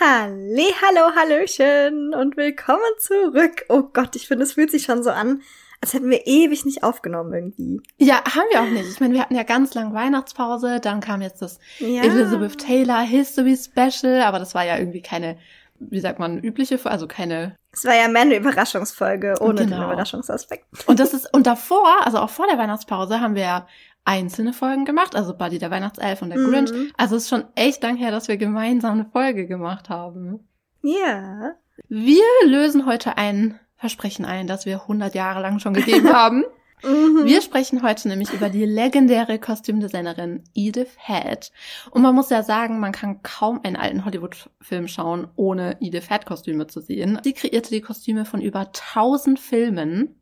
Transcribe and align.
Halli, 0.00 0.64
hallo, 0.80 1.14
hallöchen 1.14 2.14
und 2.14 2.38
willkommen 2.38 2.80
zurück. 2.98 3.66
Oh 3.68 3.82
Gott, 3.92 4.16
ich 4.16 4.28
finde, 4.28 4.44
es 4.44 4.54
fühlt 4.54 4.70
sich 4.70 4.84
schon 4.84 5.02
so 5.02 5.10
an, 5.10 5.42
als 5.82 5.92
hätten 5.92 6.08
wir 6.08 6.26
ewig 6.26 6.64
nicht 6.64 6.82
aufgenommen 6.82 7.34
irgendwie. 7.34 7.82
Ja, 7.98 8.24
haben 8.24 8.46
wir 8.50 8.62
auch 8.62 8.70
nicht. 8.70 8.88
Ich 8.88 8.98
meine, 9.00 9.12
wir 9.12 9.20
hatten 9.20 9.34
ja 9.34 9.42
ganz 9.42 9.74
lang 9.74 9.92
Weihnachtspause, 9.92 10.80
dann 10.80 11.00
kam 11.00 11.20
jetzt 11.20 11.42
das 11.42 11.58
Ja. 11.80 12.02
Elizabeth 12.02 12.56
Taylor 12.56 13.02
History 13.02 13.54
Special, 13.58 14.22
aber 14.22 14.38
das 14.38 14.54
war 14.54 14.64
ja 14.64 14.78
irgendwie 14.78 15.02
keine, 15.02 15.36
wie 15.80 16.00
sagt 16.00 16.18
man, 16.18 16.38
übliche, 16.38 16.78
also 16.84 17.06
keine. 17.08 17.56
Es 17.72 17.84
war 17.84 17.94
ja 17.94 18.08
mehr 18.08 18.22
eine 18.22 18.36
Überraschungsfolge 18.36 19.36
ohne 19.40 19.54
den 19.60 19.70
Genau. 19.70 19.86
Überraschungsaspekt. 19.86 20.66
Und 20.86 21.00
das 21.00 21.14
ist, 21.14 21.32
und 21.32 21.46
davor, 21.46 21.88
also 22.04 22.18
auch 22.18 22.30
vor 22.30 22.46
der 22.46 22.58
Weihnachtspause, 22.58 23.20
haben 23.20 23.34
wir 23.34 23.42
ja 23.42 23.66
einzelne 24.04 24.52
Folgen 24.52 24.84
gemacht, 24.84 25.14
also 25.16 25.36
Buddy 25.36 25.58
der 25.58 25.70
Weihnachtself 25.70 26.22
und 26.22 26.30
der 26.30 26.38
Mhm. 26.38 26.50
Grinch. 26.50 26.70
Also 26.96 27.16
es 27.16 27.24
ist 27.24 27.28
schon 27.28 27.44
echt 27.54 27.82
lang 27.82 27.96
her, 27.96 28.10
dass 28.10 28.28
wir 28.28 28.36
gemeinsam 28.36 28.92
eine 29.00 29.04
Folge 29.10 29.46
gemacht 29.46 29.88
haben. 29.88 30.48
Ja. 30.82 31.52
Wir 31.88 32.22
lösen 32.46 32.86
heute 32.86 33.16
ein 33.18 33.58
Versprechen 33.76 34.24
ein, 34.24 34.46
das 34.46 34.66
wir 34.66 34.82
100 34.82 35.14
Jahre 35.14 35.40
lang 35.40 35.58
schon 35.58 35.74
gegeben 35.74 36.08
haben. 36.12 36.44
Mhm. 36.82 37.24
Wir 37.24 37.42
sprechen 37.42 37.82
heute 37.82 38.08
nämlich 38.08 38.32
über 38.32 38.48
die 38.48 38.64
legendäre 38.64 39.38
Kostümdesignerin 39.38 40.44
Edith 40.54 40.96
Head. 40.98 41.52
Und 41.90 42.02
man 42.02 42.14
muss 42.14 42.30
ja 42.30 42.42
sagen, 42.42 42.80
man 42.80 42.92
kann 42.92 43.22
kaum 43.22 43.60
einen 43.62 43.76
alten 43.76 44.04
Hollywood-Film 44.04 44.88
schauen, 44.88 45.28
ohne 45.36 45.76
Edith 45.80 46.08
Head-Kostüme 46.08 46.66
zu 46.66 46.80
sehen. 46.80 47.18
Sie 47.22 47.32
kreierte 47.32 47.70
die 47.70 47.80
Kostüme 47.80 48.24
von 48.24 48.40
über 48.40 48.60
1000 48.60 49.38
Filmen, 49.38 50.20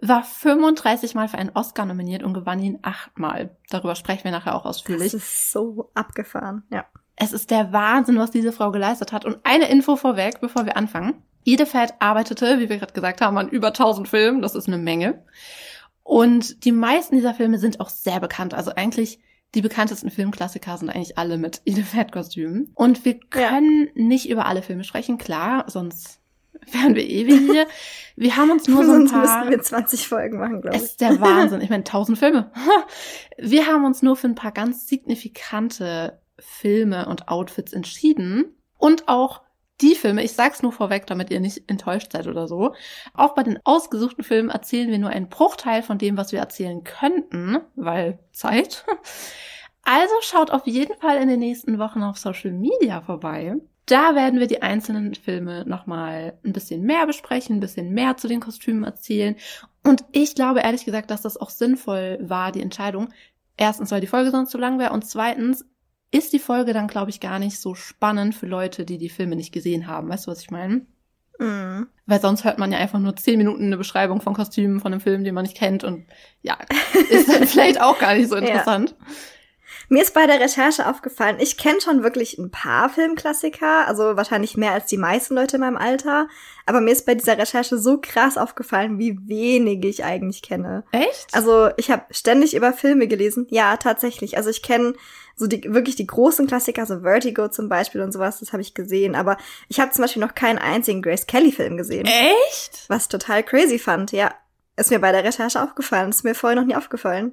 war 0.00 0.22
35 0.22 1.14
Mal 1.14 1.28
für 1.28 1.38
einen 1.38 1.50
Oscar 1.54 1.86
nominiert 1.86 2.22
und 2.22 2.34
gewann 2.34 2.60
ihn 2.60 2.78
achtmal. 2.82 3.56
Darüber 3.70 3.94
sprechen 3.94 4.24
wir 4.24 4.30
nachher 4.30 4.54
auch 4.54 4.64
das 4.64 4.76
ausführlich. 4.76 5.14
ist 5.14 5.52
so 5.52 5.90
abgefahren. 5.94 6.64
Ja. 6.70 6.84
Es 7.16 7.32
ist 7.32 7.50
der 7.50 7.72
Wahnsinn, 7.72 8.18
was 8.18 8.30
diese 8.30 8.52
Frau 8.52 8.70
geleistet 8.70 9.12
hat. 9.12 9.24
Und 9.24 9.38
eine 9.44 9.70
Info 9.70 9.96
vorweg, 9.96 10.40
bevor 10.40 10.66
wir 10.66 10.76
anfangen. 10.76 11.22
Edith 11.46 11.72
Head 11.72 11.94
arbeitete, 12.00 12.58
wie 12.58 12.68
wir 12.68 12.76
gerade 12.76 12.92
gesagt 12.92 13.20
haben, 13.20 13.38
an 13.38 13.48
über 13.48 13.68
1000 13.68 14.08
Filmen. 14.08 14.42
Das 14.42 14.54
ist 14.54 14.66
eine 14.66 14.78
Menge. 14.78 15.24
Und 16.06 16.64
die 16.64 16.70
meisten 16.70 17.16
dieser 17.16 17.34
Filme 17.34 17.58
sind 17.58 17.80
auch 17.80 17.88
sehr 17.88 18.20
bekannt. 18.20 18.54
Also 18.54 18.70
eigentlich 18.74 19.18
die 19.56 19.60
bekanntesten 19.60 20.08
Filmklassiker 20.10 20.76
sind 20.78 20.88
eigentlich 20.88 21.18
alle 21.18 21.36
mit 21.36 21.62
Edith 21.66 21.92
Head-Kostümen. 21.94 22.70
Und 22.76 23.04
wir 23.04 23.14
Ja. 23.14 23.48
können 23.48 23.88
nicht 23.94 24.28
über 24.28 24.46
alle 24.46 24.62
Filme 24.62 24.84
sprechen, 24.84 25.18
klar, 25.18 25.64
sonst 25.68 26.20
wären 26.70 26.94
wir 26.94 27.04
ewig 27.04 27.50
hier. 27.50 27.66
Wir 28.14 28.36
haben 28.36 28.50
uns 28.52 28.68
nur 28.68 28.84
so 28.84 28.92
ein 28.92 29.08
Sonst 29.08 29.12
paar... 29.12 29.44
müssten 29.46 29.50
wir 29.50 29.62
20 29.62 30.08
Folgen 30.08 30.38
machen, 30.38 30.60
glaube 30.62 30.76
Es 30.76 30.82
ich. 30.84 30.90
ist 30.90 31.00
der 31.00 31.20
Wahnsinn. 31.20 31.60
Ich 31.60 31.70
meine, 31.70 31.84
tausend 31.84 32.18
Filme. 32.18 32.52
Wir 33.38 33.66
haben 33.66 33.84
uns 33.84 34.00
nur 34.02 34.14
für 34.16 34.28
ein 34.28 34.34
paar 34.36 34.52
ganz 34.52 34.86
signifikante 34.88 36.20
Filme 36.38 37.06
und 37.08 37.28
Outfits 37.28 37.72
entschieden. 37.72 38.44
Und 38.78 39.08
auch 39.08 39.42
die 39.80 39.94
Filme, 39.94 40.22
ich 40.22 40.32
sag's 40.32 40.62
nur 40.62 40.72
vorweg, 40.72 41.06
damit 41.06 41.30
ihr 41.30 41.40
nicht 41.40 41.68
enttäuscht 41.68 42.12
seid 42.12 42.26
oder 42.26 42.48
so. 42.48 42.74
Auch 43.14 43.34
bei 43.34 43.42
den 43.42 43.58
ausgesuchten 43.64 44.24
Filmen 44.24 44.50
erzählen 44.50 44.90
wir 44.90 44.98
nur 44.98 45.10
einen 45.10 45.28
Bruchteil 45.28 45.82
von 45.82 45.98
dem, 45.98 46.16
was 46.16 46.32
wir 46.32 46.38
erzählen 46.38 46.82
könnten, 46.84 47.58
weil 47.74 48.18
Zeit. 48.32 48.84
Also 49.88 50.14
schaut 50.20 50.50
auf 50.50 50.66
jeden 50.66 50.96
Fall 50.96 51.22
in 51.22 51.28
den 51.28 51.38
nächsten 51.38 51.78
Wochen 51.78 52.02
auf 52.02 52.18
Social 52.18 52.50
Media 52.50 53.02
vorbei. 53.02 53.54
Da 53.86 54.16
werden 54.16 54.40
wir 54.40 54.48
die 54.48 54.60
einzelnen 54.60 55.14
Filme 55.14 55.64
nochmal 55.64 56.36
ein 56.44 56.52
bisschen 56.52 56.82
mehr 56.82 57.06
besprechen, 57.06 57.58
ein 57.58 57.60
bisschen 57.60 57.94
mehr 57.94 58.16
zu 58.16 58.26
den 58.26 58.40
Kostümen 58.40 58.82
erzählen. 58.82 59.36
Und 59.84 60.04
ich 60.10 60.34
glaube 60.34 60.58
ehrlich 60.58 60.84
gesagt, 60.84 61.12
dass 61.12 61.22
das 61.22 61.36
auch 61.36 61.50
sinnvoll 61.50 62.18
war, 62.20 62.50
die 62.50 62.62
Entscheidung. 62.62 63.10
Erstens, 63.56 63.92
weil 63.92 64.00
die 64.00 64.08
Folge 64.08 64.32
sonst 64.32 64.50
zu 64.50 64.58
lang 64.58 64.80
wäre 64.80 64.92
und 64.92 65.06
zweitens 65.06 65.64
ist 66.10 66.32
die 66.32 66.38
Folge 66.38 66.72
dann, 66.72 66.88
glaube 66.88 67.10
ich, 67.10 67.20
gar 67.20 67.38
nicht 67.38 67.58
so 67.58 67.74
spannend 67.74 68.34
für 68.34 68.46
Leute, 68.46 68.84
die 68.84 68.98
die 68.98 69.08
Filme 69.08 69.36
nicht 69.36 69.52
gesehen 69.52 69.86
haben. 69.86 70.08
Weißt 70.08 70.26
du, 70.26 70.30
was 70.30 70.40
ich 70.40 70.50
meine? 70.50 70.86
Mhm. 71.38 71.88
Weil 72.06 72.20
sonst 72.20 72.44
hört 72.44 72.58
man 72.58 72.72
ja 72.72 72.78
einfach 72.78 72.98
nur 72.98 73.16
zehn 73.16 73.38
Minuten 73.38 73.64
eine 73.64 73.76
Beschreibung 73.76 74.20
von 74.20 74.34
Kostümen 74.34 74.80
von 74.80 74.92
einem 74.92 75.00
Film, 75.00 75.24
den 75.24 75.34
man 75.34 75.42
nicht 75.42 75.56
kennt 75.56 75.84
und 75.84 76.06
ja, 76.42 76.56
ist 77.10 77.28
dann 77.28 77.46
vielleicht 77.46 77.80
auch 77.80 77.98
gar 77.98 78.14
nicht 78.14 78.28
so 78.28 78.36
Ja. 78.36 78.96
Mir 79.88 80.02
ist 80.02 80.14
bei 80.14 80.26
der 80.26 80.40
Recherche 80.40 80.88
aufgefallen, 80.88 81.36
ich 81.38 81.56
kenne 81.56 81.80
schon 81.80 82.02
wirklich 82.02 82.38
ein 82.38 82.50
paar 82.50 82.88
Filmklassiker, 82.88 83.86
also 83.86 84.16
wahrscheinlich 84.16 84.56
mehr 84.56 84.72
als 84.72 84.86
die 84.86 84.96
meisten 84.96 85.34
Leute 85.34 85.56
in 85.56 85.60
meinem 85.60 85.76
Alter. 85.76 86.28
Aber 86.66 86.80
mir 86.80 86.90
ist 86.90 87.06
bei 87.06 87.14
dieser 87.14 87.38
Recherche 87.38 87.78
so 87.78 87.98
krass 88.00 88.36
aufgefallen, 88.36 88.98
wie 88.98 89.18
wenig 89.28 89.84
ich 89.84 90.04
eigentlich 90.04 90.42
kenne. 90.42 90.84
Echt? 90.90 91.32
Also 91.32 91.70
ich 91.76 91.90
habe 91.90 92.02
ständig 92.10 92.56
über 92.56 92.72
Filme 92.72 93.06
gelesen. 93.06 93.46
Ja, 93.50 93.76
tatsächlich. 93.76 94.36
Also 94.36 94.50
ich 94.50 94.62
kenne 94.62 94.94
so 95.36 95.46
die 95.46 95.62
wirklich 95.72 95.94
die 95.96 96.06
großen 96.06 96.46
Klassiker, 96.46 96.86
so 96.86 97.00
Vertigo 97.00 97.48
zum 97.48 97.68
Beispiel 97.68 98.00
und 98.00 98.10
sowas, 98.10 98.40
das 98.40 98.52
habe 98.52 98.62
ich 98.62 98.74
gesehen. 98.74 99.14
Aber 99.14 99.36
ich 99.68 99.78
habe 99.78 99.92
zum 99.92 100.02
Beispiel 100.02 100.22
noch 100.22 100.34
keinen 100.34 100.58
einzigen 100.58 101.02
Grace 101.02 101.26
Kelly-Film 101.26 101.76
gesehen, 101.76 102.06
Echt? 102.06 102.86
was 102.88 103.06
total 103.08 103.42
crazy 103.42 103.78
fand. 103.78 104.12
Ja, 104.12 104.34
ist 104.76 104.90
mir 104.90 104.98
bei 104.98 105.12
der 105.12 105.24
Recherche 105.24 105.62
aufgefallen. 105.62 106.10
Ist 106.10 106.24
mir 106.24 106.34
vorher 106.34 106.58
noch 106.58 106.66
nie 106.66 106.76
aufgefallen. 106.76 107.32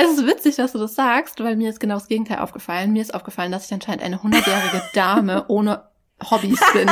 Es 0.00 0.12
ist 0.12 0.26
witzig, 0.26 0.54
dass 0.54 0.72
du 0.72 0.78
das 0.78 0.94
sagst, 0.94 1.42
weil 1.42 1.56
mir 1.56 1.70
ist 1.70 1.80
genau 1.80 1.94
das 1.94 2.06
Gegenteil 2.06 2.38
aufgefallen. 2.38 2.92
Mir 2.92 3.02
ist 3.02 3.12
aufgefallen, 3.12 3.50
dass 3.50 3.66
ich 3.66 3.74
anscheinend 3.74 4.04
eine 4.04 4.22
hundertjährige 4.22 4.80
Dame 4.94 5.44
ohne 5.48 5.88
Hobbys 6.30 6.60
bin. 6.72 6.88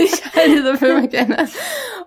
ich 0.00 0.20
all 0.36 0.48
diese 0.48 0.76
Filme 0.76 1.08
kenne. 1.08 1.48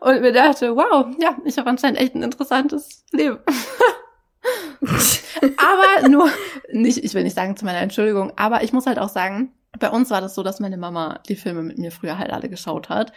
Und 0.02 0.20
mir 0.20 0.34
dachte, 0.34 0.76
wow, 0.76 1.08
ja, 1.22 1.38
ich 1.46 1.58
habe 1.58 1.70
anscheinend 1.70 2.02
echt 2.02 2.16
ein 2.16 2.24
interessantes 2.24 3.06
Leben. 3.12 3.40
aber 5.56 6.10
nur, 6.10 6.30
nicht, 6.74 7.02
ich 7.06 7.14
will 7.14 7.24
nicht 7.24 7.38
sagen 7.38 7.56
zu 7.56 7.64
meiner 7.64 7.80
Entschuldigung, 7.80 8.34
aber 8.36 8.64
ich 8.64 8.74
muss 8.74 8.88
halt 8.88 9.00
auch 9.00 9.08
sagen, 9.08 9.54
bei 9.80 9.90
uns 9.90 10.10
war 10.10 10.20
das 10.20 10.36
so, 10.36 10.44
dass 10.44 10.60
meine 10.60 10.78
Mama 10.78 11.20
die 11.30 11.38
Filme 11.38 11.64
mit 11.64 11.78
mir 11.78 11.94
früher 11.94 12.18
halt 12.18 12.34
alle 12.34 12.50
geschaut 12.50 12.90
hat. 12.90 13.14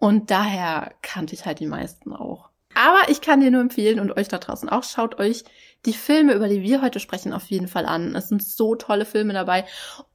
Und 0.00 0.30
daher 0.30 0.94
kannte 1.02 1.34
ich 1.34 1.44
halt 1.44 1.60
die 1.60 1.66
meisten 1.66 2.14
auch. 2.14 2.48
Aber 2.74 3.10
ich 3.10 3.20
kann 3.20 3.40
dir 3.40 3.50
nur 3.50 3.60
empfehlen 3.60 4.00
und 4.00 4.16
euch 4.16 4.28
da 4.28 4.38
draußen 4.38 4.68
auch, 4.68 4.84
schaut 4.84 5.18
euch 5.18 5.44
die 5.86 5.92
Filme, 5.92 6.34
über 6.34 6.48
die 6.48 6.62
wir 6.62 6.82
heute 6.82 7.00
sprechen, 7.00 7.32
auf 7.32 7.44
jeden 7.46 7.68
Fall 7.68 7.86
an. 7.86 8.14
Es 8.16 8.28
sind 8.28 8.42
so 8.42 8.74
tolle 8.74 9.04
Filme 9.04 9.32
dabei. 9.32 9.64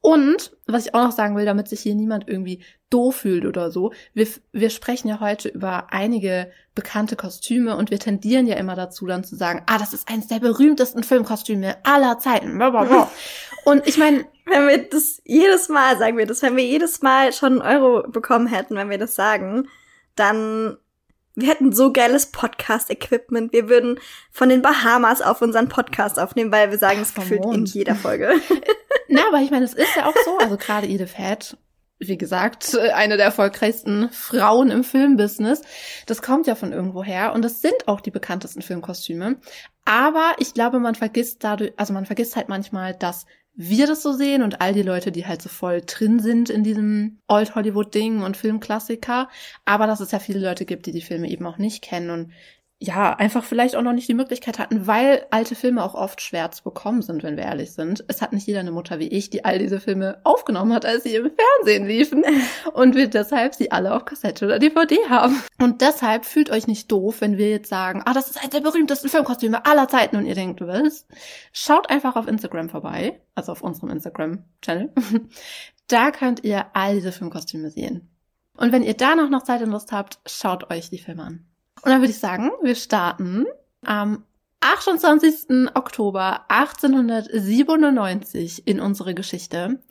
Und, 0.01 0.55
was 0.67 0.85
ich 0.85 0.93
auch 0.93 1.03
noch 1.03 1.11
sagen 1.11 1.35
will, 1.35 1.45
damit 1.45 1.67
sich 1.67 1.79
hier 1.79 1.95
niemand 1.95 2.27
irgendwie 2.27 2.63
doof 2.89 3.15
fühlt 3.17 3.45
oder 3.45 3.71
so, 3.71 3.93
wir, 4.13 4.27
wir 4.51 4.69
sprechen 4.69 5.07
ja 5.07 5.19
heute 5.19 5.49
über 5.49 5.87
einige 5.91 6.51
bekannte 6.75 7.15
Kostüme 7.15 7.75
und 7.77 7.91
wir 7.91 7.99
tendieren 7.99 8.45
ja 8.45 8.55
immer 8.55 8.75
dazu, 8.75 9.05
dann 9.05 9.23
zu 9.23 9.35
sagen, 9.35 9.63
ah, 9.67 9.77
das 9.77 9.93
ist 9.93 10.09
eines 10.09 10.27
der 10.27 10.39
berühmtesten 10.39 11.03
Filmkostüme 11.03 11.77
aller 11.83 12.19
Zeiten. 12.19 12.61
Und 13.65 13.87
ich 13.87 13.97
meine, 13.97 14.25
Wenn 14.45 14.67
wir 14.67 14.89
das 14.89 15.21
jedes 15.23 15.69
Mal, 15.69 15.97
sagen 15.97 16.17
wir 16.17 16.25
das, 16.25 16.41
wenn 16.41 16.57
wir 16.57 16.65
jedes 16.65 17.01
Mal 17.01 17.31
schon 17.31 17.61
einen 17.61 17.81
Euro 17.81 18.07
bekommen 18.09 18.47
hätten, 18.47 18.75
wenn 18.75 18.89
wir 18.89 18.97
das 18.97 19.15
sagen, 19.15 19.69
dann 20.15 20.77
wir 21.35 21.47
hätten 21.47 21.73
so 21.73 21.91
geiles 21.91 22.27
Podcast-Equipment. 22.27 23.53
Wir 23.53 23.67
würden 23.67 23.99
von 24.31 24.49
den 24.49 24.61
Bahamas 24.61 25.21
auf 25.21 25.41
unseren 25.41 25.67
Podcast 25.67 26.19
aufnehmen, 26.19 26.51
weil 26.51 26.69
wir 26.71 26.77
sagen 26.77 27.01
es 27.01 27.13
gefühlt 27.13 27.43
in 27.45 27.65
jeder 27.65 27.95
Folge. 27.95 28.33
Na, 29.07 29.21
aber 29.27 29.41
ich 29.41 29.51
meine, 29.51 29.65
es 29.65 29.73
ist 29.73 29.95
ja 29.95 30.05
auch 30.05 30.15
so, 30.25 30.37
also 30.37 30.57
gerade 30.57 30.87
Edith 30.87 31.17
Head, 31.17 31.57
wie 31.99 32.17
gesagt, 32.17 32.77
eine 32.93 33.17
der 33.17 33.25
erfolgreichsten 33.25 34.09
Frauen 34.11 34.69
im 34.69 34.83
Filmbusiness. 34.83 35.61
Das 36.05 36.21
kommt 36.21 36.45
ja 36.45 36.55
von 36.55 36.71
irgendwoher 36.71 37.33
und 37.33 37.43
das 37.43 37.61
sind 37.61 37.87
auch 37.87 38.01
die 38.01 38.11
bekanntesten 38.11 38.61
Filmkostüme. 38.61 39.37
Aber 39.85 40.35
ich 40.37 40.53
glaube, 40.53 40.79
man 40.79 40.95
vergisst 40.95 41.43
dadurch, 41.43 41.73
also 41.77 41.93
man 41.93 42.05
vergisst 42.05 42.35
halt 42.35 42.47
manchmal, 42.47 42.93
dass 42.93 43.25
wir 43.55 43.87
das 43.87 44.01
so 44.01 44.13
sehen 44.13 44.41
und 44.41 44.61
all 44.61 44.73
die 44.73 44.81
Leute, 44.81 45.11
die 45.11 45.27
halt 45.27 45.41
so 45.41 45.49
voll 45.49 45.81
drin 45.85 46.19
sind 46.19 46.49
in 46.49 46.63
diesem 46.63 47.21
Old 47.27 47.55
Hollywood 47.55 47.93
Ding 47.93 48.21
und 48.23 48.37
Filmklassiker. 48.37 49.29
Aber 49.65 49.87
dass 49.87 49.99
es 49.99 50.11
ja 50.11 50.19
viele 50.19 50.39
Leute 50.39 50.65
gibt, 50.65 50.85
die 50.87 50.91
die 50.91 51.01
Filme 51.01 51.29
eben 51.29 51.45
auch 51.45 51.57
nicht 51.57 51.83
kennen 51.83 52.09
und 52.09 52.31
ja, 52.85 53.13
einfach 53.13 53.45
vielleicht 53.45 53.77
auch 53.77 53.81
noch 53.81 53.93
nicht 53.93 54.09
die 54.09 54.13
Möglichkeit 54.13 54.59
hatten, 54.59 54.87
weil 54.87 55.25
alte 55.31 55.55
Filme 55.55 55.81
auch 55.85 55.95
oft 55.95 56.19
schwer 56.19 56.51
zu 56.51 56.65
bekommen 56.65 57.01
sind, 57.01 57.23
wenn 57.23 57.37
wir 57.37 57.45
ehrlich 57.45 57.71
sind. 57.71 58.03
Es 58.09 58.21
hat 58.21 58.33
nicht 58.33 58.45
jeder 58.45 58.59
eine 58.59 58.73
Mutter 58.73 58.99
wie 58.99 59.07
ich, 59.07 59.29
die 59.29 59.45
all 59.45 59.57
diese 59.57 59.79
Filme 59.79 60.19
aufgenommen 60.25 60.73
hat, 60.73 60.85
als 60.85 61.03
sie 61.03 61.15
im 61.15 61.31
Fernsehen 61.31 61.87
liefen 61.87 62.25
und 62.73 62.95
wir 62.95 63.07
deshalb 63.07 63.55
sie 63.55 63.71
alle 63.71 63.95
auf 63.95 64.03
Kassette 64.03 64.43
oder 64.43 64.59
DVD 64.59 64.97
haben. 65.07 65.41
Und 65.61 65.79
deshalb 65.79 66.25
fühlt 66.25 66.49
euch 66.49 66.67
nicht 66.67 66.91
doof, 66.91 67.21
wenn 67.21 67.37
wir 67.37 67.49
jetzt 67.51 67.69
sagen, 67.69 68.01
ah, 68.03 68.13
das 68.13 68.29
ist 68.29 68.37
eines 68.37 68.49
der 68.49 68.59
berühmtesten 68.59 69.07
Filmkostüme 69.07 69.65
aller 69.65 69.87
Zeiten 69.87 70.17
und 70.17 70.25
ihr 70.25 70.35
denkt, 70.35 70.59
was? 70.59 71.07
Schaut 71.53 71.89
einfach 71.89 72.17
auf 72.17 72.27
Instagram 72.27 72.67
vorbei, 72.67 73.21
also 73.33 73.53
auf 73.53 73.61
unserem 73.61 73.91
Instagram-Channel. 73.91 74.91
Da 75.87 76.11
könnt 76.11 76.45
ihr 76.45 76.67
all 76.73 76.95
diese 76.95 77.11
Filmkostüme 77.11 77.69
sehen. 77.69 78.09
Und 78.55 78.71
wenn 78.71 78.83
ihr 78.83 78.93
da 78.93 79.15
noch, 79.15 79.29
noch 79.29 79.43
Zeit 79.43 79.61
und 79.61 79.69
Lust 79.69 79.91
habt, 79.91 80.19
schaut 80.25 80.71
euch 80.71 80.89
die 80.89 80.97
Filme 80.97 81.23
an. 81.23 81.52
Und 81.81 81.91
dann 81.91 82.01
würde 82.01 82.11
ich 82.11 82.19
sagen, 82.19 82.51
wir 82.61 82.75
starten 82.75 83.45
am 83.85 84.23
28. 84.61 85.71
Oktober 85.73 86.45
1897 86.47 88.65
in 88.65 88.79
unsere 88.79 89.13
Geschichte. 89.13 89.81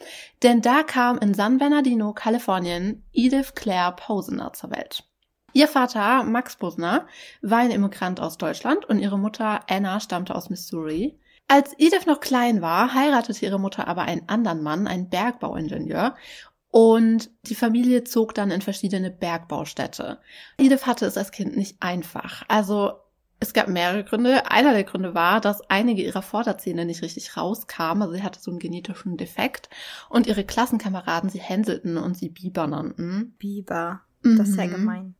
Denn 0.42 0.62
da 0.62 0.82
kam 0.82 1.18
in 1.18 1.34
San 1.34 1.58
Bernardino, 1.58 2.14
Kalifornien, 2.14 3.04
Edith 3.12 3.54
Claire 3.54 3.92
Posener 3.92 4.54
zur 4.54 4.70
Welt. 4.70 5.04
Ihr 5.52 5.68
Vater, 5.68 6.24
Max 6.24 6.56
Posner, 6.56 7.06
war 7.42 7.58
ein 7.58 7.70
Immigrant 7.70 8.18
aus 8.20 8.38
Deutschland 8.38 8.86
und 8.86 8.98
ihre 8.98 9.18
Mutter 9.18 9.60
Anna 9.68 10.00
stammte 10.00 10.34
aus 10.34 10.48
Missouri. 10.48 11.18
Als 11.48 11.74
Edith 11.76 12.06
noch 12.06 12.20
klein 12.20 12.62
war, 12.62 12.94
heiratete 12.94 13.44
ihre 13.44 13.60
Mutter 13.60 13.86
aber 13.86 14.00
einen 14.02 14.26
anderen 14.30 14.62
Mann, 14.62 14.86
einen 14.86 15.10
Bergbauingenieur. 15.10 16.16
Und 16.72 17.30
die 17.44 17.54
Familie 17.54 18.02
zog 18.02 18.34
dann 18.34 18.50
in 18.50 18.62
verschiedene 18.62 19.10
Bergbaustädte. 19.10 20.18
Edith 20.56 20.86
hatte 20.86 21.04
es 21.06 21.18
als 21.18 21.30
Kind 21.30 21.54
nicht 21.54 21.76
einfach. 21.80 22.44
Also 22.48 22.94
es 23.40 23.52
gab 23.52 23.68
mehrere 23.68 24.04
Gründe. 24.04 24.50
Einer 24.50 24.72
der 24.72 24.84
Gründe 24.84 25.14
war, 25.14 25.42
dass 25.42 25.60
einige 25.68 26.02
ihrer 26.02 26.22
Vorderzähne 26.22 26.86
nicht 26.86 27.02
richtig 27.02 27.36
rauskamen. 27.36 28.02
Also 28.02 28.14
sie 28.14 28.22
hatte 28.22 28.40
so 28.40 28.50
einen 28.50 28.58
genetischen 28.58 29.18
Defekt. 29.18 29.68
Und 30.08 30.26
ihre 30.26 30.44
Klassenkameraden 30.44 31.28
sie 31.28 31.40
hänselten 31.40 31.98
und 31.98 32.16
sie 32.16 32.30
Biber 32.30 32.66
nannten. 32.66 33.34
Biber. 33.38 34.00
Das 34.22 34.48
ist 34.48 34.56
ja 34.56 34.64
Mhm. 34.66 34.70
gemein. 34.70 35.14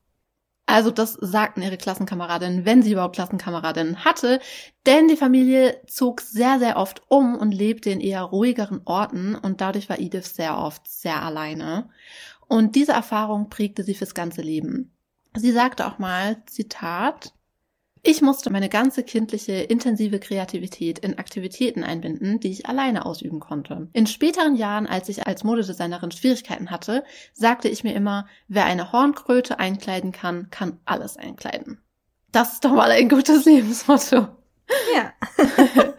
Also 0.72 0.90
das 0.90 1.12
sagten 1.20 1.60
ihre 1.60 1.76
Klassenkameradinnen, 1.76 2.64
wenn 2.64 2.80
sie 2.80 2.92
überhaupt 2.92 3.16
Klassenkameradinnen 3.16 4.06
hatte. 4.06 4.40
Denn 4.86 5.06
die 5.06 5.19
Familie 5.19 5.82
zog 5.86 6.22
sehr, 6.22 6.58
sehr 6.58 6.78
oft 6.78 7.02
um 7.08 7.36
und 7.36 7.52
lebte 7.52 7.90
in 7.90 8.00
eher 8.00 8.22
ruhigeren 8.22 8.80
Orten. 8.86 9.34
Und 9.34 9.60
dadurch 9.60 9.90
war 9.90 10.00
Edith 10.00 10.34
sehr 10.34 10.56
oft 10.56 10.88
sehr 10.88 11.22
alleine. 11.22 11.90
Und 12.48 12.74
diese 12.74 12.92
Erfahrung 12.92 13.50
prägte 13.50 13.84
sie 13.84 13.94
fürs 13.94 14.14
ganze 14.14 14.40
Leben. 14.40 14.96
Sie 15.36 15.52
sagte 15.52 15.86
auch 15.86 15.98
mal, 15.98 16.42
Zitat, 16.46 17.34
ich 18.04 18.20
musste 18.20 18.50
meine 18.50 18.69
ganze 18.69 19.04
kindliche, 19.04 19.52
intensive 19.52 20.19
Kreativität 20.19 20.99
in 20.99 21.19
Aktivitäten 21.19 21.84
einbinden, 21.84 22.40
die 22.40 22.50
ich 22.50 22.66
alleine 22.66 23.06
ausüben 23.06 23.38
konnte. 23.38 23.88
In 23.93 24.08
späteren 24.08 24.56
Jahren, 24.56 24.88
als 24.88 25.08
ich 25.08 25.26
als 25.26 25.44
Modedesignerin 25.44 26.10
Schwierigkeiten 26.10 26.70
hatte, 26.70 27.04
sagte 27.32 27.69
ich 27.69 27.84
mir 27.84 27.94
immer, 27.94 28.26
wer 28.49 28.64
eine 28.64 28.90
Hornkröte 28.90 29.60
einkleiden 29.60 30.10
kann, 30.10 30.50
kann 30.50 30.81
alles 30.84 31.16
einkleiden. 31.16 31.81
Das 32.32 32.54
ist 32.54 32.64
doch 32.64 32.72
mal 32.72 32.90
ein 32.90 33.08
gutes 33.08 33.44
Lebensmotto. 33.44 34.26
Ja. 34.94 35.12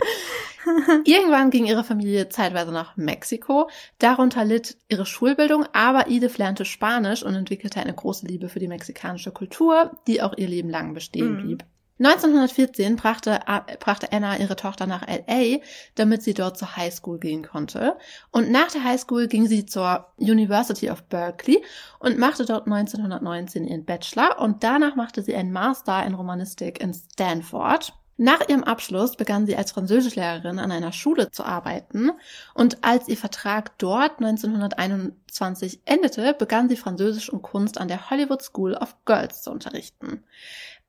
Irgendwann 1.06 1.50
ging 1.52 1.66
ihre 1.66 1.84
Familie 1.84 2.30
zeitweise 2.30 2.72
nach 2.72 2.96
Mexiko. 2.98 3.70
Darunter 4.00 4.46
litt 4.46 4.78
ihre 4.88 5.06
Schulbildung, 5.06 5.66
aber 5.74 6.08
Edith 6.10 6.38
lernte 6.38 6.66
Spanisch 6.66 7.24
und 7.24 7.36
entwickelte 7.36 7.80
eine 7.82 7.94
große 7.94 8.26
Liebe 8.26 8.50
für 8.50 8.60
die 8.60 8.68
mexikanische 8.68 9.32
Kultur, 9.32 9.92
die 10.08 10.22
auch 10.22 10.34
ihr 10.38 10.48
Leben 10.48 10.70
lang 10.70 10.94
bestehen 10.94 11.34
Mhm. 11.34 11.38
blieb. 11.38 11.64
1914 12.06 12.98
brachte, 12.98 13.40
brachte 13.80 14.12
Anna 14.12 14.38
ihre 14.38 14.58
Tochter 14.58 14.88
nach 14.88 15.08
LA, 15.08 15.60
damit 15.96 16.22
sie 16.22 16.34
dort 16.34 16.58
zur 16.58 16.76
Highschool 16.76 17.18
gehen 17.18 17.48
konnte. 17.48 17.98
Und 18.32 18.52
nach 18.52 18.72
der 18.72 18.84
Highschool 18.84 19.28
ging 19.28 19.48
sie 19.48 19.66
zur 19.66 20.08
University 20.18 20.90
of 20.90 21.04
Berkeley 21.04 21.64
und 22.00 22.18
machte 22.18 22.46
dort 22.46 22.68
1919 22.68 23.66
ihren 23.66 23.86
Bachelor 23.86 24.40
und 24.40 24.64
danach 24.64 24.96
machte 24.96 25.22
sie 25.22 25.36
einen 25.36 25.54
Master 25.54 26.06
in 26.06 26.14
Romanistik 26.14 26.82
in 26.82 26.94
Stanford. 26.94 27.94
Nach 28.18 28.48
ihrem 28.48 28.64
Abschluss 28.64 29.16
begann 29.16 29.48
sie 29.48 29.56
als 29.56 29.72
Französischlehrerin 29.72 30.60
an 30.60 30.72
einer 30.72 30.92
Schule 30.92 31.32
zu 31.32 31.44
arbeiten 31.44 32.12
und 32.54 32.84
als 32.84 33.08
ihr 33.08 33.18
Vertrag 33.18 33.76
dort 33.80 34.20
1921 34.20 35.82
endete, 35.86 36.36
begann 36.36 36.70
sie 36.70 36.78
Französisch 36.78 37.32
und 37.32 37.42
Kunst 37.42 37.80
an 37.80 37.88
der 37.88 38.12
Hollywood 38.12 38.44
School 38.44 38.76
of 38.76 38.96
Girls 39.06 39.42
zu 39.42 39.50
unterrichten. 39.50 40.24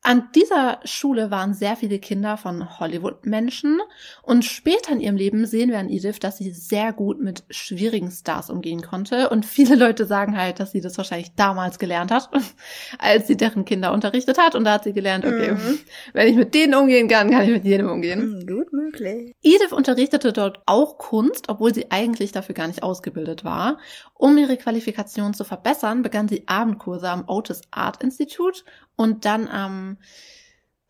An 0.07 0.29
dieser 0.35 0.81
Schule 0.85 1.31
waren 1.31 1.55
sehr 1.55 1.77
viele 1.77 1.99
Kinder 1.99 2.37
von 2.37 2.79
Hollywood-Menschen 2.79 3.81
und 4.23 4.45
später 4.45 4.93
in 4.93 5.01
ihrem 5.01 5.17
Leben 5.17 5.47
sehen 5.47 5.71
wir 5.71 5.79
an 5.79 5.89
Edith, 5.89 6.19
dass 6.21 6.37
sie 6.37 6.51
sehr 6.51 6.93
gut 6.93 7.21
mit 7.23 7.43
schwierigen 7.49 8.11
Stars 8.11 8.51
umgehen 8.51 8.83
konnte 8.83 9.31
und 9.31 9.47
viele 9.47 9.77
Leute 9.77 10.05
sagen 10.05 10.37
halt, 10.37 10.61
dass 10.61 10.73
sie 10.73 10.83
das 10.83 10.99
wahrscheinlich 10.99 11.35
damals 11.37 11.79
gelernt 11.79 12.11
hat, 12.11 12.29
als 12.99 13.29
sie 13.29 13.39
deren 13.39 13.65
Kinder 13.65 13.95
unterrichtet 13.95 14.37
hat 14.37 14.55
und 14.55 14.65
da 14.65 14.75
hat 14.75 14.85
sie 14.85 14.93
gelernt, 14.93 15.25
okay, 15.25 15.53
Mhm. 15.53 15.79
wenn 16.13 16.29
ich 16.29 16.37
mit 16.37 16.55
denen 16.55 16.75
umgehen 16.75 17.09
kann, 17.09 17.31
kann 17.31 17.45
ich 17.45 17.51
mit 17.51 17.65
jedem 17.65 17.89
umgehen. 17.89 18.21
Hm, 18.21 18.47
Gut 18.47 18.73
möglich. 18.75 19.35
Edith 19.43 19.73
unterrichtete 19.73 20.35
dort 20.35 20.61
auch 20.67 20.99
Kunst, 20.99 21.49
obwohl 21.49 21.73
sie 21.73 21.91
eigentlich 21.91 22.31
dafür 22.31 22.55
gar 22.55 22.67
nicht 22.67 22.83
ausgebildet 22.83 23.43
war. 23.43 23.79
Um 24.13 24.37
ihre 24.37 24.59
Qualifikation 24.59 25.33
zu 25.33 25.45
verbessern, 25.45 26.03
begann 26.03 26.29
sie 26.29 26.45
Abendkurse 26.47 27.09
am 27.09 27.25
Otis 27.27 27.63
Art 27.71 28.03
Institute 28.03 28.63
und 28.97 29.25
dann 29.25 29.49
am, 29.49 29.94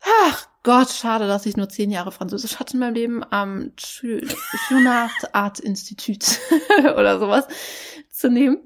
ach 0.01 0.47
Gott, 0.63 0.89
schade, 0.89 1.27
dass 1.27 1.45
ich 1.45 1.57
nur 1.57 1.69
zehn 1.69 1.91
Jahre 1.91 2.11
Französisch 2.11 2.57
hatte 2.57 2.73
in 2.73 2.79
meinem 2.79 2.95
Leben, 2.95 3.23
am 3.31 3.71
Chunard 3.77 5.11
Art 5.33 5.59
Institute 5.59 6.25
oder 6.97 7.19
sowas 7.19 7.47
zu 8.09 8.31
nehmen. 8.31 8.57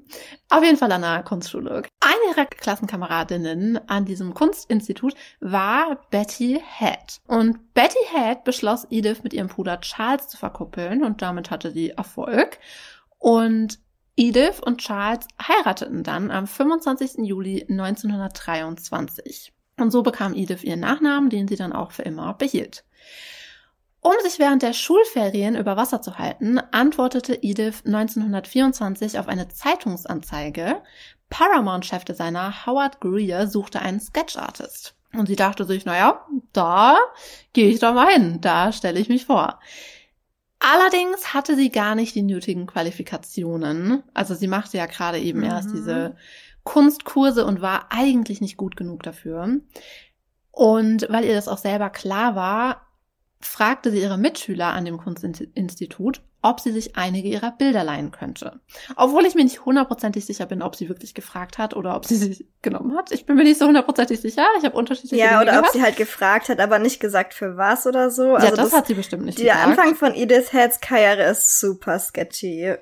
Auf 0.48 0.64
jeden 0.64 0.78
Fall 0.78 0.92
an 0.92 1.04
einer 1.04 1.22
Kunstschule. 1.22 1.82
Eine 2.00 2.30
ihrer 2.30 2.46
Klassenkameradinnen 2.46 3.86
an 3.88 4.06
diesem 4.06 4.32
Kunstinstitut 4.32 5.14
war 5.40 6.00
Betty 6.10 6.62
Head. 6.78 7.20
Und 7.26 7.74
Betty 7.74 7.98
Head 8.12 8.44
beschloss, 8.44 8.86
Edith 8.90 9.22
mit 9.22 9.34
ihrem 9.34 9.48
Bruder 9.48 9.80
Charles 9.80 10.28
zu 10.28 10.38
verkuppeln 10.38 11.04
und 11.04 11.20
damit 11.20 11.50
hatte 11.50 11.70
sie 11.70 11.90
Erfolg. 11.90 12.58
Und 13.18 13.78
Edith 14.16 14.60
und 14.64 14.78
Charles 14.78 15.26
heirateten 15.40 16.02
dann 16.02 16.30
am 16.30 16.46
25. 16.46 17.26
Juli 17.26 17.66
1923. 17.68 19.52
Und 19.80 19.90
so 19.90 20.02
bekam 20.02 20.34
Edith 20.34 20.62
ihren 20.62 20.80
Nachnamen, 20.80 21.30
den 21.30 21.48
sie 21.48 21.56
dann 21.56 21.72
auch 21.72 21.92
für 21.92 22.02
immer 22.02 22.34
behielt. 22.34 22.84
Um 24.02 24.14
sich 24.22 24.38
während 24.38 24.62
der 24.62 24.72
Schulferien 24.72 25.56
über 25.56 25.76
Wasser 25.76 26.00
zu 26.00 26.18
halten, 26.18 26.58
antwortete 26.58 27.34
Edith 27.42 27.82
1924 27.84 29.18
auf 29.18 29.28
eine 29.28 29.48
Zeitungsanzeige. 29.48 30.80
Paramount-Chefdesigner 31.28 32.66
Howard 32.66 33.00
Greer 33.00 33.46
suchte 33.46 33.80
einen 33.80 34.00
Sketchartist. 34.00 34.94
Und 35.12 35.26
sie 35.26 35.36
dachte 35.36 35.64
sich, 35.64 35.84
naja, 35.84 36.24
da 36.52 36.96
gehe 37.52 37.68
ich 37.68 37.80
doch 37.80 37.94
mal 37.94 38.08
hin, 38.12 38.40
da 38.40 38.72
stelle 38.72 39.00
ich 39.00 39.08
mich 39.08 39.26
vor. 39.26 39.58
Allerdings 40.60 41.34
hatte 41.34 41.56
sie 41.56 41.70
gar 41.70 41.94
nicht 41.94 42.14
die 42.14 42.22
nötigen 42.22 42.66
Qualifikationen. 42.66 44.02
Also 44.14 44.34
sie 44.34 44.46
machte 44.46 44.76
ja 44.76 44.86
gerade 44.86 45.18
eben 45.18 45.38
Mhm. 45.40 45.46
erst 45.46 45.72
diese 45.72 46.16
Kunstkurse 46.70 47.44
und 47.44 47.60
war 47.60 47.86
eigentlich 47.90 48.40
nicht 48.40 48.56
gut 48.56 48.76
genug 48.76 49.02
dafür. 49.02 49.58
Und 50.52 51.06
weil 51.10 51.24
ihr 51.24 51.34
das 51.34 51.48
auch 51.48 51.58
selber 51.58 51.90
klar 51.90 52.36
war, 52.36 52.86
fragte 53.40 53.90
sie 53.90 54.00
ihre 54.00 54.18
Mitschüler 54.18 54.66
an 54.68 54.84
dem 54.84 54.98
Kunstinstitut, 54.98 56.20
ob 56.42 56.60
sie 56.60 56.72
sich 56.72 56.96
einige 56.96 57.28
ihrer 57.28 57.50
Bilder 57.52 57.82
leihen 57.84 58.10
könnte. 58.12 58.60
Obwohl 58.96 59.26
ich 59.26 59.34
mir 59.34 59.44
nicht 59.44 59.64
hundertprozentig 59.64 60.24
sicher 60.26 60.46
bin, 60.46 60.62
ob 60.62 60.76
sie 60.76 60.88
wirklich 60.88 61.14
gefragt 61.14 61.58
hat 61.58 61.74
oder 61.74 61.96
ob 61.96 62.04
sie 62.06 62.16
sich 62.16 62.46
genommen 62.62 62.96
hat. 62.96 63.10
Ich 63.10 63.26
bin 63.26 63.36
mir 63.36 63.44
nicht 63.44 63.58
so 63.58 63.66
hundertprozentig 63.66 64.20
sicher. 64.20 64.46
Ich 64.58 64.64
habe 64.64 64.76
unterschiedliche 64.76 65.16
Ja, 65.16 65.30
Dinge 65.40 65.42
oder 65.42 65.52
ob 65.52 65.58
gehört. 65.58 65.72
sie 65.72 65.82
halt 65.82 65.96
gefragt 65.96 66.48
hat, 66.50 66.60
aber 66.60 66.78
nicht 66.78 67.00
gesagt 67.00 67.34
für 67.34 67.56
was 67.56 67.86
oder 67.86 68.10
so. 68.10 68.28
ja, 68.36 68.44
Also 68.44 68.56
das, 68.56 68.72
hat 68.72 68.86
sie 68.86 68.94
bestimmt 68.94 69.24
nicht 69.24 69.38
Der. 69.38 69.58
Anfang 69.58 69.94
von 69.96 70.14
Edith 70.14 70.52
Heads 70.52 70.80
Karriere 70.80 71.24
ist 71.30 71.58
super 71.60 71.98
sketchy. 71.98 72.76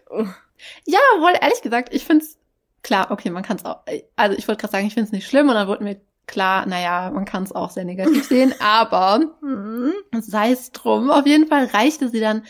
Ja, 0.84 0.98
wohl 1.20 1.32
ehrlich 1.40 1.62
gesagt, 1.62 1.94
ich 1.94 2.04
find's 2.04 2.37
klar, 2.82 3.10
okay, 3.10 3.30
man 3.30 3.42
kann's 3.42 3.64
auch, 3.64 3.80
also 4.16 4.36
ich 4.36 4.46
wollte 4.48 4.60
gerade 4.60 4.72
sagen, 4.72 4.86
ich 4.86 4.94
find's 4.94 5.12
nicht 5.12 5.26
schlimm 5.28 5.48
und 5.48 5.54
dann 5.54 5.68
wurde 5.68 5.84
mir 5.84 6.00
klar, 6.26 6.66
naja, 6.66 7.10
man 7.12 7.24
kann's 7.24 7.52
auch 7.52 7.70
sehr 7.70 7.84
negativ 7.84 8.24
sehen, 8.28 8.54
aber 8.60 9.20
Hm. 9.40 9.92
sei 10.20 10.52
es 10.52 10.72
drum. 10.72 11.10
Auf 11.10 11.26
jeden 11.26 11.46
Fall 11.48 11.66
reichte 11.66 12.08
sie 12.08 12.20
dann 12.20 12.42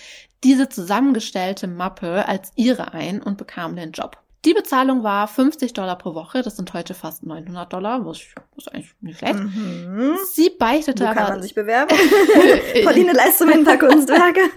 diese 0.45 0.69
zusammengestellte 0.69 1.67
Mappe 1.67 2.27
als 2.29 2.53
ihre 2.57 2.93
ein 2.93 3.23
und 3.23 3.39
bekam 3.39 3.75
den 3.77 3.93
Job. 3.93 4.19
Die 4.45 4.55
Bezahlung 4.55 5.03
war 5.03 5.27
50 5.27 5.73
Dollar 5.73 5.99
pro 5.99 6.15
Woche, 6.15 6.43
das 6.43 6.57
sind 6.57 6.73
heute 6.73 6.95
fast 6.95 7.27
900 7.27 7.73
Dollar, 7.73 8.07
was 8.07 8.21
ist 8.57 8.73
eigentlich 8.73 8.95
nicht 9.01 9.19
schlecht. 9.19 9.35
Mhm. 9.35 10.17
Sie 10.33 10.51
beichtete 10.51 11.03
Wo 11.03 11.09
kann 11.09 11.19
aber... 11.19 11.31
man 11.31 11.43
sich 11.43 11.55
bewerben? 11.55 11.97
Pauline 12.85 13.13
leistet 13.13 13.49
mir 13.49 13.55
ein 13.55 13.65
paar 13.65 13.79
Kunstwerke. 13.79 14.41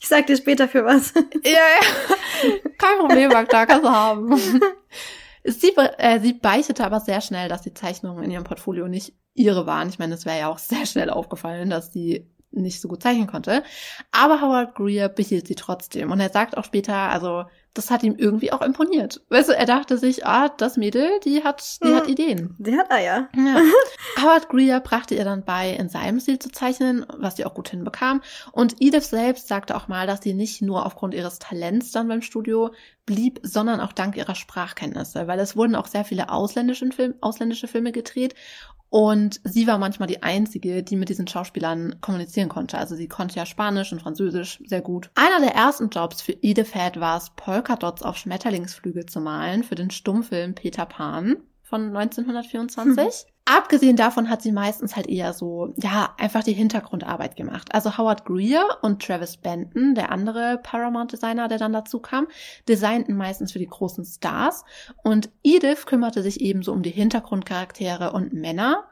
ich 0.00 0.08
sag 0.08 0.26
dir 0.26 0.36
später 0.36 0.66
für 0.66 0.84
was. 0.84 1.14
Ja, 1.44 1.52
ja. 1.52 2.50
Kein 2.76 2.98
Problem, 2.98 3.30
Magda, 3.30 3.66
kannst 3.66 3.84
du 3.84 3.90
haben. 3.90 4.40
Sie, 5.44 5.72
äh, 5.76 6.18
sie 6.18 6.32
beichtete 6.32 6.84
aber 6.84 6.98
sehr 6.98 7.20
schnell, 7.20 7.48
dass 7.48 7.62
die 7.62 7.72
Zeichnungen 7.72 8.24
in 8.24 8.32
ihrem 8.32 8.44
Portfolio 8.44 8.88
nicht 8.88 9.14
ihre 9.34 9.64
waren. 9.66 9.88
Ich 9.88 10.00
meine, 10.00 10.14
es 10.14 10.26
wäre 10.26 10.38
ja 10.38 10.48
auch 10.48 10.58
sehr 10.58 10.86
schnell 10.86 11.08
aufgefallen, 11.08 11.70
dass 11.70 11.92
sie 11.92 12.28
nicht 12.50 12.80
so 12.80 12.88
gut 12.88 13.02
zeichnen 13.02 13.26
konnte. 13.26 13.62
Aber 14.10 14.40
Howard 14.40 14.74
Greer 14.74 15.08
behielt 15.08 15.46
sie 15.46 15.54
trotzdem. 15.54 16.10
Und 16.10 16.20
er 16.20 16.30
sagt 16.30 16.56
auch 16.56 16.64
später, 16.64 16.94
also, 16.94 17.44
das 17.76 17.90
hat 17.90 18.02
ihm 18.02 18.14
irgendwie 18.16 18.52
auch 18.52 18.62
imponiert. 18.62 19.22
Weißt 19.28 19.48
du, 19.48 19.56
er 19.56 19.66
dachte 19.66 19.98
sich, 19.98 20.26
ah, 20.26 20.48
das 20.48 20.76
Mädel, 20.76 21.20
die 21.24 21.44
hat, 21.44 21.78
die 21.82 21.88
Hm. 21.88 21.96
hat 21.96 22.08
Ideen. 22.08 22.54
Die 22.58 22.76
hat 22.76 22.90
Eier. 22.90 23.28
Ja. 23.36 23.60
Howard 24.22 24.48
Greer 24.48 24.80
brachte 24.80 25.14
ihr 25.14 25.24
dann 25.24 25.44
bei, 25.44 25.70
in 25.70 25.88
seinem 25.88 26.20
Stil 26.20 26.38
zu 26.38 26.50
zeichnen, 26.50 27.06
was 27.18 27.36
sie 27.36 27.44
auch 27.44 27.54
gut 27.54 27.68
hinbekam. 27.68 28.22
Und 28.52 28.76
Edith 28.80 29.10
selbst 29.10 29.48
sagte 29.48 29.76
auch 29.76 29.88
mal, 29.88 30.06
dass 30.06 30.22
sie 30.22 30.34
nicht 30.34 30.62
nur 30.62 30.86
aufgrund 30.86 31.14
ihres 31.14 31.38
Talents 31.38 31.90
dann 31.92 32.08
beim 32.08 32.22
Studio 32.22 32.72
blieb, 33.04 33.40
sondern 33.42 33.80
auch 33.80 33.92
dank 33.92 34.16
ihrer 34.16 34.34
Sprachkenntnisse, 34.34 35.26
weil 35.26 35.38
es 35.38 35.56
wurden 35.56 35.76
auch 35.76 35.86
sehr 35.86 36.04
viele 36.04 36.30
ausländische, 36.30 36.90
Film, 36.90 37.14
ausländische 37.20 37.68
Filme 37.68 37.92
gedreht 37.92 38.34
und 38.88 39.40
sie 39.44 39.66
war 39.66 39.78
manchmal 39.78 40.08
die 40.08 40.22
Einzige, 40.22 40.82
die 40.82 40.96
mit 40.96 41.08
diesen 41.08 41.26
Schauspielern 41.26 42.00
kommunizieren 42.00 42.48
konnte. 42.48 42.78
Also 42.78 42.94
sie 42.94 43.08
konnte 43.08 43.36
ja 43.36 43.46
Spanisch 43.46 43.92
und 43.92 44.00
Französisch 44.00 44.62
sehr 44.66 44.80
gut. 44.80 45.10
Einer 45.14 45.40
der 45.40 45.54
ersten 45.54 45.88
Jobs 45.88 46.22
für 46.22 46.32
Edith 46.32 46.72
Head 46.72 47.00
war 47.00 47.18
es, 47.18 47.30
Polkadots 47.36 48.02
auf 48.02 48.16
Schmetterlingsflügel 48.16 49.06
zu 49.06 49.20
malen 49.20 49.64
für 49.64 49.74
den 49.74 49.90
Stummfilm 49.90 50.54
Peter 50.54 50.86
Pan 50.86 51.36
von 51.62 51.96
1924. 51.96 53.26
Abgesehen 53.48 53.94
davon 53.94 54.28
hat 54.28 54.42
sie 54.42 54.50
meistens 54.50 54.96
halt 54.96 55.06
eher 55.06 55.32
so, 55.32 55.72
ja, 55.76 56.12
einfach 56.18 56.42
die 56.42 56.52
Hintergrundarbeit 56.52 57.36
gemacht. 57.36 57.68
Also 57.72 57.96
Howard 57.96 58.24
Greer 58.24 58.66
und 58.82 59.00
Travis 59.00 59.36
Benton, 59.36 59.94
der 59.94 60.10
andere 60.10 60.58
Paramount-Designer, 60.64 61.46
der 61.46 61.58
dann 61.58 61.72
dazu 61.72 62.00
kam, 62.00 62.26
designten 62.68 63.16
meistens 63.16 63.52
für 63.52 63.60
die 63.60 63.68
großen 63.68 64.04
Stars. 64.04 64.64
Und 65.04 65.30
Edith 65.44 65.86
kümmerte 65.86 66.24
sich 66.24 66.40
ebenso 66.40 66.72
um 66.72 66.82
die 66.82 66.90
Hintergrundcharaktere 66.90 68.12
und 68.12 68.32
Männer. 68.32 68.88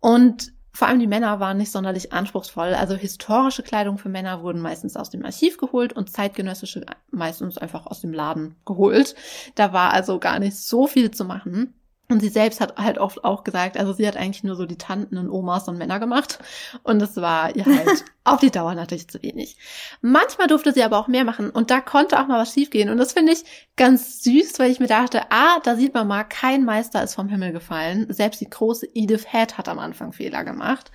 Und 0.00 0.54
vor 0.72 0.88
allem 0.88 1.00
die 1.00 1.06
Männer 1.06 1.38
waren 1.38 1.58
nicht 1.58 1.70
sonderlich 1.70 2.10
anspruchsvoll. 2.14 2.72
Also 2.72 2.94
historische 2.94 3.62
Kleidung 3.62 3.98
für 3.98 4.08
Männer 4.08 4.42
wurden 4.42 4.62
meistens 4.62 4.96
aus 4.96 5.10
dem 5.10 5.26
Archiv 5.26 5.58
geholt 5.58 5.92
und 5.92 6.10
zeitgenössische 6.10 6.86
meistens 7.10 7.58
einfach 7.58 7.84
aus 7.84 8.00
dem 8.00 8.14
Laden 8.14 8.56
geholt. 8.64 9.14
Da 9.56 9.74
war 9.74 9.92
also 9.92 10.18
gar 10.18 10.38
nicht 10.38 10.56
so 10.56 10.86
viel 10.86 11.10
zu 11.10 11.26
machen. 11.26 11.74
Und 12.10 12.20
sie 12.20 12.28
selbst 12.28 12.60
hat 12.60 12.76
halt 12.76 12.98
oft 12.98 13.24
auch 13.24 13.44
gesagt, 13.44 13.76
also 13.76 13.92
sie 13.92 14.06
hat 14.06 14.16
eigentlich 14.16 14.44
nur 14.44 14.56
so 14.56 14.66
die 14.66 14.78
Tanten 14.78 15.16
und 15.16 15.30
Omas 15.30 15.68
und 15.68 15.78
Männer 15.78 16.00
gemacht. 16.00 16.38
Und 16.82 17.00
es 17.00 17.16
war 17.16 17.54
ihr 17.54 17.64
halt 17.66 18.04
auf 18.24 18.40
die 18.40 18.50
Dauer 18.50 18.74
natürlich 18.74 19.08
zu 19.08 19.22
wenig. 19.22 19.56
Manchmal 20.00 20.48
durfte 20.48 20.72
sie 20.72 20.82
aber 20.82 20.98
auch 20.98 21.08
mehr 21.08 21.24
machen 21.24 21.50
und 21.50 21.70
da 21.70 21.80
konnte 21.80 22.20
auch 22.20 22.26
mal 22.26 22.40
was 22.40 22.52
schiefgehen. 22.52 22.90
Und 22.90 22.98
das 22.98 23.12
finde 23.12 23.32
ich 23.32 23.44
ganz 23.76 24.22
süß, 24.22 24.58
weil 24.58 24.70
ich 24.70 24.80
mir 24.80 24.88
dachte, 24.88 25.22
ah, 25.30 25.60
da 25.62 25.76
sieht 25.76 25.94
man 25.94 26.08
mal, 26.08 26.24
kein 26.24 26.64
Meister 26.64 27.02
ist 27.02 27.14
vom 27.14 27.28
Himmel 27.28 27.52
gefallen. 27.52 28.06
Selbst 28.12 28.40
die 28.40 28.50
große 28.50 28.88
Edith 28.94 29.26
Head 29.30 29.56
hat 29.56 29.68
am 29.68 29.78
Anfang 29.78 30.12
Fehler 30.12 30.44
gemacht. 30.44 30.90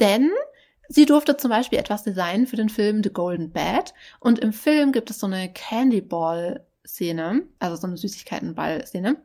Denn 0.00 0.30
Sie 0.88 1.04
durfte 1.04 1.36
zum 1.36 1.50
Beispiel 1.50 1.80
etwas 1.80 2.04
designen 2.04 2.46
für 2.46 2.54
den 2.54 2.68
Film 2.68 3.02
The 3.02 3.10
Golden 3.10 3.50
Bed. 3.50 3.92
Und 4.20 4.38
im 4.38 4.52
Film 4.52 4.92
gibt 4.92 5.10
es 5.10 5.18
so 5.18 5.26
eine 5.26 5.52
Candy 5.52 6.00
Ball 6.00 6.64
Szene, 6.86 7.42
also 7.58 7.76
so 7.76 7.86
eine 7.86 7.96
Süßigkeitenball 7.96 8.86
Szene. 8.86 9.16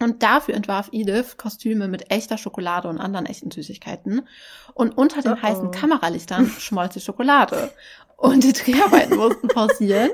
Und 0.00 0.22
dafür 0.22 0.54
entwarf 0.54 0.88
Edith 0.92 1.36
Kostüme 1.36 1.88
mit 1.88 2.10
echter 2.10 2.36
Schokolade 2.36 2.88
und 2.88 2.98
anderen 2.98 3.26
echten 3.26 3.50
Süßigkeiten. 3.50 4.26
Und 4.74 4.98
unter 4.98 5.22
den 5.22 5.32
oh 5.32 5.36
oh. 5.36 5.42
heißen 5.42 5.70
Kameralichtern 5.70 6.46
schmolz 6.58 6.94
die 6.94 7.00
Schokolade 7.00 7.70
und 8.16 8.44
die 8.44 8.52
Dreharbeiten 8.52 9.16
mussten 9.16 9.48
pausieren. 9.48 10.10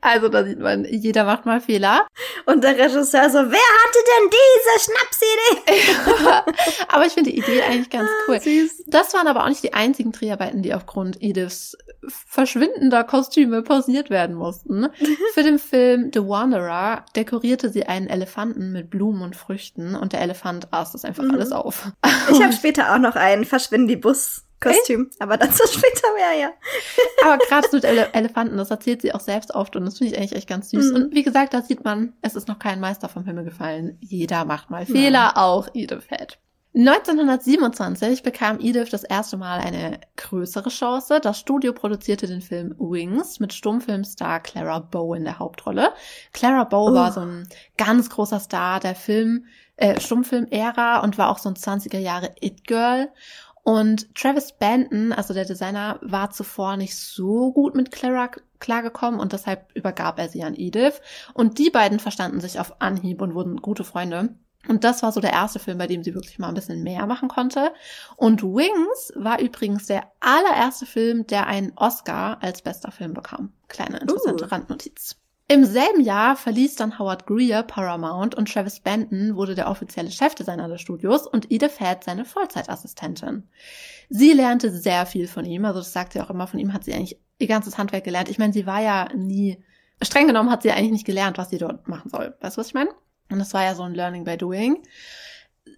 Also 0.00 0.28
da 0.28 0.44
sieht 0.44 0.58
man, 0.58 0.84
jeder 0.84 1.24
macht 1.24 1.46
mal 1.46 1.60
Fehler. 1.60 2.06
Und 2.46 2.64
der 2.64 2.76
Regisseur 2.76 3.28
so, 3.30 3.38
wer 3.38 3.68
hatte 3.82 3.98
denn 4.10 4.30
diese 4.30 4.90
Schnapsidee? 4.90 6.84
aber 6.88 7.06
ich 7.06 7.12
finde 7.12 7.30
die 7.30 7.38
Idee 7.38 7.62
eigentlich 7.62 7.90
ganz 7.90 8.08
ah, 8.08 8.24
cool. 8.28 8.40
Süß. 8.40 8.84
Das 8.86 9.14
waren 9.14 9.26
aber 9.26 9.44
auch 9.44 9.48
nicht 9.48 9.62
die 9.62 9.74
einzigen 9.74 10.12
Dreharbeiten, 10.12 10.62
die 10.62 10.74
aufgrund 10.74 11.22
Ediths 11.22 11.76
verschwindender 12.08 13.04
Kostüme 13.04 13.62
pausiert 13.62 14.10
werden 14.10 14.34
mussten. 14.34 14.88
Für 15.34 15.42
den 15.42 15.58
Film 15.58 16.10
The 16.12 16.20
Wanderer 16.20 17.04
dekorierte 17.14 17.70
sie 17.70 17.86
einen 17.86 18.08
Elefanten 18.08 18.72
mit 18.72 18.90
Blumen 18.90 19.22
und 19.22 19.36
Früchten 19.36 19.94
und 19.94 20.12
der 20.12 20.20
Elefant 20.20 20.72
aß 20.72 20.92
das 20.92 21.04
einfach 21.04 21.24
mhm. 21.24 21.32
alles 21.32 21.52
auf. 21.52 21.92
Ich 22.30 22.42
habe 22.42 22.52
später 22.52 22.94
auch 22.94 22.98
noch 22.98 23.14
einen 23.14 23.44
Verschwinden 23.44 23.88
die 23.88 23.96
Bus 23.96 24.44
Kostüm. 24.62 25.10
Hey? 25.10 25.16
Aber 25.20 25.36
dazu 25.36 25.64
später 25.70 26.12
mehr, 26.14 26.40
ja. 26.40 26.52
Aber 27.24 27.38
gerade 27.38 27.68
mit 27.72 27.84
Ele 27.84 28.08
Elefanten, 28.12 28.56
das 28.56 28.70
erzählt 28.70 29.02
sie 29.02 29.14
auch 29.14 29.20
selbst 29.20 29.54
oft 29.54 29.76
und 29.76 29.84
das 29.84 29.98
finde 29.98 30.12
ich 30.12 30.18
eigentlich 30.18 30.36
echt 30.36 30.48
ganz 30.48 30.70
süß. 30.70 30.90
Mhm. 30.90 30.96
Und 30.96 31.14
wie 31.14 31.22
gesagt, 31.22 31.54
da 31.54 31.62
sieht 31.62 31.84
man, 31.84 32.14
es 32.22 32.34
ist 32.34 32.48
noch 32.48 32.58
kein 32.58 32.80
Meister 32.80 33.08
vom 33.08 33.24
Himmel 33.24 33.44
gefallen. 33.44 33.98
Jeder 34.00 34.44
macht 34.44 34.70
mal 34.70 34.86
Fehler, 34.86 35.32
ja. 35.34 35.36
auch 35.36 35.68
Edith 35.74 36.08
Head. 36.08 36.38
1927 36.74 38.22
bekam 38.22 38.58
Edith 38.58 38.88
das 38.90 39.04
erste 39.04 39.36
Mal 39.36 39.60
eine 39.60 40.00
größere 40.16 40.70
Chance. 40.70 41.20
Das 41.20 41.38
Studio 41.38 41.74
produzierte 41.74 42.26
den 42.26 42.40
Film 42.40 42.74
Wings 42.78 43.40
mit 43.40 43.52
Stummfilmstar 43.52 44.40
Clara 44.40 44.78
Bow 44.78 45.14
in 45.14 45.24
der 45.24 45.38
Hauptrolle. 45.38 45.92
Clara 46.32 46.64
Bow 46.64 46.90
uh. 46.90 46.94
war 46.94 47.12
so 47.12 47.20
ein 47.20 47.46
ganz 47.76 48.08
großer 48.08 48.40
Star 48.40 48.80
der 48.80 48.94
Film, 48.94 49.44
äh, 49.76 50.00
Stummfilm-Ära 50.00 51.00
und 51.00 51.18
war 51.18 51.28
auch 51.28 51.38
so 51.38 51.50
ein 51.50 51.56
20er 51.56 51.98
Jahre 51.98 52.30
It-Girl. 52.40 53.10
Und 53.62 54.14
Travis 54.14 54.52
Banton, 54.52 55.12
also 55.12 55.34
der 55.34 55.44
Designer, 55.44 55.98
war 56.02 56.30
zuvor 56.30 56.76
nicht 56.76 56.96
so 56.96 57.52
gut 57.52 57.74
mit 57.74 57.92
Clara 57.92 58.30
klargekommen 58.58 59.20
und 59.20 59.32
deshalb 59.32 59.70
übergab 59.74 60.18
er 60.18 60.28
sie 60.28 60.42
an 60.42 60.54
Edith. 60.56 61.00
Und 61.34 61.58
die 61.58 61.70
beiden 61.70 62.00
verstanden 62.00 62.40
sich 62.40 62.58
auf 62.58 62.80
Anhieb 62.80 63.20
und 63.20 63.34
wurden 63.34 63.56
gute 63.56 63.84
Freunde. 63.84 64.34
Und 64.68 64.84
das 64.84 65.02
war 65.02 65.10
so 65.10 65.20
der 65.20 65.32
erste 65.32 65.58
Film, 65.58 65.78
bei 65.78 65.88
dem 65.88 66.04
sie 66.04 66.14
wirklich 66.14 66.38
mal 66.38 66.48
ein 66.48 66.54
bisschen 66.54 66.82
mehr 66.82 67.06
machen 67.06 67.28
konnte. 67.28 67.72
Und 68.16 68.42
Wings 68.42 69.12
war 69.16 69.40
übrigens 69.40 69.86
der 69.86 70.04
allererste 70.20 70.86
Film, 70.86 71.26
der 71.26 71.46
einen 71.46 71.72
Oscar 71.76 72.38
als 72.42 72.62
bester 72.62 72.92
Film 72.92 73.14
bekam. 73.14 73.52
Kleine 73.68 73.98
interessante 73.98 74.44
uh. 74.44 74.48
Randnotiz. 74.48 75.16
Im 75.48 75.64
selben 75.64 76.00
Jahr 76.00 76.36
verließ 76.36 76.76
dann 76.76 76.98
Howard 76.98 77.26
Greer 77.26 77.62
Paramount 77.62 78.34
und 78.34 78.50
Travis 78.50 78.80
Benton 78.80 79.36
wurde 79.36 79.54
der 79.54 79.68
offizielle 79.68 80.10
Chefdesigner 80.10 80.68
des 80.68 80.80
Studios 80.80 81.26
und 81.26 81.50
Edith 81.50 81.78
Head 81.78 82.04
seine 82.04 82.24
Vollzeitassistentin. 82.24 83.48
Sie 84.08 84.32
lernte 84.32 84.70
sehr 84.70 85.04
viel 85.04 85.26
von 85.28 85.44
ihm, 85.44 85.64
also 85.64 85.80
das 85.80 85.92
sagt 85.92 86.12
sie 86.12 86.20
auch 86.20 86.30
immer, 86.30 86.46
von 86.46 86.60
ihm 86.60 86.72
hat 86.72 86.84
sie 86.84 86.94
eigentlich 86.94 87.18
ihr 87.38 87.48
ganzes 87.48 87.76
Handwerk 87.76 88.04
gelernt. 88.04 88.28
Ich 88.28 88.38
meine, 88.38 88.52
sie 88.52 88.66
war 88.66 88.80
ja 88.80 89.08
nie, 89.14 89.62
streng 90.00 90.26
genommen 90.26 90.50
hat 90.50 90.62
sie 90.62 90.70
eigentlich 90.70 90.92
nicht 90.92 91.06
gelernt, 91.06 91.38
was 91.38 91.50
sie 91.50 91.58
dort 91.58 91.86
machen 91.88 92.08
soll. 92.08 92.34
Weißt 92.40 92.56
du, 92.56 92.60
was 92.60 92.68
ich 92.68 92.74
meine? 92.74 92.90
Und 93.30 93.38
das 93.38 93.52
war 93.52 93.64
ja 93.64 93.74
so 93.74 93.82
ein 93.82 93.94
Learning 93.94 94.24
by 94.24 94.36
Doing. 94.36 94.82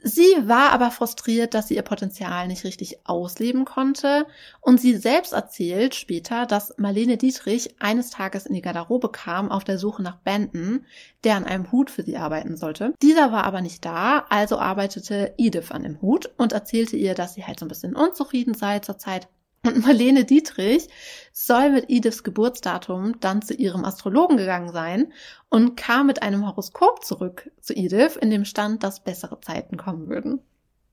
Sie 0.07 0.35
war 0.43 0.73
aber 0.73 0.91
frustriert, 0.91 1.55
dass 1.55 1.69
sie 1.69 1.77
ihr 1.77 1.83
Potenzial 1.83 2.47
nicht 2.47 2.65
richtig 2.65 2.99
ausleben 3.05 3.65
konnte 3.65 4.27
und 4.61 4.79
sie 4.79 4.97
selbst 4.97 5.33
erzählt 5.33 5.95
später, 5.95 6.45
dass 6.45 6.75
Marlene 6.77 7.17
Dietrich 7.17 7.75
eines 7.81 8.11
Tages 8.11 8.45
in 8.45 8.55
die 8.55 8.61
Garderobe 8.61 9.11
kam 9.11 9.51
auf 9.51 9.65
der 9.65 9.79
Suche 9.79 10.03
nach 10.03 10.17
Benton, 10.17 10.85
der 11.25 11.37
an 11.37 11.45
einem 11.45 11.73
Hut 11.73 11.91
für 11.91 12.03
sie 12.03 12.19
arbeiten 12.19 12.57
sollte. 12.57 12.93
Dieser 13.03 13.33
war 13.33 13.45
aber 13.45 13.63
nicht 13.63 13.85
da, 13.85 14.27
also 14.29 14.59
arbeitete 14.59 15.35
Edith 15.39 15.71
an 15.71 15.85
dem 15.85 16.01
Hut 16.03 16.31
und 16.37 16.53
erzählte 16.53 16.97
ihr, 16.97 17.15
dass 17.15 17.35
sie 17.35 17.45
halt 17.45 17.59
so 17.59 17.65
ein 17.65 17.71
bisschen 17.71 17.97
unzufrieden 17.97 18.55
sei 18.55 18.81
zur 18.81 18.99
Zeit 18.99 19.29
und 19.65 19.85
Marlene 19.85 20.25
Dietrich 20.25 20.89
soll 21.33 21.71
mit 21.71 21.87
Ediths 21.89 22.23
Geburtsdatum 22.23 23.21
dann 23.21 23.43
zu 23.43 23.55
ihrem 23.55 23.85
Astrologen 23.85 24.37
gegangen 24.37 24.73
sein 24.73 25.13
und 25.49 25.77
kam 25.77 26.07
mit 26.07 26.23
einem 26.23 26.47
Horoskop 26.47 27.05
zurück 27.05 27.51
zu 27.61 27.75
Edith, 27.75 28.17
in 28.17 28.31
dem 28.31 28.45
stand, 28.45 28.83
dass 28.83 29.03
bessere 29.03 29.41
Zeiten 29.41 29.77
kommen 29.77 30.09
würden. 30.09 30.41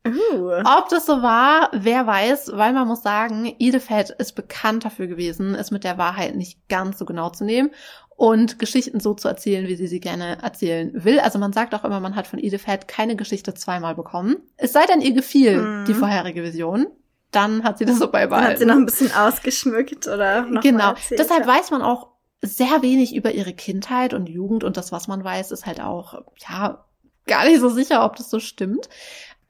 Uh. 0.05 0.63
Ob 0.65 0.89
das 0.89 1.05
so 1.05 1.21
war, 1.21 1.69
wer 1.73 2.07
weiß, 2.07 2.53
weil 2.55 2.73
man 2.73 2.87
muss 2.87 3.03
sagen, 3.03 3.55
Edith 3.59 3.87
Head 3.87 4.09
ist 4.09 4.33
bekannt 4.33 4.83
dafür 4.83 5.05
gewesen, 5.05 5.53
es 5.53 5.69
mit 5.69 5.83
der 5.83 5.99
Wahrheit 5.99 6.35
nicht 6.35 6.67
ganz 6.69 6.97
so 6.97 7.05
genau 7.05 7.29
zu 7.29 7.43
nehmen 7.43 7.69
und 8.15 8.57
Geschichten 8.57 8.99
so 8.99 9.13
zu 9.13 9.27
erzählen, 9.27 9.67
wie 9.67 9.75
sie 9.75 9.87
sie 9.87 9.99
gerne 9.99 10.41
erzählen 10.41 10.91
will. 10.93 11.19
Also 11.19 11.37
man 11.37 11.53
sagt 11.53 11.75
auch 11.75 11.83
immer, 11.83 11.99
man 11.99 12.15
hat 12.15 12.25
von 12.25 12.39
Edith 12.39 12.65
Head 12.65 12.87
keine 12.87 13.15
Geschichte 13.15 13.53
zweimal 13.53 13.93
bekommen. 13.93 14.37
Es 14.57 14.73
sei 14.73 14.85
denn, 14.87 15.01
ihr 15.01 15.13
gefiel 15.13 15.61
mm. 15.61 15.85
die 15.85 15.93
vorherige 15.93 16.41
Vision 16.43 16.87
dann 17.31 17.63
hat 17.63 17.77
sie 17.77 17.85
das 17.85 17.97
so 17.97 18.09
beibehalten. 18.09 18.45
Dann 18.45 18.51
hat 18.51 18.59
sie 18.59 18.65
noch 18.65 18.75
ein 18.75 18.85
bisschen 18.85 19.11
ausgeschmückt 19.13 20.07
oder 20.07 20.43
noch 20.43 20.61
Genau. 20.61 20.93
Deshalb 21.09 21.47
weiß 21.47 21.71
man 21.71 21.81
auch 21.81 22.09
sehr 22.41 22.81
wenig 22.81 23.15
über 23.15 23.31
ihre 23.31 23.53
Kindheit 23.53 24.13
und 24.13 24.27
Jugend 24.27 24.63
und 24.63 24.77
das, 24.77 24.91
was 24.91 25.07
man 25.07 25.23
weiß, 25.23 25.51
ist 25.51 25.65
halt 25.65 25.79
auch, 25.79 26.21
ja, 26.37 26.85
gar 27.27 27.45
nicht 27.45 27.59
so 27.59 27.69
sicher, 27.69 28.03
ob 28.03 28.15
das 28.15 28.29
so 28.29 28.39
stimmt. 28.39 28.89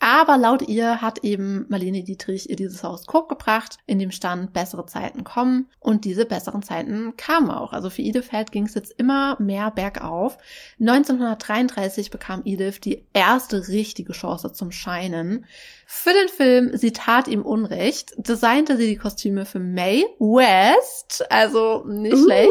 Aber 0.04 0.40
laut 0.40 0.68
ihr 0.68 1.00
hat 1.00 1.24
eben 1.24 1.68
Marlene 1.70 2.02
Dietrich 2.02 2.50
ihr 2.50 2.56
dieses 2.56 2.82
Horoskop 2.82 3.30
gebracht, 3.30 3.78
in 3.86 4.00
dem 4.00 4.10
stand, 4.10 4.52
bessere 4.52 4.88
Zeiten 4.88 5.24
kommen. 5.24 5.70
Und 5.80 6.06
diese 6.06 6.26
besseren 6.26 6.64
Zeiten 6.64 7.16
kamen 7.18 7.52
auch. 7.52 7.72
Also 7.72 7.92
für 7.92 8.02
Edith 8.02 8.32
ging 8.50 8.66
es 8.66 8.74
jetzt 8.74 8.96
immer 8.98 9.40
mehr 9.40 9.70
bergauf. 9.70 10.40
1933 10.80 12.10
bekam 12.10 12.42
Edith 12.46 12.80
die 12.82 13.06
erste 13.14 13.68
richtige 13.68 14.14
Chance 14.14 14.52
zum 14.54 14.72
Scheinen. 14.72 15.46
Für 15.86 16.14
den 16.14 16.30
Film 16.30 16.76
Sie 16.76 16.94
tat 16.94 17.28
ihm 17.28 17.44
Unrecht 17.44 18.14
designte 18.18 18.78
sie 18.78 18.88
die 18.88 18.98
Kostüme 18.98 19.46
für 19.46 19.60
Mae 19.60 20.06
West. 20.18 21.26
Also 21.30 21.84
nicht 21.86 22.16
uh. 22.16 22.24
schlecht. 22.24 22.50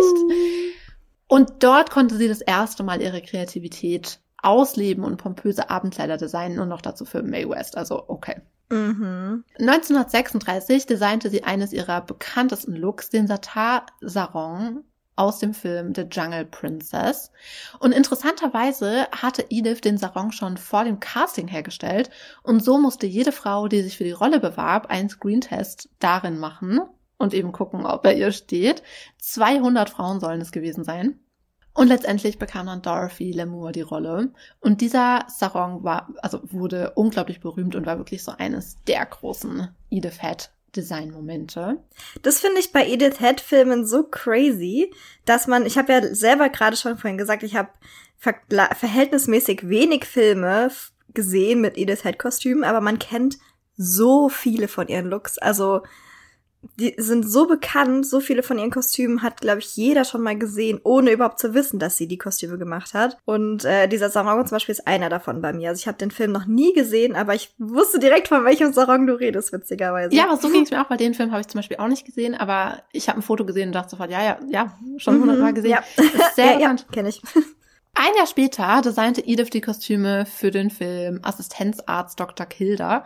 Und 1.27 1.65
dort 1.65 1.91
konnte 1.91 2.17
sie 2.17 2.29
das 2.29 2.43
erste 2.43 2.85
Mal 2.85 3.03
ihre 3.03 3.23
Kreativität 3.23 4.21
ausleben 4.43 5.05
und 5.05 5.17
pompöse 5.17 5.71
Abendkleider 5.71 6.17
designen 6.17 6.59
und 6.61 6.69
noch 6.69 6.83
dazu 6.83 7.05
für 7.05 7.23
Mae 7.23 7.49
West. 7.49 7.77
Also 7.77 8.05
okay. 8.09 8.41
Mhm. 8.71 9.45
1936 9.59 10.87
designte 10.87 11.29
sie 11.29 11.45
eines 11.45 11.73
ihrer 11.73 12.01
bekanntesten 12.01 12.77
Looks, 12.77 13.11
den 13.11 13.27
Satar 13.27 13.87
Sarong 14.01 14.85
aus 15.17 15.39
dem 15.39 15.53
Film 15.53 15.93
The 15.95 16.07
Jungle 16.11 16.47
Princess. 16.47 17.31
Und 17.79 17.93
interessanterweise 17.93 19.07
hatte 19.13 19.45
Edith 19.51 19.83
den 19.83 19.99
Sarong 19.99 20.33
schon 20.33 20.57
vor 20.57 20.85
dem 20.85 20.99
Casting 20.99 21.47
hergestellt 21.49 22.11
und 22.43 22.65
so 22.65 22.79
musste 22.79 23.07
jede 23.07 23.33
Frau, 23.33 23.69
die 23.69 23.83
sich 23.83 23.99
für 23.99 24.05
die 24.05 24.13
Rolle 24.13 24.41
bewarb, 24.41 24.87
einen 24.87 25.11
Screentest 25.11 25.91
darin 25.99 26.39
machen 26.39 26.81
und 27.19 27.35
eben 27.35 27.53
gucken, 27.53 27.85
ob 27.85 28.07
er 28.07 28.17
ihr 28.17 28.33
steht. 28.33 28.83
200 29.19 29.91
Frauen 29.91 30.21
sollen 30.21 30.41
es 30.41 30.53
gewesen 30.53 30.85
sein. 30.85 31.21
Und 31.73 31.89
letztendlich 31.89 32.39
bekam 32.39 32.67
dann 32.67 32.83
Dorothy 32.83 33.33
Lamour 33.33 33.73
die 33.73 33.81
Rolle. 33.83 34.33
Und 34.61 34.81
dieser 34.81 35.25
Sarong 35.29 35.85
war, 35.85 36.09
also 36.21 36.41
wurde 36.45 36.93
unglaublich 36.97 37.41
berühmt 37.41 37.75
und 37.75 37.87
war 37.87 37.99
wirklich 37.99 38.25
so 38.25 38.33
eines 38.33 38.79
der 38.87 39.07
großen 39.07 39.69
Edith 39.91 40.21
Head 40.21 40.51
Design-Momente. 40.77 41.79
Das 42.23 42.41
finde 42.41 42.61
ich 42.61 42.73
bei 42.73 42.87
Edith 42.87 43.19
Head-Filmen 43.19 43.85
so 43.87 44.05
crazy, 44.05 44.93
dass 45.25 45.47
man, 45.47 45.67
ich 45.67 45.79
habe 45.79 45.93
ja 45.93 46.15
selber 46.15 46.49
gerade 46.49 46.77
schon 46.77 46.97
vorhin 46.97 47.19
gesagt, 47.19 47.43
ich 47.43 47.57
habe 47.57 47.71
ver 48.19 48.35
verhältnismäßig 48.49 49.69
wenig 49.69 50.05
Filme 50.05 50.71
gesehen 51.15 51.61
mit 51.61 51.77
Edith 51.77 52.03
Head-Kostümen, 52.03 52.65
aber 52.65 52.81
man 52.81 52.99
kennt 52.99 53.39
so 53.77 54.29
viele 54.29 54.69
von 54.69 54.89
ihren 54.89 55.07
Looks. 55.07 55.39
Also 55.39 55.83
die 56.77 56.95
sind 56.99 57.29
so 57.29 57.47
bekannt, 57.47 58.07
so 58.07 58.21
viele 58.21 58.43
von 58.43 58.59
ihren 58.59 58.71
Kostümen 58.71 59.23
hat, 59.23 59.41
glaube 59.41 59.61
ich, 59.61 59.77
jeder 59.77 60.05
schon 60.05 60.23
mal 60.23 60.37
gesehen, 60.37 60.79
ohne 60.83 61.11
überhaupt 61.11 61.39
zu 61.39 61.55
wissen, 61.55 61.79
dass 61.79 61.97
sie 61.97 62.07
die 62.07 62.19
Kostüme 62.19 62.59
gemacht 62.59 62.93
hat. 62.93 63.17
Und 63.25 63.65
äh, 63.65 63.89
dieser 63.89 64.11
Sarong 64.11 64.47
zum 64.47 64.57
Beispiel 64.57 64.75
ist 64.75 64.87
einer 64.87 65.09
davon 65.09 65.41
bei 65.41 65.53
mir. 65.53 65.71
Also 65.71 65.81
ich 65.81 65.87
habe 65.87 65.97
den 65.97 66.11
Film 66.11 66.33
noch 66.33 66.47
nie 66.47 66.75
gesehen, 66.75 67.17
aber 67.17 67.35
ich 67.35 67.55
wusste 67.59 67.99
direkt, 67.99 68.29
von 68.29 68.45
welchem 68.45 68.73
Sarong 68.73 69.07
du 69.07 69.15
redest, 69.15 69.53
witzigerweise. 69.53 70.15
Ja, 70.15 70.25
aber 70.25 70.37
so 70.37 70.51
ging 70.51 70.63
es 70.63 70.71
mir 70.71 70.83
auch. 70.83 70.89
Bei 70.89 70.99
den 70.99 71.15
Film 71.15 71.31
habe 71.31 71.41
ich 71.41 71.49
zum 71.49 71.59
Beispiel 71.61 71.79
auch 71.79 71.89
nicht 71.89 72.05
gesehen, 72.05 72.35
aber 72.35 72.83
ich 72.93 73.09
habe 73.09 73.21
ein 73.21 73.23
Foto 73.23 73.47
gesehen 73.47 73.69
und 73.69 73.75
dachte 73.75 73.91
sofort, 73.91 74.11
ja, 74.11 74.23
ja, 74.23 74.39
ja, 74.49 74.77
schon 74.99 75.21
hundertmal 75.21 75.53
mhm, 75.53 75.57
gesehen. 75.57 75.71
Ja, 75.71 75.85
ist 75.97 76.37
sehr 76.37 76.45
ja, 76.47 76.57
bekannt. 76.59 76.87
Ja, 76.89 76.95
kenne 76.95 77.09
ich. 77.09 77.23
Ein 77.95 78.15
Jahr 78.17 78.27
später 78.27 78.81
designte 78.83 79.21
Edith 79.27 79.51
die 79.51 79.61
Kostüme 79.61 80.25
für 80.25 80.51
den 80.51 80.71
Film 80.71 81.21
Assistenzarzt 81.23 82.21
Dr. 82.21 82.47
Kilder. 82.47 83.05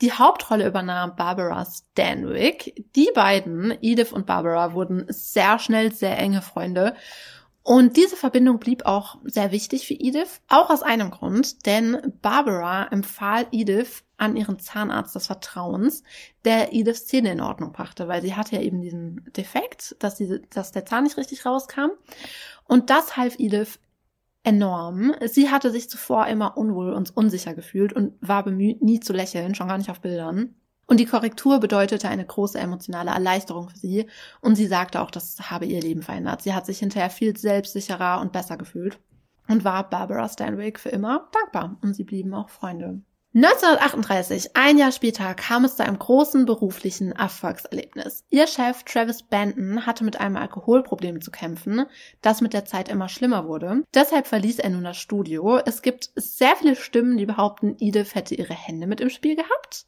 Die 0.00 0.12
Hauptrolle 0.12 0.66
übernahm 0.66 1.16
Barbara 1.16 1.64
Stanwyck. 1.64 2.84
Die 2.96 3.10
beiden, 3.14 3.76
Edith 3.80 4.12
und 4.12 4.26
Barbara, 4.26 4.72
wurden 4.72 5.06
sehr 5.08 5.58
schnell 5.58 5.92
sehr 5.92 6.18
enge 6.18 6.42
Freunde. 6.42 6.94
Und 7.66 7.96
diese 7.96 8.16
Verbindung 8.16 8.58
blieb 8.58 8.84
auch 8.84 9.16
sehr 9.24 9.50
wichtig 9.50 9.86
für 9.86 9.94
Edith, 9.94 10.42
auch 10.48 10.68
aus 10.68 10.82
einem 10.82 11.10
Grund, 11.10 11.64
denn 11.64 12.12
Barbara 12.20 12.88
empfahl 12.88 13.46
Edith 13.52 14.04
an 14.18 14.36
ihren 14.36 14.58
Zahnarzt 14.58 15.14
des 15.14 15.28
Vertrauens, 15.28 16.02
der 16.44 16.74
Ediths 16.74 17.06
Zähne 17.06 17.32
in 17.32 17.40
Ordnung 17.40 17.72
brachte, 17.72 18.06
weil 18.06 18.20
sie 18.20 18.34
hatte 18.34 18.56
ja 18.56 18.62
eben 18.62 18.82
diesen 18.82 19.24
Defekt, 19.34 19.96
dass, 20.00 20.16
diese, 20.16 20.40
dass 20.40 20.72
der 20.72 20.84
Zahn 20.84 21.04
nicht 21.04 21.16
richtig 21.16 21.46
rauskam. 21.46 21.88
Und 22.64 22.90
das 22.90 23.16
half 23.16 23.38
Edith 23.38 23.78
enorm. 24.44 25.14
Sie 25.26 25.50
hatte 25.50 25.70
sich 25.70 25.90
zuvor 25.90 26.26
immer 26.28 26.56
unwohl 26.56 26.92
und 26.92 27.16
unsicher 27.16 27.54
gefühlt 27.54 27.92
und 27.92 28.14
war 28.20 28.44
bemüht, 28.44 28.82
nie 28.82 29.00
zu 29.00 29.12
lächeln, 29.12 29.54
schon 29.54 29.68
gar 29.68 29.78
nicht 29.78 29.90
auf 29.90 30.00
Bildern. 30.00 30.54
Und 30.86 31.00
die 31.00 31.06
Korrektur 31.06 31.60
bedeutete 31.60 32.08
eine 32.08 32.26
große 32.26 32.58
emotionale 32.58 33.10
Erleichterung 33.10 33.70
für 33.70 33.78
sie. 33.78 34.06
Und 34.40 34.56
sie 34.56 34.66
sagte 34.66 35.00
auch, 35.00 35.10
das 35.10 35.50
habe 35.50 35.64
ihr 35.64 35.80
Leben 35.80 36.02
verändert. 36.02 36.42
Sie 36.42 36.54
hat 36.54 36.66
sich 36.66 36.78
hinterher 36.78 37.10
viel 37.10 37.36
selbstsicherer 37.36 38.20
und 38.20 38.32
besser 38.32 38.58
gefühlt 38.58 39.00
und 39.48 39.64
war 39.64 39.88
Barbara 39.88 40.28
Stanwyck 40.28 40.78
für 40.78 40.90
immer 40.90 41.30
dankbar. 41.32 41.78
Und 41.82 41.94
sie 41.94 42.04
blieben 42.04 42.34
auch 42.34 42.50
Freunde. 42.50 43.00
1938, 43.36 44.54
ein 44.54 44.78
Jahr 44.78 44.92
später, 44.92 45.34
kam 45.34 45.64
es 45.64 45.74
zu 45.74 45.84
einem 45.84 45.98
großen 45.98 46.46
beruflichen 46.46 47.10
Erfolgserlebnis. 47.10 48.24
Ihr 48.30 48.46
Chef 48.46 48.84
Travis 48.84 49.24
Benton 49.24 49.86
hatte 49.86 50.04
mit 50.04 50.20
einem 50.20 50.36
Alkoholproblem 50.36 51.20
zu 51.20 51.32
kämpfen, 51.32 51.84
das 52.22 52.40
mit 52.40 52.52
der 52.52 52.64
Zeit 52.64 52.88
immer 52.88 53.08
schlimmer 53.08 53.48
wurde. 53.48 53.82
Deshalb 53.92 54.28
verließ 54.28 54.60
er 54.60 54.70
nun 54.70 54.84
das 54.84 54.98
Studio. 54.98 55.58
Es 55.66 55.82
gibt 55.82 56.10
sehr 56.14 56.54
viele 56.54 56.76
Stimmen, 56.76 57.16
die 57.16 57.26
behaupten, 57.26 57.74
Edith 57.80 58.14
hätte 58.14 58.36
ihre 58.36 58.54
Hände 58.54 58.86
mit 58.86 59.00
im 59.00 59.10
Spiel 59.10 59.34
gehabt. 59.34 59.84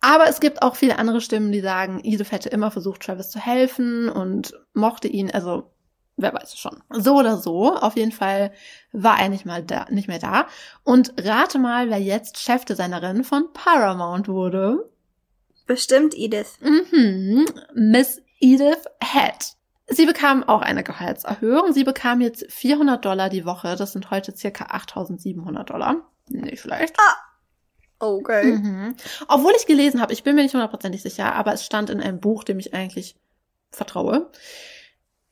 Aber 0.00 0.28
es 0.28 0.38
gibt 0.38 0.62
auch 0.62 0.76
viele 0.76 1.00
andere 1.00 1.20
Stimmen, 1.20 1.50
die 1.50 1.60
sagen, 1.60 2.00
Edith 2.04 2.30
hätte 2.30 2.48
immer 2.48 2.70
versucht, 2.70 3.02
Travis 3.02 3.30
zu 3.30 3.40
helfen 3.40 4.08
und 4.08 4.52
mochte 4.72 5.08
ihn, 5.08 5.32
also 5.32 5.72
wer 6.18 6.34
weiß 6.34 6.52
es 6.52 6.58
schon. 6.58 6.82
So 6.90 7.16
oder 7.16 7.38
so, 7.38 7.74
auf 7.74 7.96
jeden 7.96 8.12
Fall 8.12 8.52
war 8.92 9.18
er 9.18 9.28
nicht 9.28 9.46
mal 9.46 9.62
da, 9.62 9.86
nicht 9.88 10.08
mehr 10.08 10.18
da. 10.18 10.46
Und 10.84 11.14
rate 11.18 11.58
mal, 11.58 11.88
wer 11.88 12.00
jetzt 12.00 12.38
Chefdesignerin 12.38 13.24
von 13.24 13.52
Paramount 13.52 14.28
wurde. 14.28 14.90
Bestimmt 15.66 16.14
Edith. 16.16 16.58
Mhm, 16.60 17.46
Miss 17.74 18.20
Edith 18.40 18.84
Head. 19.02 19.54
Sie 19.90 20.04
bekam 20.04 20.44
auch 20.44 20.60
eine 20.60 20.84
Gehaltserhöhung. 20.84 21.72
Sie 21.72 21.84
bekam 21.84 22.20
jetzt 22.20 22.50
400 22.52 23.02
Dollar 23.02 23.30
die 23.30 23.46
Woche. 23.46 23.74
Das 23.76 23.92
sind 23.92 24.10
heute 24.10 24.36
circa 24.36 24.66
8700 24.66 25.70
Dollar. 25.70 25.96
Nicht 26.28 26.60
schlecht. 26.60 26.94
Ah. 26.98 27.16
Okay. 28.00 28.52
Mhm. 28.52 28.96
Obwohl 29.28 29.52
ich 29.56 29.66
gelesen 29.66 30.00
habe, 30.00 30.12
ich 30.12 30.22
bin 30.22 30.36
mir 30.36 30.42
nicht 30.42 30.54
hundertprozentig 30.54 31.02
sicher, 31.02 31.34
aber 31.34 31.52
es 31.52 31.64
stand 31.64 31.90
in 31.90 32.00
einem 32.00 32.20
Buch, 32.20 32.44
dem 32.44 32.58
ich 32.58 32.72
eigentlich 32.74 33.16
vertraue, 33.70 34.30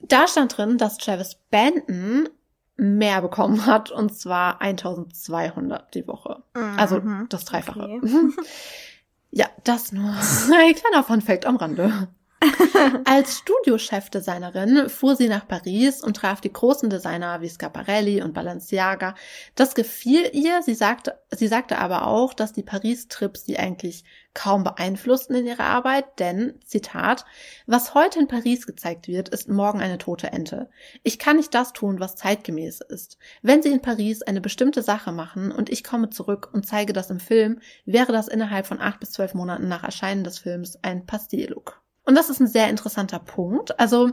da 0.01 0.29
stand 0.29 0.57
drin, 0.57 0.79
dass 0.79 0.99
Travis 0.99 1.37
Benton 1.51 2.29
mehr 2.77 3.23
bekommen 3.23 3.67
hat, 3.67 3.91
und 3.91 4.15
zwar 4.15 4.61
1200 4.61 5.95
die 5.95 6.07
Woche. 6.07 6.43
Mhm. 6.55 6.79
Also 6.79 7.03
das 7.29 7.45
Dreifache. 7.45 7.81
Okay. 7.81 8.01
ja, 9.31 9.47
das 9.65 9.93
nur 9.93 10.11
ein 10.11 10.75
kleiner 10.75 11.03
Funfact 11.03 11.47
am 11.47 11.57
Rande. 11.57 12.09
Als 13.05 13.39
Studiochefdesignerin 13.39 14.89
fuhr 14.89 15.17
sie 15.17 15.29
nach 15.29 15.47
Paris 15.47 16.03
und 16.03 16.17
traf 16.17 16.41
die 16.41 16.53
großen 16.53 16.91
Designer 16.91 17.41
wie 17.41 17.49
Schiaparelli 17.49 18.23
und 18.23 18.35
Balenciaga. 18.35 19.15
Das 19.55 19.75
gefiel 19.75 20.29
ihr. 20.33 20.63
Sie 20.63 20.75
sagte, 20.75 21.19
sie 21.31 21.49
sagte 21.49 21.79
aber 21.79 22.07
auch, 22.07 22.35
dass 22.35 22.53
die 22.53 22.63
Paris-Trips 22.63 23.45
sie 23.45 23.59
eigentlich 23.59 24.05
kaum 24.35 24.65
beeinflussten 24.65 25.35
in 25.37 25.47
ihrer 25.47 25.65
Arbeit, 25.65 26.19
denn, 26.19 26.61
Zitat, 26.65 27.25
was 27.67 27.95
heute 27.95 28.19
in 28.19 28.29
Paris 28.29 28.67
gezeigt 28.67 29.09
wird, 29.09 29.31
ist 29.31 29.49
morgen 29.49 29.81
eine 29.81 29.97
tote 29.97 30.31
Ente. 30.31 30.69
Ich 31.03 31.19
kann 31.19 31.37
nicht 31.37 31.55
das 31.55 31.73
tun, 31.73 32.01
was 32.01 32.17
zeitgemäß 32.17 32.83
ist. 32.83 33.17
Wenn 33.41 33.63
Sie 33.63 33.71
in 33.73 33.81
Paris 33.81 34.23
eine 34.23 34.43
bestimmte 34.43 34.83
Sache 34.83 35.11
machen 35.11 35.51
und 35.51 35.71
ich 35.71 35.83
komme 35.83 36.11
zurück 36.11 36.51
und 36.53 36.67
zeige 36.67 36.93
das 36.93 37.11
im 37.11 37.19
Film, 37.21 37.61
wäre 37.87 38.13
das 38.13 38.29
innerhalb 38.29 38.67
von 38.67 38.81
acht 38.81 39.01
bis 39.01 39.13
zwölf 39.13 39.33
Monaten 39.33 39.69
nach 39.69 39.85
Erscheinen 39.85 40.23
des 40.23 40.39
Films 40.39 40.79
ein 40.83 41.07
Pastel-Look. 41.07 41.81
Und 42.07 42.15
das 42.15 42.31
ist 42.31 42.41
ein 42.41 42.47
sehr 42.47 42.71
interessanter 42.71 43.19
Punkt. 43.19 43.79
Also 43.79 44.13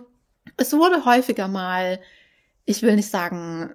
es 0.57 0.73
wurde 0.73 1.05
häufiger 1.05 1.47
mal, 1.47 1.99
ich 2.65 2.81
will 2.81 2.95
nicht 2.95 3.09
sagen 3.09 3.73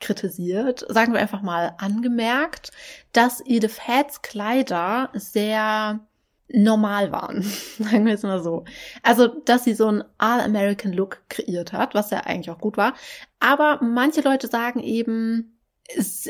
kritisiert, 0.00 0.86
sagen 0.88 1.12
wir 1.12 1.20
einfach 1.20 1.42
mal 1.42 1.74
angemerkt, 1.78 2.70
dass 3.12 3.42
Edith 3.44 3.80
Heads 3.86 4.22
Kleider 4.22 5.10
sehr 5.12 6.00
normal 6.48 7.12
waren, 7.12 7.42
sagen 7.78 8.06
wir 8.06 8.14
es 8.14 8.22
mal 8.22 8.42
so. 8.42 8.64
Also, 9.02 9.26
dass 9.26 9.64
sie 9.64 9.74
so 9.74 9.88
einen 9.88 10.04
All-American-Look 10.18 11.22
kreiert 11.28 11.72
hat, 11.72 11.94
was 11.94 12.10
ja 12.10 12.20
eigentlich 12.20 12.50
auch 12.50 12.60
gut 12.60 12.76
war. 12.76 12.94
Aber 13.40 13.82
manche 13.82 14.20
Leute 14.20 14.46
sagen 14.46 14.80
eben, 14.80 15.57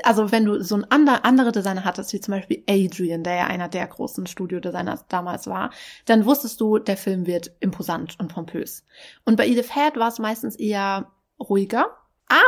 also 0.05 0.31
wenn 0.31 0.44
du 0.44 0.62
so 0.62 0.77
ein 0.77 0.90
ander, 0.90 1.25
andere 1.25 1.53
Designer 1.53 1.85
hattest, 1.85 2.12
wie 2.12 2.21
zum 2.21 2.33
Beispiel 2.33 2.62
Adrian, 2.68 3.25
der 3.25 3.35
ja 3.35 3.47
einer 3.47 3.68
der 3.68 3.87
großen 3.87 4.27
Studiodesigner 4.27 5.01
damals 5.09 5.47
war, 5.49 5.71
dann 6.05 6.25
wusstest 6.27 6.61
du, 6.61 6.79
der 6.79 6.97
Film 6.97 7.27
wird 7.27 7.51
imposant 7.61 8.18
und 8.21 8.29
pompös. 8.29 8.85
Und 9.25 9.37
bei 9.37 9.47
Edith 9.47 9.75
Head 9.75 9.97
war 9.97 10.09
es 10.09 10.18
meistens 10.18 10.57
eher 10.57 11.11
ruhiger, 11.40 11.87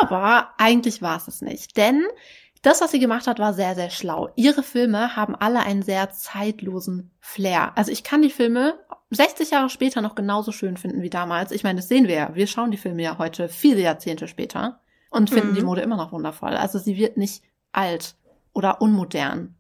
aber 0.02 0.50
eigentlich 0.58 1.02
war 1.02 1.16
es 1.16 1.26
es 1.26 1.42
nicht, 1.42 1.76
denn 1.76 2.04
das, 2.62 2.82
was 2.82 2.90
sie 2.90 2.98
gemacht 3.00 3.26
hat, 3.26 3.38
war 3.38 3.54
sehr, 3.54 3.74
sehr 3.74 3.88
schlau. 3.88 4.28
Ihre 4.36 4.62
Filme 4.62 5.16
haben 5.16 5.34
alle 5.34 5.60
einen 5.60 5.82
sehr 5.82 6.10
zeitlosen 6.10 7.10
Flair. 7.18 7.72
Also 7.74 7.90
ich 7.90 8.04
kann 8.04 8.20
die 8.20 8.28
Filme 8.28 8.78
60 9.08 9.52
Jahre 9.52 9.70
später 9.70 10.02
noch 10.02 10.14
genauso 10.14 10.52
schön 10.52 10.76
finden 10.76 11.00
wie 11.00 11.08
damals. 11.08 11.52
Ich 11.52 11.64
meine, 11.64 11.78
das 11.78 11.88
sehen 11.88 12.06
wir 12.06 12.14
ja. 12.16 12.34
Wir 12.34 12.46
schauen 12.46 12.70
die 12.70 12.76
Filme 12.76 13.02
ja 13.02 13.16
heute 13.16 13.48
viele 13.48 13.80
Jahrzehnte 13.80 14.28
später 14.28 14.78
und 15.10 15.30
finden 15.30 15.50
mhm. 15.50 15.54
die 15.54 15.62
Mode 15.62 15.82
immer 15.82 15.96
noch 15.96 16.12
wundervoll. 16.12 16.56
Also 16.56 16.78
sie 16.78 16.96
wird 16.96 17.16
nicht 17.16 17.42
alt 17.72 18.14
oder 18.52 18.80
unmodern. 18.80 19.54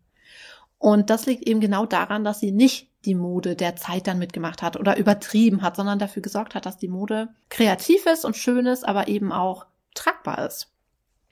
Und 0.78 1.10
das 1.10 1.26
liegt 1.26 1.46
eben 1.46 1.60
genau 1.60 1.84
daran, 1.84 2.24
dass 2.24 2.40
sie 2.40 2.52
nicht 2.52 2.88
die 3.04 3.14
Mode 3.14 3.56
der 3.56 3.76
Zeit 3.76 4.06
dann 4.06 4.18
mitgemacht 4.18 4.62
hat 4.62 4.76
oder 4.78 4.96
übertrieben 4.96 5.62
hat, 5.62 5.76
sondern 5.76 5.98
dafür 5.98 6.22
gesorgt 6.22 6.54
hat, 6.54 6.66
dass 6.66 6.78
die 6.78 6.88
Mode 6.88 7.28
kreativ 7.48 8.06
ist 8.06 8.24
und 8.24 8.36
schön 8.36 8.66
ist, 8.66 8.86
aber 8.86 9.08
eben 9.08 9.32
auch 9.32 9.66
tragbar 9.94 10.46
ist. 10.46 10.72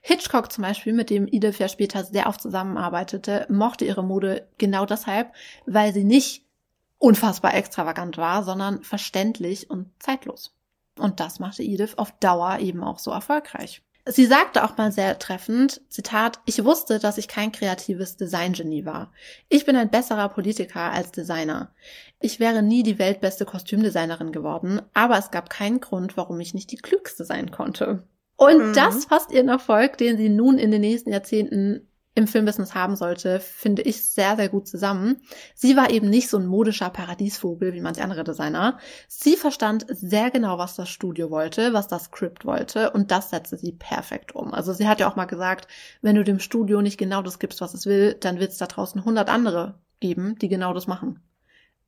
Hitchcock 0.01 0.53
zum 0.53 0.63
Beispiel, 0.63 0.93
mit 0.93 1.11
dem 1.11 1.27
Edith 1.27 1.59
ja 1.59 1.69
später 1.69 2.05
sehr 2.05 2.29
oft 2.29 2.41
zusammenarbeitete, 2.41 3.47
mochte 3.51 3.85
ihre 3.85 4.05
Mode 4.05 4.49
genau 4.57 4.87
deshalb, 4.87 5.33
weil 5.67 5.93
sie 5.93 6.05
nicht 6.05 6.45
unfassbar 6.99 7.55
extravagant 7.55 8.17
war, 8.17 8.45
sondern 8.45 8.83
verständlich 8.83 9.71
und 9.71 9.91
zeitlos. 9.99 10.55
Und 10.97 11.21
das 11.21 11.39
machte 11.39 11.63
Edith 11.63 11.97
auf 11.97 12.13
Dauer 12.19 12.59
eben 12.59 12.83
auch 12.83 12.99
so 12.99 13.11
erfolgreich. 13.11 13.83
Sie 14.11 14.25
sagte 14.25 14.65
auch 14.65 14.79
mal 14.79 14.91
sehr 14.91 15.19
treffend, 15.19 15.83
Zitat, 15.91 16.41
ich 16.47 16.65
wusste, 16.65 16.99
dass 16.99 17.19
ich 17.19 17.29
kein 17.29 17.53
kreatives 17.53 18.17
Designgenie 18.17 18.87
war. 18.87 19.13
Ich 19.51 19.67
bin 19.67 19.77
ein 19.77 19.91
besserer 19.91 20.31
Politiker 20.31 20.81
als 20.93 21.13
Designer. 21.13 21.75
Ich 22.19 22.41
wäre 22.41 22.63
nie 22.63 22.83
die 22.83 22.99
weltbeste 22.99 23.45
Kostümdesignerin 23.45 24.33
geworden, 24.33 24.81
aber 24.95 25.19
es 25.19 25.31
gab 25.31 25.51
keinen 25.51 25.81
Grund, 25.81 26.17
warum 26.17 26.41
ich 26.41 26.55
nicht 26.55 26.73
die 26.73 26.79
klügste 26.79 27.27
sein 27.27 27.51
konnte. 27.51 28.03
Und 28.37 28.69
mhm. 28.69 28.73
das 28.73 29.05
fasst 29.05 29.31
ihren 29.31 29.51
Erfolg, 29.51 29.99
den 29.99 30.17
sie 30.17 30.31
nun 30.31 30.59
in 30.59 30.71
den 30.71 30.81
nächsten 30.81 31.13
Jahrzehnten 31.13 31.87
im 32.19 32.27
Filmbusiness 32.27 32.75
haben 32.75 32.97
sollte, 32.97 33.39
finde 33.39 33.83
ich 33.83 34.05
sehr, 34.05 34.35
sehr 34.37 34.49
gut 34.49 34.67
zusammen. 34.67 35.23
Sie 35.55 35.77
war 35.77 35.91
eben 35.91 36.11
nicht 36.11 36.29
so 36.29 36.37
ein 36.37 36.47
modischer 36.47 36.91
Paradiesvogel 36.91 37.73
wie 37.73 37.81
manche 37.81 38.03
andere 38.03 38.25
Designer. 38.25 38.79
Sie 39.07 39.37
verstand 39.37 39.87
sehr 39.89 40.31
genau, 40.31 40.59
was 40.59 40.75
das 40.75 40.89
Studio 40.89 41.31
wollte, 41.31 41.73
was 41.73 41.87
das 41.87 42.05
Script 42.05 42.45
wollte 42.45 42.91
und 42.91 43.13
das 43.13 43.31
setzte 43.31 43.57
sie 43.57 43.73
perfekt 43.73 44.35
um. 44.35 44.53
Also 44.53 44.73
sie 44.73 44.89
hat 44.89 44.99
ja 44.99 45.09
auch 45.09 45.15
mal 45.15 45.27
gesagt, 45.27 45.69
wenn 46.03 46.17
du 46.17 46.25
dem 46.25 46.41
Studio 46.41 46.83
nicht 46.83 46.99
genau 46.99 47.23
das 47.23 47.39
gibst, 47.39 47.61
was 47.61 47.73
es 47.73 47.87
will, 47.87 48.15
dann 48.15 48.41
wird 48.41 48.51
es 48.51 48.59
da 48.59 48.67
draußen 48.67 49.01
100 49.01 49.29
andere 49.29 49.79
geben, 50.01 50.37
die 50.41 50.49
genau 50.49 50.75
das 50.75 50.89
machen. 50.89 51.21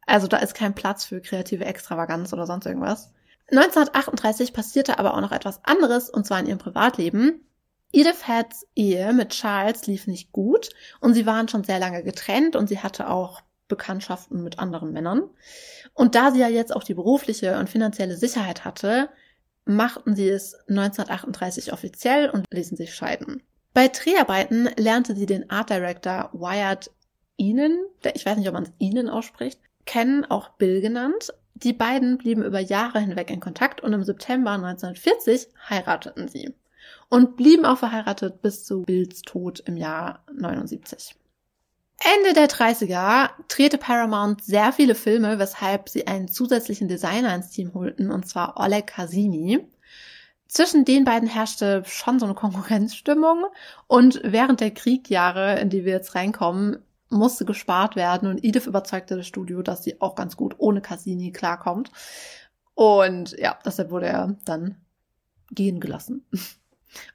Also 0.07 0.29
da 0.29 0.37
ist 0.39 0.55
kein 0.55 0.75
Platz 0.75 1.05
für 1.05 1.21
kreative 1.21 1.65
Extravaganz 1.65 2.33
oder 2.33 2.47
sonst 2.47 2.67
irgendwas. 2.67 3.13
1938 3.51 4.53
passierte 4.53 5.01
aber 5.01 5.15
auch 5.15 5.21
noch 5.21 5.33
etwas 5.33 5.65
anderes, 5.65 6.09
und 6.09 6.25
zwar 6.25 6.39
in 6.39 6.47
ihrem 6.47 6.59
Privatleben. 6.59 7.45
Edith 7.93 8.27
Heads 8.27 8.67
Ehe 8.77 9.13
mit 9.13 9.31
Charles 9.31 9.87
lief 9.87 10.07
nicht 10.07 10.33
gut 10.33 10.71
und 11.01 11.15
sie 11.15 11.27
waren 11.27 11.49
schon 11.49 11.65
sehr 11.65 11.79
lange 11.79 12.03
getrennt 12.05 12.55
und 12.57 12.69
sie 12.69 12.79
hatte 12.79 13.09
auch 13.09 13.43
Bekanntschaften 13.69 14.43
mit 14.43 14.59
anderen 14.59 14.93
Männern. 14.93 15.29
Und 15.95 16.15
da 16.15 16.31
sie 16.31 16.41
ja 16.41 16.49
jetzt 16.49 16.75
auch 16.75 16.85
die 16.85 16.95
berufliche 16.95 17.59
und 17.59 17.71
finanzielle 17.71 18.17
Sicherheit 18.17 18.65
hatte, 18.65 19.09
machten 19.65 20.15
sie 20.15 20.29
es 20.29 20.55
1938 20.69 21.73
offiziell 21.73 22.31
und 22.31 22.47
ließen 22.51 22.77
sich 22.77 22.95
scheiden. 22.95 23.43
Bei 23.73 23.89
Dreharbeiten 23.89 24.69
lernte 24.77 25.15
sie 25.15 25.27
den 25.27 25.49
Art 25.51 25.71
Director 25.71 26.31
Wyatt 26.33 26.91
Ihnen, 27.37 27.79
ich 28.15 28.27
weiß 28.27 28.37
nicht, 28.37 28.49
ob 28.49 28.55
man 28.55 28.65
es 28.65 28.73
Ihnen 28.79 29.09
ausspricht, 29.09 29.61
kennen, 29.87 30.25
auch 30.25 30.51
Bill 30.51 30.81
genannt. 30.81 31.33
Die 31.55 31.73
beiden 31.73 32.19
blieben 32.19 32.45
über 32.45 32.61
Jahre 32.61 33.01
hinweg 33.01 33.31
in 33.31 33.41
Kontakt 33.41 33.81
und 33.81 33.93
im 33.93 34.05
September 34.05 34.53
1940 34.53 35.49
heirateten 35.69 36.29
sie 36.29 36.55
und 37.11 37.37
blieben 37.37 37.67
auch 37.67 37.79
verheiratet 37.79 38.41
bis 38.41 38.65
zu 38.65 38.83
Bills 38.83 39.21
Tod 39.23 39.61
im 39.67 39.77
Jahr 39.77 40.25
79. 40.33 41.17
Ende 42.03 42.33
der 42.33 42.49
30er 42.49 43.31
drehte 43.49 43.77
Paramount 43.77 44.43
sehr 44.43 44.73
viele 44.73 44.95
Filme, 44.95 45.39
weshalb 45.39 45.91
sie 45.91 46.07
einen 46.07 46.29
zusätzlichen 46.29 46.89
Designer 46.89 47.35
ins 47.35 47.51
Team 47.51 47.75
holten, 47.75 48.11
und 48.11 48.27
zwar 48.27 48.59
Oleg 48.59 48.87
Kasini. 48.87 49.69
Zwischen 50.49 50.87
den 50.87 51.05
beiden 51.05 51.29
herrschte 51.29 51.83
schon 51.85 52.19
so 52.19 52.25
eine 52.25 52.35
Konkurrenzstimmung 52.35 53.45
und 53.87 54.21
während 54.25 54.61
der 54.61 54.71
Kriegjahre, 54.71 55.61
in 55.61 55.69
die 55.69 55.85
wir 55.85 55.93
jetzt 55.93 56.15
reinkommen, 56.15 56.79
musste 57.11 57.45
gespart 57.45 57.97
werden 57.97 58.29
und 58.29 58.43
Edith 58.43 58.67
überzeugte 58.67 59.17
das 59.17 59.27
Studio, 59.27 59.63
dass 59.63 59.85
sie 59.85 60.01
auch 60.01 60.15
ganz 60.15 60.37
gut 60.37 60.55
ohne 60.59 60.81
Cassini 60.81 61.33
klarkommt. 61.33 61.91
Und 62.75 63.33
ja, 63.33 63.59
deshalb 63.65 63.91
wurde 63.91 64.07
er 64.07 64.37
dann 64.45 64.77
gehen 65.51 65.81
gelassen. 65.81 66.25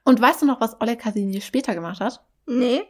Und 0.04 0.20
weißt 0.20 0.42
du 0.42 0.46
noch, 0.46 0.60
was 0.60 0.80
Oleg 0.80 1.00
Cassini 1.00 1.40
später 1.40 1.74
gemacht 1.74 2.00
hat? 2.00 2.22
Nee. 2.46 2.82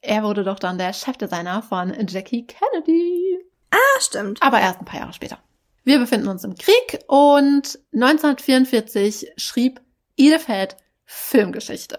Er 0.00 0.24
wurde 0.24 0.42
doch 0.42 0.58
dann 0.58 0.78
der 0.78 0.92
Chefdesigner 0.92 1.62
von 1.62 1.94
Jackie 2.08 2.46
Kennedy. 2.46 3.38
Ah, 3.70 4.00
stimmt. 4.00 4.42
Aber 4.42 4.60
erst 4.60 4.80
ein 4.80 4.84
paar 4.84 5.00
Jahre 5.00 5.12
später. 5.12 5.38
Wir 5.84 5.98
befinden 5.98 6.28
uns 6.28 6.44
im 6.44 6.54
Krieg 6.54 7.00
und 7.08 7.78
1944 7.92 9.32
schrieb 9.36 9.80
Edith 10.16 10.46
Head 10.46 10.76
Filmgeschichte. 11.04 11.96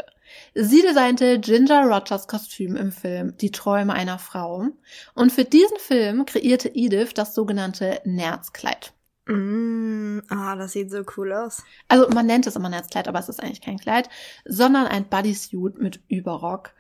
Sie 0.56 0.82
designte 0.82 1.40
Ginger 1.40 1.84
Rogers 1.86 2.28
Kostüm 2.28 2.76
im 2.76 2.92
Film 2.92 3.36
Die 3.38 3.52
Träume 3.52 3.94
einer 3.94 4.20
Frau 4.20 4.68
und 5.14 5.32
für 5.32 5.46
diesen 5.46 5.78
Film 5.78 6.26
kreierte 6.26 6.70
Edith 6.74 7.14
das 7.14 7.36
sogenannte 7.36 8.02
Nerzkleid. 8.06 8.93
Mm, 9.26 10.20
ah, 10.30 10.56
das 10.56 10.74
sieht 10.74 10.92
so 10.92 11.04
cool 11.18 11.32
aus. 11.32 11.64
Also 11.88 12.10
man 12.10 12.26
nennt 12.26 12.46
es 12.46 12.56
immer 12.56 12.70
Nerzkleid, 12.70 13.08
aber 13.08 13.20
es 13.20 13.30
ist 13.30 13.42
eigentlich 13.42 13.62
kein 13.62 13.78
Kleid, 13.78 14.10
sondern 14.46 14.86
ein 14.88 15.08
Bodysuit 15.08 15.78
mit 15.78 16.02
Überrock. 16.10 16.74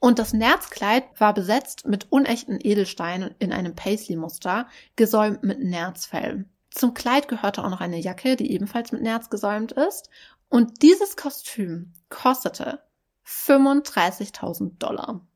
Und 0.00 0.20
das 0.20 0.32
Nerzkleid 0.32 1.04
war 1.20 1.34
besetzt 1.34 1.86
mit 1.86 2.12
unechten 2.12 2.58
Edelsteinen 2.60 3.34
in 3.40 3.52
einem 3.52 3.74
Paisley-Muster, 3.74 4.68
gesäumt 4.94 5.42
mit 5.42 5.58
Nerzfell. 5.58 6.44
Zum 6.70 6.94
Kleid 6.94 7.26
gehörte 7.26 7.64
auch 7.64 7.70
noch 7.70 7.80
eine 7.80 7.98
Jacke, 7.98 8.36
die 8.36 8.52
ebenfalls 8.52 8.92
mit 8.92 9.02
Nerz 9.02 9.28
gesäumt 9.30 9.72
ist. 9.72 10.08
Und 10.48 10.82
dieses 10.82 11.16
Kostüm 11.16 11.92
kostete 12.10 12.80
35.000 13.26 14.78
Dollar. 14.78 15.26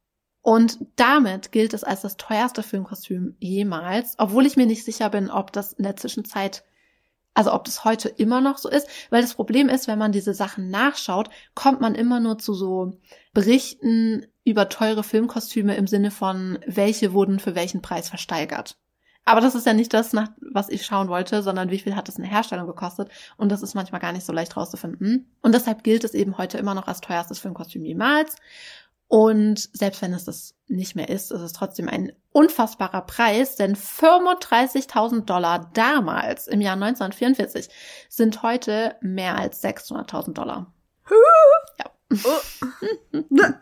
Und 0.43 0.79
damit 0.97 1.53
gilt 1.53 1.73
es 1.73 1.85
als 1.85 2.03
das 2.03 2.17
teuerste 2.17 2.65
Filmkostüm 2.65 3.37
jemals, 3.39 4.17
obwohl 4.19 4.45
ich 4.45 4.57
mir 4.57 4.67
nicht 4.67 4.85
sicher 4.85 5.09
bin, 5.09 5.31
ob 5.31 5.53
das 5.53 5.73
in 5.73 5.85
der 5.85 5.97
Zwischenzeit, 5.97 6.65
also 7.33 7.53
ob 7.53 7.65
das 7.65 7.85
heute 7.85 8.09
immer 8.09 8.41
noch 8.41 8.59
so 8.59 8.69
ist, 8.69 8.89
weil 9.11 9.23
das 9.23 9.35
Problem 9.35 9.69
ist, 9.69 9.87
wenn 9.87 10.01
man 10.01 10.11
diese 10.11 10.35
Sachen 10.35 10.69
nachschaut, 10.69 11.31
kommt 11.55 11.81
man 11.81 11.95
immer 11.95 12.19
nur 12.19 12.39
zu 12.39 12.55
so 12.55 12.99
Berichten 13.33 14.27
über 14.45 14.69
teure 14.69 15.05
Filmkostüme 15.05 15.77
im 15.77 15.87
Sinne 15.87 16.11
von, 16.11 16.59
welche 16.67 17.13
wurden 17.13 17.39
für 17.39 17.55
welchen 17.55 17.81
Preis 17.81 18.09
versteigert. 18.09 18.77
Aber 19.25 19.41
das 19.41 19.55
ist 19.55 19.67
ja 19.67 19.73
nicht 19.73 19.95
das, 19.95 20.13
nach 20.13 20.31
was 20.41 20.69
ich 20.69 20.85
schauen 20.85 21.09
wollte, 21.09 21.43
sondern 21.43 21.71
wie 21.71 21.79
viel 21.79 21.95
hat 21.95 22.09
es 22.09 22.17
eine 22.17 22.27
Herstellung 22.27 22.67
gekostet. 22.67 23.09
Und 23.37 23.53
das 23.53 23.63
ist 23.63 23.75
manchmal 23.75 24.01
gar 24.01 24.13
nicht 24.13 24.27
so 24.27 24.33
leicht 24.33 24.57
rauszufinden. 24.57 25.31
Und 25.43 25.55
deshalb 25.55 25.85
gilt 25.85 26.03
es 26.03 26.15
eben 26.15 26.39
heute 26.39 26.59
immer 26.59 26.75
noch 26.75 26.89
als 26.89 27.01
teuerstes 27.01 27.39
Filmkostüm 27.39 27.85
jemals. 27.85 28.37
Und 29.13 29.69
selbst 29.75 30.01
wenn 30.01 30.15
es 30.15 30.25
das 30.25 30.55
nicht 30.69 30.97
mehr 30.97 31.11
ist, 31.11 31.33
ist 31.33 31.43
es 31.43 31.53
trotzdem 31.53 31.87
ein 31.87 32.13
unfassbarer 32.31 33.03
Preis, 33.03 33.57
denn 33.57 33.77
35.000 33.77 35.27
Dollar 35.27 35.71
damals 35.75 36.49
im 36.49 36.63
Jahr 36.63 36.77
1944 36.77 37.69
sind 38.09 38.43
heute 38.43 38.97
mehr 39.03 39.37
als 39.37 39.63
600.000 39.63 40.33
Dollar. 40.33 40.73
Ja. 41.79 41.91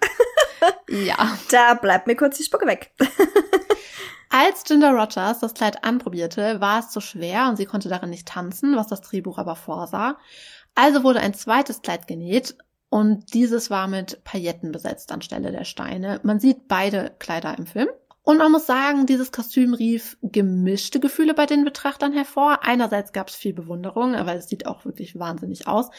Ja. 0.88 1.38
Da 1.50 1.74
bleibt 1.74 2.06
mir 2.06 2.16
kurz 2.16 2.36
die 2.36 2.44
Spucke 2.44 2.66
weg. 2.66 2.92
Als 4.28 4.64
Ginger 4.64 4.92
Rogers 4.92 5.38
das 5.38 5.54
Kleid 5.54 5.82
anprobierte, 5.84 6.60
war 6.60 6.80
es 6.80 6.90
zu 6.90 7.00
schwer 7.00 7.48
und 7.48 7.56
sie 7.56 7.64
konnte 7.64 7.88
darin 7.88 8.10
nicht 8.10 8.28
tanzen, 8.28 8.76
was 8.76 8.88
das 8.88 9.00
Drehbuch 9.00 9.38
aber 9.38 9.56
vorsah. 9.56 10.18
Also 10.74 11.02
wurde 11.02 11.20
ein 11.20 11.32
zweites 11.32 11.80
Kleid 11.80 12.06
genäht 12.06 12.56
und 12.90 13.34
dieses 13.34 13.70
war 13.70 13.86
mit 13.86 14.24
Pailletten 14.24 14.72
besetzt 14.72 15.12
anstelle 15.12 15.52
der 15.52 15.64
Steine. 15.64 16.20
Man 16.24 16.40
sieht 16.40 16.66
beide 16.66 17.14
Kleider 17.20 17.56
im 17.56 17.66
Film. 17.66 17.88
Und 18.22 18.38
man 18.38 18.52
muss 18.52 18.66
sagen, 18.66 19.06
dieses 19.06 19.32
Kostüm 19.32 19.74
rief 19.74 20.18
gemischte 20.22 21.00
Gefühle 21.00 21.32
bei 21.32 21.46
den 21.46 21.64
Betrachtern 21.64 22.12
hervor. 22.12 22.60
Einerseits 22.62 23.12
gab 23.12 23.28
es 23.28 23.34
viel 23.34 23.54
Bewunderung, 23.54 24.12
weil 24.12 24.38
es 24.38 24.48
sieht 24.48 24.66
auch 24.66 24.84
wirklich 24.84 25.18
wahnsinnig 25.18 25.68
aus. 25.68 25.90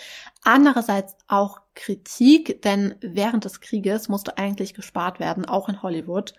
Andererseits 0.44 1.16
auch 1.28 1.62
Kritik, 1.76 2.62
denn 2.62 2.96
während 3.02 3.46
des 3.46 3.62
Krieges 3.62 4.08
musste 4.08 4.38
eigentlich 4.38 4.74
gespart 4.74 5.20
werden, 5.20 5.46
auch 5.46 5.68
in 5.68 5.82
Hollywood. 5.82 6.34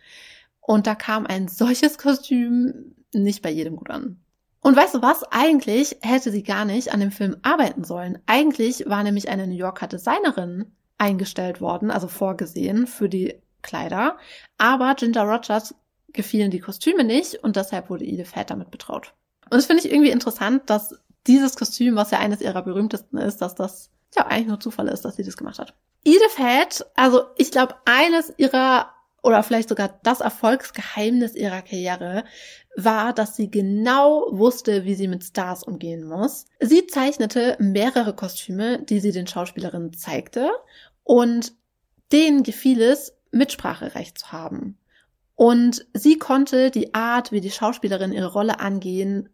Und 0.61 0.87
da 0.87 0.95
kam 0.95 1.27
ein 1.27 1.49
solches 1.49 1.99
Kostüm 1.99 2.95
nicht 3.13 3.43
bei 3.43 3.51
jedem 3.51 3.77
gut 3.77 3.91
an. 3.91 4.23
Und 4.63 4.77
weißt 4.77 4.95
du 4.95 5.03
was? 5.03 5.25
Eigentlich 5.25 5.97
hätte 6.01 6.31
sie 6.31 6.45
gar 6.45 6.65
nicht 6.65 6.93
an 6.93 7.01
dem 7.01 7.11
Film 7.11 7.37
arbeiten 7.43 7.85
sollen. 7.85 8.19
Eigentlich 8.27 8.89
war 8.89 9.03
nämlich 9.03 9.29
eine 9.29 9.47
New 9.47 9.57
Yorker 9.57 9.89
Designerin 9.89 10.73
eingestellt 10.99 11.61
worden, 11.61 11.91
also 11.91 12.07
vorgesehen 12.07 12.87
für 12.87 13.09
die 13.09 13.35
Kleider. 13.63 14.17
Aber 14.59 14.95
Ginger 14.95 15.25
Rogers 15.25 15.75
gefielen 16.13 16.53
die 16.53 16.61
Kostüme 16.61 17.03
nicht 17.03 17.43
und 17.43 17.57
deshalb 17.57 17.91
wurde 17.91 18.05
Edith 18.05 18.35
Head 18.35 18.51
damit 18.51 18.71
betraut. 18.71 19.15
Und 19.51 19.57
das 19.57 19.67
finde 19.67 19.85
ich 19.85 19.93
irgendwie 19.93 20.11
interessant, 20.11 20.71
dass 20.71 20.95
dieses 21.27 21.57
Kostüm, 21.57 21.97
was 21.97 22.13
ja 22.13 22.19
eines 22.19 22.41
ihrer 22.41 22.63
berühmtesten 22.63 23.19
ist, 23.19 23.39
dass 23.39 23.55
das 23.55 23.91
ja 24.15 24.27
eigentlich 24.27 24.49
nur 24.49 24.61
Zufall 24.61 24.89
ist, 24.89 25.05
dass 25.05 25.17
sie 25.17 25.25
das 25.25 25.37
gemacht 25.37 25.59
hat. 25.59 25.75
Edith 26.05 26.37
Head, 26.37 26.87
also 26.95 27.25
ich 27.37 27.51
glaube, 27.51 27.75
eines 27.85 28.33
ihrer 28.37 28.93
oder 29.23 29.43
vielleicht 29.43 29.69
sogar 29.69 30.01
das 30.03 30.21
Erfolgsgeheimnis 30.21 31.35
ihrer 31.35 31.63
Karriere 31.63 32.25
war, 32.77 33.13
dass 33.13 33.37
sie 33.37 33.51
genau 33.51 34.27
wusste, 34.31 34.85
wie 34.85 34.95
sie 34.95 35.09
mit 35.09 35.25
Stars 35.25 35.63
umgehen 35.63 36.05
muss. 36.05 36.47
Sie 36.61 36.87
zeichnete 36.87 37.57
mehrere 37.61 38.15
Kostüme, 38.15 38.83
die 38.83 39.01
sie 39.01 39.13
den 39.13 39.27
Schauspielerinnen 39.27 39.93
zeigte 39.93 40.51
und 41.05 41.53
denen 42.11 42.43
gefiel 42.43 42.83
es, 42.83 43.15
Mitspracherecht 43.31 44.19
zu 44.19 44.33
haben. 44.33 44.79
Und 45.35 45.87
sie 45.95 46.19
konnte 46.19 46.71
die 46.71 46.95
Art, 46.95 47.33
wie 47.33 47.41
die 47.41 47.51
Schauspielerin 47.51 48.13
ihre 48.13 48.33
Rolle 48.33 48.61
angehen, 48.61 49.29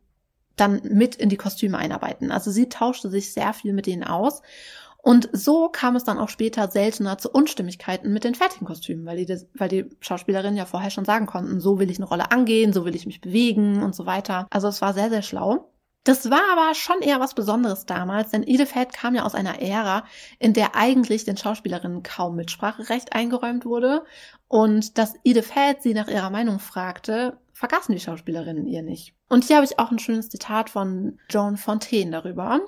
dann 0.57 0.81
mit 0.85 1.16
in 1.16 1.29
die 1.29 1.37
Kostüme 1.37 1.79
einarbeiten. 1.79 2.31
Also 2.31 2.51
sie 2.51 2.68
tauschte 2.68 3.09
sich 3.09 3.33
sehr 3.33 3.53
viel 3.53 3.72
mit 3.72 3.87
denen 3.87 4.05
aus 4.05 4.42
und 5.02 5.28
so 5.32 5.68
kam 5.68 5.96
es 5.96 6.04
dann 6.04 6.18
auch 6.18 6.28
später 6.28 6.68
seltener 6.70 7.18
zu 7.18 7.30
Unstimmigkeiten 7.30 8.12
mit 8.12 8.24
den 8.24 8.34
fertigen 8.34 8.66
Kostümen, 8.66 9.06
weil 9.06 9.24
die, 9.24 9.40
weil 9.54 9.68
die 9.68 9.88
Schauspielerinnen 10.00 10.56
ja 10.56 10.66
vorher 10.66 10.90
schon 10.90 11.04
sagen 11.04 11.26
konnten, 11.26 11.61
so 11.61 11.78
will 11.78 11.90
ich 11.90 11.98
eine 11.98 12.08
Rolle 12.08 12.30
angehen, 12.32 12.72
so 12.72 12.84
will 12.84 12.94
ich 12.94 13.06
mich 13.06 13.20
bewegen 13.20 13.82
und 13.82 13.94
so 13.94 14.06
weiter. 14.06 14.46
Also 14.50 14.68
es 14.68 14.82
war 14.82 14.94
sehr, 14.94 15.08
sehr 15.08 15.22
schlau. 15.22 15.72
Das 16.04 16.30
war 16.30 16.40
aber 16.52 16.74
schon 16.74 17.00
eher 17.00 17.20
was 17.20 17.34
Besonderes 17.34 17.84
damals, 17.84 18.30
denn 18.30 18.42
Head 18.44 18.92
kam 18.92 19.14
ja 19.14 19.24
aus 19.24 19.34
einer 19.34 19.61
Ära, 19.61 20.04
in 20.38 20.54
der 20.54 20.74
eigentlich 20.74 21.24
den 21.24 21.37
Schauspielerinnen 21.37 22.02
kaum 22.02 22.37
Mitspracherecht 22.37 23.12
eingeräumt 23.12 23.66
wurde. 23.66 24.04
Und 24.46 24.96
dass 24.96 25.14
Head 25.24 25.82
sie 25.82 25.94
nach 25.94 26.08
ihrer 26.08 26.30
Meinung 26.30 26.61
fragte, 26.61 27.37
vergaßen 27.52 27.94
die 27.94 28.00
Schauspielerinnen 28.00 28.66
ihr 28.66 28.82
nicht. 28.82 29.14
Und 29.28 29.44
hier 29.44 29.56
habe 29.56 29.66
ich 29.66 29.78
auch 29.78 29.90
ein 29.90 29.98
schönes 29.98 30.30
Zitat 30.30 30.70
von 30.70 31.18
Joan 31.28 31.56
Fontaine 31.58 32.11
darüber. 32.11 32.61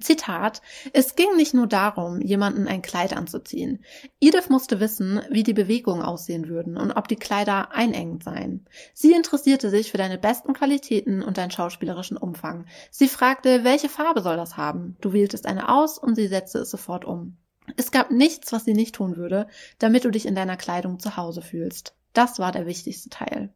Zitat, 0.00 0.60
es 0.92 1.16
ging 1.16 1.34
nicht 1.36 1.54
nur 1.54 1.66
darum, 1.66 2.20
jemanden 2.20 2.68
ein 2.68 2.82
Kleid 2.82 3.16
anzuziehen. 3.16 3.82
Edith 4.20 4.50
musste 4.50 4.80
wissen, 4.80 5.22
wie 5.30 5.42
die 5.42 5.54
Bewegungen 5.54 6.02
aussehen 6.02 6.48
würden 6.48 6.76
und 6.76 6.92
ob 6.92 7.08
die 7.08 7.16
Kleider 7.16 7.72
einengend 7.72 8.22
seien. 8.22 8.66
Sie 8.92 9.12
interessierte 9.12 9.70
sich 9.70 9.90
für 9.90 9.96
deine 9.96 10.18
besten 10.18 10.52
Qualitäten 10.52 11.22
und 11.22 11.38
deinen 11.38 11.50
schauspielerischen 11.50 12.18
Umfang. 12.18 12.66
Sie 12.90 13.08
fragte, 13.08 13.64
welche 13.64 13.88
Farbe 13.88 14.20
soll 14.20 14.36
das 14.36 14.56
haben? 14.58 14.96
Du 15.00 15.12
wähltest 15.12 15.46
eine 15.46 15.70
aus 15.70 15.96
und 15.98 16.16
sie 16.16 16.26
setzte 16.26 16.58
es 16.58 16.70
sofort 16.70 17.06
um. 17.06 17.38
Es 17.76 17.90
gab 17.90 18.10
nichts, 18.10 18.52
was 18.52 18.64
sie 18.64 18.74
nicht 18.74 18.94
tun 18.94 19.16
würde, 19.16 19.46
damit 19.78 20.04
du 20.04 20.10
dich 20.10 20.26
in 20.26 20.34
deiner 20.34 20.56
Kleidung 20.56 20.98
zu 20.98 21.16
Hause 21.16 21.42
fühlst. 21.42 21.94
Das 22.12 22.38
war 22.38 22.52
der 22.52 22.66
wichtigste 22.66 23.10
Teil. 23.10 23.52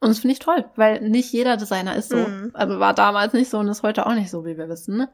Und 0.00 0.08
das 0.08 0.18
finde 0.18 0.32
ich 0.32 0.40
toll, 0.40 0.64
weil 0.74 1.00
nicht 1.00 1.32
jeder 1.32 1.56
Designer 1.56 1.94
ist 1.94 2.08
so. 2.08 2.16
Mhm. 2.16 2.50
Also 2.54 2.80
war 2.80 2.92
damals 2.92 3.34
nicht 3.34 3.48
so 3.48 3.58
und 3.58 3.68
ist 3.68 3.84
heute 3.84 4.06
auch 4.06 4.14
nicht 4.14 4.30
so, 4.30 4.44
wie 4.44 4.58
wir 4.58 4.68
wissen. 4.68 5.06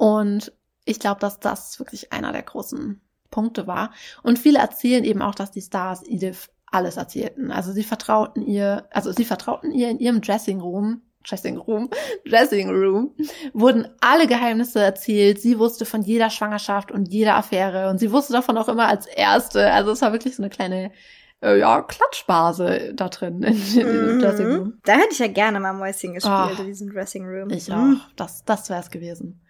Und 0.00 0.50
ich 0.86 0.98
glaube, 0.98 1.20
dass 1.20 1.40
das 1.40 1.78
wirklich 1.78 2.10
einer 2.10 2.32
der 2.32 2.42
großen 2.42 3.02
Punkte 3.30 3.66
war. 3.66 3.92
Und 4.22 4.38
viele 4.38 4.58
erzählen 4.58 5.04
eben 5.04 5.20
auch, 5.20 5.34
dass 5.34 5.50
die 5.50 5.60
Stars 5.60 6.02
Edith 6.06 6.48
alles 6.64 6.96
erzählten. 6.96 7.52
Also 7.52 7.72
sie 7.72 7.82
vertrauten 7.82 8.42
ihr, 8.42 8.88
also 8.92 9.12
sie 9.12 9.26
vertrauten 9.26 9.72
ihr 9.72 9.90
in 9.90 9.98
ihrem 9.98 10.22
Dressing 10.22 10.58
Room, 10.58 11.02
Dressing 11.28 11.58
Room, 11.58 11.90
Dressing 12.24 12.70
Room, 12.70 13.14
wurden 13.52 13.88
alle 14.00 14.26
Geheimnisse 14.26 14.80
erzählt. 14.80 15.38
Sie 15.38 15.58
wusste 15.58 15.84
von 15.84 16.00
jeder 16.00 16.30
Schwangerschaft 16.30 16.90
und 16.90 17.12
jeder 17.12 17.36
Affäre 17.36 17.90
und 17.90 17.98
sie 17.98 18.10
wusste 18.10 18.32
davon 18.32 18.56
auch 18.56 18.70
immer 18.70 18.88
als 18.88 19.04
Erste. 19.04 19.70
Also 19.70 19.90
es 19.90 20.00
war 20.00 20.12
wirklich 20.12 20.34
so 20.34 20.42
eine 20.42 20.48
kleine 20.48 20.92
äh, 21.42 21.58
ja, 21.58 21.82
Klatschbase 21.82 22.92
da 22.94 23.08
drin 23.08 23.42
in, 23.42 23.54
in 23.80 24.14
Mhm. 24.16 24.18
Dressing 24.20 24.46
Room. 24.52 24.74
Da 24.84 24.92
hätte 24.94 25.12
ich 25.12 25.18
ja 25.18 25.28
gerne 25.28 25.60
mal 25.60 25.72
Mäuschen 25.72 26.14
gespielt 26.14 26.56
Oh. 26.58 26.60
in 26.60 26.66
diesem 26.66 26.90
Dressing 26.92 27.24
Room. 27.26 27.50
Ich 27.50 27.68
Mhm. 27.68 27.74
auch. 27.74 28.12
Das, 28.16 28.44
das 28.44 28.68
wäre 28.70 28.80
es 28.80 28.90
gewesen. 28.90 29.40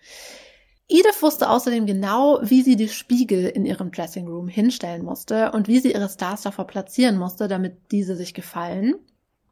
Edith 0.89 1.23
wusste 1.23 1.49
außerdem 1.49 1.87
genau, 1.87 2.41
wie 2.43 2.63
sie 2.63 2.75
die 2.75 2.89
Spiegel 2.89 3.47
in 3.47 3.65
ihrem 3.65 3.93
Dressing 3.93 4.27
Room 4.27 4.49
hinstellen 4.49 5.05
musste 5.05 5.53
und 5.53 5.69
wie 5.69 5.79
sie 5.79 5.93
ihre 5.93 6.09
Stars 6.09 6.43
davor 6.43 6.67
platzieren 6.67 7.17
musste, 7.17 7.47
damit 7.47 7.93
diese 7.93 8.17
sich 8.17 8.35
gefallen. 8.35 8.95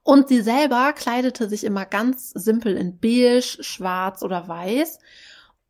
Und 0.02 0.28
sie 0.28 0.40
selber 0.40 0.92
kleidete 0.94 1.48
sich 1.48 1.62
immer 1.64 1.84
ganz 1.84 2.30
simpel 2.30 2.76
in 2.76 2.98
beige, 2.98 3.42
schwarz 3.42 4.22
oder 4.22 4.48
weiß, 4.48 4.98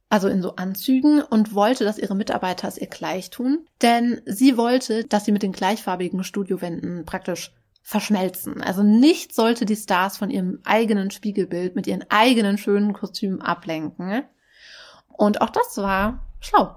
also 0.09 0.29
in 0.29 0.43
so 0.43 0.57
Anzügen 0.57 1.23
und 1.23 1.55
wollte, 1.55 1.85
dass 1.85 1.99
ihre 1.99 2.15
Mitarbeiter 2.15 2.67
es 2.69 2.79
ihr 2.79 2.87
gleich 2.87 3.31
tun, 3.31 3.67
denn 3.83 4.21
sie 4.25 4.57
wollte, 4.57 5.05
dass 5.05 5.25
sie 5.25 5.33
mit 5.33 5.43
den 5.43 5.53
gleichfarbigen 5.53 6.25
Studiowänden 6.25 7.05
praktisch 7.05 7.53
verschmelzen. 7.83 8.63
Also 8.63 8.83
nichts 8.83 9.37
sollte 9.37 9.65
die 9.65 9.77
Stars 9.77 10.19
von 10.19 10.31
ihrem 10.31 10.61
eigenen 10.65 11.11
Spiegelbild 11.11 11.75
mit 11.75 11.87
ihren 11.87 12.05
eigenen 12.11 12.59
schönen 12.59 12.93
Kostümen 12.93 13.41
ablenken. 13.41 14.25
Und 15.09 15.41
auch 15.41 15.51
das 15.51 15.77
war 15.79 16.27
schlau. 16.41 16.77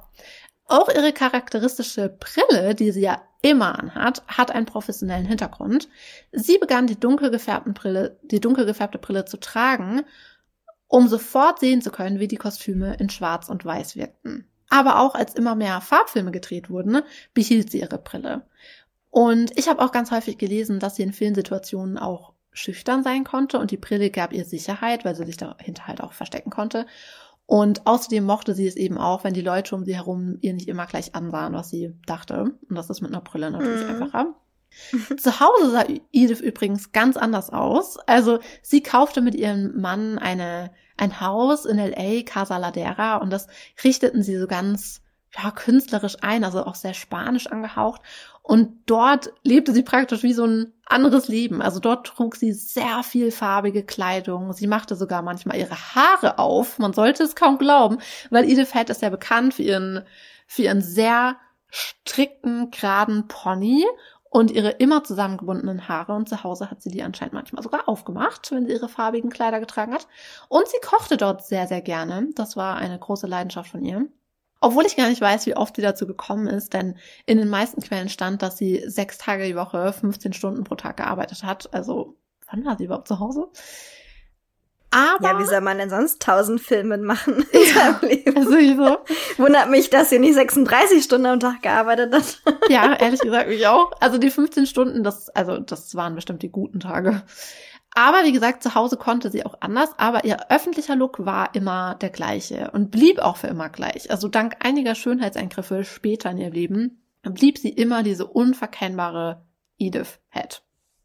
Auch 0.68 0.88
ihre 0.88 1.12
charakteristische 1.12 2.08
Brille, 2.08 2.76
die 2.76 2.92
sie 2.92 3.02
ja 3.02 3.22
immer 3.42 3.78
anhat, 3.78 4.24
hat 4.28 4.52
einen 4.52 4.66
professionellen 4.66 5.26
Hintergrund. 5.26 5.90
Sie 6.32 6.58
begann 6.58 6.88
die 6.88 7.00
dunkel 7.00 7.30
gefärbten 7.30 7.74
Brille, 7.74 8.18
die 8.24 8.40
dunkel 8.40 8.66
gefärbte 8.66 8.98
Brille 8.98 9.26
zu 9.26 9.38
tragen, 9.38 10.04
um 10.92 11.08
sofort 11.08 11.60
sehen 11.60 11.82
zu 11.82 11.90
können, 11.90 12.20
wie 12.20 12.28
die 12.28 12.36
Kostüme 12.36 12.96
in 12.96 13.10
Schwarz 13.10 13.48
und 13.48 13.64
Weiß 13.64 13.96
wirkten. 13.96 14.46
Aber 14.70 15.00
auch 15.00 15.16
als 15.16 15.34
immer 15.36 15.56
mehr 15.56 15.80
Farbfilme 15.80 16.32
gedreht 16.32 16.70
wurden, 16.70 17.02
behielt 17.34 17.72
sie 17.72 17.80
ihre 17.80 17.98
Brille. 17.98 18.42
Und 19.10 19.58
ich 19.58 19.70
habe 19.70 19.82
auch 19.82 19.94
ganz 19.94 20.12
häufig 20.12 20.38
gelesen, 20.38 20.80
dass 20.80 20.98
sie 20.98 21.04
in 21.04 21.14
vielen 21.14 21.34
Situationen 21.34 21.98
auch 21.98 22.34
schüchtern 22.52 23.04
sein 23.04 23.24
konnte 23.24 23.58
und 23.58 23.72
die 23.72 23.78
Brille 23.78 24.10
gab 24.10 24.34
ihr 24.34 24.44
Sicherheit, 24.44 25.06
weil 25.06 25.16
sie 25.16 25.26
sich 25.26 25.38
dahinter 25.38 25.88
halt 25.88 26.02
auch 26.02 26.12
verstecken 26.12 26.50
konnte. 26.50 26.86
Und 27.46 27.88
außerdem 27.88 28.26
mochte 28.26 28.54
sie 28.54 28.68
es 28.68 28.76
eben 28.76 28.98
auch, 28.98 29.24
wenn 29.24 29.34
die 29.34 29.42
Leute 29.42 29.76
um 29.76 29.86
sie 29.86 29.96
herum 29.96 30.38
ihr 30.42 30.54
nicht 30.54 30.68
immer 30.68 30.88
gleich 30.88 31.16
ansahen, 31.16 31.54
was 31.54 31.70
sie 31.70 31.94
dachte. 32.06 32.52
Und 32.70 32.76
das 32.76 32.90
ist 32.90 33.00
mit 33.02 33.12
einer 33.12 33.22
Brille 33.22 33.50
natürlich 33.50 33.84
Mhm. 33.84 33.90
einfacher. 33.90 34.36
Zu 35.18 35.40
Hause 35.40 35.72
sah 35.72 35.86
Edith 36.12 36.42
übrigens 36.42 36.92
ganz 36.92 37.18
anders 37.18 37.50
aus. 37.50 37.98
Also 38.08 38.40
sie 38.62 38.82
kaufte 38.82 39.22
mit 39.22 39.36
ihrem 39.36 39.80
Mann 39.80 40.18
eine, 40.18 40.72
ein 40.98 41.22
Haus 41.22 41.66
in 41.66 41.78
LA, 41.78 42.24
Casa 42.24 42.58
Ladera, 42.58 43.18
und 43.18 43.30
das 43.32 43.48
richteten 43.84 44.24
sie 44.24 44.38
so 44.38 44.48
ganz 44.48 45.02
ja, 45.38 45.52
künstlerisch 45.52 46.18
ein, 46.22 46.44
also 46.44 46.66
auch 46.66 46.76
sehr 46.76 46.94
spanisch 46.94 47.48
angehaucht. 47.48 48.02
Und 48.44 48.84
dort 48.86 49.32
lebte 49.44 49.72
sie 49.72 49.84
praktisch 49.84 50.24
wie 50.24 50.34
so 50.34 50.46
ein 50.46 50.74
anderes 50.86 51.28
Leben. 51.28 51.62
Also 51.62 51.80
dort 51.80 52.08
trug 52.08 52.36
sie 52.36 52.52
sehr 52.52 53.04
viel 53.04 53.32
farbige 53.32 53.84
Kleidung. 53.84 54.52
Sie 54.54 54.68
machte 54.68 54.96
sogar 54.96 55.22
manchmal 55.22 55.58
ihre 55.58 55.76
Haare 55.76 56.40
auf. 56.40 56.80
Man 56.80 56.94
sollte 56.94 57.24
es 57.24 57.36
kaum 57.36 57.58
glauben, 57.58 58.00
weil 58.30 58.50
Edith 58.50 58.74
Head 58.74 58.90
ist 58.90 59.02
ja 59.02 59.10
bekannt 59.10 59.54
für 59.54 59.64
ihren, 59.64 60.04
für 60.48 60.64
ihren 60.64 60.82
sehr 60.82 61.38
strikten, 61.70 62.72
geraden 62.72 63.28
Pony 63.28 63.86
und 64.32 64.50
ihre 64.50 64.70
immer 64.70 65.04
zusammengebundenen 65.04 65.90
Haare. 65.90 66.14
Und 66.14 66.30
zu 66.30 66.44
Hause 66.44 66.72
hat 66.72 66.82
sie 66.82 66.90
die 66.90 67.04
anscheinend 67.04 67.34
manchmal 67.34 67.62
sogar 67.62 67.88
aufgemacht, 67.88 68.52
wenn 68.52 68.66
sie 68.66 68.72
ihre 68.72 68.88
farbigen 68.88 69.30
Kleider 69.30 69.60
getragen 69.60 69.94
hat. 69.94 70.08
Und 70.48 70.68
sie 70.70 70.80
kochte 70.82 71.18
dort 71.18 71.46
sehr, 71.46 71.68
sehr 71.68 71.82
gerne. 71.82 72.30
Das 72.34 72.56
war 72.56 72.78
eine 72.78 72.98
große 72.98 73.28
Leidenschaft 73.28 73.70
von 73.70 73.84
ihr. 73.84 74.08
Obwohl 74.62 74.86
ich 74.86 74.96
gar 74.96 75.10
nicht 75.10 75.20
weiß, 75.20 75.48
wie 75.48 75.58
oft 75.58 75.76
sie 75.76 75.82
dazu 75.82 76.08
gekommen 76.08 76.48
ist, 76.48 76.74
denn 76.74 76.98
in 77.26 77.40
den 77.40 77.50
meisten 77.50 77.82
Quellen 77.82 78.08
stand, 78.08 78.42
dass 78.42 78.58
sie 78.58 78.82
sechs 78.88 79.18
Tage 79.18 79.46
die 79.46 79.56
Woche, 79.56 79.92
15 79.92 80.32
Stunden 80.32 80.64
pro 80.64 80.76
Tag 80.76 80.98
gearbeitet 80.98 81.44
hat. 81.44 81.74
Also, 81.74 82.16
wann 82.50 82.64
war 82.64 82.78
sie 82.78 82.86
überhaupt 82.86 83.10
zu 83.10 83.20
Hause? 83.20 83.50
Aber, 84.92 85.24
Ja, 85.26 85.40
wie 85.40 85.46
soll 85.46 85.62
man 85.62 85.78
denn 85.78 85.90
sonst 85.90 86.22
tausend 86.22 86.60
Filme 86.62 86.98
machen 86.98 87.46
in 87.52 87.60
Ja. 87.76 87.94
seinem 88.00 88.10
Leben? 88.10 88.38
also 88.38 88.52
so, 88.52 88.98
Wundert 89.44 89.70
mich, 89.70 89.90
dass 89.90 90.10
sie 90.10 90.20
nicht 90.20 90.34
36 90.36 91.04
Stunden 91.04 91.28
am 91.28 91.40
Tag 91.40 91.62
gearbeitet 91.62 92.14
hat. 92.14 92.42
ja, 92.70 92.94
ehrlich 92.94 93.22
gesagt, 93.22 93.48
mich 93.48 93.66
auch. 93.68 93.92
Also 94.02 94.18
die 94.18 94.30
15 94.30 94.66
Stunden, 94.66 95.04
das, 95.04 95.30
also 95.30 95.60
das 95.60 95.96
waren 95.96 96.16
bestimmt 96.16 96.44
die 96.44 96.52
guten 96.52 96.80
Tage. 96.82 97.24
Aber 97.94 98.24
wie 98.24 98.32
gesagt, 98.32 98.64
zu 98.64 98.74
Hause 98.76 98.96
konnte 98.96 99.30
sie 99.30 99.46
auch 99.46 99.56
anders, 99.60 99.90
aber 99.98 100.24
ihr 100.24 100.50
öffentlicher 100.50 100.96
Look 100.96 101.26
war 101.26 101.54
immer 101.56 101.96
der 101.96 102.10
gleiche 102.10 102.72
und 102.72 102.90
blieb 102.90 103.20
auch 103.20 103.36
für 103.38 103.48
immer 103.48 103.70
gleich. 103.70 104.10
Also 104.12 104.30
dank 104.30 104.56
einiger 104.60 104.96
Schönheitseingriffe 104.96 105.84
später 105.84 106.32
in 106.32 106.38
ihr 106.38 106.52
Leben 106.52 107.04
blieb 107.24 107.58
sie 107.58 107.70
immer 107.70 108.02
diese 108.04 108.26
unverkennbare 108.28 109.46
Edith 109.78 110.20
Head. 110.30 110.64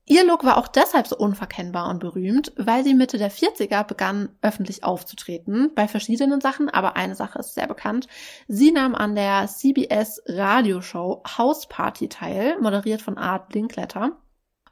Ihr 0.08 0.24
Look 0.24 0.44
war 0.44 0.56
auch 0.56 0.68
deshalb 0.68 1.08
so 1.08 1.16
unverkennbar 1.16 1.90
und 1.90 1.98
berühmt, 1.98 2.52
weil 2.56 2.84
sie 2.84 2.94
Mitte 2.94 3.18
der 3.18 3.32
40er 3.32 3.82
begann, 3.82 4.28
öffentlich 4.40 4.84
aufzutreten, 4.84 5.72
bei 5.74 5.88
verschiedenen 5.88 6.40
Sachen, 6.40 6.68
aber 6.68 6.94
eine 6.94 7.16
Sache 7.16 7.40
ist 7.40 7.54
sehr 7.54 7.66
bekannt. 7.66 8.06
Sie 8.46 8.70
nahm 8.70 8.94
an 8.94 9.16
der 9.16 9.48
CBS 9.48 10.22
Radioshow 10.26 11.24
House 11.36 11.66
Party 11.66 12.08
teil, 12.08 12.56
moderiert 12.60 13.02
von 13.02 13.18
Art 13.18 13.52
Linkletter. 13.52 14.16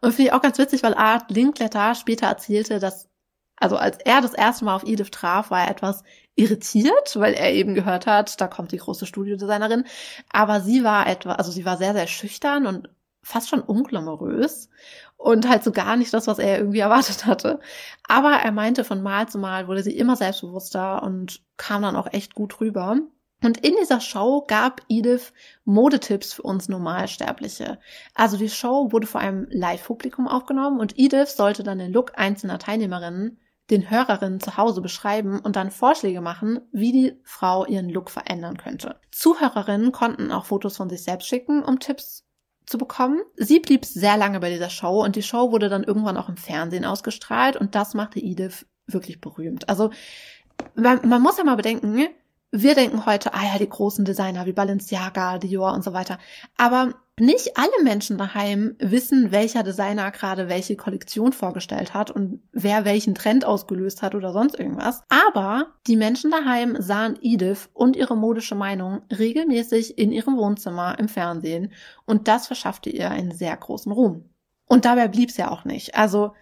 Und 0.01 0.13
finde 0.13 0.29
ich 0.29 0.33
auch 0.33 0.43
ganz 0.43 0.57
witzig, 0.59 0.85
weil 0.85 0.95
Art 0.95 1.29
Linkletter 1.33 1.97
später 1.97 2.29
erzählte, 2.29 2.79
dass, 2.79 3.09
also 3.57 3.77
als 3.77 3.99
er 4.05 4.21
das 4.21 4.35
erste 4.35 4.65
Mal 4.65 4.77
auf 4.77 4.87
Edith 4.87 5.11
traf, 5.11 5.51
war 5.51 5.65
er 5.65 5.71
etwas 5.71 6.05
irritiert, 6.37 7.17
weil 7.17 7.35
er 7.35 7.53
eben 7.53 7.75
gehört 7.75 8.07
hat, 8.07 8.41
da 8.41 8.47
kommt 8.47 8.71
die 8.71 8.77
große 8.79 9.05
Studiodesignerin. 9.05 9.85
Aber 10.31 10.61
sie 10.61 10.85
war 10.85 11.09
etwa, 11.09 11.33
also 11.33 11.51
sie 11.51 11.65
war 11.65 11.77
sehr, 11.77 11.93
sehr 11.93 12.07
schüchtern 12.07 12.69
und 12.69 12.89
fast 13.25 13.49
schon 13.49 13.61
unglamourös 13.61 14.69
und 15.17 15.49
halt 15.49 15.65
so 15.65 15.73
gar 15.73 15.97
nicht 15.97 16.13
das, 16.13 16.27
was 16.27 16.39
er 16.39 16.59
irgendwie 16.59 16.81
erwartet 16.81 17.27
hatte. 17.27 17.61
Aber 18.07 18.33
er 18.33 18.53
meinte, 18.53 18.85
von 18.85 19.03
Mal 19.03 19.29
zu 19.29 19.39
Mal 19.39 19.69
wurde 19.69 19.83
sie 19.83 19.97
immer 19.97 20.17
selbstbewusster 20.17 21.03
und 21.03 21.43
kam 21.57 21.83
dann 21.83 21.97
auch 21.97 22.13
echt 22.13 22.35
gut 22.35 22.61
rüber. 22.61 22.99
Und 23.43 23.59
in 23.59 23.75
dieser 23.79 24.01
Show 24.01 24.45
gab 24.47 24.81
Edith 24.89 25.33
Modetipps 25.65 26.33
für 26.35 26.43
uns 26.43 26.69
Normalsterbliche. 26.69 27.79
Also 28.15 28.39
die 28.39 28.49
Show 28.49 28.91
wurde 28.91 29.07
vor 29.07 29.21
einem 29.21 29.47
Live-Publikum 29.51 30.29
aufgenommen 30.29 30.81
und 30.81 30.99
Edith 30.99 31.37
sollte 31.37 31.63
dann 31.63 31.79
den 31.79 31.93
Look 31.93 32.13
einzelner 32.17 32.59
Teilnehmerinnen 32.59 33.39
den 33.71 33.89
Hörerinnen 33.89 34.41
zu 34.41 34.57
Hause 34.57 34.81
beschreiben 34.83 35.41
und 35.41 35.57
dann 35.57 35.71
Vorschläge 35.71 36.21
machen, 36.21 36.61
wie 36.73 36.93
die 36.93 37.21
Frau 37.25 37.65
ihren 37.65 37.89
Look 37.89 38.11
verändern 38.11 38.59
könnte. 38.59 39.01
Zuhörerinnen 39.11 39.93
konnten 39.93 40.33
auch 40.33 40.45
Fotos 40.45 40.77
von 40.77 40.91
sich 40.91 41.03
selbst 41.03 41.27
schicken, 41.27 41.63
um 41.63 41.81
Tipps 41.81 42.24
zu 42.67 42.79
bekommen. 42.79 43.21
Sie 43.37 43.61
blieb 43.61 43.85
sehr 43.85 44.17
lange 44.17 44.41
bei 44.41 44.51
dieser 44.51 44.71
Show 44.71 45.03
und 45.03 45.17
die 45.17 45.23
Show 45.23 45.51
wurde 45.51 45.69
dann 45.69 45.85
irgendwann 45.85 46.17
auch 46.17 46.29
im 46.29 46.37
Fernsehen 46.37 46.85
ausgestrahlt 46.85 47.57
und 47.57 47.75
das 47.75 47.95
machte 47.95 48.21
Edith 48.21 48.67
wirklich 48.87 49.21
berühmt. 49.21 49.69
Also 49.69 49.91
man, 50.75 51.07
man 51.09 51.23
muss 51.23 51.39
ja 51.39 51.45
mal 51.45 51.57
bedenken, 51.57 52.09
wir 52.51 52.75
denken 52.75 53.05
heute, 53.05 53.35
ah 53.35 53.45
ja, 53.45 53.59
die 53.59 53.69
großen 53.69 54.05
Designer 54.05 54.47
wie 54.47 54.53
Balenciaga, 54.53 55.39
Dior 55.39 55.73
und 55.73 55.83
so 55.83 55.93
weiter. 55.93 56.19
Aber 56.57 56.95
nicht 57.21 57.57
alle 57.57 57.85
Menschen 57.85 58.19
daheim 58.19 58.75
wissen, 58.81 59.31
welcher 59.31 59.63
Designer 59.63 60.11
gerade 60.11 60.49
welche 60.49 60.75
Kollektion 60.75 61.33
vorgestellt 61.33 61.95
hat 61.95 62.11
und 62.11 62.43
wer 62.53 62.85
welchen 62.85 63.15
Trend 63.15 63.45
ausgelöst 63.45 64.03
hat 64.03 64.17
oder 64.17 64.33
sonst 64.33 64.59
irgendwas. 64.59 65.03
Aber 65.09 65.75
die 65.87 65.97
Menschen 65.97 66.33
daheim 66.33 66.77
sahen 66.81 67.17
Edith 67.23 67.71
und 67.73 67.95
ihre 67.95 68.17
modische 68.17 68.57
Meinung 68.57 69.03
regelmäßig 69.17 69.97
in 69.97 70.11
ihrem 70.11 70.37
Wohnzimmer 70.37 70.99
im 70.99 71.09
Fernsehen 71.09 71.73
und 72.05 72.27
das 72.27 72.49
verschaffte 72.49 72.91
ihr 72.91 73.11
einen 73.11 73.31
sehr 73.31 73.57
großen 73.57 73.93
Ruhm. 73.93 74.29
Und 74.67 74.85
dabei 74.85 75.07
blieb's 75.07 75.37
ja 75.37 75.51
auch 75.51 75.65
nicht. 75.65 75.95
Also 75.95 76.33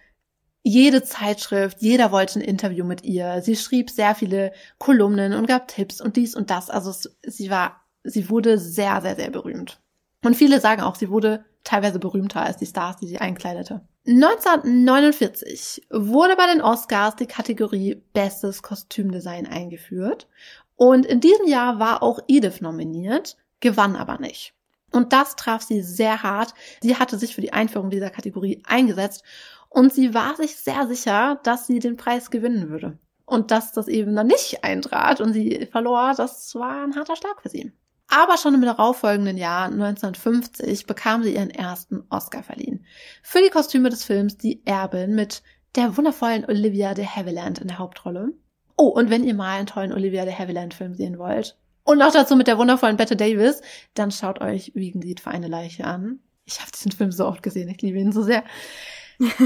jede 0.63 1.03
Zeitschrift, 1.03 1.81
jeder 1.81 2.11
wollte 2.11 2.39
ein 2.39 2.43
Interview 2.43 2.85
mit 2.85 3.03
ihr. 3.03 3.41
Sie 3.41 3.57
schrieb 3.57 3.89
sehr 3.89 4.15
viele 4.15 4.53
Kolumnen 4.79 5.33
und 5.33 5.45
gab 5.45 5.67
Tipps 5.67 6.01
und 6.01 6.15
dies 6.15 6.35
und 6.35 6.49
das. 6.49 6.69
Also 6.69 7.09
sie 7.21 7.49
war, 7.49 7.81
sie 8.03 8.29
wurde 8.29 8.57
sehr, 8.57 9.01
sehr, 9.01 9.15
sehr 9.15 9.29
berühmt. 9.29 9.82
Und 10.23 10.35
viele 10.35 10.59
sagen 10.59 10.81
auch, 10.81 10.95
sie 10.95 11.09
wurde 11.09 11.45
teilweise 11.63 11.99
berühmter 11.99 12.41
als 12.41 12.57
die 12.57 12.65
Stars, 12.65 12.97
die 12.97 13.07
sie 13.07 13.19
einkleidete. 13.19 13.81
1949 14.05 15.87
wurde 15.89 16.35
bei 16.35 16.47
den 16.47 16.61
Oscars 16.61 17.15
die 17.15 17.25
Kategorie 17.25 18.01
Bestes 18.13 18.61
Kostümdesign 18.61 19.47
eingeführt. 19.47 20.27
Und 20.75 21.05
in 21.05 21.19
diesem 21.21 21.47
Jahr 21.47 21.79
war 21.79 22.03
auch 22.03 22.19
Edith 22.27 22.61
nominiert, 22.61 23.37
gewann 23.59 23.95
aber 23.95 24.19
nicht. 24.19 24.53
Und 24.91 25.13
das 25.13 25.35
traf 25.35 25.61
sie 25.61 25.81
sehr 25.81 26.21
hart. 26.21 26.53
Sie 26.81 26.97
hatte 26.97 27.17
sich 27.17 27.33
für 27.33 27.41
die 27.41 27.53
Einführung 27.53 27.89
dieser 27.89 28.09
Kategorie 28.09 28.61
eingesetzt 28.65 29.23
und 29.69 29.91
sie 29.91 30.13
war 30.13 30.35
sich 30.35 30.55
sehr 30.55 30.87
sicher, 30.87 31.39
dass 31.43 31.65
sie 31.65 31.79
den 31.79 31.97
Preis 31.97 32.29
gewinnen 32.29 32.69
würde. 32.69 32.99
Und 33.25 33.49
dass 33.51 33.71
das 33.71 33.87
eben 33.87 34.15
dann 34.15 34.27
nicht 34.27 34.63
eintrat 34.63 35.19
und 35.19 35.33
sie 35.33 35.67
verlor, 35.71 36.13
das 36.15 36.53
war 36.55 36.83
ein 36.83 36.95
harter 36.95 37.15
Schlag 37.15 37.41
für 37.41 37.49
sie. 37.49 37.71
Aber 38.15 38.37
schon 38.37 38.53
im 38.53 38.61
darauffolgenden 38.61 39.37
Jahr, 39.37 39.65
1950, 39.65 40.85
bekam 40.85 41.23
sie 41.23 41.33
ihren 41.33 41.49
ersten 41.49 42.03
Oscar 42.11 42.43
verliehen. 42.43 42.85
Für 43.23 43.41
die 43.41 43.49
Kostüme 43.49 43.89
des 43.89 44.03
Films 44.03 44.37
Die 44.37 44.61
Erbin 44.65 45.15
mit 45.15 45.41
der 45.75 45.97
wundervollen 45.97 46.45
Olivia 46.45 46.93
de 46.93 47.07
Havilland 47.07 47.57
in 47.57 47.69
der 47.69 47.79
Hauptrolle. 47.79 48.33
Oh, 48.77 48.89
und 48.89 49.09
wenn 49.09 49.23
ihr 49.23 49.33
mal 49.33 49.57
einen 49.57 49.65
tollen 49.65 49.91
Olivia 49.91 50.25
de 50.25 50.33
Havilland 50.35 50.75
Film 50.75 50.93
sehen 50.93 51.17
wollt, 51.17 51.57
und 51.85 51.97
noch 51.97 52.13
dazu 52.13 52.35
mit 52.35 52.45
der 52.45 52.59
wundervollen 52.59 52.97
Bette 52.97 53.15
Davis, 53.15 53.61
dann 53.95 54.11
schaut 54.11 54.41
euch 54.41 54.71
Wiegenlied 54.75 55.19
für 55.19 55.31
eine 55.31 55.47
Leiche 55.47 55.85
an. 55.85 56.19
Ich 56.45 56.61
habe 56.61 56.71
diesen 56.71 56.91
Film 56.91 57.11
so 57.11 57.25
oft 57.25 57.41
gesehen, 57.41 57.67
ich 57.69 57.81
liebe 57.81 57.97
ihn 57.97 58.11
so 58.11 58.21
sehr. 58.21 58.43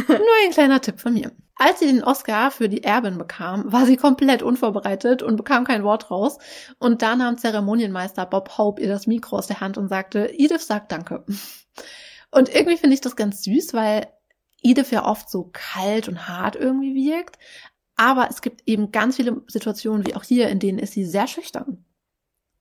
Nur 0.07 0.35
ein 0.43 0.51
kleiner 0.51 0.81
Tipp 0.81 0.99
von 0.99 1.13
mir. 1.13 1.31
Als 1.55 1.79
sie 1.79 1.87
den 1.87 2.03
Oscar 2.03 2.51
für 2.51 2.69
die 2.69 2.83
Erbin 2.83 3.17
bekam, 3.17 3.71
war 3.71 3.85
sie 3.85 3.97
komplett 3.97 4.43
unvorbereitet 4.43 5.23
und 5.23 5.37
bekam 5.37 5.65
kein 5.65 5.83
Wort 5.83 6.11
raus. 6.11 6.37
Und 6.77 7.01
da 7.01 7.15
nahm 7.15 7.37
Zeremonienmeister 7.37 8.25
Bob 8.25 8.57
Hope 8.57 8.81
ihr 8.81 8.87
das 8.87 9.07
Mikro 9.07 9.37
aus 9.37 9.47
der 9.47 9.59
Hand 9.59 9.77
und 9.77 9.87
sagte, 9.87 10.31
Edith 10.33 10.67
sagt 10.67 10.91
Danke. 10.91 11.25
Und 12.31 12.53
irgendwie 12.53 12.77
finde 12.77 12.93
ich 12.93 13.01
das 13.01 13.15
ganz 13.15 13.43
süß, 13.43 13.73
weil 13.73 14.07
Edith 14.61 14.91
ja 14.91 15.05
oft 15.05 15.29
so 15.29 15.49
kalt 15.53 16.07
und 16.07 16.27
hart 16.27 16.55
irgendwie 16.55 16.93
wirkt. 16.93 17.37
Aber 17.95 18.27
es 18.29 18.41
gibt 18.41 18.67
eben 18.67 18.91
ganz 18.91 19.15
viele 19.15 19.41
Situationen, 19.47 20.05
wie 20.05 20.15
auch 20.15 20.23
hier, 20.23 20.49
in 20.49 20.59
denen 20.59 20.77
ist 20.77 20.93
sie 20.93 21.05
sehr 21.05 21.27
schüchtern. 21.27 21.85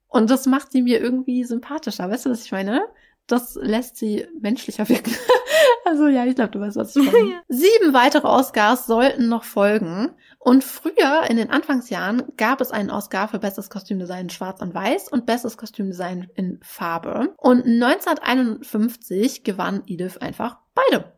Und 0.08 0.30
das 0.30 0.46
macht 0.46 0.72
sie 0.72 0.82
mir 0.82 1.00
irgendwie 1.00 1.44
sympathischer. 1.44 2.08
Weißt 2.08 2.24
du, 2.24 2.30
was 2.30 2.44
ich 2.44 2.52
meine? 2.52 2.86
Das 3.26 3.56
lässt 3.60 3.96
sie 3.96 4.26
menschlicher 4.40 4.88
wirken. 4.88 5.14
also 5.86 6.08
ja, 6.08 6.26
ich 6.26 6.34
glaube, 6.34 6.50
du 6.50 6.60
weißt, 6.60 6.76
was 6.76 6.96
ich 6.96 7.04
meine. 7.12 7.30
ja. 7.30 7.42
Sieben 7.48 7.92
weitere 7.92 8.26
Oscars 8.26 8.86
sollten 8.86 9.28
noch 9.28 9.44
folgen. 9.44 10.14
Und 10.38 10.62
früher, 10.64 11.28
in 11.28 11.36
den 11.36 11.50
Anfangsjahren, 11.50 12.24
gab 12.36 12.60
es 12.60 12.70
einen 12.70 12.90
Oscar 12.90 13.28
für 13.28 13.38
bestes 13.38 13.70
Kostümdesign 13.70 14.24
in 14.24 14.30
Schwarz 14.30 14.60
und 14.60 14.74
Weiß 14.74 15.08
und 15.08 15.26
bestes 15.26 15.56
Kostümdesign 15.56 16.28
in 16.34 16.60
Farbe. 16.62 17.34
Und 17.38 17.64
1951 17.64 19.44
gewann 19.44 19.82
Edith 19.86 20.18
einfach 20.18 20.58
beide. 20.74 21.12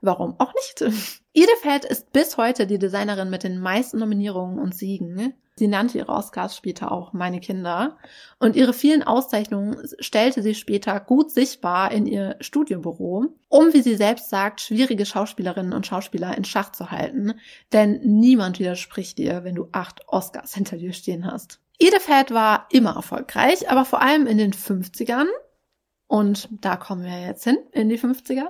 Warum 0.00 0.38
auch 0.38 0.52
nicht? 0.54 0.80
Edith 1.32 1.62
Head 1.62 1.84
ist 1.84 2.12
bis 2.12 2.36
heute 2.36 2.66
die 2.66 2.78
Designerin 2.78 3.30
mit 3.30 3.44
den 3.44 3.58
meisten 3.60 3.98
Nominierungen 3.98 4.58
und 4.58 4.74
Siegen. 4.74 5.34
Sie 5.56 5.68
nannte 5.68 5.98
ihre 5.98 6.12
Oscars 6.12 6.56
später 6.56 6.90
auch 6.90 7.12
meine 7.12 7.40
Kinder. 7.40 7.98
Und 8.38 8.56
ihre 8.56 8.72
vielen 8.72 9.02
Auszeichnungen 9.02 9.76
stellte 9.98 10.42
sie 10.42 10.54
später 10.54 10.98
gut 10.98 11.30
sichtbar 11.30 11.92
in 11.92 12.06
ihr 12.06 12.36
Studiobüro, 12.40 13.26
um, 13.48 13.72
wie 13.74 13.82
sie 13.82 13.96
selbst 13.96 14.30
sagt, 14.30 14.62
schwierige 14.62 15.04
Schauspielerinnen 15.04 15.74
und 15.74 15.86
Schauspieler 15.86 16.36
in 16.36 16.44
Schach 16.44 16.72
zu 16.72 16.90
halten. 16.90 17.34
Denn 17.72 18.00
niemand 18.02 18.58
widerspricht 18.60 19.18
dir, 19.18 19.44
wenn 19.44 19.54
du 19.54 19.68
acht 19.72 20.08
Oscars 20.08 20.54
hinter 20.54 20.78
dir 20.78 20.92
stehen 20.92 21.30
hast. 21.30 21.60
Head 22.06 22.30
war 22.30 22.66
immer 22.70 22.94
erfolgreich, 22.96 23.68
aber 23.70 23.84
vor 23.84 24.00
allem 24.00 24.26
in 24.26 24.38
den 24.38 24.52
50ern 24.52 25.26
und 26.12 26.50
da 26.60 26.76
kommen 26.76 27.04
wir 27.04 27.22
jetzt 27.22 27.44
hin, 27.44 27.56
in 27.70 27.88
die 27.88 27.98
50er. 27.98 28.48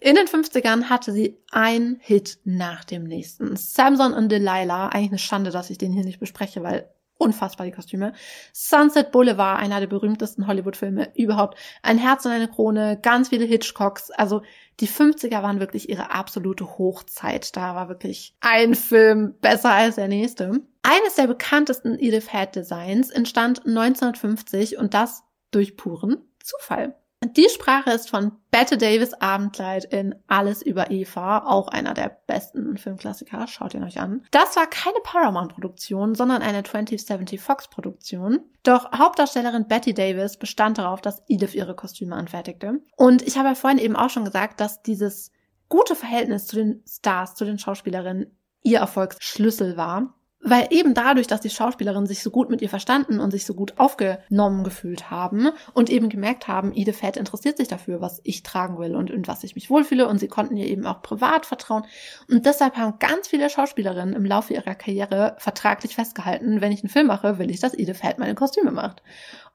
In 0.00 0.14
den 0.14 0.28
50ern 0.28 0.84
hatte 0.84 1.12
sie 1.12 1.36
ein 1.50 1.98
Hit 2.00 2.38
nach 2.44 2.84
dem 2.84 3.04
nächsten. 3.04 3.54
Samson 3.54 4.14
und 4.14 4.32
Delilah, 4.32 4.88
eigentlich 4.88 5.10
eine 5.10 5.18
Schande, 5.18 5.50
dass 5.50 5.68
ich 5.68 5.76
den 5.76 5.92
hier 5.92 6.06
nicht 6.06 6.20
bespreche, 6.20 6.62
weil 6.62 6.88
unfassbar 7.18 7.66
die 7.66 7.72
Kostüme. 7.72 8.14
Sunset 8.54 9.12
Boulevard, 9.12 9.60
einer 9.60 9.78
der 9.78 9.88
berühmtesten 9.88 10.46
Hollywood-Filme 10.46 11.12
überhaupt. 11.14 11.58
Ein 11.82 11.98
Herz 11.98 12.24
und 12.24 12.32
eine 12.32 12.48
Krone, 12.48 12.98
ganz 13.02 13.28
viele 13.28 13.44
Hitchcocks. 13.44 14.10
Also 14.10 14.40
die 14.80 14.88
50er 14.88 15.42
waren 15.42 15.60
wirklich 15.60 15.90
ihre 15.90 16.12
absolute 16.12 16.78
Hochzeit. 16.78 17.54
Da 17.54 17.74
war 17.74 17.90
wirklich 17.90 18.34
ein 18.40 18.74
Film 18.74 19.34
besser 19.42 19.72
als 19.72 19.96
der 19.96 20.08
nächste. 20.08 20.62
Eines 20.82 21.16
der 21.16 21.26
bekanntesten 21.26 21.98
Edith 21.98 22.30
Head 22.32 22.56
Designs 22.56 23.10
entstand 23.10 23.66
1950 23.66 24.78
und 24.78 24.94
das 24.94 25.24
durch 25.50 25.76
puren 25.76 26.16
Zufall. 26.42 26.96
Die 27.24 27.48
Sprache 27.48 27.90
ist 27.90 28.10
von 28.10 28.32
Bette 28.50 28.76
Davis 28.76 29.14
Abendkleid 29.14 29.84
in 29.84 30.16
Alles 30.26 30.60
über 30.60 30.90
Eva, 30.90 31.46
auch 31.46 31.68
einer 31.68 31.94
der 31.94 32.18
besten 32.26 32.76
Filmklassiker. 32.76 33.46
Schaut 33.46 33.74
ihn 33.74 33.84
euch 33.84 34.00
an. 34.00 34.24
Das 34.32 34.56
war 34.56 34.66
keine 34.66 34.98
Paramount-Produktion, 35.04 36.16
sondern 36.16 36.42
eine 36.42 36.64
2070 36.64 37.40
Fox-Produktion. 37.40 38.40
Doch 38.64 38.90
Hauptdarstellerin 38.92 39.68
Betty 39.68 39.94
Davis 39.94 40.36
bestand 40.36 40.78
darauf, 40.78 41.00
dass 41.00 41.22
Edith 41.28 41.54
ihre 41.54 41.76
Kostüme 41.76 42.16
anfertigte. 42.16 42.80
Und 42.96 43.22
ich 43.22 43.38
habe 43.38 43.48
ja 43.48 43.54
vorhin 43.54 43.78
eben 43.78 43.96
auch 43.96 44.10
schon 44.10 44.24
gesagt, 44.24 44.60
dass 44.60 44.82
dieses 44.82 45.30
gute 45.68 45.94
Verhältnis 45.94 46.46
zu 46.46 46.56
den 46.56 46.82
Stars, 46.88 47.36
zu 47.36 47.44
den 47.44 47.58
Schauspielerinnen 47.58 48.36
ihr 48.62 48.78
Erfolgsschlüssel 48.78 49.76
war 49.76 50.14
weil 50.42 50.66
eben 50.70 50.92
dadurch, 50.92 51.28
dass 51.28 51.40
die 51.40 51.50
Schauspielerinnen 51.50 52.06
sich 52.06 52.22
so 52.22 52.30
gut 52.30 52.50
mit 52.50 52.60
ihr 52.62 52.68
verstanden 52.68 53.20
und 53.20 53.30
sich 53.30 53.46
so 53.46 53.54
gut 53.54 53.78
aufgenommen 53.78 54.64
gefühlt 54.64 55.10
haben 55.10 55.50
und 55.72 55.88
eben 55.88 56.08
gemerkt 56.08 56.48
haben, 56.48 56.72
Ide 56.72 56.92
Fett 56.92 57.16
interessiert 57.16 57.56
sich 57.56 57.68
dafür, 57.68 58.00
was 58.00 58.20
ich 58.24 58.42
tragen 58.42 58.78
will 58.78 58.96
und 58.96 59.10
in 59.10 59.26
was 59.28 59.44
ich 59.44 59.54
mich 59.54 59.70
wohlfühle 59.70 60.08
und 60.08 60.18
sie 60.18 60.28
konnten 60.28 60.56
ihr 60.56 60.66
eben 60.66 60.84
auch 60.84 61.00
privat 61.00 61.46
vertrauen 61.46 61.84
und 62.28 62.44
deshalb 62.44 62.76
haben 62.76 62.98
ganz 62.98 63.28
viele 63.28 63.48
Schauspielerinnen 63.48 64.14
im 64.14 64.24
Laufe 64.24 64.52
ihrer 64.52 64.74
Karriere 64.74 65.36
vertraglich 65.38 65.94
festgehalten, 65.94 66.60
wenn 66.60 66.72
ich 66.72 66.82
einen 66.82 66.90
Film 66.90 67.06
mache, 67.06 67.38
will 67.38 67.50
ich, 67.50 67.60
dass 67.60 67.74
Ide 67.74 67.94
Fett 67.94 68.18
meine 68.18 68.34
Kostüme 68.34 68.72
macht. 68.72 69.02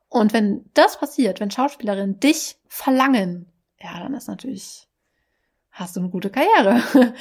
Und 0.09 0.31
wenn 0.31 0.69
das 0.73 0.97
passiert, 0.97 1.41
wenn 1.41 1.51
Schauspielerinnen 1.51 2.21
dich 2.21 2.57
verlangen, 2.69 3.51
ja, 3.79 3.99
dann 3.99 4.13
ist 4.13 4.29
natürlich 4.29 4.87
hast 5.71 5.95
du 5.95 5.99
eine 5.99 6.09
gute 6.09 6.29
Karriere. 6.29 6.81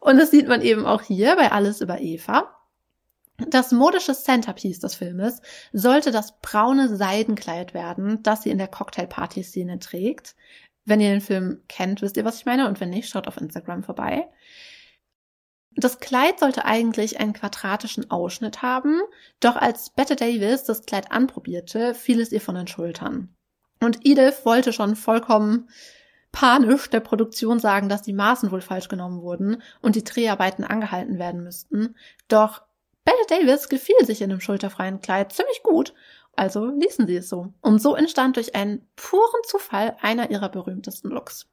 Und 0.00 0.18
das 0.18 0.30
sieht 0.30 0.48
man 0.48 0.62
eben 0.62 0.84
auch 0.86 1.02
hier 1.02 1.36
bei 1.36 1.52
Alles 1.52 1.80
über 1.80 2.00
Eva. 2.00 2.59
Das 3.48 3.72
modische 3.72 4.14
Centerpiece 4.14 4.80
des 4.80 4.94
Filmes 4.94 5.40
sollte 5.72 6.10
das 6.10 6.38
braune 6.40 6.94
Seidenkleid 6.94 7.74
werden, 7.74 8.22
das 8.22 8.42
sie 8.42 8.50
in 8.50 8.58
der 8.58 8.68
Cocktailparty-Szene 8.68 9.78
trägt. 9.78 10.36
Wenn 10.84 11.00
ihr 11.00 11.10
den 11.10 11.20
Film 11.20 11.62
kennt, 11.68 12.02
wisst 12.02 12.16
ihr, 12.16 12.24
was 12.24 12.36
ich 12.36 12.46
meine, 12.46 12.68
und 12.68 12.80
wenn 12.80 12.90
nicht, 12.90 13.08
schaut 13.08 13.28
auf 13.28 13.36
Instagram 13.36 13.82
vorbei. 13.82 14.28
Das 15.76 16.00
Kleid 16.00 16.40
sollte 16.40 16.64
eigentlich 16.64 17.20
einen 17.20 17.32
quadratischen 17.32 18.10
Ausschnitt 18.10 18.60
haben, 18.60 19.00
doch 19.38 19.56
als 19.56 19.90
Bette 19.90 20.16
Davis 20.16 20.64
das 20.64 20.84
Kleid 20.84 21.12
anprobierte, 21.12 21.94
fiel 21.94 22.20
es 22.20 22.32
ihr 22.32 22.40
von 22.40 22.56
den 22.56 22.66
Schultern. 22.66 23.34
Und 23.80 24.00
Edith 24.04 24.44
wollte 24.44 24.72
schon 24.72 24.96
vollkommen 24.96 25.68
panisch 26.32 26.90
der 26.90 27.00
Produktion 27.00 27.58
sagen, 27.58 27.88
dass 27.88 28.02
die 28.02 28.12
Maßen 28.12 28.50
wohl 28.50 28.60
falsch 28.60 28.88
genommen 28.88 29.22
wurden 29.22 29.62
und 29.80 29.96
die 29.96 30.04
Dreharbeiten 30.04 30.64
angehalten 30.64 31.18
werden 31.18 31.42
müssten. 31.42 31.96
Doch 32.28 32.62
Bette 33.10 33.40
Davis 33.40 33.68
gefiel 33.68 34.04
sich 34.04 34.22
in 34.22 34.30
dem 34.30 34.40
schulterfreien 34.40 35.00
Kleid 35.00 35.32
ziemlich 35.32 35.64
gut, 35.64 35.94
also 36.36 36.66
ließen 36.66 37.08
sie 37.08 37.16
es 37.16 37.28
so. 37.28 37.52
Und 37.60 37.82
so 37.82 37.96
entstand 37.96 38.36
durch 38.36 38.54
einen 38.54 38.86
puren 38.94 39.42
Zufall 39.44 39.96
einer 40.00 40.30
ihrer 40.30 40.48
berühmtesten 40.48 41.10
Looks. 41.10 41.48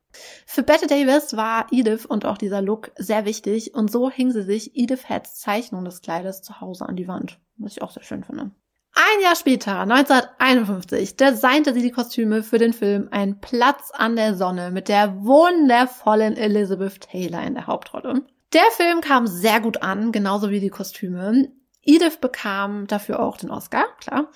Für 0.45 0.61
Bette 0.61 0.85
Davis 0.85 1.35
war 1.35 1.65
Edith 1.71 2.05
und 2.05 2.25
auch 2.25 2.37
dieser 2.37 2.61
Look 2.61 2.91
sehr 2.95 3.25
wichtig 3.25 3.73
und 3.73 3.91
so 3.91 4.11
hing 4.11 4.31
sie 4.31 4.43
sich 4.43 4.75
Edith 4.75 5.09
Heads 5.09 5.39
Zeichnung 5.39 5.83
des 5.83 6.01
Kleides 6.01 6.43
zu 6.43 6.61
Hause 6.61 6.85
an 6.85 6.95
die 6.95 7.07
Wand, 7.07 7.39
was 7.57 7.71
ich 7.71 7.81
auch 7.81 7.91
sehr 7.91 8.03
schön 8.03 8.23
finde. 8.23 8.51
Ein 8.93 9.23
Jahr 9.23 9.35
später, 9.35 9.79
1951, 9.79 11.17
designte 11.17 11.73
sie 11.73 11.81
die 11.81 11.91
Kostüme 11.91 12.43
für 12.43 12.59
den 12.59 12.73
Film 12.73 13.09
Ein 13.09 13.39
Platz 13.39 13.91
an 13.93 14.15
der 14.15 14.35
Sonne 14.35 14.69
mit 14.69 14.89
der 14.89 15.23
wundervollen 15.23 16.37
Elizabeth 16.37 17.01
Taylor 17.01 17.41
in 17.41 17.55
der 17.55 17.65
Hauptrolle. 17.65 18.21
Der 18.53 18.69
Film 18.71 19.01
kam 19.01 19.27
sehr 19.27 19.59
gut 19.59 19.81
an, 19.81 20.11
genauso 20.11 20.49
wie 20.49 20.59
die 20.59 20.69
Kostüme. 20.69 21.51
Edith 21.83 22.17
bekam 22.19 22.87
dafür 22.87 23.19
auch 23.19 23.37
den 23.37 23.49
Oscar, 23.49 23.85
klar. 23.99 24.31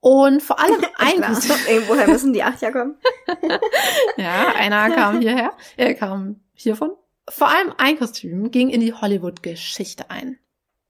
Und 0.00 0.42
vor 0.42 0.58
allem 0.58 0.84
ein 0.98 1.20
Kostüm. 1.20 1.82
Woher 1.88 2.08
müssen 2.08 2.32
die 2.32 2.42
acht 2.42 2.62
ja 2.62 2.70
kommen? 2.70 2.96
ja, 4.16 4.54
einer 4.54 4.90
kam 4.90 5.20
hierher, 5.20 5.52
er 5.76 5.94
kam 5.94 6.40
hiervon. 6.54 6.92
Vor 7.28 7.48
allem 7.48 7.72
ein 7.76 7.98
Kostüm 7.98 8.50
ging 8.50 8.70
in 8.70 8.80
die 8.80 8.94
Hollywood-Geschichte 8.94 10.10
ein. 10.10 10.38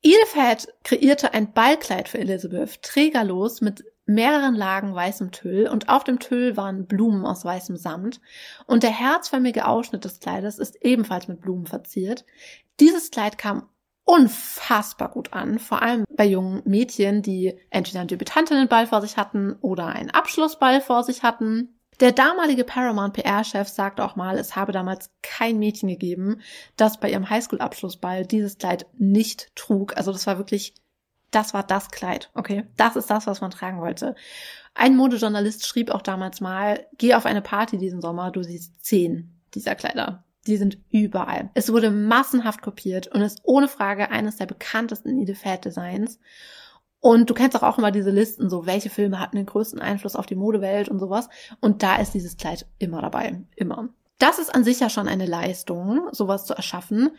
Edith 0.03 0.35
Head 0.35 0.69
kreierte 0.83 1.35
ein 1.35 1.53
Ballkleid 1.53 2.09
für 2.09 2.19
Elizabeth, 2.19 2.81
trägerlos 2.83 3.61
mit 3.61 3.85
mehreren 4.15 4.55
Lagen 4.55 4.95
weißem 4.95 5.31
Tüll 5.31 5.69
und 5.69 5.89
auf 5.89 6.05
dem 6.05 6.19
Tüll 6.19 6.57
waren 6.57 6.87
Blumen 6.87 7.25
aus 7.25 7.45
weißem 7.45 7.77
Samt 7.77 8.21
und 8.67 8.83
der 8.83 8.91
herzförmige 8.91 9.67
Ausschnitt 9.67 10.05
des 10.05 10.21
Kleides 10.21 10.59
ist 10.59 10.77
ebenfalls 10.83 11.29
mit 11.29 11.41
Blumen 11.41 11.67
verziert. 11.67 12.25
Dieses 12.81 13.11
Kleid 13.11 13.39
kam 13.39 13.69
unfassbar 14.05 15.11
gut 15.11 15.33
an, 15.33 15.59
vor 15.59 15.83
allem 15.83 16.05
bei 16.17 16.25
jungen 16.25 16.63
Mädchen, 16.65 17.23
die 17.23 17.57
entweder 17.71 18.01
einen 18.01 18.09
Debütantinnenball 18.09 18.87
vor 18.89 19.01
sich 19.03 19.17
hatten 19.17 19.57
oder 19.61 19.87
einen 19.87 20.11
Abschlussball 20.11 20.81
vor 20.81 21.05
sich 21.05 21.23
hatten. 21.23 21.77
Der 22.01 22.13
damalige 22.13 22.65
Paramount 22.65 23.13
PR-Chef 23.13 23.69
sagte 23.69 24.03
auch 24.03 24.17
mal, 24.17 24.39
es 24.39 24.57
habe 24.57 24.73
damals 24.73 25.11
kein 25.23 25.59
Mädchen 25.59 25.89
gegeben, 25.89 26.41
das 26.77 26.99
bei 26.99 27.11
ihrem 27.11 27.29
Highschool-Abschlussball 27.29 28.27
dieses 28.27 28.57
Kleid 28.57 28.87
nicht 28.99 29.55
trug. 29.55 29.97
Also 29.97 30.11
das 30.11 30.27
war 30.27 30.39
wirklich 30.39 30.75
das 31.31 31.55
war 31.55 31.63
das 31.63 31.91
Kleid, 31.91 32.31
okay? 32.35 32.65
Das 32.77 32.97
ist 32.97 33.11
das, 33.11 33.27
was 33.27 33.41
man 33.41 33.51
tragen 33.51 33.81
wollte. 33.81 34.15
Ein 34.75 34.97
Modejournalist 34.97 35.67
schrieb 35.67 35.91
auch 35.91 36.03
damals 36.03 36.41
mal, 36.41 36.87
geh 36.99 37.15
auf 37.15 37.27
eine 37.27 37.43
Party 37.43 37.79
diesen 37.79 38.01
Sommer, 38.01 38.31
du 38.31 38.43
siehst 38.43 38.85
zehn 38.85 39.41
dieser 39.55 39.75
Kleider. 39.75 40.25
Die 40.47 40.57
sind 40.57 40.79
überall. 40.91 41.51
Es 41.55 41.73
wurde 41.73 41.91
massenhaft 41.91 42.63
kopiert 42.63 43.09
und 43.09 43.21
ist 43.21 43.41
ohne 43.43 43.69
Frage 43.69 44.11
eines 44.11 44.37
der 44.37 44.47
bekanntesten 44.47 45.19
Edith 45.19 45.43
Designs. 45.65 46.19
Und 47.01 47.29
du 47.31 47.35
kennst 47.35 47.57
auch, 47.57 47.63
auch 47.63 47.79
immer 47.79 47.91
diese 47.91 48.11
Listen, 48.11 48.49
so 48.49 48.67
welche 48.67 48.91
Filme 48.91 49.21
hatten 49.21 49.37
den 49.37 49.47
größten 49.47 49.81
Einfluss 49.81 50.17
auf 50.17 50.27
die 50.27 50.37
Modewelt 50.37 50.89
und 50.89 50.99
sowas. 50.99 51.29
Und 51.61 51.83
da 51.83 51.97
ist 51.97 52.15
dieses 52.15 52.37
Kleid 52.37 52.67
immer 52.79 53.01
dabei. 53.03 53.43
Immer. 53.57 53.89
Das 54.19 54.39
ist 54.39 54.55
an 54.55 54.65
sich 54.65 54.81
ja 54.81 54.91
schon 54.91 55.09
eine 55.09 55.27
Leistung, 55.27 56.09
sowas 56.13 56.45
zu 56.45 56.55
erschaffen. 56.55 57.11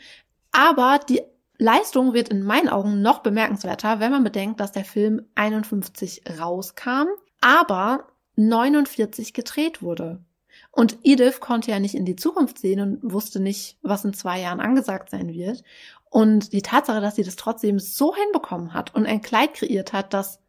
Aber 0.51 0.99
die 1.09 1.22
Leistung 1.62 2.16
wird 2.16 2.30
in 2.30 2.41
meinen 2.41 2.70
Augen 2.70 3.03
noch 3.03 3.20
bemerkenswerter, 3.20 3.99
wenn 3.99 4.12
man 4.12 4.24
bedenkt, 4.24 4.59
dass 4.59 4.72
der 4.72 4.84
Film 4.84 5.28
51 5.36 6.24
rauskam, 6.39 7.05
aber 7.39 8.07
49 8.36 9.32
gedreht 9.36 9.84
wurde. 9.84 10.26
Und 10.72 10.97
Edith 11.03 11.39
konnte 11.39 11.70
ja 11.70 11.80
nicht 11.80 11.93
in 11.93 12.03
die 12.03 12.16
Zukunft 12.16 12.57
sehen 12.57 12.80
und 12.80 13.14
wusste 13.14 13.39
nicht, 13.39 13.78
was 13.84 14.03
in 14.03 14.16
zwei 14.16 14.41
Jahren 14.41 14.59
angesagt 14.59 15.12
sein 15.12 15.34
wird. 15.34 15.64
Und 16.09 16.51
die 16.51 16.64
Tatsache, 16.64 16.99
dass 16.99 17.16
sie 17.16 17.24
das 17.24 17.36
trotzdem 17.36 17.78
so 17.78 18.16
hinbekommen 18.16 18.74
hat 18.74 18.95
und 18.95 19.05
ein 19.05 19.22
Kleid 19.22 19.53
kreiert 19.53 19.93
hat, 19.93 20.16
das 20.16 20.39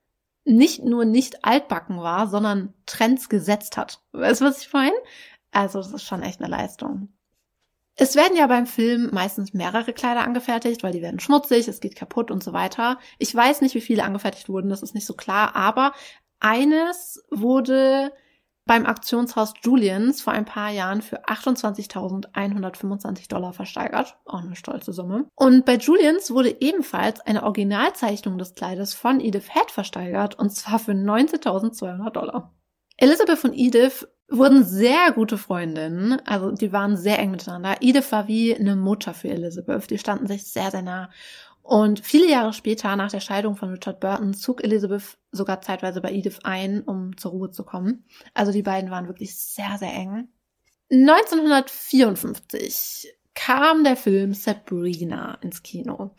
nicht 0.46 0.82
nur 0.82 1.04
nicht 1.04 1.44
altbacken 1.44 1.98
war, 1.98 2.26
sondern 2.26 2.72
Trends 2.86 3.28
gesetzt 3.28 3.76
hat. 3.76 4.00
Weißt 4.12 4.40
du, 4.40 4.46
was 4.46 4.62
ich 4.62 4.72
meine? 4.72 4.96
Also, 5.50 5.78
das 5.78 5.92
ist 5.92 6.04
schon 6.04 6.22
echt 6.22 6.40
eine 6.40 6.50
Leistung. 6.50 7.10
Es 7.97 8.16
werden 8.16 8.36
ja 8.36 8.47
beim 8.47 8.66
Film 8.66 9.11
meistens 9.12 9.53
mehrere 9.53 9.93
Kleider 9.93 10.24
angefertigt, 10.24 10.82
weil 10.82 10.93
die 10.93 11.03
werden 11.03 11.20
schmutzig, 11.20 11.68
es 11.68 11.80
geht 11.80 11.95
kaputt 11.95 12.30
und 12.30 12.43
so 12.43 12.53
weiter. 12.53 12.99
Ich 13.18 13.34
weiß 13.34 13.61
nicht, 13.61 13.74
wie 13.74 13.82
viele 13.82 14.05
angefertigt 14.05 14.49
wurden, 14.49 14.70
das 14.70 14.82
ist 14.82 14.95
nicht 14.95 15.07
so 15.07 15.14
klar, 15.14 15.55
aber 15.55 15.93
eines 16.40 17.22
wurde 17.30 18.12
beim 18.64 18.86
Auktionshaus 18.86 19.55
Julians 19.62 20.22
vor 20.22 20.32
ein 20.32 20.45
paar 20.45 20.70
Jahren 20.70 21.03
für 21.03 21.24
28.125 21.24 23.28
Dollar 23.28 23.53
versteigert. 23.53 24.16
Auch 24.24 24.43
eine 24.43 24.57
stolze 24.57 24.93
Summe. 24.93 25.26
Und 25.34 25.64
bei 25.64 25.76
Julians 25.76 26.30
wurde 26.30 26.57
ebenfalls 26.61 27.20
eine 27.20 27.43
Originalzeichnung 27.43 28.38
des 28.38 28.55
Kleides 28.55 28.95
von 28.95 29.20
Edith 29.20 29.53
Head 29.53 29.70
versteigert 29.70 30.38
und 30.38 30.51
zwar 30.51 30.78
für 30.78 30.93
19.200 30.93 32.11
Dollar. 32.11 32.55
Elizabeth 32.97 33.45
und 33.45 33.55
Edith 33.55 34.07
wurden 34.33 34.64
sehr 34.64 35.12
gute 35.12 35.39
Freundinnen, 35.39 36.20
also 36.26 36.51
die 36.51 36.72
waren 36.72 36.97
sehr 36.97 37.18
eng 37.18 37.30
miteinander. 37.30 37.76
Edith 37.80 38.12
war 38.12 38.28
wie 38.28 38.55
eine 38.55 38.76
Mutter 38.76 39.14
für 39.14 39.28
Elizabeth, 39.28 39.91
die 39.91 39.99
standen 39.99 40.26
sich 40.26 40.45
sehr, 40.45 40.70
sehr 40.70 40.83
nah. 40.83 41.11
Und 41.62 42.01
viele 42.01 42.28
Jahre 42.28 42.53
später, 42.53 42.95
nach 42.97 43.11
der 43.11 43.20
Scheidung 43.20 43.57
von 43.57 43.70
Richard 43.70 44.01
Burton, 44.01 44.35
zog 44.35 44.64
Elizabeth 44.64 45.16
sogar 45.30 45.61
zeitweise 45.61 46.01
bei 46.01 46.12
Edith 46.12 46.41
ein, 46.43 46.83
um 46.83 47.16
zur 47.16 47.30
Ruhe 47.30 47.51
zu 47.51 47.64
kommen. 47.64 48.05
Also 48.35 48.53
die 48.53 48.62
beiden 48.62 48.91
waren 48.91 49.07
wirklich 49.07 49.37
sehr, 49.37 49.78
sehr 49.78 49.93
eng. 49.93 50.28
1954 50.91 53.14
kam 53.35 53.85
der 53.85 53.97
Film 53.97 54.35
Sabrina 54.35 55.39
ins 55.41 55.62
Kino. 55.62 56.14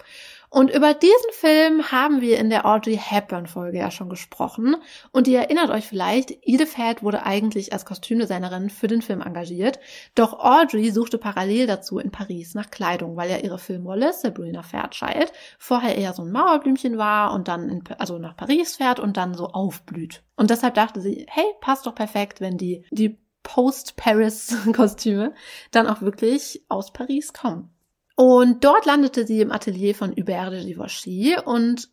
Und 0.53 0.69
über 0.69 0.93
diesen 0.93 1.31
Film 1.31 1.91
haben 1.91 2.21
wir 2.21 2.37
in 2.37 2.51
der 2.51 2.67
Audrey 2.67 2.95
Hepburn 2.95 3.47
Folge 3.47 3.79
ja 3.79 3.89
schon 3.89 4.07
gesprochen. 4.07 4.75
Und 5.11 5.27
ihr 5.27 5.39
erinnert 5.39 5.71
euch 5.71 5.87
vielleicht, 5.87 6.29
Edith 6.43 6.75
Head 6.75 7.01
wurde 7.01 7.25
eigentlich 7.25 7.73
als 7.73 7.85
Kostümdesignerin 7.85 8.69
für 8.69 8.85
den 8.85 9.01
Film 9.01 9.21
engagiert. 9.21 9.79
Doch 10.13 10.33
Audrey 10.37 10.91
suchte 10.91 11.17
parallel 11.17 11.65
dazu 11.65 11.97
in 11.97 12.11
Paris 12.11 12.53
nach 12.53 12.69
Kleidung, 12.69 13.15
weil 13.15 13.31
ja 13.31 13.37
ihre 13.37 13.57
Filmrolle 13.57 14.13
Sabrina 14.13 14.61
Fairchild 14.61 15.33
vorher 15.57 15.97
eher 15.97 16.13
so 16.13 16.21
ein 16.21 16.31
Mauerblümchen 16.31 16.99
war 16.99 17.33
und 17.33 17.47
dann 17.47 17.67
in, 17.67 17.83
also 17.97 18.19
nach 18.19 18.37
Paris 18.37 18.75
fährt 18.75 18.99
und 18.99 19.17
dann 19.17 19.33
so 19.33 19.47
aufblüht. 19.47 20.21
Und 20.35 20.51
deshalb 20.51 20.75
dachte 20.75 21.01
sie, 21.01 21.25
hey, 21.29 21.45
passt 21.61 21.87
doch 21.87 21.95
perfekt, 21.95 22.41
wenn 22.41 22.59
die, 22.59 22.85
die 22.91 23.17
Post-Paris-Kostüme 23.41 25.33
dann 25.71 25.87
auch 25.87 26.01
wirklich 26.03 26.63
aus 26.69 26.93
Paris 26.93 27.33
kommen. 27.33 27.72
Und 28.15 28.63
dort 28.63 28.85
landete 28.85 29.25
sie 29.25 29.41
im 29.41 29.51
Atelier 29.51 29.95
von 29.95 30.11
Hubert 30.11 30.51
de 30.51 30.65
Givenchy 30.65 31.35
und 31.43 31.89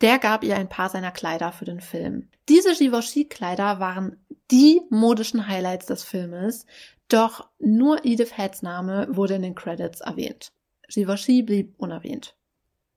der 0.00 0.18
gab 0.18 0.44
ihr 0.44 0.56
ein 0.56 0.68
paar 0.68 0.88
seiner 0.88 1.10
Kleider 1.10 1.50
für 1.50 1.64
den 1.64 1.80
Film. 1.80 2.28
Diese 2.48 2.74
Givenchy-Kleider 2.74 3.80
waren 3.80 4.24
die 4.50 4.80
modischen 4.90 5.48
Highlights 5.48 5.86
des 5.86 6.04
Filmes, 6.04 6.66
doch 7.08 7.48
nur 7.58 8.04
Edith 8.04 8.36
Heads 8.36 8.62
Name 8.62 9.08
wurde 9.10 9.34
in 9.34 9.42
den 9.42 9.54
Credits 9.56 10.00
erwähnt. 10.00 10.52
Givenchy 10.88 11.42
blieb 11.42 11.74
unerwähnt. 11.78 12.36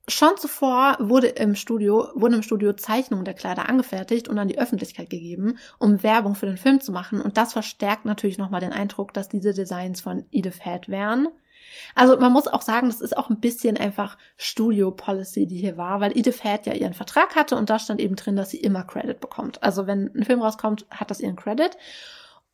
Schon 0.08 0.38
zuvor 0.38 0.98
wurde 1.00 1.28
im 1.28 1.56
Studio, 1.56 2.10
wurden 2.16 2.36
im 2.36 2.42
Studio 2.44 2.74
Zeichnungen 2.74 3.24
der 3.24 3.34
Kleider 3.34 3.70
angefertigt 3.70 4.28
und 4.28 4.38
an 4.38 4.48
die 4.48 4.58
Öffentlichkeit 4.58 5.10
gegeben, 5.10 5.58
um 5.80 6.04
Werbung 6.04 6.36
für 6.36 6.48
den 6.48 6.58
Film 6.58 6.82
zu 6.82 6.92
machen. 6.92 7.22
Und 7.22 7.38
das 7.38 7.54
verstärkt 7.54 8.06
natürlich 8.06 8.38
nochmal 8.38 8.62
den 8.62 8.74
Eindruck, 8.74 9.14
dass 9.14 9.30
diese 9.30 9.54
Designs 9.54 10.02
von 10.02 10.26
Edith 10.32 10.64
Head 10.64 10.90
wären. 10.90 11.28
Also 11.96 12.18
man 12.18 12.32
muss 12.32 12.48
auch 12.48 12.62
sagen, 12.62 12.88
das 12.88 13.02
ist 13.02 13.18
auch 13.18 13.30
ein 13.30 13.40
bisschen 13.40 13.78
einfach 13.78 14.18
Studio-Policy, 14.38 15.48
die 15.48 15.58
hier 15.58 15.78
war, 15.78 16.00
weil 16.00 16.18
Edith 16.18 16.44
Head 16.44 16.66
ja 16.66 16.74
ihren 16.74 16.94
Vertrag 16.94 17.36
hatte 17.36 17.56
und 17.56 17.70
da 17.70 17.80
stand 17.80 18.00
eben 18.00 18.16
drin, 18.16 18.36
dass 18.36 18.50
sie 18.50 18.60
immer 18.60 18.84
Credit 18.84 19.20
bekommt. 19.20 19.62
Also 19.64 19.88
wenn 19.88 20.12
ein 20.16 20.24
Film 20.24 20.42
rauskommt, 20.42 20.86
hat 20.90 21.12
das 21.12 21.20
ihren 21.20 21.36
Credit. 21.36 21.78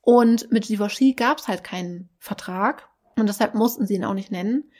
Und 0.01 0.51
mit 0.51 0.67
Givenchy 0.67 1.13
gab 1.13 1.39
es 1.39 1.47
halt 1.47 1.63
keinen 1.63 2.09
Vertrag 2.17 2.87
und 3.17 3.27
deshalb 3.27 3.55
mussten 3.55 3.85
sie 3.87 3.95
ihn 3.95 4.05
auch 4.05 4.13
nicht 4.13 4.31
nennen. 4.31 4.71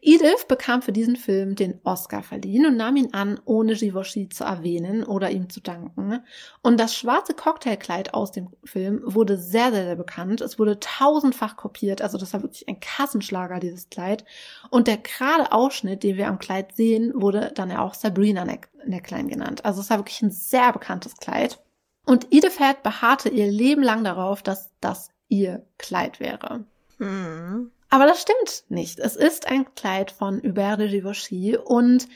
Edith 0.00 0.46
bekam 0.46 0.80
für 0.80 0.92
diesen 0.92 1.16
Film 1.16 1.56
den 1.56 1.80
Oscar 1.82 2.22
verliehen 2.22 2.66
und 2.66 2.76
nahm 2.76 2.96
ihn 2.96 3.12
an, 3.14 3.40
ohne 3.44 3.74
Givenchy 3.74 4.28
zu 4.28 4.44
erwähnen 4.44 5.02
oder 5.02 5.30
ihm 5.30 5.50
zu 5.50 5.60
danken. 5.60 6.20
Und 6.62 6.78
das 6.78 6.94
schwarze 6.94 7.34
Cocktailkleid 7.34 8.14
aus 8.14 8.30
dem 8.30 8.48
Film 8.62 9.02
wurde 9.04 9.36
sehr, 9.36 9.72
sehr, 9.72 9.84
sehr 9.84 9.96
bekannt. 9.96 10.40
Es 10.40 10.58
wurde 10.58 10.78
tausendfach 10.78 11.56
kopiert, 11.56 12.00
also 12.00 12.16
das 12.16 12.32
war 12.32 12.42
wirklich 12.42 12.68
ein 12.68 12.78
Kassenschlager, 12.78 13.58
dieses 13.58 13.90
Kleid. 13.90 14.24
Und 14.70 14.86
der 14.86 14.98
gerade 14.98 15.50
Ausschnitt, 15.50 16.04
den 16.04 16.16
wir 16.16 16.28
am 16.28 16.38
Kleid 16.38 16.76
sehen, 16.76 17.12
wurde 17.14 17.50
dann 17.54 17.70
ja 17.70 17.80
auch 17.80 17.94
Sabrina 17.94 18.46
Neckline 18.86 19.28
genannt. 19.28 19.64
Also 19.64 19.80
es 19.80 19.90
war 19.90 19.98
wirklich 19.98 20.22
ein 20.22 20.30
sehr 20.30 20.72
bekanntes 20.72 21.16
Kleid. 21.16 21.60
Und 22.06 22.28
Edith 22.30 22.58
Head 22.58 22.84
beharrte 22.84 23.30
ihr 23.30 23.50
Leben 23.50 23.82
lang 23.82 24.04
darauf, 24.04 24.42
dass 24.42 24.70
das 24.80 25.10
ihr 25.28 25.66
Kleid 25.76 26.20
wäre. 26.20 26.64
Hm. 26.98 27.72
Aber 27.90 28.06
das 28.06 28.20
stimmt 28.20 28.64
nicht. 28.68 28.98
Es 28.98 29.16
ist 29.16 29.46
ein 29.46 29.74
Kleid 29.74 30.10
von 30.10 30.42
Hubert 30.42 30.80
de 30.80 30.88
Givenchy 30.88 31.56
und 31.56 32.06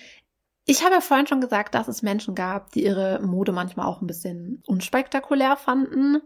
ich 0.64 0.85
habe 0.85 0.95
ja 0.95 1.01
vorhin 1.01 1.27
schon 1.27 1.41
gesagt, 1.41 1.75
dass 1.75 1.89
es 1.89 2.03
Menschen 2.03 2.35
gab, 2.35 2.70
die 2.73 2.85
ihre 2.85 3.20
Mode 3.20 3.53
manchmal 3.53 3.87
auch 3.87 4.01
ein 4.01 4.07
bisschen 4.07 4.62
unspektakulär 4.66 5.57
fanden. 5.57 6.20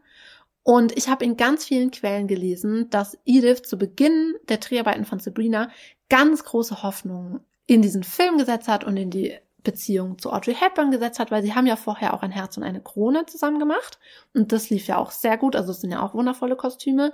Und 0.63 0.97
ich 0.99 1.09
habe 1.09 1.25
in 1.25 1.37
ganz 1.37 1.65
vielen 1.65 1.91
Quellen 1.91 2.27
gelesen, 2.27 2.91
dass 2.91 3.17
Edith 3.25 3.63
zu 3.63 3.79
Beginn 3.79 4.35
der 4.49 4.59
Dreharbeiten 4.59 5.05
von 5.05 5.21
Sabrina 5.21 5.71
ganz 6.11 6.45
große 6.45 6.83
Hoffnungen 6.83 7.41
in 7.67 7.83
diesen 7.83 8.03
Film 8.03 8.37
gesetzt 8.37 8.69
hat 8.69 8.85
und 8.85 8.97
in 8.97 9.11
die 9.11 9.39
Beziehung 9.63 10.19
zu 10.19 10.33
Audrey 10.33 10.55
Hepburn 10.55 10.91
gesetzt 10.91 11.19
hat, 11.19 11.31
weil 11.31 11.43
sie 11.43 11.55
haben 11.55 11.67
ja 11.67 11.77
vorher 11.77 12.15
auch 12.15 12.23
ein 12.23 12.31
Herz 12.31 12.57
und 12.57 12.63
eine 12.63 12.81
Krone 12.81 13.27
zusammen 13.27 13.59
gemacht. 13.59 13.99
Und 14.35 14.53
das 14.53 14.71
lief 14.71 14.87
ja 14.87 14.99
auch 14.99 15.11
sehr 15.11 15.39
gut. 15.39 15.57
Also 15.57 15.73
es 15.73 15.81
sind 15.81 15.91
ja 15.93 16.03
auch 16.03 16.15
wundervolle 16.15 16.57
Kostüme. 16.57 17.13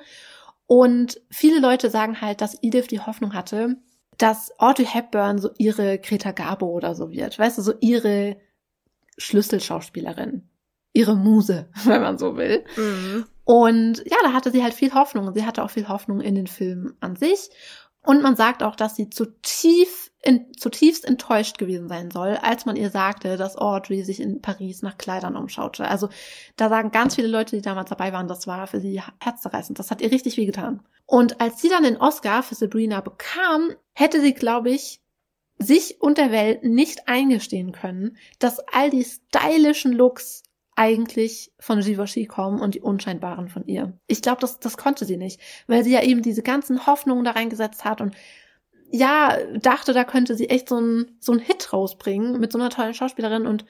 Und 0.72 1.20
viele 1.28 1.60
Leute 1.60 1.90
sagen 1.90 2.22
halt, 2.22 2.40
dass 2.40 2.56
Edith 2.62 2.86
die 2.86 3.00
Hoffnung 3.00 3.34
hatte, 3.34 3.76
dass 4.16 4.58
Audrey 4.58 4.86
Hepburn 4.86 5.36
so 5.36 5.50
ihre 5.58 5.98
Greta 5.98 6.30
Garbo 6.32 6.64
oder 6.64 6.94
so 6.94 7.10
wird. 7.10 7.38
Weißt 7.38 7.58
du, 7.58 7.62
so 7.62 7.74
ihre 7.80 8.38
Schlüsselschauspielerin. 9.18 10.48
Ihre 10.94 11.14
Muse, 11.14 11.68
wenn 11.84 12.00
man 12.00 12.16
so 12.16 12.38
will. 12.38 12.64
Mhm. 12.78 13.26
Und 13.44 13.98
ja, 14.06 14.16
da 14.22 14.32
hatte 14.32 14.50
sie 14.50 14.62
halt 14.62 14.72
viel 14.72 14.94
Hoffnung. 14.94 15.34
Sie 15.34 15.44
hatte 15.44 15.62
auch 15.62 15.68
viel 15.68 15.88
Hoffnung 15.88 16.22
in 16.22 16.34
den 16.34 16.46
Film 16.46 16.94
an 17.00 17.16
sich. 17.16 17.50
Und 18.02 18.22
man 18.22 18.34
sagt 18.34 18.62
auch, 18.62 18.74
dass 18.74 18.96
sie 18.96 19.10
zutiefst, 19.10 20.11
in, 20.22 20.52
zutiefst 20.56 21.04
enttäuscht 21.04 21.58
gewesen 21.58 21.88
sein 21.88 22.10
soll, 22.10 22.38
als 22.40 22.64
man 22.64 22.76
ihr 22.76 22.90
sagte, 22.90 23.36
dass 23.36 23.56
Audrey 23.56 24.04
sich 24.04 24.20
in 24.20 24.40
Paris 24.40 24.82
nach 24.82 24.96
Kleidern 24.96 25.36
umschaute. 25.36 25.86
Also 25.88 26.08
da 26.56 26.68
sagen 26.68 26.92
ganz 26.92 27.16
viele 27.16 27.28
Leute, 27.28 27.56
die 27.56 27.62
damals 27.62 27.90
dabei 27.90 28.12
waren, 28.12 28.28
das 28.28 28.46
war 28.46 28.66
für 28.68 28.80
sie 28.80 29.02
herzzerreißend. 29.20 29.78
Das 29.78 29.90
hat 29.90 30.00
ihr 30.00 30.12
richtig 30.12 30.36
wehgetan. 30.36 30.80
Und 31.06 31.40
als 31.40 31.60
sie 31.60 31.68
dann 31.68 31.82
den 31.82 31.96
Oscar 31.96 32.42
für 32.42 32.54
Sabrina 32.54 33.00
bekam, 33.00 33.72
hätte 33.92 34.20
sie, 34.20 34.32
glaube 34.32 34.70
ich, 34.70 35.00
sich 35.58 36.00
und 36.00 36.18
der 36.18 36.30
Welt 36.30 36.64
nicht 36.64 37.08
eingestehen 37.08 37.72
können, 37.72 38.16
dass 38.38 38.60
all 38.72 38.90
die 38.90 39.04
stylischen 39.04 39.92
Looks 39.92 40.42
eigentlich 40.74 41.52
von 41.58 41.80
Givenchy 41.80 42.26
kommen 42.26 42.60
und 42.60 42.74
die 42.74 42.80
unscheinbaren 42.80 43.48
von 43.48 43.66
ihr. 43.66 43.98
Ich 44.06 44.22
glaube, 44.22 44.40
das, 44.40 44.58
das 44.58 44.76
konnte 44.76 45.04
sie 45.04 45.16
nicht, 45.16 45.40
weil 45.66 45.84
sie 45.84 45.92
ja 45.92 46.02
eben 46.02 46.22
diese 46.22 46.42
ganzen 46.42 46.86
Hoffnungen 46.86 47.24
da 47.24 47.32
reingesetzt 47.32 47.84
hat 47.84 48.00
und 48.00 48.14
ja, 48.92 49.38
dachte, 49.58 49.94
da 49.94 50.04
könnte 50.04 50.36
sie 50.36 50.48
echt 50.50 50.68
so 50.68 50.78
ein 50.78 51.16
so 51.18 51.32
ein 51.32 51.38
Hit 51.38 51.72
rausbringen 51.72 52.38
mit 52.38 52.52
so 52.52 52.58
einer 52.58 52.70
tollen 52.70 52.94
Schauspielerin 52.94 53.46
und 53.46 53.64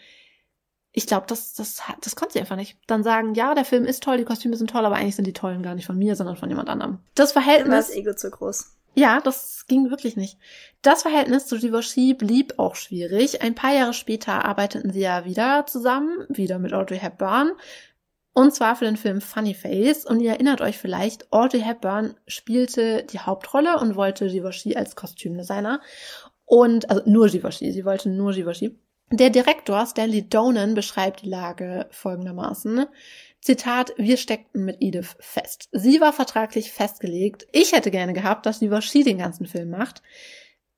ich 0.94 1.06
glaube, 1.06 1.24
das, 1.26 1.54
das, 1.54 1.80
das 2.02 2.16
konnte 2.16 2.34
sie 2.34 2.40
einfach 2.40 2.56
nicht. 2.56 2.76
Dann 2.86 3.02
sagen, 3.02 3.34
ja, 3.34 3.54
der 3.54 3.64
Film 3.64 3.86
ist 3.86 4.02
toll, 4.02 4.18
die 4.18 4.24
Kostüme 4.24 4.56
sind 4.56 4.68
toll, 4.68 4.84
aber 4.84 4.96
eigentlich 4.96 5.16
sind 5.16 5.26
die 5.26 5.32
tollen 5.32 5.62
gar 5.62 5.74
nicht 5.74 5.86
von 5.86 5.96
mir, 5.96 6.16
sondern 6.16 6.36
von 6.36 6.50
jemand 6.50 6.68
anderem. 6.68 6.98
Das 7.14 7.32
Verhältnis. 7.32 7.66
Immer 7.66 7.76
das 7.76 7.90
Ego 7.90 8.14
zu 8.14 8.30
groß. 8.30 8.76
Ja, 8.94 9.20
das 9.22 9.64
ging 9.68 9.88
wirklich 9.88 10.16
nicht. 10.16 10.36
Das 10.82 11.00
Verhältnis 11.00 11.46
zu 11.46 11.58
Givenchy 11.58 12.12
blieb 12.12 12.58
auch 12.58 12.74
schwierig. 12.74 13.40
Ein 13.40 13.54
paar 13.54 13.72
Jahre 13.72 13.94
später 13.94 14.44
arbeiteten 14.44 14.92
sie 14.92 15.00
ja 15.00 15.24
wieder 15.24 15.64
zusammen, 15.66 16.26
wieder 16.28 16.58
mit 16.58 16.74
Audrey 16.74 16.98
Hepburn. 16.98 17.52
Und 18.34 18.54
zwar 18.54 18.76
für 18.76 18.86
den 18.86 18.96
Film 18.96 19.20
Funny 19.20 19.54
Face. 19.54 20.06
Und 20.06 20.20
ihr 20.20 20.30
erinnert 20.30 20.60
euch 20.60 20.78
vielleicht, 20.78 21.30
Audrey 21.32 21.60
Hepburn 21.60 22.14
spielte 22.26 23.04
die 23.04 23.20
Hauptrolle 23.20 23.78
und 23.78 23.96
wollte 23.96 24.28
Givenchy 24.28 24.74
als 24.76 24.96
Kostümdesigner. 24.96 25.80
Und, 26.44 26.90
also 26.90 27.02
nur 27.06 27.28
Givenchy, 27.28 27.72
sie 27.72 27.84
wollte 27.84 28.08
nur 28.08 28.32
Givenchy. 28.32 28.78
Der 29.10 29.28
Direktor 29.28 29.84
Stanley 29.84 30.26
Donen 30.26 30.74
beschreibt 30.74 31.20
die 31.20 31.28
Lage 31.28 31.86
folgendermaßen. 31.90 32.86
Zitat, 33.42 33.92
wir 33.98 34.16
steckten 34.16 34.64
mit 34.64 34.76
Edith 34.80 35.16
fest. 35.18 35.68
Sie 35.72 36.00
war 36.00 36.14
vertraglich 36.14 36.72
festgelegt. 36.72 37.46
Ich 37.52 37.72
hätte 37.72 37.90
gerne 37.90 38.14
gehabt, 38.14 38.46
dass 38.46 38.60
Givenchy 38.60 39.04
den 39.04 39.18
ganzen 39.18 39.46
Film 39.46 39.68
macht. 39.68 40.02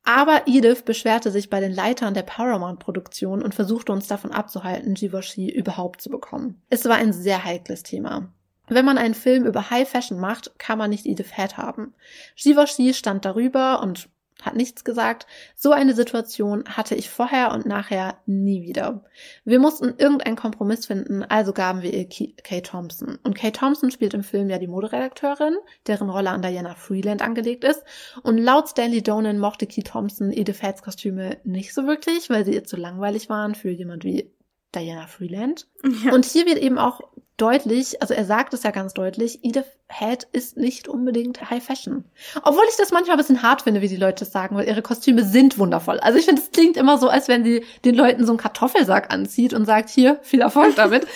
Aber 0.05 0.43
Edith 0.47 0.83
beschwerte 0.85 1.31
sich 1.31 1.49
bei 1.49 1.61
den 1.61 1.73
Leitern 1.73 2.13
der 2.13 2.23
Paramount-Produktion 2.23 3.43
und 3.43 3.55
versuchte 3.55 3.91
uns 3.91 4.07
davon 4.07 4.33
abzuhalten, 4.33 4.95
Givenchy 4.95 5.49
überhaupt 5.49 6.03
zu 6.03 6.11
bekommen. 6.11 6.61
Es 6.69 6.85
war 6.85 6.97
ein 6.97 7.15
sehr 7.15 7.43
heikles 7.43 7.83
Thema. 7.83 8.29
Wenn 8.69 8.85
man 8.85 8.99
einen 8.99 9.15
Film 9.15 9.45
über 9.45 9.71
High 9.71 9.89
Fashion 9.89 10.19
macht, 10.19 10.59
kann 10.59 10.79
man 10.79 10.91
nicht 10.91 11.07
Edith 11.07 11.35
Head 11.37 11.57
haben. 11.57 11.95
Givenchy 12.37 12.95
stand 12.95 13.25
darüber 13.25 13.83
und 13.83 14.09
hat 14.43 14.57
nichts 14.57 14.85
gesagt. 14.85 15.27
So 15.55 15.73
eine 15.73 15.95
Situation 15.95 16.65
hatte 16.67 16.95
ich 16.95 17.09
vorher 17.09 17.53
und 17.53 17.67
nachher 17.67 18.19
nie 18.27 18.63
wieder. 18.63 19.05
Wir 19.45 19.59
mussten 19.59 19.95
irgendeinen 19.97 20.37
Kompromiss 20.37 20.87
finden, 20.87 21.23
also 21.23 21.53
gaben 21.53 21.83
wir 21.83 21.93
ihr 21.93 22.09
Kay 22.09 22.61
Thompson. 22.63 23.19
Und 23.23 23.35
Kay 23.35 23.53
Thompson 23.53 23.91
spielt 23.91 24.15
im 24.15 24.25
Film 24.25 24.51
ja 24.51 24.59
die 24.59 24.67
Moderedakteurin, 24.67 25.57
deren 25.87 26.11
Rolle 26.11 26.31
an 26.31 26.43
Diana 26.43 26.75
Freeland 26.75 27.23
angelegt 27.23 27.65
ist. 27.65 27.83
Und 28.23 28.39
laut 28.39 28.69
Stanley 28.69 29.03
Donen 29.03 29.39
mochte 29.39 29.67
Kay 29.67 29.83
Thompson 29.83 30.33
Edith 30.33 30.63
Heads 30.63 30.83
Kostüme 30.83 31.39
nicht 31.45 31.73
so 31.73 31.87
wirklich, 31.87 32.29
weil 32.29 32.45
sie 32.45 32.55
ihr 32.55 32.65
zu 32.65 32.77
langweilig 32.77 33.29
waren 33.29 33.55
für 33.55 33.71
jemand 33.71 34.05
wie 34.05 34.31
Diana 34.75 35.07
Freeland. 35.07 35.69
Ja. 36.05 36.13
Und 36.13 36.25
hier 36.25 36.47
wird 36.47 36.59
eben 36.59 36.79
auch 36.79 37.01
deutlich, 37.37 38.01
also 38.01 38.15
er 38.15 38.25
sagt 38.25 38.55
es 38.55 38.63
ja 38.63 38.71
ganz 38.71 38.95
deutlich, 38.95 39.45
Edith 39.45 39.67
Head 39.89 40.29
ist 40.33 40.57
nicht 40.57 40.89
unbedingt 40.89 41.51
High 41.51 41.63
Fashion. 41.63 42.05
Obwohl 42.43 42.65
ich 42.69 42.77
das 42.77 42.93
manchmal 42.93 43.17
ein 43.17 43.19
bisschen 43.19 43.43
hart 43.43 43.63
finde, 43.63 43.81
wie 43.81 43.89
die 43.89 43.97
Leute 43.97 44.25
das 44.25 44.33
sagen, 44.33 44.57
weil 44.57 44.69
ihre 44.69 44.83
Kostüme 44.83 45.25
sind 45.25 45.59
wundervoll. 45.59 45.99
Also 46.01 46.19
ich 46.19 46.27
finde, 46.27 46.43
es 46.43 46.51
klingt 46.53 46.77
immer 46.77 46.99
so, 46.99 47.09
als 47.09 47.29
wenn 47.29 47.45
sie 47.45 47.65
den 47.85 47.95
Leuten 47.95 48.25
so 48.25 48.33
einen 48.33 48.39
Kartoffelsack 48.39 49.13
anzieht 49.13 49.53
und 49.53 49.67
sagt, 49.67 49.91
hier, 49.91 50.19
viel 50.23 50.41
Erfolg 50.41 50.77
damit. 50.77 51.07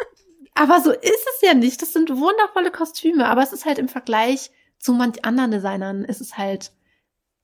aber 0.54 0.80
so 0.80 0.92
ist 0.92 1.04
es 1.34 1.40
ja 1.42 1.54
nicht. 1.54 1.82
Das 1.82 1.92
sind 1.92 2.10
wundervolle 2.10 2.70
Kostüme, 2.70 3.26
aber 3.26 3.42
es 3.42 3.52
ist 3.52 3.64
halt 3.64 3.78
im 3.78 3.88
Vergleich 3.88 4.50
zu 4.78 4.92
manch 4.92 5.24
anderen 5.24 5.50
Designern, 5.50 6.04
ist 6.04 6.20
es 6.20 6.38
halt, 6.38 6.72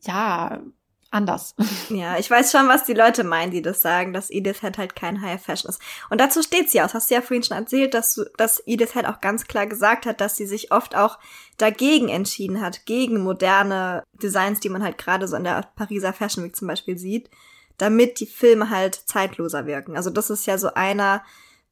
ja, 0.03 0.63
anders. 1.11 1.55
Ja, 1.91 2.19
ich 2.19 2.31
weiß 2.31 2.53
schon, 2.53 2.69
was 2.69 2.85
die 2.85 2.95
Leute 2.95 3.25
meinen, 3.25 3.51
die 3.51 3.63
das 3.63 3.83
sagen, 3.83 4.13
dass 4.13 4.31
Edith 4.31 4.61
Head 4.61 4.79
halt 4.79 4.95
kein 4.95 5.23
High 5.23 5.43
Fashion 5.43 5.69
ist. 5.69 5.81
Und 6.09 6.21
dazu 6.21 6.41
steht 6.41 6.71
sie 6.71 6.81
aus. 6.81 6.95
Hast 6.95 7.11
du 7.11 7.15
ja 7.15 7.21
vorhin 7.21 7.43
schon 7.43 7.57
erzählt, 7.57 7.95
dass, 7.95 8.15
du, 8.15 8.25
dass 8.37 8.63
Edith 8.65 8.93
Head 8.93 9.07
auch 9.07 9.21
ganz 9.21 9.47
klar 9.47 9.67
gesagt 9.67 10.07
hat, 10.07 10.21
dass 10.21 10.37
sie 10.37 10.47
sich 10.47 10.71
oft 10.71 10.95
auch 10.95 11.19
dagegen 11.59 12.09
entschieden 12.09 12.61
hat, 12.61 12.87
gegen 12.87 13.21
moderne 13.21 14.05
Designs, 14.13 14.61
die 14.61 14.69
man 14.69 14.85
halt 14.85 14.99
gerade 14.99 15.27
so 15.27 15.37
in 15.37 15.45
der 15.45 15.69
Pariser 15.75 16.13
Fashion 16.13 16.45
Week 16.45 16.55
zum 16.55 16.69
Beispiel 16.69 16.97
sieht, 16.97 17.29
damit 17.77 18.21
die 18.21 18.27
Filme 18.27 18.71
halt 18.71 18.95
zeitloser 18.95 19.67
wirken. 19.67 19.97
Also 19.97 20.11
das 20.11 20.31
ist 20.31 20.47
ja 20.47 20.59
so 20.59 20.75
einer 20.75 21.25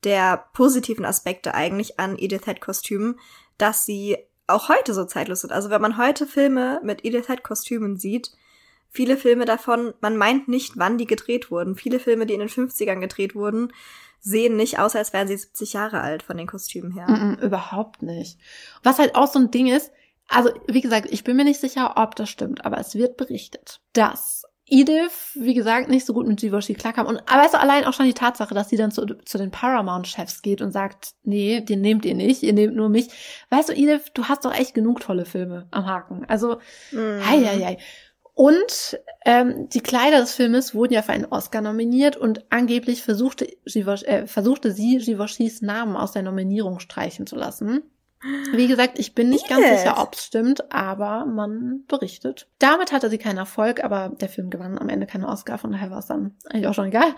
der 0.05 0.47
positiven 0.53 1.05
Aspekte 1.05 1.55
eigentlich 1.55 2.01
an 2.01 2.19
Edith 2.19 2.47
Head 2.47 2.61
Kostümen, 2.61 3.21
dass 3.57 3.85
sie 3.85 4.17
auch 4.49 4.69
heute 4.69 4.95
so 4.95 5.05
zeitlos 5.05 5.43
sind. 5.43 5.53
Also 5.53 5.71
wenn 5.71 5.83
man 5.83 5.97
heute 5.97 6.27
Filme 6.27 6.81
mit 6.83 7.05
Edith 7.05 7.27
Head 7.27 7.45
Kostümen 7.45 7.97
sieht, 7.97 8.33
Viele 8.91 9.17
Filme 9.17 9.45
davon, 9.45 9.95
man 10.01 10.17
meint 10.17 10.49
nicht, 10.49 10.77
wann 10.77 10.99
die 10.99 11.07
gedreht 11.07 11.51
wurden. 11.51 11.77
Viele 11.77 11.99
Filme, 11.99 12.27
die 12.27 12.35
in 12.35 12.41
den 12.41 12.49
50ern 12.49 13.01
gedreht 13.01 13.35
wurden, 13.35 13.73
sehen 14.21 14.57
nicht 14.57 14.79
aus, 14.79 14.97
als 14.97 15.13
wären 15.13 15.29
sie 15.29 15.37
70 15.37 15.75
Jahre 15.75 16.01
alt 16.01 16.23
von 16.23 16.37
den 16.37 16.47
Kostümen 16.47 16.93
her. 16.93 17.07
Mm 17.09 17.35
-mm, 17.35 17.41
überhaupt 17.41 18.03
nicht. 18.03 18.39
Was 18.83 18.99
halt 18.99 19.15
auch 19.15 19.29
so 19.29 19.39
ein 19.39 19.51
Ding 19.51 19.69
ist, 19.69 19.93
also 20.29 20.51
wie 20.67 20.81
gesagt, 20.81 21.09
ich 21.11 21.25
bin 21.25 21.37
mir 21.37 21.45
nicht 21.45 21.61
sicher, 21.61 21.95
ob 21.97 22.15
das 22.17 22.29
stimmt, 22.29 22.65
aber 22.65 22.79
es 22.79 22.95
wird 22.95 23.17
berichtet, 23.17 23.81
dass 23.93 24.45
Edith, 24.71 25.33
wie 25.35 25.55
gesagt, 25.55 25.89
nicht 25.89 26.05
so 26.05 26.13
gut 26.13 26.27
mit 26.27 26.41
Givenchy 26.41 26.75
klarkam. 26.75 27.07
Und 27.07 27.23
weißt 27.27 27.55
du, 27.55 27.61
allein 27.61 27.85
auch 27.85 27.95
schon 27.95 28.05
die 28.05 28.15
Tatsache, 28.15 28.55
dass 28.55 28.69
sie 28.69 28.77
dann 28.77 28.91
zu, 28.91 29.07
zu 29.25 29.39
den 29.39 29.51
Paramount-Chefs 29.51 30.43
geht 30.43 30.61
und 30.61 30.73
sagt, 30.73 31.15
nee, 31.23 31.63
den 31.63 31.81
nehmt 31.81 32.05
ihr 32.05 32.15
nicht, 32.15 32.43
ihr 32.43 32.53
nehmt 32.53 32.77
nur 32.77 32.91
mich. 32.91 33.09
Weißt 33.49 33.71
du, 33.71 33.73
Edith, 33.73 34.13
du 34.13 34.25
hast 34.27 34.45
doch 34.45 34.55
echt 34.55 34.75
genug 34.75 35.01
tolle 35.01 35.25
Filme 35.25 35.69
am 35.71 35.87
Haken. 35.87 36.27
Also, 36.29 36.57
mm. 36.93 37.21
hei, 37.27 37.45
hei, 37.45 37.65
hei. 37.65 37.79
Und 38.39 39.01
ähm, 39.25 39.69
die 39.69 39.81
Kleider 39.81 40.21
des 40.21 40.33
Filmes 40.33 40.73
wurden 40.73 40.93
ja 40.93 41.03
für 41.03 41.11
einen 41.11 41.25
Oscar 41.25 41.61
nominiert 41.61 42.17
und 42.17 42.45
angeblich 42.51 43.03
versuchte, 43.03 43.49
Givenchy, 43.65 44.05
äh, 44.05 44.27
versuchte 44.29 44.71
sie, 44.71 44.99
Givenchys 44.99 45.61
Namen 45.61 45.97
aus 45.97 46.13
der 46.13 46.23
Nominierung 46.23 46.79
streichen 46.79 47.27
zu 47.27 47.35
lassen. 47.35 47.83
Wie 48.53 48.69
gesagt, 48.69 49.01
ich 49.01 49.17
bin 49.17 49.29
nicht 49.29 49.51
yes. 49.51 49.59
ganz 49.59 49.81
sicher, 49.81 50.01
ob 50.01 50.15
es 50.15 50.25
stimmt, 50.25 50.73
aber 50.73 51.27
man 51.27 51.83
berichtet. 51.89 52.47
Damit 52.61 52.93
hatte 52.93 53.11
sie 53.11 53.19
keinen 53.19 53.39
Erfolg, 53.39 53.83
aber 53.83 54.11
der 54.11 54.29
Film 54.29 54.51
gewann 54.51 54.79
am 54.79 54.89
Ende 54.89 55.09
keine 55.09 55.27
Oscar, 55.27 55.59
von 55.59 55.73
daher 55.73 55.91
war 55.91 55.99
es 55.99 56.07
dann 56.07 56.37
eigentlich 56.49 56.69
auch 56.69 56.75
schon 56.75 56.87
egal. 56.87 57.13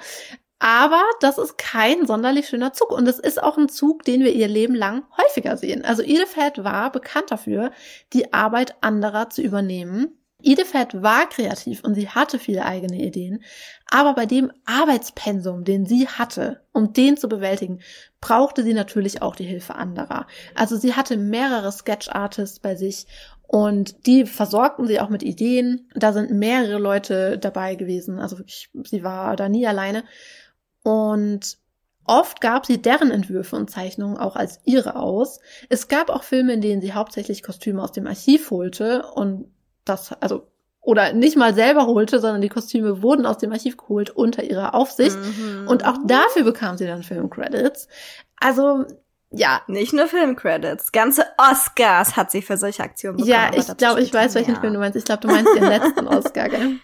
Aber 0.58 1.02
das 1.20 1.36
ist 1.36 1.58
kein 1.58 2.06
sonderlich 2.06 2.48
schöner 2.48 2.72
Zug 2.72 2.92
und 2.92 3.06
es 3.06 3.18
ist 3.18 3.42
auch 3.42 3.58
ein 3.58 3.68
Zug, 3.68 4.04
den 4.04 4.24
wir 4.24 4.32
ihr 4.32 4.48
Leben 4.48 4.74
lang 4.74 5.02
häufiger 5.18 5.58
sehen. 5.58 5.84
Also 5.84 6.02
Head 6.02 6.64
war 6.64 6.90
bekannt 6.90 7.30
dafür, 7.30 7.72
die 8.14 8.32
Arbeit 8.32 8.76
anderer 8.80 9.28
zu 9.28 9.42
übernehmen 9.42 10.16
Idefett 10.42 11.02
war 11.02 11.28
kreativ 11.28 11.82
und 11.84 11.94
sie 11.94 12.08
hatte 12.08 12.38
viele 12.38 12.64
eigene 12.64 12.96
Ideen, 12.96 13.42
aber 13.90 14.14
bei 14.14 14.26
dem 14.26 14.52
Arbeitspensum, 14.64 15.64
den 15.64 15.86
sie 15.86 16.08
hatte, 16.08 16.62
um 16.72 16.92
den 16.92 17.16
zu 17.16 17.28
bewältigen, 17.28 17.80
brauchte 18.20 18.62
sie 18.62 18.74
natürlich 18.74 19.22
auch 19.22 19.36
die 19.36 19.44
Hilfe 19.44 19.74
anderer. 19.74 20.26
Also 20.54 20.76
sie 20.76 20.94
hatte 20.94 21.16
mehrere 21.16 21.72
Sketch-Artists 21.72 22.60
bei 22.60 22.74
sich 22.74 23.06
und 23.42 24.06
die 24.06 24.26
versorgten 24.26 24.86
sie 24.86 25.00
auch 25.00 25.08
mit 25.08 25.22
Ideen. 25.22 25.88
Da 25.94 26.12
sind 26.12 26.30
mehrere 26.30 26.78
Leute 26.78 27.38
dabei 27.38 27.74
gewesen, 27.74 28.18
also 28.18 28.38
wirklich, 28.38 28.70
sie 28.84 29.02
war 29.02 29.36
da 29.36 29.48
nie 29.48 29.66
alleine. 29.66 30.04
Und 30.82 31.58
Oft 32.10 32.40
gab 32.40 32.66
sie 32.66 32.82
deren 32.82 33.12
Entwürfe 33.12 33.54
und 33.54 33.70
Zeichnungen 33.70 34.16
auch 34.16 34.34
als 34.34 34.58
ihre 34.64 34.96
aus. 34.96 35.38
Es 35.68 35.86
gab 35.86 36.10
auch 36.10 36.24
Filme, 36.24 36.54
in 36.54 36.60
denen 36.60 36.82
sie 36.82 36.92
hauptsächlich 36.92 37.44
Kostüme 37.44 37.80
aus 37.80 37.92
dem 37.92 38.08
Archiv 38.08 38.50
holte 38.50 39.06
und 39.14 39.46
das, 39.84 40.12
also, 40.20 40.46
oder 40.80 41.12
nicht 41.12 41.36
mal 41.36 41.54
selber 41.54 41.86
holte, 41.86 42.20
sondern 42.20 42.40
die 42.40 42.48
Kostüme 42.48 43.02
wurden 43.02 43.26
aus 43.26 43.38
dem 43.38 43.52
Archiv 43.52 43.76
geholt 43.76 44.10
unter 44.10 44.42
ihrer 44.42 44.74
Aufsicht. 44.74 45.16
Mhm. 45.16 45.68
Und 45.68 45.84
auch 45.84 45.98
dafür 46.06 46.44
bekam 46.44 46.78
sie 46.78 46.86
dann 46.86 47.02
Filmcredits. 47.02 47.88
Also, 48.36 48.86
ja. 49.30 49.62
Nicht 49.68 49.92
nur 49.92 50.06
Filmcredits. 50.06 50.92
Ganze 50.92 51.24
Oscars 51.36 52.16
hat 52.16 52.30
sie 52.30 52.42
für 52.42 52.56
solche 52.56 52.82
Aktionen 52.82 53.18
bekommen. 53.18 53.30
Ja, 53.30 53.50
ich 53.54 53.76
glaube, 53.76 54.00
ich 54.00 54.12
weiß, 54.12 54.34
welchen 54.34 54.54
ja. 54.54 54.60
Film 54.60 54.72
du 54.72 54.78
meinst. 54.78 54.96
Ich 54.96 55.04
glaube, 55.04 55.20
du 55.20 55.28
meinst 55.28 55.54
den 55.54 55.64
letzten 55.64 56.06
Oscar, 56.08 56.48
gell? 56.48 56.80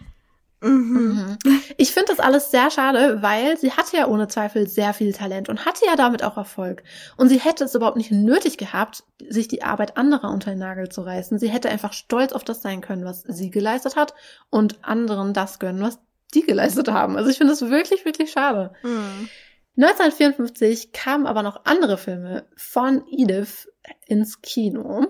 Mhm. 0.61 1.39
mhm. 1.45 1.61
Ich 1.77 1.93
finde 1.93 2.09
das 2.09 2.21
alles 2.21 2.51
sehr 2.51 2.71
schade, 2.71 3.23
weil 3.23 3.59
sie 3.59 3.73
hatte 3.73 3.97
ja 3.97 4.07
ohne 4.09 4.29
Zweifel 4.29 4.69
sehr 4.69 4.95
viel 4.95 5.13
Talent 5.13 5.49
und 5.49 5.65
hatte 5.65 5.85
ja 5.87 5.97
damit 5.97 6.23
auch 6.23 6.37
Erfolg. 6.37 6.83
Und 7.17 7.29
sie 7.29 7.39
hätte 7.39 7.65
es 7.65 7.75
überhaupt 7.75 7.97
nicht 7.97 8.11
nötig 8.11 8.57
gehabt, 8.57 9.05
sich 9.29 9.49
die 9.49 9.63
Arbeit 9.63 9.97
anderer 9.97 10.31
unter 10.31 10.51
den 10.51 10.59
Nagel 10.59 10.89
zu 10.89 11.03
reißen. 11.03 11.39
Sie 11.39 11.49
hätte 11.49 11.69
einfach 11.69 11.93
stolz 11.93 12.33
auf 12.33 12.45
das 12.45 12.63
sein 12.63 12.81
können, 12.81 13.05
was 13.05 13.23
sie 13.23 13.51
geleistet 13.51 13.97
hat 13.97 14.15
und 14.51 14.83
anderen 14.83 15.35
das 15.35 15.59
gönnen, 15.59 15.83
was 15.83 15.99
die 16.35 16.43
geleistet 16.43 16.89
haben. 16.89 17.17
Also 17.17 17.31
ich 17.31 17.39
finde 17.39 17.53
das 17.53 17.63
wirklich, 17.71 18.05
wirklich 18.05 18.33
schade. 18.33 18.73
Mhm. 18.83 19.29
1954 19.77 20.93
kamen 20.93 21.27
aber 21.27 21.43
noch 21.43 21.65
andere 21.65 21.99
Filme 21.99 22.47
von 22.57 23.05
Edith 23.11 23.69
ins 24.07 24.41
Kino. 24.41 25.07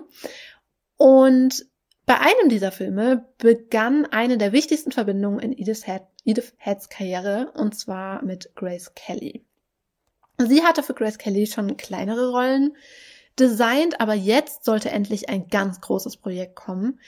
Und 0.97 1.65
bei 2.07 2.19
einem 2.21 2.47
dieser 2.47 2.71
Filme 2.71 3.25
begann 3.37 4.05
eine 4.05 4.37
der 4.37 4.53
wichtigsten 4.53 4.93
Verbindungen 4.93 5.39
in 5.39 5.51
Edith, 5.51 5.85
Head, 5.85 6.03
Edith 6.23 6.53
Heads 6.57 6.87
Karriere, 6.87 7.51
und 7.53 7.77
zwar 7.77 8.23
mit 8.23 8.55
Grace 8.55 8.93
Kelly. 8.95 9.45
Sie 10.37 10.63
hatte 10.63 10.83
für 10.83 10.93
Grace 10.93 11.17
Kelly 11.17 11.47
schon 11.47 11.75
kleinere 11.75 12.31
Rollen 12.31 12.77
designt, 13.37 13.99
aber 13.99 14.13
jetzt 14.13 14.63
sollte 14.63 14.89
endlich 14.89 15.27
ein 15.27 15.49
ganz 15.49 15.81
großes 15.81 16.15
Projekt 16.15 16.55
kommen, 16.55 17.01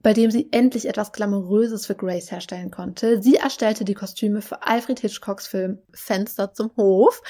bei 0.00 0.12
dem 0.12 0.32
sie 0.32 0.48
endlich 0.50 0.88
etwas 0.88 1.12
Glamouröses 1.12 1.86
für 1.86 1.94
Grace 1.94 2.32
herstellen 2.32 2.72
konnte. 2.72 3.22
Sie 3.22 3.36
erstellte 3.36 3.84
die 3.84 3.94
Kostüme 3.94 4.42
für 4.42 4.64
Alfred 4.64 4.98
Hitchcocks 4.98 5.46
Film 5.46 5.78
Fenster 5.94 6.52
zum 6.52 6.72
Hof. 6.76 7.22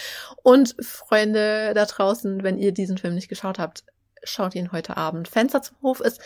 Und 0.42 0.76
Freunde 0.80 1.74
da 1.74 1.84
draußen, 1.84 2.42
wenn 2.42 2.56
ihr 2.56 2.72
diesen 2.72 2.96
Film 2.96 3.14
nicht 3.14 3.28
geschaut 3.28 3.58
habt, 3.58 3.84
schaut 4.24 4.54
ihn 4.54 4.72
heute 4.72 4.96
Abend. 4.96 5.28
Fenster 5.28 5.60
zum 5.60 5.76
Hof 5.82 6.00
ist 6.00 6.22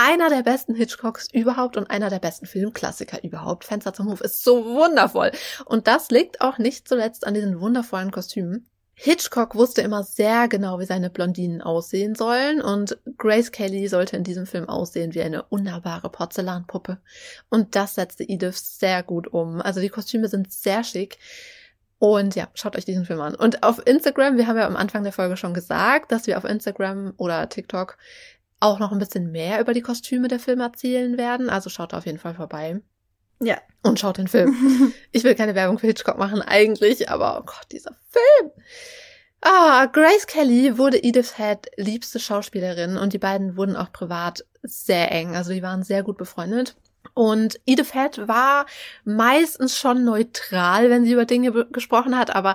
einer 0.00 0.30
der 0.30 0.42
besten 0.42 0.74
Hitchcocks 0.74 1.28
überhaupt 1.30 1.76
und 1.76 1.90
einer 1.90 2.08
der 2.08 2.20
besten 2.20 2.46
Filmklassiker 2.46 3.22
überhaupt. 3.22 3.64
Fenster 3.64 3.92
zum 3.92 4.10
Hof 4.10 4.22
ist 4.22 4.42
so 4.42 4.64
wundervoll. 4.64 5.30
Und 5.66 5.86
das 5.86 6.10
liegt 6.10 6.40
auch 6.40 6.56
nicht 6.56 6.88
zuletzt 6.88 7.26
an 7.26 7.34
diesen 7.34 7.60
wundervollen 7.60 8.10
Kostümen. 8.10 8.66
Hitchcock 8.94 9.54
wusste 9.54 9.82
immer 9.82 10.02
sehr 10.02 10.48
genau, 10.48 10.78
wie 10.78 10.86
seine 10.86 11.10
Blondinen 11.10 11.60
aussehen 11.60 12.14
sollen 12.14 12.60
und 12.60 12.98
Grace 13.16 13.50
Kelly 13.50 13.88
sollte 13.88 14.16
in 14.16 14.24
diesem 14.24 14.46
Film 14.46 14.68
aussehen 14.68 15.14
wie 15.14 15.22
eine 15.22 15.44
wunderbare 15.50 16.10
Porzellanpuppe. 16.10 16.98
Und 17.50 17.76
das 17.76 17.94
setzte 17.94 18.24
Edith 18.24 18.78
sehr 18.78 19.02
gut 19.02 19.28
um. 19.28 19.60
Also 19.60 19.80
die 19.80 19.88
Kostüme 19.88 20.28
sind 20.28 20.52
sehr 20.52 20.82
schick. 20.82 21.18
Und 21.98 22.34
ja, 22.34 22.48
schaut 22.54 22.76
euch 22.76 22.86
diesen 22.86 23.04
Film 23.04 23.20
an. 23.20 23.34
Und 23.34 23.62
auf 23.62 23.86
Instagram, 23.86 24.38
wir 24.38 24.46
haben 24.46 24.56
ja 24.56 24.66
am 24.66 24.76
Anfang 24.76 25.02
der 25.02 25.12
Folge 25.12 25.36
schon 25.36 25.52
gesagt, 25.52 26.12
dass 26.12 26.26
wir 26.26 26.38
auf 26.38 26.44
Instagram 26.44 27.12
oder 27.18 27.48
TikTok 27.50 27.98
auch 28.60 28.78
noch 28.78 28.92
ein 28.92 28.98
bisschen 28.98 29.32
mehr 29.32 29.60
über 29.60 29.74
die 29.74 29.80
Kostüme 29.80 30.28
der 30.28 30.38
Filme 30.38 30.64
erzählen 30.64 31.18
werden. 31.18 31.50
Also 31.50 31.70
schaut 31.70 31.94
auf 31.94 32.06
jeden 32.06 32.18
Fall 32.18 32.34
vorbei. 32.34 32.80
Ja. 33.42 33.56
Und 33.82 33.98
schaut 33.98 34.18
den 34.18 34.28
Film. 34.28 34.92
ich 35.12 35.24
will 35.24 35.34
keine 35.34 35.54
Werbung 35.54 35.78
für 35.78 35.86
Hitchcock 35.86 36.18
machen, 36.18 36.42
eigentlich, 36.42 37.08
aber 37.08 37.38
oh 37.40 37.46
Gott, 37.46 37.66
dieser 37.72 37.96
Film. 38.10 38.50
Ah, 39.40 39.86
Grace 39.86 40.26
Kelly 40.26 40.76
wurde 40.76 41.02
Edith 41.02 41.38
Head 41.38 41.70
liebste 41.76 42.20
Schauspielerin 42.20 42.98
und 42.98 43.14
die 43.14 43.18
beiden 43.18 43.56
wurden 43.56 43.76
auch 43.76 43.90
privat 43.90 44.44
sehr 44.62 45.10
eng. 45.10 45.34
Also 45.34 45.52
die 45.52 45.62
waren 45.62 45.82
sehr 45.82 46.02
gut 46.02 46.18
befreundet. 46.18 46.76
Und 47.14 47.58
Edith 47.64 47.94
Head 47.94 48.28
war 48.28 48.66
meistens 49.04 49.78
schon 49.78 50.04
neutral, 50.04 50.90
wenn 50.90 51.04
sie 51.04 51.12
über 51.12 51.24
Dinge 51.24 51.66
gesprochen 51.66 52.16
hat, 52.16 52.34
aber 52.34 52.54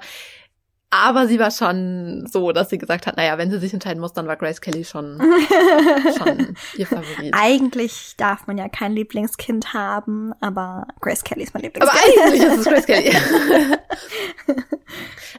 aber 1.04 1.28
sie 1.28 1.40
war 1.40 1.52
schon 1.52 2.28
so, 2.28 2.52
dass 2.52 2.70
sie 2.70 2.78
gesagt 2.78 3.08
hat, 3.08 3.18
naja, 3.18 3.38
wenn 3.38 3.52
sie 3.52 3.60
sich 3.60 3.74
entscheiden 3.74 4.02
muss, 4.02 4.14
dann 4.14 4.28
war 4.28 4.36
Grace 4.36 4.62
Kelly 4.62 4.84
schon, 4.84 5.22
schon 6.18 6.56
ihr 6.78 6.88
Favorit. 6.88 7.34
Eigentlich 7.34 8.16
darf 8.18 8.48
man 8.48 8.58
ja 8.58 8.70
kein 8.70 8.94
Lieblingskind 8.94 9.74
haben, 9.74 10.34
aber 10.42 10.88
Grace 11.02 11.24
Kelly 11.24 11.44
ist 11.44 11.54
mein 11.54 11.64
Lieblingskind. 11.64 12.02
Aber 12.04 12.24
eigentlich 12.24 12.44
ist 12.44 12.60
es 12.60 12.66
Grace 12.66 12.86
Kelly. 12.86 13.16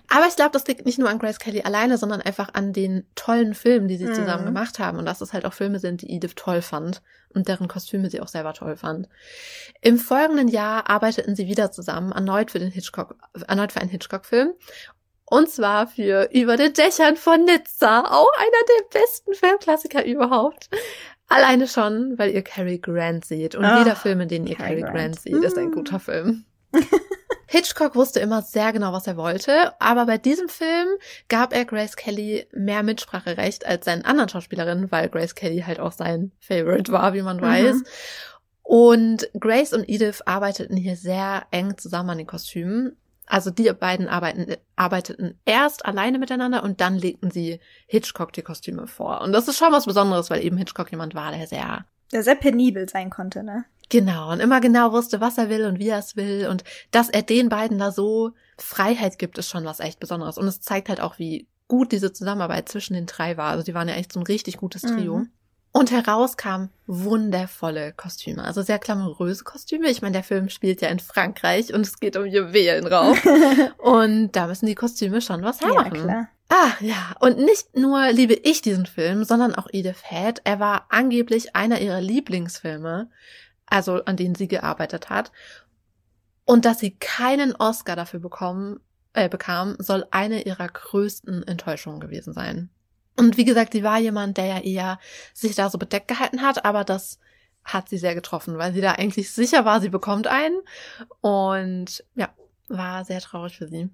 aber 0.08 0.26
ich 0.28 0.36
glaube, 0.36 0.52
das 0.52 0.66
liegt 0.66 0.86
nicht 0.86 0.98
nur 0.98 1.08
an 1.08 1.18
Grace 1.18 1.38
Kelly 1.38 1.62
alleine, 1.62 1.98
sondern 1.98 2.20
einfach 2.20 2.54
an 2.54 2.72
den 2.72 3.06
tollen 3.14 3.54
Filmen, 3.54 3.88
die 3.88 3.96
sie 3.96 4.06
mhm. 4.06 4.14
zusammen 4.14 4.44
gemacht 4.44 4.78
haben. 4.78 4.98
Und 4.98 5.06
dass 5.06 5.20
es 5.20 5.32
halt 5.32 5.44
auch 5.44 5.52
Filme 5.52 5.78
sind, 5.78 6.02
die 6.02 6.10
Edith 6.10 6.34
toll 6.36 6.62
fand 6.62 7.02
und 7.36 7.48
deren 7.48 7.68
Kostüme 7.68 8.10
sie 8.10 8.20
auch 8.20 8.28
selber 8.28 8.54
toll 8.54 8.76
fand. 8.76 9.08
Im 9.82 9.98
folgenden 9.98 10.48
Jahr 10.48 10.88
arbeiteten 10.88 11.36
sie 11.36 11.46
wieder 11.46 11.70
zusammen, 11.70 12.12
erneut 12.12 12.50
für 12.50 12.58
den 12.58 12.70
Hitchcock, 12.70 13.16
erneut 13.46 13.72
für 13.72 13.80
einen 13.80 13.90
Hitchcock-Film 13.90 14.54
und 15.28 15.50
zwar 15.50 15.88
für 15.88 16.28
Über 16.32 16.56
den 16.56 16.72
Dächern 16.72 17.16
von 17.16 17.44
Nizza. 17.44 18.00
Auch 18.00 18.30
einer 18.38 18.50
der 18.68 19.00
besten 19.00 19.34
Filmklassiker 19.34 20.04
überhaupt. 20.04 20.70
Alleine 21.28 21.66
schon, 21.66 22.16
weil 22.16 22.30
ihr 22.30 22.42
Cary 22.42 22.78
Grant 22.78 23.24
seht. 23.24 23.56
Und 23.56 23.64
oh, 23.64 23.78
jeder 23.78 23.96
Film, 23.96 24.20
in 24.20 24.28
dem 24.28 24.46
ihr 24.46 24.54
Cary 24.54 24.82
Grant, 24.82 24.94
Grant 24.94 25.20
seht, 25.20 25.34
ist 25.34 25.58
ein 25.58 25.72
guter 25.72 25.98
Film. 25.98 26.44
Hitchcock 27.48 27.94
wusste 27.96 28.20
immer 28.20 28.42
sehr 28.42 28.72
genau, 28.72 28.92
was 28.92 29.06
er 29.06 29.16
wollte, 29.16 29.80
aber 29.80 30.06
bei 30.06 30.18
diesem 30.18 30.48
Film 30.48 30.88
gab 31.28 31.54
er 31.54 31.64
Grace 31.64 31.96
Kelly 31.96 32.46
mehr 32.52 32.82
Mitspracherecht 32.82 33.64
als 33.66 33.84
seinen 33.84 34.04
anderen 34.04 34.28
Schauspielerinnen, 34.28 34.90
weil 34.90 35.08
Grace 35.08 35.34
Kelly 35.34 35.62
halt 35.62 35.78
auch 35.78 35.92
sein 35.92 36.32
Favorite 36.40 36.90
war, 36.90 37.14
wie 37.14 37.22
man 37.22 37.36
mhm. 37.36 37.42
weiß. 37.42 37.82
Und 38.62 39.30
Grace 39.38 39.72
und 39.72 39.88
Edith 39.88 40.22
arbeiteten 40.26 40.76
hier 40.76 40.96
sehr 40.96 41.46
eng 41.52 41.78
zusammen 41.78 42.10
an 42.10 42.18
den 42.18 42.26
Kostümen 42.26 42.96
also 43.26 43.50
die 43.50 43.70
beiden 43.72 44.08
arbeiten, 44.08 44.56
arbeiteten 44.76 45.38
erst 45.44 45.84
alleine 45.84 46.18
miteinander 46.18 46.62
und 46.62 46.80
dann 46.80 46.96
legten 46.96 47.30
sie 47.30 47.60
Hitchcock 47.86 48.32
die 48.32 48.42
Kostüme 48.42 48.86
vor. 48.86 49.20
Und 49.20 49.32
das 49.32 49.48
ist 49.48 49.58
schon 49.58 49.72
was 49.72 49.86
Besonderes, 49.86 50.30
weil 50.30 50.44
eben 50.44 50.56
Hitchcock 50.56 50.90
jemand 50.90 51.14
war, 51.14 51.32
der 51.32 51.46
sehr 51.46 51.84
der 52.12 52.22
sehr 52.22 52.36
penibel 52.36 52.88
sein 52.88 53.10
konnte, 53.10 53.42
ne? 53.42 53.64
Genau, 53.88 54.32
und 54.32 54.40
immer 54.40 54.60
genau 54.60 54.92
wusste, 54.92 55.20
was 55.20 55.38
er 55.38 55.48
will 55.48 55.64
und 55.64 55.78
wie 55.78 55.88
er 55.88 55.98
es 55.98 56.16
will. 56.16 56.48
Und 56.48 56.64
dass 56.90 57.08
er 57.08 57.22
den 57.22 57.48
beiden 57.48 57.78
da 57.78 57.92
so 57.92 58.32
Freiheit 58.58 59.18
gibt, 59.18 59.38
ist 59.38 59.48
schon 59.48 59.64
was 59.64 59.80
echt 59.80 60.00
Besonderes. 60.00 60.38
Und 60.38 60.46
es 60.46 60.60
zeigt 60.60 60.88
halt 60.88 61.00
auch, 61.00 61.18
wie 61.18 61.46
gut 61.68 61.92
diese 61.92 62.12
Zusammenarbeit 62.12 62.68
zwischen 62.68 62.94
den 62.94 63.06
drei 63.06 63.36
war. 63.36 63.50
Also 63.50 63.64
die 63.64 63.74
waren 63.74 63.88
ja 63.88 63.94
echt 63.94 64.12
so 64.12 64.20
ein 64.20 64.26
richtig 64.26 64.56
gutes 64.56 64.82
Trio. 64.82 65.18
Mhm. 65.18 65.30
Und 65.76 65.90
heraus 65.90 66.38
kamen 66.38 66.70
wundervolle 66.86 67.92
Kostüme, 67.92 68.42
also 68.42 68.62
sehr 68.62 68.78
glamouröse 68.78 69.44
Kostüme. 69.44 69.90
Ich 69.90 70.00
meine, 70.00 70.14
der 70.14 70.22
Film 70.22 70.48
spielt 70.48 70.80
ja 70.80 70.88
in 70.88 71.00
Frankreich 71.00 71.74
und 71.74 71.82
es 71.82 72.00
geht 72.00 72.16
um 72.16 72.24
Juwelenraub. 72.24 73.18
und 73.76 74.32
da 74.32 74.46
müssen 74.46 74.64
die 74.64 74.74
Kostüme 74.74 75.20
schon 75.20 75.42
was 75.42 75.60
hermachen. 75.60 75.94
Ja, 75.94 76.02
klar. 76.02 76.28
Ah, 76.48 76.70
ja. 76.80 77.14
Und 77.20 77.36
nicht 77.36 77.76
nur 77.76 78.10
liebe 78.10 78.32
ich 78.32 78.62
diesen 78.62 78.86
Film, 78.86 79.24
sondern 79.24 79.54
auch 79.54 79.66
Edith 79.70 80.02
Head. 80.02 80.40
Er 80.44 80.60
war 80.60 80.86
angeblich 80.88 81.54
einer 81.54 81.78
ihrer 81.78 82.00
Lieblingsfilme, 82.00 83.10
also 83.66 84.02
an 84.06 84.16
denen 84.16 84.34
sie 84.34 84.48
gearbeitet 84.48 85.10
hat. 85.10 85.30
Und 86.46 86.64
dass 86.64 86.78
sie 86.78 86.92
keinen 86.92 87.54
Oscar 87.54 87.96
dafür 87.96 88.20
bekommen, 88.20 88.80
äh, 89.12 89.28
bekam, 89.28 89.76
soll 89.78 90.06
eine 90.10 90.40
ihrer 90.44 90.68
größten 90.68 91.46
Enttäuschungen 91.46 92.00
gewesen 92.00 92.32
sein. 92.32 92.70
Und 93.16 93.36
wie 93.36 93.44
gesagt, 93.44 93.72
sie 93.72 93.82
war 93.82 93.98
jemand, 93.98 94.36
der 94.36 94.46
ja 94.46 94.58
eher 94.60 94.98
sich 95.32 95.54
da 95.54 95.70
so 95.70 95.78
bedeckt 95.78 96.08
gehalten 96.08 96.42
hat, 96.42 96.64
aber 96.64 96.84
das 96.84 97.18
hat 97.64 97.88
sie 97.88 97.98
sehr 97.98 98.14
getroffen, 98.14 98.58
weil 98.58 98.72
sie 98.72 98.80
da 98.80 98.92
eigentlich 98.92 99.32
sicher 99.32 99.64
war, 99.64 99.80
sie 99.80 99.88
bekommt 99.88 100.26
einen. 100.26 100.60
Und 101.20 102.04
ja, 102.14 102.28
war 102.68 103.04
sehr 103.04 103.20
traurig 103.20 103.58
für 103.58 103.68
sie. 103.68 103.90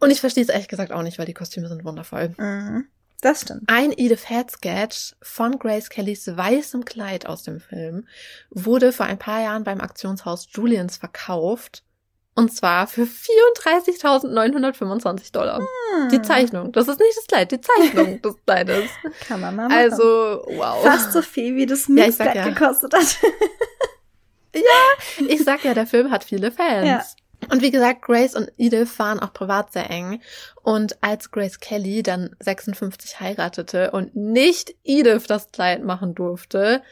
Und 0.00 0.10
ich 0.10 0.20
verstehe 0.20 0.44
es 0.44 0.50
ehrlich 0.50 0.68
gesagt 0.68 0.92
auch 0.92 1.02
nicht, 1.02 1.18
weil 1.18 1.26
die 1.26 1.34
Kostüme 1.34 1.68
sind 1.68 1.84
wundervoll. 1.84 2.34
Mhm, 2.36 2.86
das 3.20 3.42
stimmt. 3.42 3.62
Ein 3.66 3.92
Edith 3.92 4.28
Head 4.28 4.50
Sketch 4.50 5.14
von 5.22 5.58
Grace 5.58 5.88
Kellys 5.88 6.26
weißem 6.28 6.84
Kleid 6.84 7.26
aus 7.26 7.42
dem 7.42 7.60
Film 7.60 8.06
wurde 8.50 8.92
vor 8.92 9.06
ein 9.06 9.18
paar 9.18 9.42
Jahren 9.42 9.64
beim 9.64 9.80
Aktionshaus 9.80 10.48
Julians 10.52 10.98
verkauft 10.98 11.82
und 12.38 12.54
zwar 12.54 12.86
für 12.86 13.02
34.925 13.02 15.32
Dollar. 15.32 15.58
Hm. 15.58 16.08
Die 16.10 16.22
Zeichnung. 16.22 16.70
Das 16.70 16.86
ist 16.86 17.00
nicht 17.00 17.16
das 17.16 17.26
Kleid, 17.26 17.50
die 17.50 17.60
Zeichnung 17.60 18.22
des 18.26 18.36
Kleides. 18.46 18.84
Kann 19.26 19.40
man 19.40 19.56
mal 19.56 19.68
machen. 19.68 19.76
Also, 19.76 20.44
wow. 20.46 20.80
Fast 20.84 21.12
so 21.12 21.20
viel, 21.20 21.56
wie 21.56 21.66
das 21.66 21.88
Mixkleid 21.88 22.36
ja, 22.36 22.46
ja. 22.46 22.50
gekostet 22.50 22.94
hat. 22.94 23.16
ja, 24.54 24.60
ich 25.26 25.42
sag 25.42 25.64
ja, 25.64 25.74
der 25.74 25.88
Film 25.88 26.12
hat 26.12 26.22
viele 26.22 26.52
Fans. 26.52 26.86
Ja. 26.86 27.02
Und 27.50 27.60
wie 27.60 27.72
gesagt, 27.72 28.02
Grace 28.02 28.36
und 28.36 28.52
Edith 28.56 28.96
waren 29.00 29.18
auch 29.18 29.32
privat 29.32 29.72
sehr 29.72 29.90
eng. 29.90 30.22
Und 30.62 30.96
als 31.02 31.32
Grace 31.32 31.58
Kelly 31.58 32.04
dann 32.04 32.36
56 32.38 33.18
heiratete 33.18 33.90
und 33.90 34.14
nicht 34.14 34.76
Edith 34.84 35.26
das 35.26 35.50
Kleid 35.50 35.82
machen 35.82 36.14
durfte, 36.14 36.84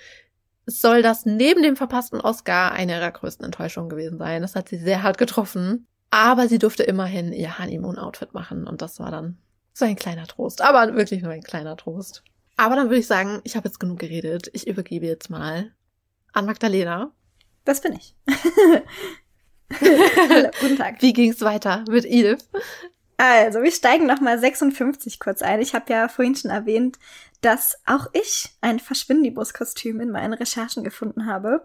soll 0.66 1.02
das 1.02 1.24
neben 1.24 1.62
dem 1.62 1.76
verpassten 1.76 2.20
Oscar 2.20 2.72
eine 2.72 2.96
ihrer 2.96 3.10
größten 3.10 3.44
Enttäuschungen 3.44 3.88
gewesen 3.88 4.18
sein. 4.18 4.42
Das 4.42 4.56
hat 4.56 4.68
sie 4.68 4.78
sehr 4.78 5.02
hart 5.02 5.16
getroffen. 5.16 5.86
Aber 6.10 6.48
sie 6.48 6.58
durfte 6.58 6.82
immerhin 6.82 7.32
ihr 7.32 7.58
Honeymoon-Outfit 7.58 8.34
machen 8.34 8.66
und 8.66 8.82
das 8.82 9.00
war 9.00 9.10
dann 9.10 9.38
so 9.72 9.84
ein 9.84 9.96
kleiner 9.96 10.26
Trost. 10.26 10.62
Aber 10.62 10.94
wirklich 10.94 11.22
nur 11.22 11.32
ein 11.32 11.42
kleiner 11.42 11.76
Trost. 11.76 12.22
Aber 12.56 12.74
dann 12.76 12.86
würde 12.86 13.00
ich 13.00 13.06
sagen, 13.06 13.40
ich 13.44 13.56
habe 13.56 13.68
jetzt 13.68 13.80
genug 13.80 13.98
geredet. 13.98 14.48
Ich 14.52 14.66
übergebe 14.66 15.06
jetzt 15.06 15.30
mal 15.30 15.72
an 16.32 16.46
Magdalena. 16.46 17.12
Das 17.64 17.80
bin 17.80 17.92
ich. 17.92 18.14
Hallo, 19.80 20.50
guten 20.60 20.76
Tag. 20.76 21.02
Wie 21.02 21.12
ging's 21.12 21.40
weiter 21.42 21.84
mit 21.88 22.04
Edith? 22.04 22.48
Also, 23.18 23.62
wir 23.62 23.72
steigen 23.72 24.06
nochmal 24.06 24.38
56 24.38 25.18
kurz 25.20 25.42
ein. 25.42 25.60
Ich 25.60 25.74
habe 25.74 25.92
ja 25.92 26.08
vorhin 26.08 26.34
schon 26.34 26.50
erwähnt, 26.50 26.98
dass 27.46 27.78
auch 27.86 28.08
ich 28.12 28.56
ein 28.60 28.80
Verschwindibus-Kostüm 28.80 30.00
in 30.00 30.10
meinen 30.10 30.32
Recherchen 30.32 30.82
gefunden 30.82 31.26
habe. 31.26 31.64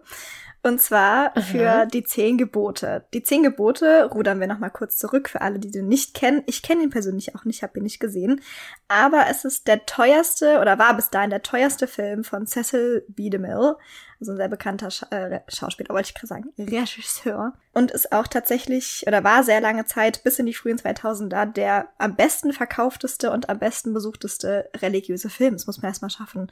Und 0.62 0.80
zwar 0.80 1.32
für 1.40 1.68
Aha. 1.68 1.86
die 1.86 2.04
zehn 2.04 2.38
Gebote. 2.38 3.04
Die 3.12 3.24
zehn 3.24 3.42
Gebote 3.42 4.04
rudern 4.04 4.38
wir 4.38 4.46
nochmal 4.46 4.70
kurz 4.70 4.96
zurück 4.96 5.28
für 5.28 5.40
alle, 5.40 5.58
die 5.58 5.72
den 5.72 5.88
nicht 5.88 6.14
kennen. 6.14 6.44
Ich 6.46 6.62
kenne 6.62 6.84
ihn 6.84 6.90
persönlich 6.90 7.34
auch 7.34 7.44
nicht, 7.44 7.64
habe 7.64 7.80
ihn 7.80 7.82
nicht 7.82 7.98
gesehen. 7.98 8.40
Aber 8.86 9.24
es 9.28 9.44
ist 9.44 9.66
der 9.66 9.84
teuerste 9.86 10.60
oder 10.60 10.78
war 10.78 10.94
bis 10.94 11.10
dahin 11.10 11.30
der 11.30 11.42
teuerste 11.42 11.88
Film 11.88 12.22
von 12.22 12.46
Cecil 12.46 13.04
B. 13.08 13.28
DeMille 13.28 13.76
also 14.22 14.32
ein 14.32 14.36
sehr 14.36 14.48
bekannter 14.48 14.90
Scha 14.90 15.06
äh, 15.10 15.40
Schauspieler, 15.48 15.90
wollte 15.90 16.08
ich 16.08 16.14
gerade 16.14 16.26
sagen, 16.26 16.52
Regisseur. 16.58 17.52
Und 17.72 17.90
ist 17.90 18.12
auch 18.12 18.26
tatsächlich, 18.26 19.04
oder 19.06 19.24
war 19.24 19.42
sehr 19.42 19.60
lange 19.60 19.84
Zeit, 19.84 20.22
bis 20.22 20.38
in 20.38 20.46
die 20.46 20.54
frühen 20.54 20.78
2000er, 20.78 21.46
der 21.46 21.88
am 21.98 22.16
besten 22.16 22.52
verkaufteste 22.52 23.30
und 23.30 23.48
am 23.48 23.58
besten 23.58 23.92
besuchteste 23.92 24.70
religiöse 24.76 25.28
Film. 25.28 25.54
Das 25.54 25.66
muss 25.66 25.82
man 25.82 25.90
erstmal 25.90 26.10
schaffen. 26.10 26.50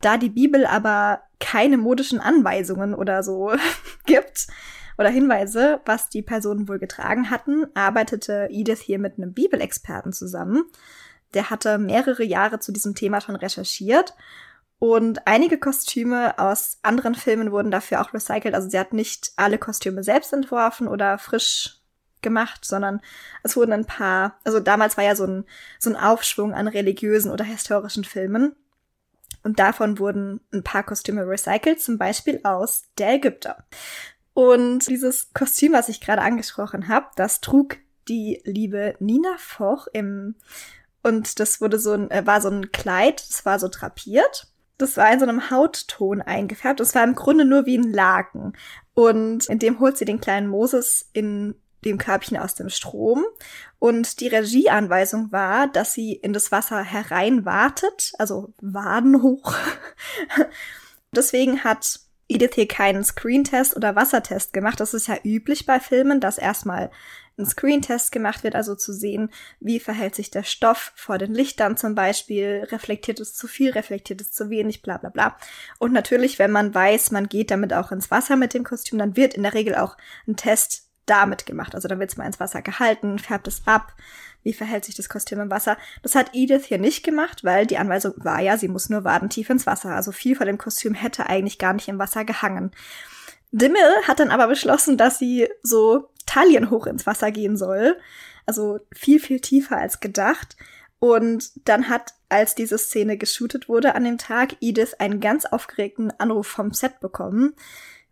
Da 0.00 0.16
die 0.16 0.30
Bibel 0.30 0.64
aber 0.64 1.20
keine 1.38 1.76
modischen 1.76 2.20
Anweisungen 2.20 2.94
oder 2.94 3.22
so 3.22 3.52
gibt, 4.06 4.46
oder 4.98 5.08
Hinweise, 5.08 5.80
was 5.86 6.10
die 6.10 6.20
Personen 6.20 6.68
wohl 6.68 6.78
getragen 6.78 7.30
hatten, 7.30 7.66
arbeitete 7.74 8.48
Edith 8.50 8.80
hier 8.80 8.98
mit 8.98 9.16
einem 9.16 9.32
Bibelexperten 9.32 10.12
zusammen. 10.12 10.64
Der 11.32 11.48
hatte 11.48 11.78
mehrere 11.78 12.22
Jahre 12.22 12.58
zu 12.58 12.70
diesem 12.70 12.94
Thema 12.94 13.22
schon 13.22 13.36
recherchiert 13.36 14.14
und 14.80 15.26
einige 15.26 15.58
Kostüme 15.58 16.38
aus 16.38 16.78
anderen 16.80 17.14
Filmen 17.14 17.52
wurden 17.52 17.70
dafür 17.70 18.00
auch 18.00 18.14
recycelt. 18.14 18.54
Also 18.54 18.70
sie 18.70 18.78
hat 18.78 18.94
nicht 18.94 19.32
alle 19.36 19.58
Kostüme 19.58 20.02
selbst 20.02 20.32
entworfen 20.32 20.88
oder 20.88 21.18
frisch 21.18 21.82
gemacht, 22.22 22.64
sondern 22.64 23.02
es 23.42 23.56
wurden 23.56 23.74
ein 23.74 23.84
paar, 23.84 24.38
also 24.42 24.58
damals 24.58 24.96
war 24.96 25.04
ja 25.04 25.14
so 25.14 25.26
ein, 25.26 25.44
so 25.78 25.90
ein 25.90 25.96
Aufschwung 25.96 26.54
an 26.54 26.66
religiösen 26.66 27.30
oder 27.30 27.44
historischen 27.44 28.04
Filmen. 28.04 28.56
Und 29.42 29.58
davon 29.58 29.98
wurden 29.98 30.40
ein 30.50 30.64
paar 30.64 30.82
Kostüme 30.82 31.28
recycelt, 31.28 31.82
zum 31.82 31.98
Beispiel 31.98 32.40
aus 32.42 32.84
Der 32.96 33.12
Ägypter. 33.12 33.64
Und 34.32 34.88
dieses 34.88 35.34
Kostüm, 35.34 35.74
was 35.74 35.90
ich 35.90 36.00
gerade 36.00 36.22
angesprochen 36.22 36.88
habe, 36.88 37.06
das 37.16 37.42
trug 37.42 37.76
die 38.08 38.40
liebe 38.44 38.96
Nina 38.98 39.36
Foch 39.36 39.88
im 39.92 40.36
und 41.02 41.38
das 41.38 41.60
wurde 41.60 41.78
so 41.78 41.92
ein, 41.92 42.10
äh, 42.10 42.26
war 42.26 42.40
so 42.40 42.48
ein 42.48 42.72
Kleid, 42.72 43.22
das 43.28 43.44
war 43.44 43.58
so 43.58 43.68
drapiert 43.68 44.49
das 44.80 44.96
war 44.96 45.12
in 45.12 45.18
so 45.20 45.26
einem 45.26 45.50
Hautton 45.50 46.22
eingefärbt. 46.22 46.80
Das 46.80 46.94
war 46.94 47.04
im 47.04 47.14
Grunde 47.14 47.44
nur 47.44 47.66
wie 47.66 47.78
ein 47.78 47.92
Laken. 47.92 48.54
Und 48.94 49.46
in 49.46 49.58
dem 49.58 49.80
holt 49.80 49.96
sie 49.96 50.04
den 50.04 50.20
kleinen 50.20 50.48
Moses 50.48 51.08
in 51.12 51.54
dem 51.84 51.98
Körbchen 51.98 52.36
aus 52.36 52.54
dem 52.54 52.68
Strom. 52.68 53.24
Und 53.78 54.20
die 54.20 54.28
Regieanweisung 54.28 55.32
war, 55.32 55.66
dass 55.66 55.94
sie 55.94 56.12
in 56.12 56.32
das 56.32 56.52
Wasser 56.52 56.82
hereinwartet, 56.82 58.12
also 58.18 58.52
Waden 58.60 59.22
hoch. 59.22 59.54
Deswegen 61.12 61.64
hat 61.64 62.00
Edith 62.28 62.54
hier 62.54 62.68
keinen 62.68 63.02
Screentest 63.02 63.76
oder 63.76 63.96
Wassertest 63.96 64.52
gemacht. 64.52 64.78
Das 64.78 64.94
ist 64.94 65.08
ja 65.08 65.16
üblich 65.24 65.66
bei 65.66 65.80
Filmen, 65.80 66.20
dass 66.20 66.38
erstmal 66.38 66.90
ein 67.38 67.46
Screentest 67.46 68.12
gemacht 68.12 68.44
wird, 68.44 68.54
also 68.54 68.74
zu 68.74 68.92
sehen, 68.92 69.30
wie 69.60 69.80
verhält 69.80 70.14
sich 70.14 70.30
der 70.30 70.42
Stoff 70.42 70.92
vor 70.94 71.18
den 71.18 71.34
Lichtern 71.34 71.76
zum 71.76 71.94
Beispiel, 71.94 72.66
reflektiert 72.70 73.20
es 73.20 73.34
zu 73.34 73.46
viel, 73.46 73.70
reflektiert 73.70 74.20
es 74.20 74.32
zu 74.32 74.50
wenig, 74.50 74.82
bla 74.82 74.98
bla 74.98 75.10
bla. 75.10 75.36
Und 75.78 75.92
natürlich, 75.92 76.38
wenn 76.38 76.50
man 76.50 76.74
weiß, 76.74 77.10
man 77.10 77.28
geht 77.28 77.50
damit 77.50 77.72
auch 77.72 77.92
ins 77.92 78.10
Wasser 78.10 78.36
mit 78.36 78.54
dem 78.54 78.64
Kostüm, 78.64 78.98
dann 78.98 79.16
wird 79.16 79.34
in 79.34 79.42
der 79.42 79.54
Regel 79.54 79.74
auch 79.74 79.96
ein 80.26 80.36
Test 80.36 80.90
damit 81.06 81.44
gemacht. 81.44 81.74
Also 81.74 81.88
dann 81.88 81.98
wird 81.98 82.10
es 82.10 82.16
mal 82.16 82.26
ins 82.26 82.40
Wasser 82.40 82.62
gehalten, 82.62 83.18
färbt 83.18 83.48
es 83.48 83.62
ab, 83.66 83.94
wie 84.42 84.52
verhält 84.52 84.84
sich 84.84 84.94
das 84.94 85.08
Kostüm 85.08 85.40
im 85.40 85.50
Wasser. 85.50 85.76
Das 86.02 86.14
hat 86.14 86.30
Edith 86.32 86.64
hier 86.64 86.78
nicht 86.78 87.02
gemacht, 87.02 87.44
weil 87.44 87.66
die 87.66 87.78
Anweisung 87.78 88.14
war 88.16 88.40
ja, 88.40 88.56
sie 88.56 88.68
muss 88.68 88.88
nur 88.88 89.04
wadentief 89.04 89.50
ins 89.50 89.66
Wasser. 89.66 89.94
Also 89.94 90.12
viel 90.12 90.36
von 90.36 90.46
dem 90.46 90.58
Kostüm 90.58 90.94
hätte 90.94 91.26
eigentlich 91.26 91.58
gar 91.58 91.72
nicht 91.72 91.88
im 91.88 91.98
Wasser 91.98 92.24
gehangen. 92.24 92.70
Dimmel 93.52 93.82
hat 94.06 94.20
dann 94.20 94.30
aber 94.30 94.46
beschlossen, 94.46 94.96
dass 94.96 95.18
sie 95.18 95.48
so 95.62 96.09
talienhoch 96.30 96.86
ins 96.86 97.06
Wasser 97.06 97.32
gehen 97.32 97.56
soll. 97.56 97.98
Also 98.46 98.80
viel, 98.94 99.20
viel 99.20 99.40
tiefer 99.40 99.76
als 99.76 100.00
gedacht. 100.00 100.56
Und 101.00 101.50
dann 101.68 101.88
hat, 101.88 102.14
als 102.28 102.54
diese 102.54 102.78
Szene 102.78 103.16
geshootet 103.16 103.68
wurde 103.68 103.94
an 103.94 104.04
dem 104.04 104.18
Tag, 104.18 104.56
Edith 104.60 104.94
einen 104.98 105.20
ganz 105.20 105.46
aufgeregten 105.46 106.12
Anruf 106.18 106.46
vom 106.46 106.72
Set 106.72 107.00
bekommen, 107.00 107.54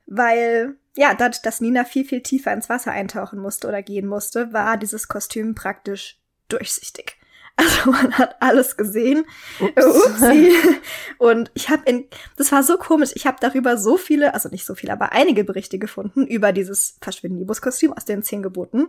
weil 0.06 0.76
ja, 0.96 1.14
dadurch, 1.14 1.42
dass 1.42 1.60
Nina 1.60 1.84
viel, 1.84 2.04
viel 2.04 2.22
tiefer 2.22 2.52
ins 2.52 2.68
Wasser 2.68 2.90
eintauchen 2.90 3.38
musste 3.38 3.68
oder 3.68 3.82
gehen 3.82 4.06
musste, 4.06 4.52
war 4.52 4.76
dieses 4.78 5.06
Kostüm 5.06 5.54
praktisch 5.54 6.18
durchsichtig. 6.48 7.17
Also 7.58 7.90
man 7.90 8.16
hat 8.16 8.36
alles 8.40 8.76
gesehen. 8.76 9.24
Upsi. 9.60 10.52
Und 11.18 11.50
ich 11.54 11.68
habe 11.68 11.82
in, 11.86 12.06
das 12.36 12.52
war 12.52 12.62
so 12.62 12.78
komisch, 12.78 13.10
ich 13.14 13.26
habe 13.26 13.38
darüber 13.40 13.76
so 13.76 13.96
viele, 13.96 14.32
also 14.32 14.48
nicht 14.48 14.64
so 14.64 14.74
viele, 14.74 14.92
aber 14.92 15.12
einige 15.12 15.44
Berichte 15.44 15.78
gefunden 15.78 16.26
über 16.26 16.52
dieses 16.52 16.96
Verschwindibus-Kostüm 17.02 17.92
aus 17.92 18.04
den 18.04 18.22
zehn 18.22 18.42
Geboten. 18.42 18.86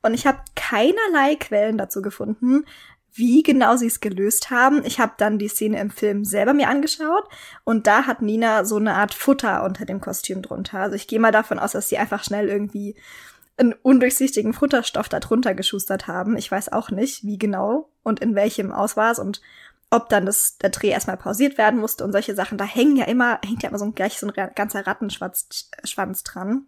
Und 0.00 0.14
ich 0.14 0.26
habe 0.26 0.38
keinerlei 0.54 1.34
Quellen 1.34 1.76
dazu 1.76 2.00
gefunden, 2.00 2.64
wie 3.12 3.42
genau 3.42 3.74
sie 3.76 3.88
es 3.88 3.98
gelöst 3.98 4.50
haben. 4.50 4.84
Ich 4.84 5.00
habe 5.00 5.14
dann 5.16 5.40
die 5.40 5.48
Szene 5.48 5.80
im 5.80 5.90
Film 5.90 6.24
selber 6.24 6.54
mir 6.54 6.68
angeschaut 6.68 7.24
und 7.64 7.88
da 7.88 8.06
hat 8.06 8.22
Nina 8.22 8.64
so 8.64 8.76
eine 8.76 8.94
Art 8.94 9.12
Futter 9.12 9.64
unter 9.64 9.84
dem 9.86 10.00
Kostüm 10.00 10.40
drunter. 10.40 10.78
Also 10.78 10.94
ich 10.94 11.08
gehe 11.08 11.18
mal 11.18 11.32
davon 11.32 11.58
aus, 11.58 11.72
dass 11.72 11.88
sie 11.88 11.98
einfach 11.98 12.22
schnell 12.22 12.48
irgendwie 12.48 12.94
einen 13.58 13.74
undurchsichtigen 13.74 14.52
Futterstoff 14.52 15.08
da 15.08 15.20
drunter 15.20 15.54
geschustert 15.54 16.06
haben. 16.06 16.36
Ich 16.36 16.50
weiß 16.50 16.72
auch 16.72 16.90
nicht, 16.90 17.24
wie 17.24 17.38
genau 17.38 17.90
und 18.02 18.20
in 18.20 18.34
welchem 18.34 18.72
Ausmaß 18.72 19.18
und 19.18 19.40
ob 19.90 20.08
dann 20.08 20.26
das, 20.26 20.58
der 20.58 20.70
Dreh 20.70 20.88
erstmal 20.88 21.16
pausiert 21.16 21.56
werden 21.58 21.80
musste 21.80 22.04
und 22.04 22.12
solche 22.12 22.34
Sachen. 22.34 22.58
Da 22.58 22.64
hängen 22.64 22.96
ja 22.96 23.06
immer, 23.06 23.40
hängt 23.44 23.62
ja 23.62 23.70
immer 23.70 23.78
so 23.78 23.86
ein, 23.86 23.94
gleich 23.94 24.18
so 24.18 24.26
ein 24.26 24.52
ganzer 24.54 24.86
Rattenschwanz 24.86 25.70
Schwanz 25.84 26.22
dran. 26.24 26.66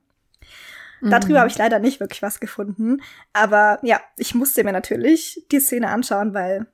Darüber 1.02 1.34
mhm. 1.34 1.38
habe 1.38 1.48
ich 1.48 1.58
leider 1.58 1.78
nicht 1.78 2.00
wirklich 2.00 2.22
was 2.22 2.40
gefunden. 2.40 3.00
Aber 3.32 3.78
ja, 3.82 4.00
ich 4.16 4.34
musste 4.34 4.64
mir 4.64 4.72
natürlich 4.72 5.44
die 5.50 5.60
Szene 5.60 5.88
anschauen, 5.88 6.34
weil 6.34 6.66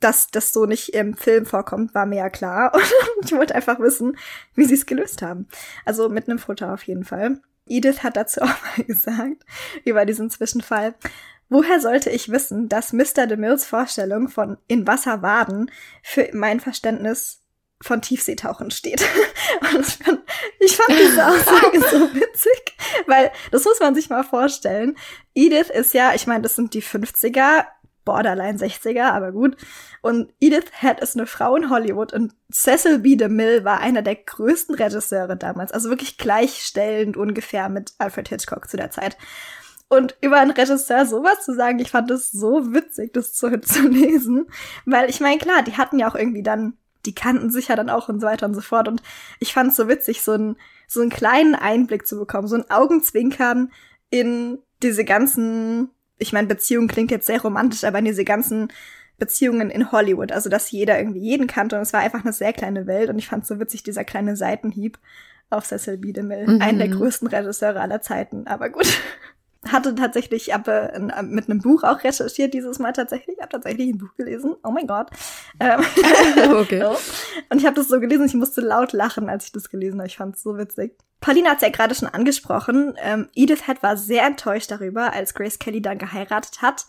dass 0.00 0.28
das 0.28 0.52
so 0.52 0.66
nicht 0.66 0.90
im 0.90 1.16
Film 1.16 1.44
vorkommt, 1.44 1.94
war 1.94 2.06
mir 2.06 2.18
ja 2.18 2.30
klar. 2.30 2.72
Und 3.16 3.24
ich 3.24 3.36
wollte 3.36 3.54
einfach 3.54 3.80
wissen, 3.80 4.16
wie 4.54 4.64
sie 4.64 4.74
es 4.74 4.86
gelöst 4.86 5.22
haben. 5.22 5.48
Also 5.84 6.08
mit 6.08 6.28
einem 6.28 6.38
Futter 6.38 6.72
auf 6.72 6.84
jeden 6.84 7.04
Fall. 7.04 7.40
Edith 7.68 8.02
hat 8.02 8.16
dazu 8.16 8.40
auch 8.42 8.46
mal 8.46 8.84
gesagt, 8.86 9.44
über 9.84 10.04
diesen 10.06 10.30
Zwischenfall. 10.30 10.94
Woher 11.48 11.80
sollte 11.80 12.10
ich 12.10 12.30
wissen, 12.30 12.68
dass 12.68 12.92
Mr. 12.92 13.26
DeMills 13.26 13.64
Vorstellung 13.64 14.28
von 14.28 14.58
in 14.66 14.86
Wasser 14.86 15.22
waden 15.22 15.70
für 16.02 16.28
mein 16.32 16.60
Verständnis 16.60 17.42
von 17.80 18.02
Tiefseetauchen 18.02 18.70
steht. 18.70 19.04
Und 19.72 19.86
fand, 19.86 20.20
ich 20.60 20.76
fand 20.76 20.98
diese 20.98 21.26
Aussage 21.26 21.80
so 21.80 22.14
witzig, 22.14 22.76
weil 23.06 23.30
das 23.50 23.64
muss 23.64 23.80
man 23.80 23.94
sich 23.94 24.10
mal 24.10 24.24
vorstellen. 24.24 24.96
Edith 25.34 25.70
ist 25.70 25.94
ja, 25.94 26.14
ich 26.14 26.26
meine, 26.26 26.42
das 26.42 26.56
sind 26.56 26.74
die 26.74 26.82
50er, 26.82 27.66
Borderline 28.08 28.58
60er, 28.58 29.10
aber 29.10 29.32
gut. 29.32 29.58
Und 30.00 30.32
Edith 30.40 30.72
Head 30.80 31.00
ist 31.00 31.14
eine 31.14 31.26
Frau 31.26 31.54
in 31.56 31.68
Hollywood 31.68 32.14
und 32.14 32.34
Cecil 32.50 33.00
B. 33.00 33.16
DeMille 33.16 33.66
war 33.66 33.80
einer 33.80 34.00
der 34.00 34.14
größten 34.16 34.74
Regisseure 34.74 35.36
damals, 35.36 35.72
also 35.72 35.90
wirklich 35.90 36.16
gleichstellend 36.16 37.18
ungefähr 37.18 37.68
mit 37.68 37.92
Alfred 37.98 38.30
Hitchcock 38.30 38.70
zu 38.70 38.78
der 38.78 38.90
Zeit. 38.90 39.18
Und 39.90 40.16
über 40.22 40.38
einen 40.38 40.52
Regisseur 40.52 41.04
sowas 41.04 41.44
zu 41.44 41.54
sagen, 41.54 41.80
ich 41.80 41.90
fand 41.90 42.10
es 42.10 42.30
so 42.30 42.72
witzig, 42.72 43.12
das 43.12 43.34
zu, 43.34 43.60
zu 43.60 43.86
lesen. 43.86 44.46
Weil 44.86 45.10
ich 45.10 45.20
meine, 45.20 45.36
klar, 45.36 45.62
die 45.62 45.76
hatten 45.76 45.98
ja 45.98 46.10
auch 46.10 46.14
irgendwie 46.14 46.42
dann 46.42 46.78
die 47.06 47.14
kannten 47.14 47.50
sich 47.50 47.68
ja 47.68 47.76
dann 47.76 47.90
auch 47.90 48.08
und 48.08 48.20
so 48.20 48.26
weiter 48.26 48.46
und 48.46 48.54
so 48.54 48.60
fort. 48.60 48.88
Und 48.88 49.02
ich 49.38 49.52
fand 49.52 49.70
es 49.70 49.76
so 49.76 49.88
witzig, 49.88 50.22
so, 50.22 50.32
ein, 50.32 50.56
so 50.86 51.00
einen 51.00 51.10
kleinen 51.10 51.54
Einblick 51.54 52.06
zu 52.06 52.18
bekommen, 52.18 52.48
so 52.48 52.56
ein 52.56 52.70
Augenzwinkern 52.70 53.70
in 54.10 54.58
diese 54.82 55.04
ganzen, 55.04 55.90
ich 56.18 56.32
meine, 56.32 56.48
Beziehungen 56.48 56.88
klingt 56.88 57.10
jetzt 57.10 57.26
sehr 57.26 57.40
romantisch, 57.40 57.84
aber 57.84 57.98
in 57.98 58.04
diese 58.04 58.24
ganzen 58.24 58.68
Beziehungen 59.18 59.70
in 59.70 59.90
Hollywood. 59.92 60.32
Also, 60.32 60.48
dass 60.48 60.70
jeder 60.70 60.98
irgendwie 60.98 61.20
jeden 61.20 61.46
kannte 61.46 61.76
und 61.76 61.82
es 61.82 61.92
war 61.92 62.00
einfach 62.00 62.24
eine 62.24 62.32
sehr 62.32 62.52
kleine 62.52 62.86
Welt 62.86 63.10
und 63.10 63.18
ich 63.18 63.28
fand 63.28 63.46
so 63.46 63.58
witzig, 63.58 63.82
dieser 63.82 64.04
kleine 64.04 64.36
Seitenhieb 64.36 64.98
auf 65.50 65.66
Cecil 65.66 65.98
B. 65.98 66.12
DeMille, 66.12 66.46
mhm. 66.46 66.62
einen 66.62 66.78
der 66.78 66.88
größten 66.88 67.28
Regisseure 67.28 67.80
aller 67.80 68.00
Zeiten. 68.00 68.46
Aber 68.46 68.68
gut. 68.68 68.86
Hatte 69.72 69.94
tatsächlich, 69.94 70.52
habe 70.52 70.92
äh, 70.92 71.22
mit 71.22 71.48
einem 71.48 71.60
Buch 71.60 71.82
auch 71.82 72.02
recherchiert 72.04 72.54
dieses 72.54 72.78
Mal 72.78 72.92
tatsächlich. 72.92 73.36
Ich 73.36 73.42
habe 73.42 73.52
tatsächlich 73.52 73.88
ein 73.88 73.98
Buch 73.98 74.14
gelesen. 74.16 74.56
Oh 74.62 74.70
mein 74.70 74.86
Gott. 74.86 75.10
Ähm, 75.60 75.80
okay. 76.54 76.84
Und 77.50 77.58
ich 77.58 77.66
habe 77.66 77.76
das 77.76 77.88
so 77.88 78.00
gelesen, 78.00 78.26
ich 78.26 78.34
musste 78.34 78.60
laut 78.60 78.92
lachen, 78.92 79.28
als 79.28 79.46
ich 79.46 79.52
das 79.52 79.70
gelesen 79.70 79.98
habe. 79.98 80.08
Ich 80.08 80.16
fand 80.16 80.36
es 80.36 80.42
so 80.42 80.58
witzig. 80.58 80.96
Pauline 81.20 81.50
hat 81.50 81.56
es 81.56 81.62
ja 81.62 81.70
gerade 81.70 81.94
schon 81.94 82.08
angesprochen. 82.08 82.94
Ähm, 82.98 83.28
Edith 83.34 83.66
Head 83.66 83.82
war 83.82 83.96
sehr 83.96 84.24
enttäuscht 84.24 84.70
darüber, 84.70 85.12
als 85.12 85.34
Grace 85.34 85.58
Kelly 85.58 85.82
dann 85.82 85.98
geheiratet 85.98 86.62
hat, 86.62 86.86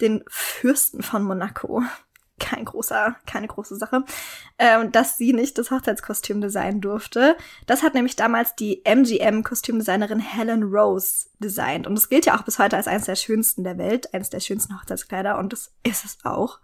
den 0.00 0.24
Fürsten 0.28 1.02
von 1.02 1.22
Monaco 1.22 1.82
kein 2.38 2.64
großer, 2.64 3.16
keine 3.26 3.46
große 3.46 3.76
Sache, 3.76 4.04
ähm, 4.58 4.92
dass 4.92 5.16
sie 5.16 5.32
nicht 5.32 5.58
das 5.58 5.70
Hochzeitskostüm 5.70 6.40
designen 6.40 6.80
durfte. 6.80 7.36
Das 7.66 7.82
hat 7.82 7.94
nämlich 7.94 8.16
damals 8.16 8.54
die 8.54 8.82
MGM-Kostümdesignerin 8.84 10.20
Helen 10.20 10.62
Rose 10.62 11.28
designt. 11.38 11.86
Und 11.86 11.94
das 11.94 12.08
gilt 12.08 12.26
ja 12.26 12.38
auch 12.38 12.42
bis 12.42 12.58
heute 12.58 12.76
als 12.76 12.88
eines 12.88 13.06
der 13.06 13.16
schönsten 13.16 13.64
der 13.64 13.78
Welt, 13.78 14.14
eines 14.14 14.30
der 14.30 14.40
schönsten 14.40 14.78
Hochzeitskleider. 14.78 15.38
Und 15.38 15.52
das 15.52 15.72
ist 15.82 16.04
es 16.04 16.18
auch. 16.24 16.60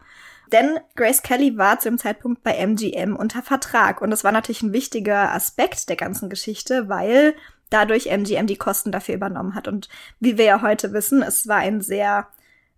Denn 0.53 0.79
Grace 0.95 1.23
Kelly 1.23 1.57
war 1.57 1.79
zu 1.81 1.89
dem 1.89 1.99
Zeitpunkt 1.99 2.43
bei 2.43 2.53
MGM 2.53 3.17
unter 3.17 3.43
Vertrag. 3.43 4.01
Und 4.01 4.11
das 4.11 4.25
war 4.25 4.33
natürlich 4.33 4.63
ein 4.63 4.73
wichtiger 4.73 5.33
Aspekt 5.33 5.89
der 5.89 5.97
ganzen 5.97 6.29
Geschichte, 6.29 6.89
weil 6.89 7.35
dadurch 7.71 8.07
MGM 8.07 8.47
die 8.47 8.57
Kosten 8.57 8.93
dafür 8.93 9.15
übernommen 9.15 9.55
hat. 9.55 9.69
Und 9.69 9.89
wie 10.21 10.39
wir 10.39 10.45
ja 10.45 10.63
heute 10.63 10.93
wissen, 10.93 11.23
es 11.23 11.49
war 11.49 11.57
ein 11.57 11.81
sehr 11.81 12.29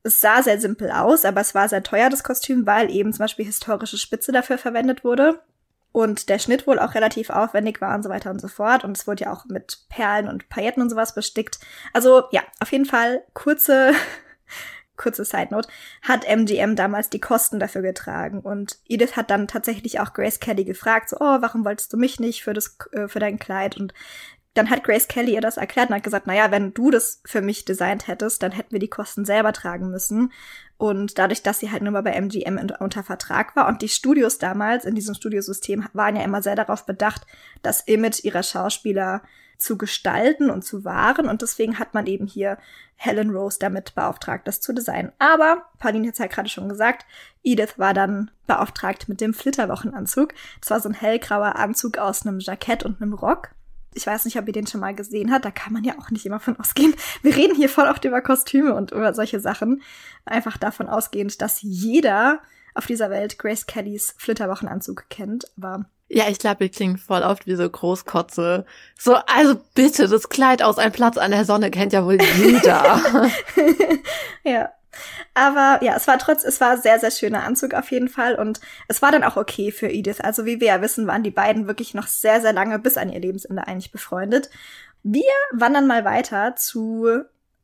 es 0.07 0.21
sah 0.21 0.43
sehr 0.43 0.61
simpel 0.61 0.91
aus, 0.91 1.25
aber 1.25 1.41
es 1.41 1.55
war 1.55 1.69
sehr 1.69 1.83
teuer, 1.83 2.09
das 2.09 2.25
Kostüm, 2.25 2.67
weil 2.67 2.91
eben 2.91 3.13
zum 3.13 3.25
Beispiel 3.25 3.45
historische 3.45 3.99
Spitze 3.99 4.33
dafür 4.33 4.57
verwendet 4.57 5.05
wurde. 5.05 5.41
Und 5.93 6.29
der 6.29 6.39
Schnitt 6.39 6.67
wohl 6.67 6.79
auch 6.79 6.95
relativ 6.95 7.31
aufwendig 7.31 7.81
war 7.81 7.95
und 7.95 8.03
so 8.03 8.11
weiter 8.11 8.31
und 8.31 8.41
so 8.41 8.49
fort. 8.49 8.85
Und 8.85 8.97
es 8.97 9.07
wurde 9.07 9.25
ja 9.25 9.33
auch 9.33 9.47
mit 9.47 9.87
Perlen 9.89 10.29
und 10.29 10.49
Pailletten 10.51 10.83
und 10.83 10.91
sowas 10.91 11.15
bestickt. 11.15 11.59
Also 11.95 12.25
ja, 12.33 12.43
auf 12.61 12.71
jeden 12.71 12.85
Fall 12.85 13.25
kurze, 13.33 13.93
kurze 14.99 15.25
Side 15.25 15.49
Note, 15.53 15.69
hat 16.03 16.27
MGM 16.27 16.77
damals 16.77 17.09
die 17.09 17.21
Kosten 17.21 17.59
dafür 17.59 17.81
getragen. 17.81 18.41
Und 18.41 18.79
Edith 18.87 19.17
hat 19.17 19.31
dann 19.31 19.49
tatsächlich 19.49 19.99
auch 19.99 20.13
Grace 20.13 20.39
Kelly 20.39 20.65
gefragt, 20.65 21.09
so, 21.09 21.17
oh, 21.19 21.39
warum 21.41 21.65
wolltest 21.65 21.95
du 21.95 21.97
mich 21.97 22.21
nicht 22.21 22.45
für 22.45 22.53
das, 22.53 22.77
äh, 22.93 23.09
für 23.09 23.19
dein 23.19 23.39
Kleid? 23.39 23.79
Und 23.79 23.95
dann 24.57 24.71
hat 24.71 24.85
Grace 24.85 25.09
Kelly 25.09 25.35
ihr 25.35 25.41
das 25.41 25.57
erklärt 25.57 25.91
und 25.91 25.97
hat 25.97 26.03
gesagt, 26.03 26.27
naja, 26.27 26.51
wenn 26.51 26.73
du 26.73 26.91
das 26.91 27.21
für 27.25 27.43
mich 27.43 27.65
designt 27.65 28.09
hättest, 28.09 28.43
dann 28.43 28.53
hätten 28.53 28.73
wir 28.73 28.79
die 28.79 28.89
Kosten 28.89 29.25
selber 29.25 29.53
tragen 29.53 29.91
müssen. 29.91 30.33
Und 30.79 31.19
dadurch, 31.19 31.43
dass 31.43 31.59
sie 31.59 31.71
halt 31.71 31.83
nur 31.83 31.93
mal 31.93 32.03
bei 32.03 32.13
MGM 32.13 32.59
unter 32.81 33.03
Vertrag 33.03 33.55
war 33.57 33.69
und 33.69 33.83
die 33.83 33.89
Studios 33.89 34.39
damals 34.39 34.85
in 34.85 34.95
diesem 34.95 35.15
Studiosystem 35.15 35.87
waren 35.93 36.17
ja 36.17 36.23
immer 36.23 36.43
sehr 36.43 36.57
darauf 36.57 36.87
bedacht, 36.87 37.27
das 37.63 37.81
Image 37.83 38.25
ihrer 38.25 38.43
Schauspieler 38.43 39.23
zu 39.59 39.79
gestalten 39.79 40.51
und 40.51 40.63
zu 40.63 40.85
wahren. 40.85 41.29
Und 41.29 41.43
deswegen 41.43 41.79
hat 41.79 41.95
man 41.95 42.07
eben 42.07 42.27
hier 42.27 42.59
Helen 42.95 43.31
Rose 43.31 43.59
damit 43.59 43.95
beauftragt, 43.95 44.47
das 44.49 44.61
zu 44.61 44.73
designen. 44.73 45.13
Aber, 45.19 45.67
Pauline 45.79 46.09
hat 46.09 46.15
es 46.15 46.19
ja 46.19 46.27
gerade 46.27 46.49
schon 46.49 46.69
gesagt, 46.69 47.07
Edith 47.43 47.79
war 47.79 47.95
dann 47.95 48.31
beauftragt 48.47 49.09
mit 49.09 49.21
dem 49.21 49.35
Flitterwochenanzug. 49.35 50.35
Das 50.61 50.71
war 50.71 50.81
so 50.81 50.89
ein 50.89 50.95
hellgrauer 50.95 51.57
Anzug 51.57 51.99
aus 51.99 52.27
einem 52.27 52.39
Jackett 52.41 52.85
und 52.85 53.01
einem 53.01 53.15
Rock 53.15 53.51
ich 53.97 54.07
weiß 54.07 54.27
nicht, 54.27 54.39
ob 54.39 54.47
ihr 54.47 54.53
den 54.53 54.67
schon 54.67 54.81
mal 54.81 54.95
gesehen 54.95 55.33
habt, 55.33 55.45
da 55.45 55.51
kann 55.51 55.73
man 55.73 55.83
ja 55.83 55.95
auch 55.99 56.11
nicht 56.11 56.27
immer 56.27 56.39
von 56.39 56.59
ausgehen. 56.61 56.95
Wir 57.23 57.35
reden 57.35 57.57
hier 57.57 57.69
voll 57.69 57.89
oft 57.89 58.05
über 58.05 58.21
Kostüme 58.21 58.75
und 58.75 58.93
über 58.93 59.15
solche 59.15 59.41
Sachen. 59.41 59.83
Einfach 60.25 60.57
davon 60.57 60.89
ausgehend, 60.89 61.41
dass 61.41 61.63
jeder 61.63 62.41
auf 62.75 62.87
dieser 62.87 63.11
Welt 63.11 63.39
Grace 63.39 63.67
Kellys 63.67 64.15
Flitterwochenanzug 64.19 65.07
kennt, 65.09 65.47
aber 65.57 65.87
ja, 66.09 66.29
ich 66.29 66.39
glaube, 66.39 66.61
wir 66.61 66.69
klingen 66.69 66.99
voll 66.99 67.23
oft 67.23 67.49
wie 67.49 67.57
so 67.57 67.69
Großkotze. 67.69 68.65
So, 68.97 69.17
also 69.27 69.57
bitte, 69.75 70.07
das 70.07 70.29
Kleid 70.29 70.63
aus 70.63 70.79
Ein 70.79 70.93
Platz 70.93 71.17
an 71.17 71.33
der 71.33 71.45
Sonne 71.45 71.73
kennt 71.73 71.93
ja 71.93 72.05
wohl 72.05 72.19
jeder. 72.37 73.01
ja. 74.45 74.71
Aber 75.35 75.79
ja, 75.83 75.95
es 75.97 76.07
war 76.07 76.19
trotz, 76.19 76.45
es 76.45 76.61
war 76.61 76.79
sehr, 76.79 76.99
sehr 76.99 77.11
schöner 77.11 77.45
Anzug 77.45 77.75
auf 77.75 77.91
jeden 77.91 78.09
Fall. 78.09 78.35
Und 78.35 78.61
es 78.89 79.03
war 79.03 79.13
dann 79.13 79.25
auch 79.25 79.37
okay 79.37 79.73
für 79.73 79.89
Edith. 79.89 80.21
Also 80.21 80.45
wie 80.45 80.61
wir 80.61 80.69
ja 80.69 80.83
wissen, 80.83 81.07
waren 81.07 81.23
die 81.23 81.31
beiden 81.31 81.67
wirklich 81.67 81.95
noch 81.95 82.07
sehr, 82.07 82.41
sehr 82.41 82.53
lange 82.53 82.79
bis 82.79 82.97
an 82.97 83.11
ihr 83.11 83.21
Lebensende 83.21 83.67
eigentlich 83.67 83.93
befreundet. 83.93 84.51
Wir 85.03 85.23
wandern 85.53 85.87
mal 85.87 86.05
weiter 86.05 86.57
zu 86.57 87.09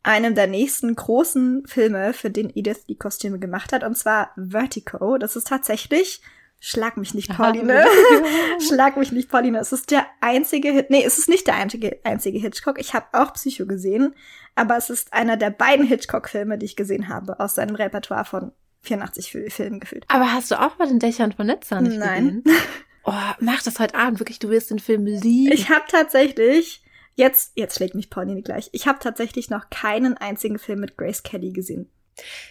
einem 0.02 0.34
der 0.34 0.46
nächsten 0.46 0.94
großen 0.94 1.66
Filme, 1.66 2.12
für 2.12 2.30
den 2.30 2.50
Edith 2.54 2.86
die 2.88 2.98
Kostüme 2.98 3.38
gemacht 3.38 3.72
hat, 3.72 3.84
und 3.84 3.96
zwar 3.96 4.30
Vertigo. 4.36 5.18
Das 5.18 5.36
ist 5.36 5.46
tatsächlich 5.46 6.22
Schlag 6.64 6.96
mich 6.96 7.12
nicht, 7.12 7.28
Pauline. 7.28 7.84
Schlag 8.68 8.96
mich 8.96 9.10
nicht, 9.10 9.28
Pauline. 9.28 9.58
Es 9.58 9.72
ist 9.72 9.90
der 9.90 10.06
einzige 10.20 10.70
Hit. 10.70 10.90
Nee, 10.90 11.02
es 11.04 11.18
ist 11.18 11.28
nicht 11.28 11.48
der 11.48 11.56
einzige, 11.56 11.98
einzige 12.04 12.38
Hitchcock. 12.38 12.78
Ich 12.78 12.94
habe 12.94 13.06
auch 13.14 13.32
Psycho 13.32 13.66
gesehen, 13.66 14.14
aber 14.54 14.76
es 14.76 14.88
ist 14.88 15.12
einer 15.12 15.36
der 15.36 15.50
beiden 15.50 15.84
Hitchcock-Filme, 15.84 16.58
die 16.58 16.66
ich 16.66 16.76
gesehen 16.76 17.08
habe, 17.08 17.40
aus 17.40 17.56
seinem 17.56 17.74
Repertoire 17.74 18.24
von 18.24 18.52
84 18.82 19.32
Filmen 19.52 19.80
gefühlt. 19.80 20.04
Aber 20.06 20.32
hast 20.32 20.52
du 20.52 20.60
auch 20.60 20.78
mal 20.78 20.86
den 20.86 21.00
Dächern 21.00 21.32
von 21.32 21.48
Nizza 21.48 21.80
nicht 21.80 21.98
Nein. 21.98 22.42
gesehen? 22.44 22.58
Oh, 23.04 23.12
mach 23.40 23.60
das 23.64 23.80
heute 23.80 23.96
Abend, 23.96 24.20
wirklich, 24.20 24.38
du 24.38 24.48
wirst 24.48 24.70
den 24.70 24.78
Film 24.78 25.06
lieben. 25.06 25.50
Ich 25.50 25.70
habe 25.70 25.82
tatsächlich, 25.88 26.84
jetzt, 27.16 27.50
jetzt 27.56 27.74
schlägt 27.74 27.96
mich 27.96 28.10
Pauline 28.10 28.42
gleich, 28.42 28.70
ich 28.70 28.86
habe 28.86 29.00
tatsächlich 29.00 29.50
noch 29.50 29.70
keinen 29.70 30.16
einzigen 30.16 30.60
Film 30.60 30.78
mit 30.78 30.96
Grace 30.96 31.24
Kelly 31.24 31.50
gesehen. 31.50 31.90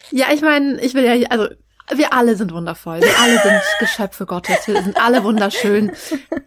Ja, 0.10 0.26
ich 0.34 0.42
meine, 0.42 0.82
ich 0.82 0.94
will 0.94 1.06
ja, 1.06 1.30
also 1.30 1.48
wir 1.96 2.14
alle 2.14 2.36
sind 2.36 2.54
wundervoll. 2.54 3.02
Wir 3.02 3.20
alle 3.20 3.40
sind 3.42 3.62
Geschöpfe 3.80 4.26
Gottes. 4.26 4.68
Wir 4.68 4.82
sind 4.82 5.02
alle 5.02 5.24
wunderschön. 5.24 5.92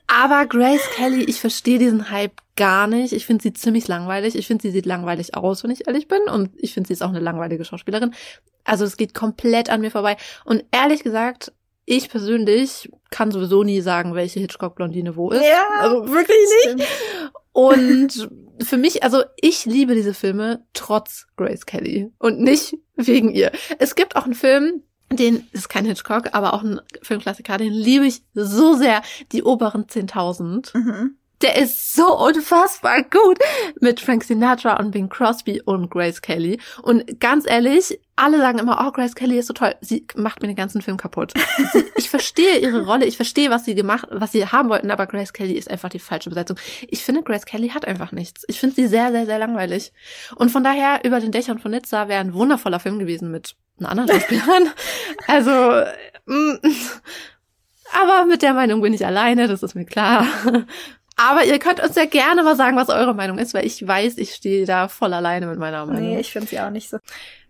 Aber 0.07 0.47
Grace 0.47 0.89
Kelly, 0.95 1.25
ich 1.25 1.41
verstehe 1.41 1.79
diesen 1.79 2.11
Hype 2.11 2.41
gar 2.57 2.87
nicht. 2.87 3.13
Ich 3.13 3.27
finde 3.27 3.43
sie 3.43 3.53
ziemlich 3.53 3.89
langweilig. 3.89 4.37
Ich 4.37 4.47
finde, 4.47 4.63
sie 4.63 4.71
sieht 4.71 4.87
langweilig 4.87 5.35
aus, 5.35 5.65
wenn 5.65 5.71
ich 5.71 5.87
ehrlich 5.87 6.09
bin. 6.09 6.23
Und 6.23 6.51
ich 6.57 6.75
finde, 6.75 6.89
sie 6.89 6.93
ist 6.93 7.03
auch 7.03 7.09
eine 7.09 7.21
langweilige 7.21 7.65
Schauspielerin. 7.65 8.15
Also 8.65 8.85
es 8.85 8.97
geht 8.97 9.15
komplett 9.15 9.71
an 9.71 9.81
mir 9.81 9.91
vorbei. 9.91 10.17
Und 10.45 10.65
ehrlich 10.71 11.03
gesagt, 11.03 11.53
ich 11.87 12.09
persönlich 12.09 12.91
kann 13.11 13.31
sowieso 13.31 13.63
nie 13.63 13.81
sagen, 13.81 14.15
welche 14.15 14.41
Hitchcock-Blondine 14.41 15.17
wo 15.17 15.31
ist. 15.31 15.45
Ja, 15.45 15.67
also 15.81 16.09
wirklich 16.11 16.77
nicht. 16.77 16.89
Und 17.53 18.29
für 18.63 18.77
mich, 18.77 19.03
also 19.03 19.23
ich 19.41 19.67
liebe 19.67 19.95
diese 19.95 20.15
Filme 20.15 20.65
trotz 20.73 21.27
Grace 21.37 21.67
Kelly 21.67 22.11
und 22.19 22.41
nicht 22.41 22.77
wegen 22.97 23.31
ihr. 23.31 23.53
Es 23.79 23.95
gibt 23.95 24.17
auch 24.17 24.25
einen 24.25 24.35
Film, 24.35 24.83
den 25.17 25.47
ist 25.53 25.69
kein 25.69 25.85
Hitchcock, 25.85 26.31
aber 26.33 26.55
auch 26.55 26.63
ein 26.63 26.81
Filmklassiker, 27.03 27.59
den 27.59 27.73
liebe 27.73 28.07
ich 28.07 28.23
so 28.35 28.75
sehr, 28.75 29.03
die 29.33 29.43
oberen 29.43 29.85
10.000. 29.85 30.77
Mhm. 30.77 31.17
Der 31.43 31.61
ist 31.61 31.95
so 31.95 32.19
unfassbar 32.19 33.03
gut 33.03 33.39
mit 33.81 34.01
Frank 34.01 34.25
Sinatra 34.25 34.79
und 34.79 34.93
Bing 34.93 35.11
Crosby 35.11 35.61
und 35.61 35.91
Grace 35.91 36.23
Kelly. 36.23 36.59
Und 36.83 37.21
ganz 37.21 37.45
ehrlich, 37.47 38.01
alle 38.17 38.39
sagen 38.39 38.61
immer, 38.61 38.83
oh, 38.87 38.93
Grace 38.93 39.15
Kelly 39.15 39.39
ist 39.39 39.49
so 39.49 39.53
toll. 39.53 39.75
Sie 39.81 40.07
macht 40.15 40.41
mir 40.41 40.47
den 40.47 40.57
ganzen 40.57 40.81
Film 40.81 40.97
kaputt. 40.97 41.35
Ich 41.97 42.09
verstehe 42.09 42.59
ihre 42.59 42.87
Rolle, 42.87 43.05
ich 43.05 43.17
verstehe, 43.17 43.51
was 43.51 43.65
sie 43.65 43.75
gemacht, 43.75 44.07
was 44.11 44.33
sie 44.33 44.47
haben 44.47 44.69
wollten, 44.69 44.91
aber 44.91 45.07
Grace 45.07 45.33
Kelly 45.33 45.55
ist 45.55 45.71
einfach 45.71 45.89
die 45.89 45.99
falsche 45.99 46.31
Besetzung. 46.31 46.57
Ich 46.89 47.03
finde, 47.03 47.23
Grace 47.23 47.45
Kelly 47.45 47.69
hat 47.71 47.85
einfach 47.85 48.13
nichts. 48.13 48.45
Ich 48.49 48.61
finde 48.61 48.77
sie 48.77 48.87
sehr, 48.87 49.11
sehr, 49.11 49.27
sehr 49.27 49.39
langweilig. 49.39 49.93
Und 50.37 50.51
von 50.51 50.65
daher, 50.65 51.01
über 51.05 51.21
den 51.21 51.33
Dächern 51.33 51.59
von 51.59 51.73
Nizza 51.73 52.09
wäre 52.09 52.21
ein 52.21 52.35
wundervoller 52.35 52.81
Film 52.81 52.99
gewesen 52.99 53.31
mit 53.31 53.57
einer 53.79 53.91
anderen 53.91 54.09
Schauspielerin. 54.11 54.71
also, 55.27 55.51
mh, 56.27 56.59
aber 57.93 58.27
mit 58.27 58.43
der 58.43 58.55
Meinung 58.55 58.81
bin 58.83 58.93
ich 58.93 59.07
alleine, 59.07 59.49
das 59.49 59.63
ist 59.63 59.75
mir 59.75 59.85
klar. 59.85 60.27
Aber 61.17 61.45
ihr 61.45 61.59
könnt 61.59 61.81
uns 61.81 61.95
ja 61.95 62.07
gerne 62.07 62.43
mal 62.43 62.57
sagen, 62.57 62.77
was 62.77 62.89
eure 62.89 63.15
Meinung 63.15 63.39
ist, 63.39 63.55
weil 63.55 63.65
ich 63.65 63.87
weiß, 63.87 64.19
ich 64.19 64.35
stehe 64.35 64.67
da 64.67 64.89
voll 64.89 65.15
alleine 65.15 65.47
mit 65.47 65.59
meiner 65.59 65.87
Meinung. 65.87 66.03
Nee, 66.03 66.21
ich 66.21 66.33
finde 66.33 66.49
sie 66.49 66.59
auch 66.59 66.71
nicht 66.71 66.91
so. 66.91 66.99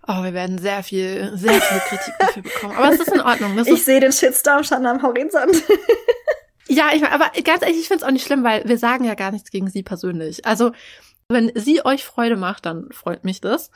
Oh, 0.06 0.22
wir 0.22 0.34
werden 0.34 0.58
sehr 0.58 0.82
viel, 0.82 1.32
sehr 1.34 1.54
viel 1.62 1.80
Kritik 1.80 2.14
dafür 2.18 2.42
bekommen. 2.42 2.76
Aber 2.76 2.92
es 2.92 3.00
ist 3.00 3.12
in 3.12 3.22
Ordnung. 3.22 3.56
Das 3.56 3.66
ich 3.66 3.84
sehe 3.84 4.00
den 4.00 4.12
Shitstorm 4.12 4.64
schon 4.64 4.84
am 4.84 5.02
Horizont. 5.02 5.62
ja, 6.68 6.88
ich 6.92 7.00
meine, 7.00 7.14
aber 7.14 7.30
ganz 7.42 7.62
ehrlich, 7.62 7.80
ich 7.80 7.88
finde 7.88 8.02
es 8.02 8.08
auch 8.08 8.12
nicht 8.12 8.26
schlimm, 8.26 8.44
weil 8.44 8.68
wir 8.68 8.76
sagen 8.76 9.04
ja 9.04 9.14
gar 9.14 9.30
nichts 9.30 9.50
gegen 9.50 9.70
sie 9.70 9.82
persönlich. 9.82 10.44
Also, 10.44 10.72
wenn 11.28 11.50
sie 11.54 11.86
euch 11.86 12.04
Freude 12.04 12.36
macht, 12.36 12.66
dann 12.66 12.88
freut 12.92 13.24
mich 13.24 13.40
das. 13.40 13.70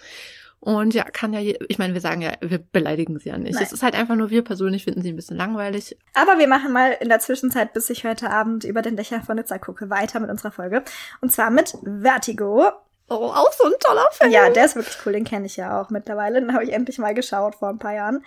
Und 0.60 0.92
ja, 0.92 1.04
kann 1.04 1.32
ja, 1.32 1.54
ich 1.68 1.78
meine, 1.78 1.94
wir 1.94 2.00
sagen 2.00 2.20
ja, 2.20 2.32
wir 2.40 2.58
beleidigen 2.58 3.18
sie 3.18 3.28
ja 3.28 3.38
nicht. 3.38 3.54
Nein. 3.54 3.62
Es 3.62 3.72
ist 3.72 3.82
halt 3.82 3.94
einfach 3.94 4.16
nur, 4.16 4.30
wir 4.30 4.42
persönlich 4.42 4.84
finden 4.84 5.02
sie 5.02 5.10
ein 5.10 5.16
bisschen 5.16 5.36
langweilig. 5.36 5.96
Aber 6.14 6.38
wir 6.38 6.48
machen 6.48 6.72
mal 6.72 6.96
in 7.00 7.08
der 7.08 7.20
Zwischenzeit, 7.20 7.72
bis 7.72 7.88
ich 7.90 8.04
heute 8.04 8.30
Abend 8.30 8.64
über 8.64 8.82
den 8.82 8.96
Dächer 8.96 9.22
von 9.22 9.36
Nizza 9.36 9.58
gucke, 9.58 9.88
weiter 9.88 10.18
mit 10.18 10.30
unserer 10.30 10.50
Folge. 10.50 10.82
Und 11.20 11.30
zwar 11.30 11.50
mit 11.50 11.74
Vertigo. 11.84 12.70
Oh, 13.08 13.32
auch 13.32 13.52
so 13.52 13.64
ein 13.64 13.72
toller 13.80 14.08
Film. 14.12 14.30
Ja, 14.30 14.50
der 14.50 14.64
ist 14.64 14.76
wirklich 14.76 14.98
cool, 15.06 15.12
den 15.12 15.24
kenne 15.24 15.46
ich 15.46 15.56
ja 15.56 15.80
auch 15.80 15.90
mittlerweile. 15.90 16.40
Den 16.40 16.52
habe 16.52 16.64
ich 16.64 16.72
endlich 16.72 16.98
mal 16.98 17.14
geschaut 17.14 17.54
vor 17.54 17.68
ein 17.68 17.78
paar 17.78 17.94
Jahren. 17.94 18.24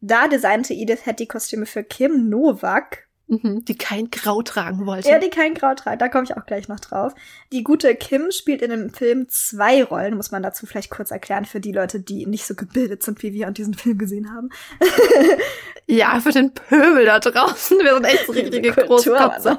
Da 0.00 0.26
designte 0.26 0.74
Edith 0.74 1.04
Head 1.04 1.20
die 1.20 1.28
Kostüme 1.28 1.64
für 1.64 1.84
Kim 1.84 2.28
Novak. 2.28 3.06
Mhm, 3.32 3.64
die 3.64 3.78
kein 3.78 4.10
Grau 4.10 4.42
tragen 4.42 4.84
wollte. 4.84 5.08
Ja, 5.08 5.18
die 5.18 5.30
kein 5.30 5.54
Kraut 5.54 5.78
trägt, 5.78 6.02
da 6.02 6.10
komme 6.10 6.24
ich 6.24 6.36
auch 6.36 6.44
gleich 6.44 6.68
noch 6.68 6.80
drauf. 6.80 7.14
Die 7.50 7.64
gute 7.64 7.94
Kim 7.94 8.30
spielt 8.30 8.60
in 8.60 8.68
dem 8.68 8.90
Film 8.90 9.26
zwei 9.30 9.82
Rollen, 9.82 10.18
muss 10.18 10.32
man 10.32 10.42
dazu 10.42 10.66
vielleicht 10.66 10.90
kurz 10.90 11.10
erklären 11.10 11.46
für 11.46 11.58
die 11.58 11.72
Leute, 11.72 11.98
die 11.98 12.26
nicht 12.26 12.44
so 12.44 12.54
gebildet 12.54 13.02
sind 13.02 13.22
wie 13.22 13.32
wir 13.32 13.46
und 13.46 13.56
diesen 13.56 13.72
Film 13.72 13.96
gesehen 13.96 14.30
haben. 14.34 14.50
ja, 15.86 16.20
für 16.20 16.32
den 16.32 16.52
Pöbel 16.52 17.06
da 17.06 17.20
draußen. 17.20 17.78
Wir 17.78 17.94
sind 17.94 18.04
echt 18.04 18.26
so 18.26 18.32
richtige 18.32 18.70
Großkotze. 18.70 19.58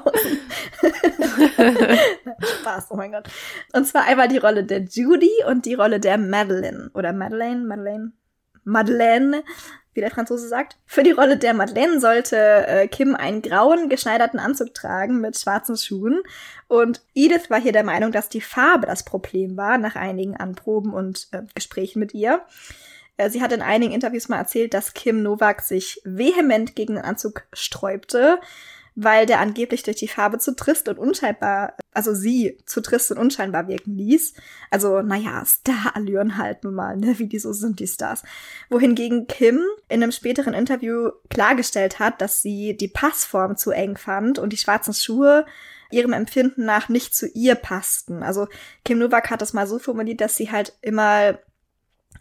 Spaß, 2.60 2.86
oh 2.90 2.96
mein 2.96 3.10
Gott. 3.10 3.28
Und 3.72 3.88
zwar 3.88 4.04
einmal 4.04 4.28
die 4.28 4.38
Rolle 4.38 4.62
der 4.62 4.82
Judy 4.84 5.32
und 5.48 5.66
die 5.66 5.74
Rolle 5.74 5.98
der 5.98 6.16
Madeleine. 6.16 6.92
Oder 6.94 7.12
Madeleine, 7.12 7.64
Madeleine, 7.64 8.12
Madeleine, 8.62 9.42
wie 9.94 10.00
der 10.00 10.10
Franzose 10.10 10.48
sagt. 10.48 10.76
Für 10.84 11.02
die 11.02 11.12
Rolle 11.12 11.38
der 11.38 11.54
Madeleine 11.54 12.00
sollte 12.00 12.36
äh, 12.36 12.88
Kim 12.88 13.14
einen 13.14 13.42
grauen, 13.42 13.88
geschneiderten 13.88 14.38
Anzug 14.38 14.74
tragen 14.74 15.20
mit 15.20 15.38
schwarzen 15.38 15.76
Schuhen. 15.76 16.20
Und 16.68 17.00
Edith 17.14 17.48
war 17.48 17.60
hier 17.60 17.72
der 17.72 17.84
Meinung, 17.84 18.12
dass 18.12 18.28
die 18.28 18.40
Farbe 18.40 18.86
das 18.86 19.04
Problem 19.04 19.56
war, 19.56 19.78
nach 19.78 19.96
einigen 19.96 20.36
Anproben 20.36 20.92
und 20.92 21.28
äh, 21.32 21.42
Gesprächen 21.54 22.00
mit 22.00 22.12
ihr. 22.12 22.42
Äh, 23.16 23.30
Sie 23.30 23.42
hat 23.42 23.52
in 23.52 23.62
einigen 23.62 23.92
Interviews 23.92 24.28
mal 24.28 24.38
erzählt, 24.38 24.74
dass 24.74 24.94
Kim 24.94 25.22
Novak 25.22 25.62
sich 25.62 26.00
vehement 26.04 26.74
gegen 26.74 26.96
den 26.96 27.04
Anzug 27.04 27.44
sträubte, 27.52 28.40
weil 28.94 29.26
der 29.26 29.40
angeblich 29.40 29.82
durch 29.82 29.96
die 29.96 30.08
Farbe 30.08 30.38
zu 30.38 30.54
trist 30.54 30.88
und 30.88 30.98
unscheinbar, 30.98 31.76
also 31.94 32.12
sie 32.12 32.58
zu 32.66 32.80
trist 32.80 33.10
und 33.12 33.18
unscheinbar 33.18 33.68
wirken 33.68 33.96
ließ. 33.96 34.34
Also, 34.70 35.00
naja, 35.00 35.44
Star-Allüren 35.44 36.36
halt 36.36 36.64
nun 36.64 36.74
mal, 36.74 36.96
ne, 36.96 37.18
wie 37.18 37.28
die 37.28 37.38
so 37.38 37.52
sind, 37.52 37.80
die 37.80 37.86
Stars. 37.86 38.22
Wohingegen 38.68 39.26
Kim 39.26 39.60
in 39.88 40.02
einem 40.02 40.12
späteren 40.12 40.54
Interview 40.54 41.10
klargestellt 41.30 42.00
hat, 42.00 42.20
dass 42.20 42.42
sie 42.42 42.76
die 42.76 42.88
Passform 42.88 43.56
zu 43.56 43.70
eng 43.70 43.96
fand 43.96 44.38
und 44.38 44.52
die 44.52 44.58
schwarzen 44.58 44.92
Schuhe 44.92 45.46
ihrem 45.90 46.12
Empfinden 46.12 46.64
nach 46.64 46.88
nicht 46.88 47.14
zu 47.14 47.28
ihr 47.28 47.54
passten. 47.54 48.22
Also 48.22 48.48
Kim 48.84 48.98
Novak 48.98 49.30
hat 49.30 49.40
das 49.40 49.52
mal 49.52 49.66
so 49.66 49.78
formuliert, 49.78 50.20
dass 50.20 50.36
sie 50.36 50.50
halt 50.50 50.76
immer 50.82 51.38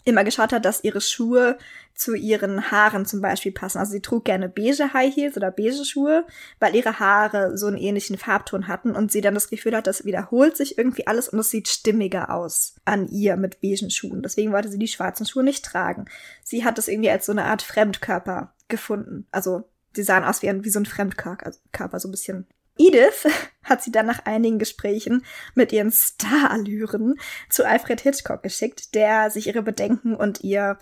immer 0.05 0.23
geschaut 0.23 0.51
hat, 0.51 0.65
dass 0.65 0.83
ihre 0.83 1.01
Schuhe 1.01 1.57
zu 1.95 2.15
ihren 2.15 2.71
Haaren 2.71 3.05
zum 3.05 3.21
Beispiel 3.21 3.51
passen. 3.51 3.77
Also 3.77 3.91
sie 3.91 4.01
trug 4.01 4.25
gerne 4.25 4.49
beige 4.49 4.93
High 4.93 5.15
Heels 5.15 5.37
oder 5.37 5.51
beige 5.51 5.85
Schuhe, 5.85 6.25
weil 6.59 6.75
ihre 6.75 6.99
Haare 6.99 7.57
so 7.57 7.67
einen 7.67 7.77
ähnlichen 7.77 8.17
Farbton 8.17 8.67
hatten 8.67 8.95
und 8.95 9.11
sie 9.11 9.21
dann 9.21 9.33
das 9.33 9.49
Gefühl 9.49 9.75
hat, 9.75 9.87
das 9.87 10.05
wiederholt 10.05 10.57
sich 10.57 10.77
irgendwie 10.77 11.07
alles 11.07 11.29
und 11.29 11.39
es 11.39 11.49
sieht 11.49 11.67
stimmiger 11.67 12.33
aus 12.33 12.75
an 12.85 13.07
ihr 13.07 13.37
mit 13.37 13.61
beigen 13.61 13.89
Schuhen. 13.89 14.21
Deswegen 14.21 14.51
wollte 14.51 14.69
sie 14.69 14.79
die 14.79 14.87
schwarzen 14.87 15.25
Schuhe 15.25 15.43
nicht 15.43 15.63
tragen. 15.63 16.05
Sie 16.43 16.65
hat 16.65 16.77
es 16.79 16.87
irgendwie 16.87 17.11
als 17.11 17.25
so 17.25 17.31
eine 17.31 17.45
Art 17.45 17.61
Fremdkörper 17.61 18.53
gefunden. 18.67 19.27
Also 19.31 19.69
die 19.95 20.03
sahen 20.03 20.23
aus 20.23 20.41
wie, 20.41 20.49
ein, 20.49 20.63
wie 20.65 20.69
so 20.69 20.79
ein 20.79 20.85
Fremdkörper, 20.85 21.45
also 21.45 21.99
so 21.99 22.07
ein 22.07 22.11
bisschen 22.11 22.47
Edith 22.77 23.27
hat 23.63 23.81
sie 23.81 23.91
dann 23.91 24.05
nach 24.05 24.25
einigen 24.25 24.59
Gesprächen 24.59 25.23
mit 25.55 25.71
ihren 25.71 25.91
Starallüren 25.91 27.15
zu 27.49 27.65
Alfred 27.65 28.01
Hitchcock 28.01 28.43
geschickt, 28.43 28.95
der 28.95 29.29
sich 29.29 29.47
ihre 29.47 29.61
Bedenken 29.61 30.15
und 30.15 30.43
ihr, 30.43 30.77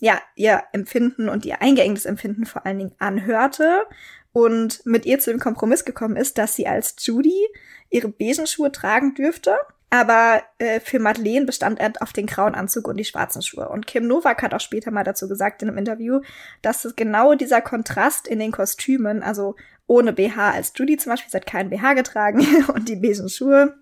ja, 0.00 0.20
ihr 0.36 0.62
Empfinden 0.72 1.28
und 1.28 1.44
ihr 1.44 1.60
eingeengtes 1.60 2.06
Empfinden 2.06 2.46
vor 2.46 2.64
allen 2.64 2.78
Dingen 2.78 2.94
anhörte 2.98 3.84
und 4.32 4.84
mit 4.86 5.04
ihr 5.04 5.18
zu 5.18 5.30
dem 5.30 5.40
Kompromiss 5.40 5.84
gekommen 5.84 6.16
ist, 6.16 6.38
dass 6.38 6.56
sie 6.56 6.66
als 6.66 6.96
Judy 7.00 7.46
ihre 7.90 8.08
beigen 8.08 8.46
Schuhe 8.46 8.72
tragen 8.72 9.14
dürfte. 9.14 9.56
Aber 9.90 10.42
äh, 10.56 10.80
für 10.80 10.98
Madeleine 10.98 11.44
bestand 11.44 11.78
er 11.78 11.92
auf 12.00 12.14
den 12.14 12.26
grauen 12.26 12.54
Anzug 12.54 12.88
und 12.88 12.96
die 12.96 13.04
schwarzen 13.04 13.42
Schuhe. 13.42 13.68
Und 13.68 13.86
Kim 13.86 14.06
Novak 14.06 14.42
hat 14.42 14.54
auch 14.54 14.60
später 14.60 14.90
mal 14.90 15.04
dazu 15.04 15.28
gesagt 15.28 15.60
in 15.60 15.68
einem 15.68 15.76
Interview, 15.76 16.22
dass 16.62 16.86
es 16.86 16.96
genau 16.96 17.34
dieser 17.34 17.60
Kontrast 17.60 18.26
in 18.26 18.38
den 18.38 18.52
Kostümen, 18.52 19.22
also 19.22 19.54
ohne 19.92 20.14
BH 20.14 20.52
als 20.52 20.72
Judy 20.74 20.96
zum 20.96 21.10
Beispiel, 21.10 21.30
sie 21.30 21.36
hat 21.36 21.46
keinen 21.46 21.68
BH 21.68 21.92
getragen 21.92 22.40
und 22.74 22.88
die 22.88 22.96
beigen 22.96 23.28
Schuhe 23.28 23.76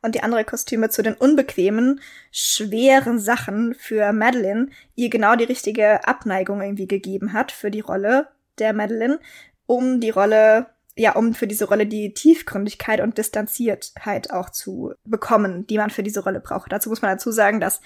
und 0.00 0.14
die 0.14 0.22
andere 0.22 0.44
Kostüme 0.44 0.88
zu 0.88 1.02
den 1.02 1.14
unbequemen, 1.14 2.00
schweren 2.32 3.18
Sachen 3.18 3.74
für 3.74 4.12
Madeline 4.12 4.68
ihr 4.94 5.10
genau 5.10 5.36
die 5.36 5.44
richtige 5.44 6.06
Abneigung 6.08 6.62
irgendwie 6.62 6.86
gegeben 6.86 7.34
hat 7.34 7.52
für 7.52 7.70
die 7.70 7.80
Rolle 7.80 8.28
der 8.58 8.72
Madeline, 8.72 9.20
um 9.66 10.00
die 10.00 10.10
Rolle, 10.10 10.66
ja, 10.96 11.12
um 11.12 11.34
für 11.34 11.46
diese 11.46 11.66
Rolle 11.66 11.86
die 11.86 12.14
Tiefgründigkeit 12.14 13.00
und 13.00 13.18
Distanziertheit 13.18 14.30
auch 14.30 14.50
zu 14.50 14.94
bekommen, 15.04 15.66
die 15.66 15.78
man 15.78 15.90
für 15.90 16.02
diese 16.02 16.22
Rolle 16.22 16.40
braucht. 16.40 16.70
Dazu 16.70 16.88
muss 16.88 17.02
man 17.02 17.10
dazu 17.10 17.32
sagen, 17.32 17.60
dass 17.60 17.80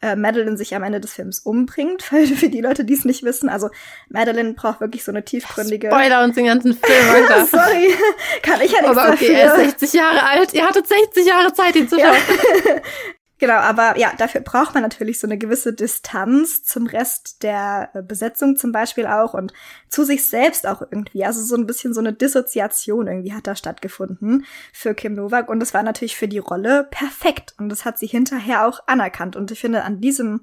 äh, 0.00 0.16
Madeline 0.16 0.56
sich 0.56 0.74
am 0.74 0.82
Ende 0.82 1.00
des 1.00 1.12
Films 1.12 1.40
umbringt, 1.40 2.02
für, 2.02 2.26
für 2.26 2.48
die 2.48 2.60
Leute, 2.60 2.84
die 2.84 2.94
es 2.94 3.04
nicht 3.04 3.22
wissen. 3.24 3.48
Also 3.48 3.70
Madeline 4.08 4.54
braucht 4.54 4.80
wirklich 4.80 5.04
so 5.04 5.12
eine 5.12 5.24
tiefgründige. 5.24 5.88
Spoiler 5.88 6.22
uns 6.24 6.34
den 6.34 6.46
ganzen 6.46 6.74
Film, 6.74 7.10
Alter. 7.10 7.46
Sorry, 7.46 7.94
kann 8.42 8.60
ich 8.60 8.72
ja 8.72 8.82
nichts 8.82 8.96
Aber 8.96 9.12
okay, 9.12 9.32
dafür. 9.32 9.36
er 9.36 9.64
ist 9.64 9.80
60 9.80 9.92
Jahre 9.94 10.22
alt. 10.28 10.54
Ihr 10.54 10.66
hattet 10.66 10.86
60 10.86 11.26
Jahre 11.26 11.52
Zeit, 11.52 11.76
ihn 11.76 11.88
zu 11.88 11.98
schauen. 11.98 12.14
Ja. 12.14 12.74
Genau, 13.42 13.54
aber 13.54 13.98
ja, 13.98 14.12
dafür 14.16 14.40
braucht 14.40 14.74
man 14.74 14.84
natürlich 14.84 15.18
so 15.18 15.26
eine 15.26 15.36
gewisse 15.36 15.72
Distanz 15.72 16.62
zum 16.62 16.86
Rest 16.86 17.42
der 17.42 17.90
äh, 17.92 18.00
Besetzung 18.00 18.54
zum 18.54 18.70
Beispiel 18.70 19.04
auch 19.04 19.34
und 19.34 19.52
zu 19.88 20.04
sich 20.04 20.28
selbst 20.28 20.64
auch 20.64 20.80
irgendwie. 20.80 21.24
Also 21.24 21.42
so 21.42 21.56
ein 21.56 21.66
bisschen 21.66 21.92
so 21.92 21.98
eine 21.98 22.12
Dissoziation 22.12 23.08
irgendwie 23.08 23.32
hat 23.32 23.48
da 23.48 23.56
stattgefunden 23.56 24.46
für 24.72 24.94
Kim 24.94 25.14
Novak 25.14 25.48
und 25.48 25.58
das 25.58 25.74
war 25.74 25.82
natürlich 25.82 26.16
für 26.16 26.28
die 26.28 26.38
Rolle 26.38 26.86
perfekt 26.88 27.56
und 27.58 27.68
das 27.68 27.84
hat 27.84 27.98
sie 27.98 28.06
hinterher 28.06 28.64
auch 28.64 28.78
anerkannt 28.86 29.34
und 29.34 29.50
ich 29.50 29.58
finde 29.58 29.82
an 29.82 30.00
diesem 30.00 30.42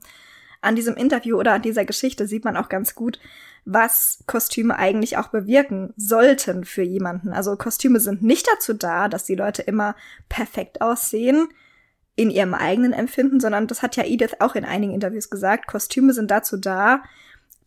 an 0.60 0.76
diesem 0.76 0.98
Interview 0.98 1.38
oder 1.40 1.54
an 1.54 1.62
dieser 1.62 1.86
Geschichte 1.86 2.28
sieht 2.28 2.44
man 2.44 2.58
auch 2.58 2.68
ganz 2.68 2.96
gut, 2.96 3.18
was 3.64 4.26
Kostüme 4.28 4.78
eigentlich 4.78 5.16
auch 5.16 5.30
bewirken 5.30 5.94
sollten 5.96 6.66
für 6.66 6.84
jemanden. 6.84 7.32
Also 7.32 7.56
Kostüme 7.56 8.02
sind 8.02 8.24
nicht 8.24 8.46
dazu 8.54 8.74
da, 8.74 9.08
dass 9.08 9.24
die 9.24 9.36
Leute 9.36 9.62
immer 9.62 9.96
perfekt 10.28 10.82
aussehen 10.82 11.48
in 12.20 12.30
ihrem 12.30 12.54
eigenen 12.54 12.92
Empfinden, 12.92 13.40
sondern 13.40 13.68
das 13.68 13.82
hat 13.82 13.96
ja 13.96 14.04
Edith 14.04 14.36
auch 14.40 14.56
in 14.56 14.66
einigen 14.66 14.94
Interviews 14.94 15.30
gesagt. 15.30 15.68
Kostüme 15.68 16.12
sind 16.12 16.30
dazu 16.30 16.58
da, 16.58 17.02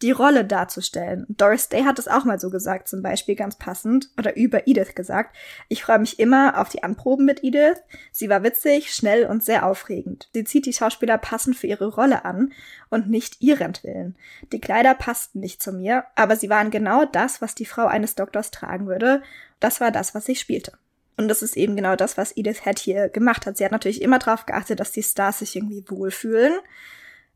die 0.02 0.10
Rolle 0.10 0.44
darzustellen. 0.44 1.24
Doris 1.30 1.70
Day 1.70 1.84
hat 1.84 1.98
es 1.98 2.06
auch 2.06 2.24
mal 2.24 2.38
so 2.38 2.50
gesagt, 2.50 2.86
zum 2.86 3.02
Beispiel 3.02 3.34
ganz 3.34 3.56
passend, 3.56 4.10
oder 4.18 4.36
über 4.36 4.68
Edith 4.68 4.94
gesagt. 4.94 5.34
Ich 5.68 5.84
freue 5.84 6.00
mich 6.00 6.18
immer 6.18 6.60
auf 6.60 6.68
die 6.68 6.82
Anproben 6.82 7.24
mit 7.24 7.42
Edith. 7.42 7.80
Sie 8.10 8.28
war 8.28 8.42
witzig, 8.42 8.94
schnell 8.94 9.24
und 9.24 9.42
sehr 9.42 9.64
aufregend. 9.64 10.28
Sie 10.34 10.44
zieht 10.44 10.66
die 10.66 10.74
Schauspieler 10.74 11.16
passend 11.16 11.56
für 11.56 11.68
ihre 11.68 11.86
Rolle 11.86 12.26
an 12.26 12.52
und 12.90 13.08
nicht 13.08 13.40
ihrentwillen. 13.40 14.16
Die 14.52 14.60
Kleider 14.60 14.94
passten 14.94 15.40
nicht 15.40 15.62
zu 15.62 15.72
mir, 15.72 16.04
aber 16.14 16.36
sie 16.36 16.50
waren 16.50 16.70
genau 16.70 17.06
das, 17.06 17.40
was 17.40 17.54
die 17.54 17.64
Frau 17.64 17.86
eines 17.86 18.14
Doktors 18.16 18.50
tragen 18.50 18.86
würde. 18.86 19.22
Das 19.60 19.80
war 19.80 19.92
das, 19.92 20.14
was 20.14 20.28
ich 20.28 20.40
spielte. 20.40 20.72
Und 21.16 21.28
das 21.28 21.42
ist 21.42 21.56
eben 21.56 21.76
genau 21.76 21.96
das, 21.96 22.16
was 22.16 22.36
Edith 22.36 22.64
Head 22.64 22.78
hier 22.78 23.08
gemacht 23.08 23.46
hat. 23.46 23.56
Sie 23.56 23.64
hat 23.64 23.72
natürlich 23.72 24.02
immer 24.02 24.18
darauf 24.18 24.46
geachtet, 24.46 24.80
dass 24.80 24.92
die 24.92 25.02
Stars 25.02 25.40
sich 25.40 25.54
irgendwie 25.56 25.84
wohlfühlen, 25.88 26.54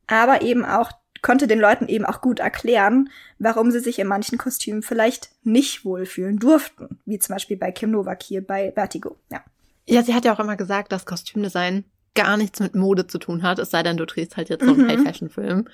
aber 0.06 0.42
eben 0.42 0.64
auch 0.64 0.92
konnte 1.22 1.46
den 1.46 1.58
Leuten 1.58 1.88
eben 1.88 2.04
auch 2.04 2.20
gut 2.20 2.38
erklären, 2.40 3.10
warum 3.38 3.70
sie 3.70 3.80
sich 3.80 3.98
in 3.98 4.06
manchen 4.06 4.38
Kostümen 4.38 4.82
vielleicht 4.82 5.30
nicht 5.42 5.84
wohlfühlen 5.84 6.38
durften, 6.38 7.00
wie 7.04 7.18
zum 7.18 7.34
Beispiel 7.34 7.56
bei 7.56 7.72
Kim 7.72 7.90
Novak 7.90 8.22
hier 8.22 8.46
bei 8.46 8.72
Vertigo. 8.72 9.16
Ja. 9.30 9.42
Ja, 9.88 10.02
sie 10.02 10.14
hat 10.14 10.24
ja 10.24 10.34
auch 10.34 10.40
immer 10.40 10.56
gesagt, 10.56 10.92
dass 10.92 11.06
Kostümdesign 11.06 11.84
gar 12.14 12.36
nichts 12.36 12.60
mit 12.60 12.74
Mode 12.74 13.06
zu 13.06 13.18
tun 13.18 13.42
hat, 13.42 13.58
es 13.58 13.70
sei 13.70 13.82
denn, 13.82 13.96
du 13.96 14.06
drehst 14.06 14.36
halt 14.36 14.48
jetzt 14.48 14.64
so 14.64 14.72
einen 14.72 14.84
Mhm. 14.84 14.88
High-Fashion-Film. 14.88 15.68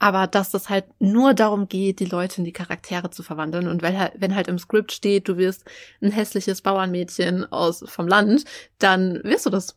Aber 0.00 0.26
dass 0.28 0.50
das 0.50 0.68
halt 0.68 0.84
nur 1.00 1.34
darum 1.34 1.68
geht, 1.68 1.98
die 1.98 2.04
Leute 2.04 2.38
in 2.38 2.44
die 2.44 2.52
Charaktere 2.52 3.10
zu 3.10 3.22
verwandeln. 3.24 3.66
Und 3.66 3.82
wenn 3.82 3.98
halt, 3.98 4.12
wenn 4.16 4.34
halt 4.34 4.46
im 4.46 4.58
Skript 4.58 4.92
steht, 4.92 5.28
du 5.28 5.36
wirst 5.36 5.64
ein 6.00 6.12
hässliches 6.12 6.62
Bauernmädchen 6.62 7.50
aus 7.50 7.84
vom 7.86 8.06
Land, 8.06 8.44
dann 8.78 9.20
wirst 9.24 9.46
du 9.46 9.50
das. 9.50 9.76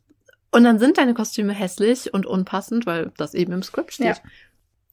Und 0.52 0.64
dann 0.64 0.78
sind 0.80 0.98
deine 0.98 1.14
Kostüme 1.14 1.54
hässlich 1.54 2.14
und 2.14 2.26
unpassend, 2.26 2.86
weil 2.86 3.12
das 3.18 3.34
eben 3.34 3.52
im 3.54 3.64
Skript 3.64 3.94
steht. 3.94 4.18
Ja. 4.18 4.24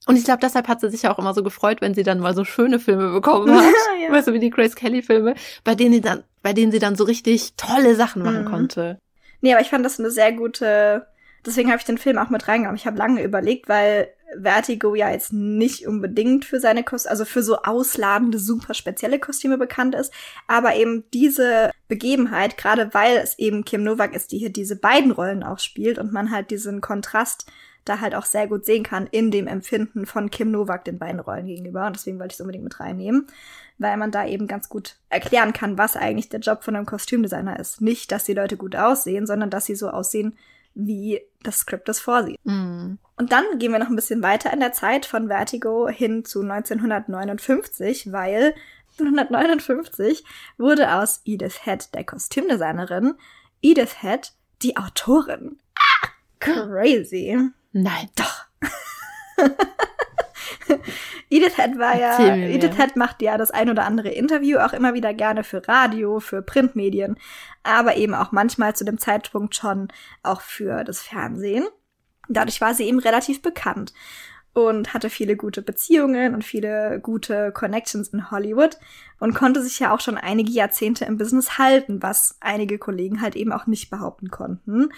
Und 0.07 0.17
ich 0.17 0.25
glaube, 0.25 0.39
deshalb 0.41 0.69
hat 0.69 0.81
sie 0.81 0.89
sich 0.89 1.03
ja 1.03 1.13
auch 1.13 1.19
immer 1.19 1.35
so 1.35 1.43
gefreut, 1.43 1.83
wenn 1.83 1.93
sie 1.95 2.05
dann 2.05 2.21
mal 2.21 2.35
so 2.35 2.45
schöne 2.45 2.79
Filme 2.79 3.11
bekommen 3.13 3.55
hat. 3.55 3.65
Ja. 4.03 4.11
Weißt 4.11 4.29
du, 4.29 4.33
wie 4.33 4.39
die 4.39 4.49
Grace 4.51 4.77
Kelly 4.77 5.03
Filme, 5.03 5.35
bei 5.65 5.75
denen 5.75 5.93
sie 5.93 6.01
dann, 6.01 6.25
bei 6.43 6.55
denen 6.55 6.73
sie 6.73 6.79
dann 6.79 6.97
so 6.97 7.05
richtig 7.05 7.55
tolle 7.57 7.95
Sachen 7.97 8.23
machen 8.23 8.45
Mhm. 8.45 8.49
konnte. 8.49 8.99
Nee, 9.43 9.53
aber 9.53 9.61
ich 9.61 9.69
fand 9.69 9.85
das 9.85 9.99
eine 9.99 10.11
sehr 10.11 10.33
gute. 10.33 11.07
Deswegen 11.45 11.69
habe 11.69 11.79
ich 11.79 11.85
den 11.85 11.99
Film 11.99 12.17
auch 12.17 12.31
mit 12.31 12.49
reingenommen. 12.49 12.77
Ich 12.79 12.87
habe 12.87 12.97
lange 12.97 13.23
überlegt, 13.23 13.69
weil 13.69 14.09
Vertigo 14.37 14.95
ja 14.95 15.11
jetzt 15.11 15.33
nicht 15.33 15.87
unbedingt 15.87 16.45
für 16.45 16.61
seine 16.61 16.85
Kostüme, 16.85 17.11
also 17.11 17.25
für 17.25 17.43
so 17.43 17.63
ausladende, 17.63 18.39
super 18.39 18.75
spezielle 18.75 19.19
Kostüme 19.19 19.59
bekannt 19.59 19.95
ist, 19.95 20.13
aber 20.47 20.77
eben 20.77 21.05
diese 21.15 21.71
Begebenheit, 21.89 22.57
gerade 22.57 22.93
weil 22.93 23.17
es 23.17 23.39
eben 23.39 23.65
Kim 23.65 23.85
Novak 23.85 24.15
ist, 24.15 24.33
die 24.33 24.39
hier 24.39 24.51
diese 24.51 24.77
beiden 24.77 25.11
Rollen 25.11 25.43
auch 25.43 25.59
spielt 25.59 25.99
und 25.99 26.13
man 26.13 26.31
halt 26.31 26.51
diesen 26.51 26.81
Kontrast 26.81 27.47
da 27.89 28.01
halt 28.01 28.15
auch 28.15 28.25
sehr 28.25 28.47
gut 28.47 28.65
sehen 28.65 28.83
kann 28.83 29.07
in 29.07 29.31
dem 29.31 29.47
Empfinden 29.47 30.07
von 30.07 30.31
Kim 30.31 30.51
Novak 30.51 30.85
den 30.85 30.99
beiden 30.99 31.21
Rollen 31.21 31.47
gegenüber. 31.47 31.87
Und 31.87 31.97
deswegen 31.97 32.19
wollte 32.19 32.33
ich 32.33 32.37
es 32.37 32.41
unbedingt 32.41 32.65
mit 32.65 32.81
reinnehmen, 32.81 33.27
weil 33.79 33.97
man 33.97 34.11
da 34.11 34.27
eben 34.27 34.47
ganz 34.47 34.69
gut 34.69 34.97
erklären 35.09 35.53
kann, 35.53 35.79
was 35.79 35.97
eigentlich 35.97 36.29
der 36.29 36.41
Job 36.41 36.63
von 36.65 36.77
einem 36.77 36.87
Kostümdesigner 36.87 37.59
ist. 37.59 37.81
Nicht, 37.81 38.13
dass 38.13 38.25
die 38.25 38.35
Leute 38.35 38.57
gut 38.57 38.77
aussehen, 38.77 39.27
sondern 39.27 39.51
dass 39.51 39.67
sie 39.67 39.77
so 39.77 39.89
aussehen, 39.89 40.37
wie 40.75 41.21
das 41.43 41.59
Skript 41.59 41.89
es 41.89 42.01
vorsieht. 42.01 42.39
Mhm. 42.45 42.99
Und 43.17 43.33
dann 43.33 43.45
gehen 43.59 43.73
wir 43.73 43.79
noch 43.79 43.89
ein 43.89 43.97
bisschen 43.97 44.23
weiter 44.23 44.53
in 44.53 44.61
der 44.61 44.73
Zeit 44.73 45.07
von 45.07 45.29
Vertigo 45.29 45.89
hin 45.89 46.25
zu 46.25 46.43
1959, 46.43 48.13
weil 48.13 48.55
1959 48.99 50.25
wurde 50.57 50.95
aus 50.95 51.21
Edith 51.25 51.65
Head, 51.65 51.95
der 51.95 52.05
Kostümdesignerin, 52.05 53.15
Edith 53.63 54.01
Head, 54.01 54.33
die 54.63 54.77
Autorin. 54.77 55.59
Ah, 55.77 56.09
crazy. 56.41 57.37
Nein. 57.73 58.09
Doch. 58.17 58.47
Edith 61.31 61.57
Head 61.57 61.79
war 61.79 61.97
ja, 61.99 62.19
Edith. 62.19 62.77
Head 62.77 62.97
macht 62.97 63.21
ja 63.23 63.37
das 63.37 63.51
ein 63.51 63.69
oder 63.69 63.85
andere 63.85 64.09
Interview 64.09 64.59
auch 64.59 64.73
immer 64.73 64.95
wieder 64.95 65.13
gerne 65.13 65.45
für 65.45 65.67
Radio, 65.69 66.21
für 66.21 66.43
Printmedien, 66.43 67.19
aber 67.63 67.97
eben 67.97 68.15
auch 68.15 68.33
manchmal 68.33 68.75
zu 68.75 68.85
dem 68.85 68.99
Zeitpunkt 68.99 69.55
schon 69.55 69.89
auch 70.23 70.41
für 70.41 70.85
das 70.85 71.03
Fernsehen. 71.03 71.67
Dadurch 72.29 72.61
war 72.61 72.75
sie 72.75 72.85
eben 72.85 72.99
relativ 72.99 73.43
bekannt 73.43 73.93
und 74.67 74.93
hatte 74.93 75.09
viele 75.09 75.37
gute 75.37 75.63
Beziehungen 75.63 76.35
und 76.35 76.43
viele 76.43 76.99
gute 77.01 77.53
Connections 77.53 78.09
in 78.09 78.33
Hollywood 78.33 78.77
und 79.21 79.33
konnte 79.35 79.63
sich 79.63 79.79
ja 79.79 79.95
auch 79.95 80.01
schon 80.01 80.19
einige 80.19 80.51
Jahrzehnte 80.51 81.05
im 81.05 81.17
Business 81.17 81.59
halten, 81.59 82.03
was 82.03 82.37
einige 82.41 82.77
Kollegen 82.77 83.23
halt 83.23 83.37
eben 83.37 83.53
auch 83.53 83.69
nicht 83.69 83.89
behaupten 83.89 84.31
konnten. 84.31 84.89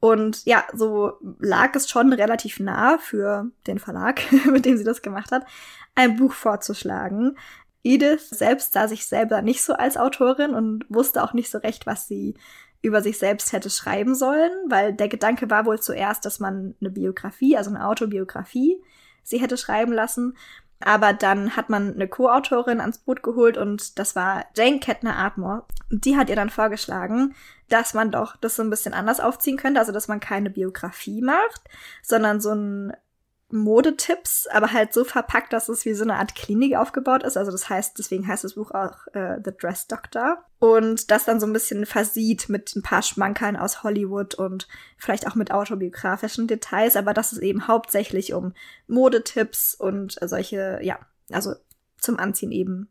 Und 0.00 0.44
ja, 0.46 0.64
so 0.72 1.12
lag 1.38 1.76
es 1.76 1.88
schon 1.88 2.12
relativ 2.12 2.58
nah 2.58 2.98
für 2.98 3.50
den 3.68 3.78
Verlag, 3.78 4.20
mit 4.50 4.64
dem 4.64 4.76
sie 4.76 4.84
das 4.84 5.00
gemacht 5.00 5.30
hat, 5.30 5.46
ein 5.94 6.16
Buch 6.16 6.32
vorzuschlagen. 6.32 7.38
Edith 7.84 8.30
selbst 8.30 8.72
sah 8.72 8.88
sich 8.88 9.06
selber 9.06 9.42
nicht 9.42 9.62
so 9.62 9.74
als 9.74 9.96
Autorin 9.96 10.54
und 10.54 10.86
wusste 10.88 11.22
auch 11.22 11.34
nicht 11.34 11.50
so 11.50 11.58
recht, 11.58 11.86
was 11.86 12.08
sie 12.08 12.34
über 12.82 13.00
sich 13.00 13.18
selbst 13.18 13.52
hätte 13.52 13.70
schreiben 13.70 14.16
sollen, 14.16 14.50
weil 14.66 14.92
der 14.92 15.08
Gedanke 15.08 15.48
war 15.50 15.66
wohl 15.66 15.80
zuerst, 15.80 16.24
dass 16.24 16.40
man 16.40 16.74
eine 16.80 16.90
Biografie, 16.90 17.56
also 17.56 17.70
eine 17.70 17.86
Autobiografie, 17.86 18.82
sie 19.24 19.38
hätte 19.38 19.56
schreiben 19.56 19.92
lassen. 19.92 20.36
Aber 20.80 21.12
dann 21.12 21.56
hat 21.56 21.70
man 21.70 21.94
eine 21.94 22.08
Co-Autorin 22.08 22.80
ans 22.80 22.98
Boot 22.98 23.22
geholt 23.22 23.56
und 23.56 23.98
das 23.98 24.14
war 24.14 24.44
Jane 24.54 24.80
Kettner 24.80 25.16
Ardmore. 25.16 25.64
Und 25.90 26.04
die 26.04 26.16
hat 26.16 26.28
ihr 26.28 26.36
dann 26.36 26.50
vorgeschlagen, 26.50 27.34
dass 27.68 27.94
man 27.94 28.10
doch 28.10 28.36
das 28.36 28.56
so 28.56 28.62
ein 28.62 28.70
bisschen 28.70 28.92
anders 28.92 29.20
aufziehen 29.20 29.56
könnte, 29.56 29.80
also 29.80 29.92
dass 29.92 30.08
man 30.08 30.20
keine 30.20 30.50
Biografie 30.50 31.22
macht, 31.22 31.62
sondern 32.02 32.40
so 32.40 32.52
ein 32.52 32.92
Modetipps, 33.54 34.48
aber 34.48 34.72
halt 34.72 34.92
so 34.92 35.04
verpackt, 35.04 35.52
dass 35.52 35.68
es 35.68 35.84
wie 35.84 35.94
so 35.94 36.02
eine 36.02 36.16
Art 36.16 36.34
Klinik 36.34 36.74
aufgebaut 36.74 37.22
ist. 37.22 37.36
Also 37.36 37.52
das 37.52 37.68
heißt, 37.68 37.96
deswegen 37.96 38.26
heißt 38.26 38.42
das 38.42 38.54
Buch 38.54 38.72
auch 38.72 39.06
äh, 39.14 39.36
The 39.44 39.52
Dress 39.56 39.86
Doctor. 39.86 40.44
Und 40.58 41.10
das 41.12 41.24
dann 41.24 41.38
so 41.38 41.46
ein 41.46 41.52
bisschen 41.52 41.86
versieht 41.86 42.48
mit 42.48 42.74
ein 42.74 42.82
paar 42.82 43.02
Schmankerln 43.02 43.56
aus 43.56 43.84
Hollywood 43.84 44.34
und 44.34 44.66
vielleicht 44.98 45.28
auch 45.28 45.36
mit 45.36 45.52
autobiografischen 45.52 46.48
Details, 46.48 46.96
aber 46.96 47.14
dass 47.14 47.30
es 47.30 47.38
eben 47.38 47.68
hauptsächlich 47.68 48.34
um 48.34 48.54
Modetipps 48.88 49.74
und 49.74 50.18
solche, 50.20 50.80
ja, 50.82 50.98
also 51.30 51.54
zum 51.96 52.18
Anziehen 52.18 52.50
eben, 52.50 52.88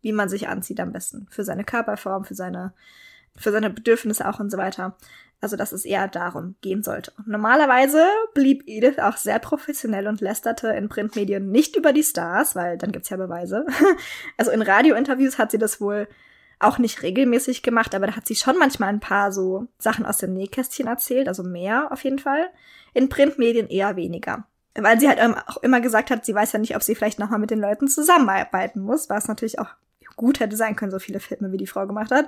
wie 0.00 0.12
man 0.12 0.30
sich 0.30 0.48
anzieht 0.48 0.80
am 0.80 0.92
besten. 0.92 1.26
Für 1.30 1.44
seine 1.44 1.64
Körperform, 1.64 2.24
für 2.24 2.34
seine, 2.34 2.72
für 3.36 3.52
seine 3.52 3.70
Bedürfnisse 3.70 4.28
auch 4.28 4.40
und 4.40 4.50
so 4.50 4.58
weiter. 4.58 4.96
Also, 5.40 5.56
dass 5.56 5.70
es 5.70 5.84
eher 5.84 6.08
darum 6.08 6.56
gehen 6.62 6.82
sollte. 6.82 7.12
Normalerweise 7.24 8.04
blieb 8.34 8.64
Edith 8.66 8.98
auch 8.98 9.16
sehr 9.16 9.38
professionell 9.38 10.08
und 10.08 10.20
lästerte 10.20 10.68
in 10.70 10.88
Printmedien 10.88 11.48
nicht 11.50 11.76
über 11.76 11.92
die 11.92 12.02
Stars, 12.02 12.56
weil 12.56 12.76
dann 12.76 12.90
gibt's 12.90 13.10
ja 13.10 13.16
Beweise. 13.16 13.64
Also 14.36 14.50
in 14.50 14.62
Radiointerviews 14.62 15.38
hat 15.38 15.52
sie 15.52 15.58
das 15.58 15.80
wohl 15.80 16.08
auch 16.60 16.78
nicht 16.78 17.02
regelmäßig 17.02 17.62
gemacht, 17.62 17.94
aber 17.94 18.08
da 18.08 18.16
hat 18.16 18.26
sie 18.26 18.34
schon 18.34 18.58
manchmal 18.58 18.88
ein 18.88 19.00
paar 19.00 19.30
so 19.32 19.68
Sachen 19.78 20.04
aus 20.04 20.18
dem 20.18 20.34
Nähkästchen 20.34 20.88
erzählt, 20.88 21.28
also 21.28 21.44
mehr 21.44 21.92
auf 21.92 22.02
jeden 22.02 22.18
Fall. 22.18 22.50
In 22.94 23.08
Printmedien 23.08 23.68
eher 23.68 23.94
weniger. 23.94 24.44
Weil 24.74 24.98
sie 24.98 25.08
halt 25.08 25.18
ähm, 25.20 25.36
auch 25.46 25.58
immer 25.58 25.80
gesagt 25.80 26.10
hat, 26.10 26.24
sie 26.24 26.34
weiß 26.34 26.52
ja 26.52 26.58
nicht, 26.58 26.74
ob 26.74 26.82
sie 26.82 26.94
vielleicht 26.94 27.18
nochmal 27.18 27.38
mit 27.38 27.50
den 27.50 27.60
Leuten 27.60 27.88
zusammenarbeiten 27.88 28.80
muss, 28.80 29.08
was 29.08 29.28
natürlich 29.28 29.58
auch 29.58 29.68
gut 30.16 30.40
hätte 30.40 30.56
sein 30.56 30.76
können, 30.76 30.90
so 30.90 30.98
viele 30.98 31.20
Filme, 31.20 31.52
wie 31.52 31.56
die 31.58 31.66
Frau 31.66 31.86
gemacht 31.86 32.10
hat. 32.10 32.26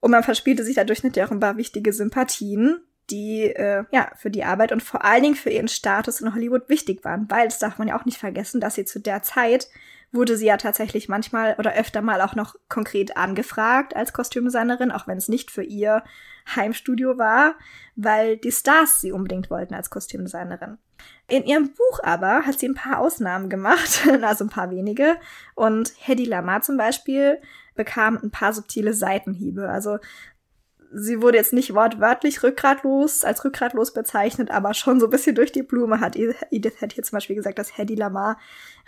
Und 0.00 0.10
man 0.10 0.22
verspielte 0.22 0.64
sich 0.64 0.76
dadurch 0.76 1.02
natürlich 1.02 1.28
auch 1.28 1.32
ein 1.32 1.40
paar 1.40 1.56
wichtige 1.56 1.92
Sympathien. 1.92 2.80
die 3.10 3.44
äh, 3.44 3.84
ja 3.92 4.10
für 4.16 4.30
die 4.30 4.42
Arbeit 4.42 4.72
und 4.72 4.82
vor 4.82 5.04
allen 5.04 5.22
Dingen 5.22 5.36
für 5.36 5.50
ihren 5.50 5.68
Status 5.68 6.20
in 6.20 6.34
Hollywood 6.34 6.68
wichtig 6.68 7.04
waren, 7.04 7.30
weil 7.30 7.46
das 7.46 7.60
darf 7.60 7.78
man 7.78 7.86
ja 7.86 7.98
auch 7.98 8.04
nicht 8.04 8.18
vergessen, 8.18 8.60
dass 8.60 8.74
sie 8.74 8.84
zu 8.84 8.98
der 8.98 9.22
Zeit 9.22 9.68
wurde 10.12 10.36
sie 10.36 10.46
ja 10.46 10.56
tatsächlich 10.56 11.08
manchmal 11.08 11.54
oder 11.58 11.74
öfter 11.74 12.02
mal 12.02 12.20
auch 12.20 12.34
noch 12.34 12.56
konkret 12.68 13.16
angefragt 13.16 13.94
als 13.94 14.12
Kostümdesignerin, 14.12 14.90
auch 14.90 15.06
wenn 15.06 15.18
es 15.18 15.28
nicht 15.28 15.50
für 15.50 15.62
ihr 15.62 16.02
Heimstudio 16.54 17.18
war, 17.18 17.54
weil 17.96 18.36
die 18.36 18.52
Stars 18.52 19.00
sie 19.00 19.12
unbedingt 19.12 19.50
wollten 19.50 19.74
als 19.74 19.90
Kostümdesignerin. 19.90 20.78
In 21.28 21.44
ihrem 21.44 21.72
Buch 21.72 22.00
aber 22.02 22.46
hat 22.46 22.58
sie 22.58 22.68
ein 22.68 22.74
paar 22.74 22.98
Ausnahmen 22.98 23.48
gemacht, 23.50 24.06
also 24.22 24.44
ein 24.44 24.50
paar 24.50 24.70
wenige. 24.70 25.16
Und 25.54 25.92
Hedy 25.98 26.24
Lamar 26.24 26.62
zum 26.62 26.76
Beispiel 26.76 27.38
bekam 27.76 28.18
ein 28.22 28.30
paar 28.30 28.52
subtile 28.52 28.94
Seitenhiebe. 28.94 29.68
Also 29.68 29.98
sie 30.92 31.20
wurde 31.20 31.38
jetzt 31.38 31.52
nicht 31.52 31.74
wortwörtlich 31.74 32.42
rückgratlos, 32.42 33.24
als 33.24 33.44
rückgratlos 33.44 33.92
bezeichnet, 33.92 34.50
aber 34.50 34.74
schon 34.74 35.00
so 35.00 35.06
ein 35.06 35.10
bisschen 35.10 35.34
durch 35.34 35.52
die 35.52 35.62
Blume 35.62 36.00
hat 36.00 36.16
Edith 36.16 36.80
hat 36.80 36.92
hier 36.92 37.04
zum 37.04 37.16
Beispiel 37.16 37.36
gesagt, 37.36 37.58
dass 37.58 37.76
Hedy 37.76 37.94
Lamar 37.94 38.38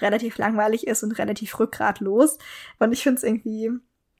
relativ 0.00 0.38
langweilig 0.38 0.86
ist 0.86 1.02
und 1.02 1.18
relativ 1.18 1.58
rückgratlos. 1.58 2.38
Und 2.78 2.92
ich 2.92 3.02
finde 3.02 3.18
es 3.18 3.24
irgendwie, 3.24 3.70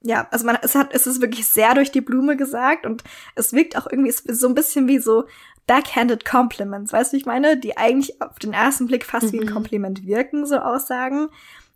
ja, 0.03 0.29
also 0.31 0.45
man, 0.45 0.59
es 0.63 0.75
hat, 0.75 0.93
es 0.93 1.07
ist 1.07 1.21
wirklich 1.21 1.47
sehr 1.47 1.75
durch 1.75 1.91
die 1.91 2.01
Blume 2.01 2.37
gesagt 2.37 2.87
und 2.87 3.05
es 3.35 3.53
wirkt 3.53 3.77
auch 3.77 3.87
irgendwie 3.91 4.13
so 4.13 4.49
ein 4.49 4.55
bisschen 4.55 4.89
wie 4.89 4.99
so 4.99 5.25
backhanded 5.67 6.25
Compliments, 6.25 6.93
weißt 6.93 7.13
du, 7.13 7.17
ich 7.17 7.27
meine, 7.27 7.59
die 7.59 7.77
eigentlich 7.77 8.23
auf 8.23 8.39
den 8.39 8.55
ersten 8.55 8.87
Blick 8.87 9.05
fast 9.05 9.27
mhm. 9.27 9.33
wie 9.33 9.41
ein 9.41 9.47
mhm. 9.47 9.53
Kompliment 9.53 10.07
wirken, 10.07 10.47
so 10.47 10.57
Aussagen. 10.57 11.29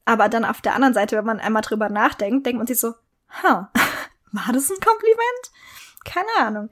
Aber 0.05 0.29
dann 0.29 0.45
auf 0.45 0.61
der 0.61 0.75
anderen 0.75 0.95
Seite, 0.95 1.17
wenn 1.17 1.25
man 1.25 1.41
einmal 1.41 1.63
drüber 1.63 1.89
nachdenkt, 1.89 2.47
denkt 2.47 2.59
man 2.59 2.67
sich 2.67 2.81
so, 2.81 2.95
ha, 3.43 3.71
war 4.33 4.53
das 4.53 4.71
ein 4.71 4.81
Kompliment? 4.81 5.53
Keine 6.05 6.47
Ahnung. 6.47 6.71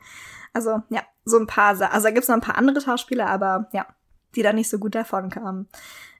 Also, 0.53 0.83
ja, 0.89 1.03
so 1.25 1.39
ein 1.39 1.47
paar, 1.47 1.69
also 1.69 2.09
da 2.09 2.11
gibt's 2.11 2.29
noch 2.29 2.35
ein 2.35 2.41
paar 2.41 2.59
andere 2.59 2.81
Schauspieler, 2.81 3.29
aber 3.29 3.69
ja, 3.73 3.87
die 4.35 4.43
da 4.43 4.53
nicht 4.53 4.69
so 4.69 4.79
gut 4.79 4.95
davon 4.95 5.31
kamen. 5.31 5.69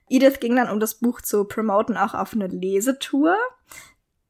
Edith 0.09 0.39
ging 0.39 0.55
dann, 0.55 0.69
um 0.69 0.79
das 0.79 0.95
Buch 0.95 1.21
zu 1.21 1.45
promoten, 1.45 1.97
auch 1.97 2.13
auf 2.13 2.33
eine 2.33 2.47
Lesetour. 2.47 3.37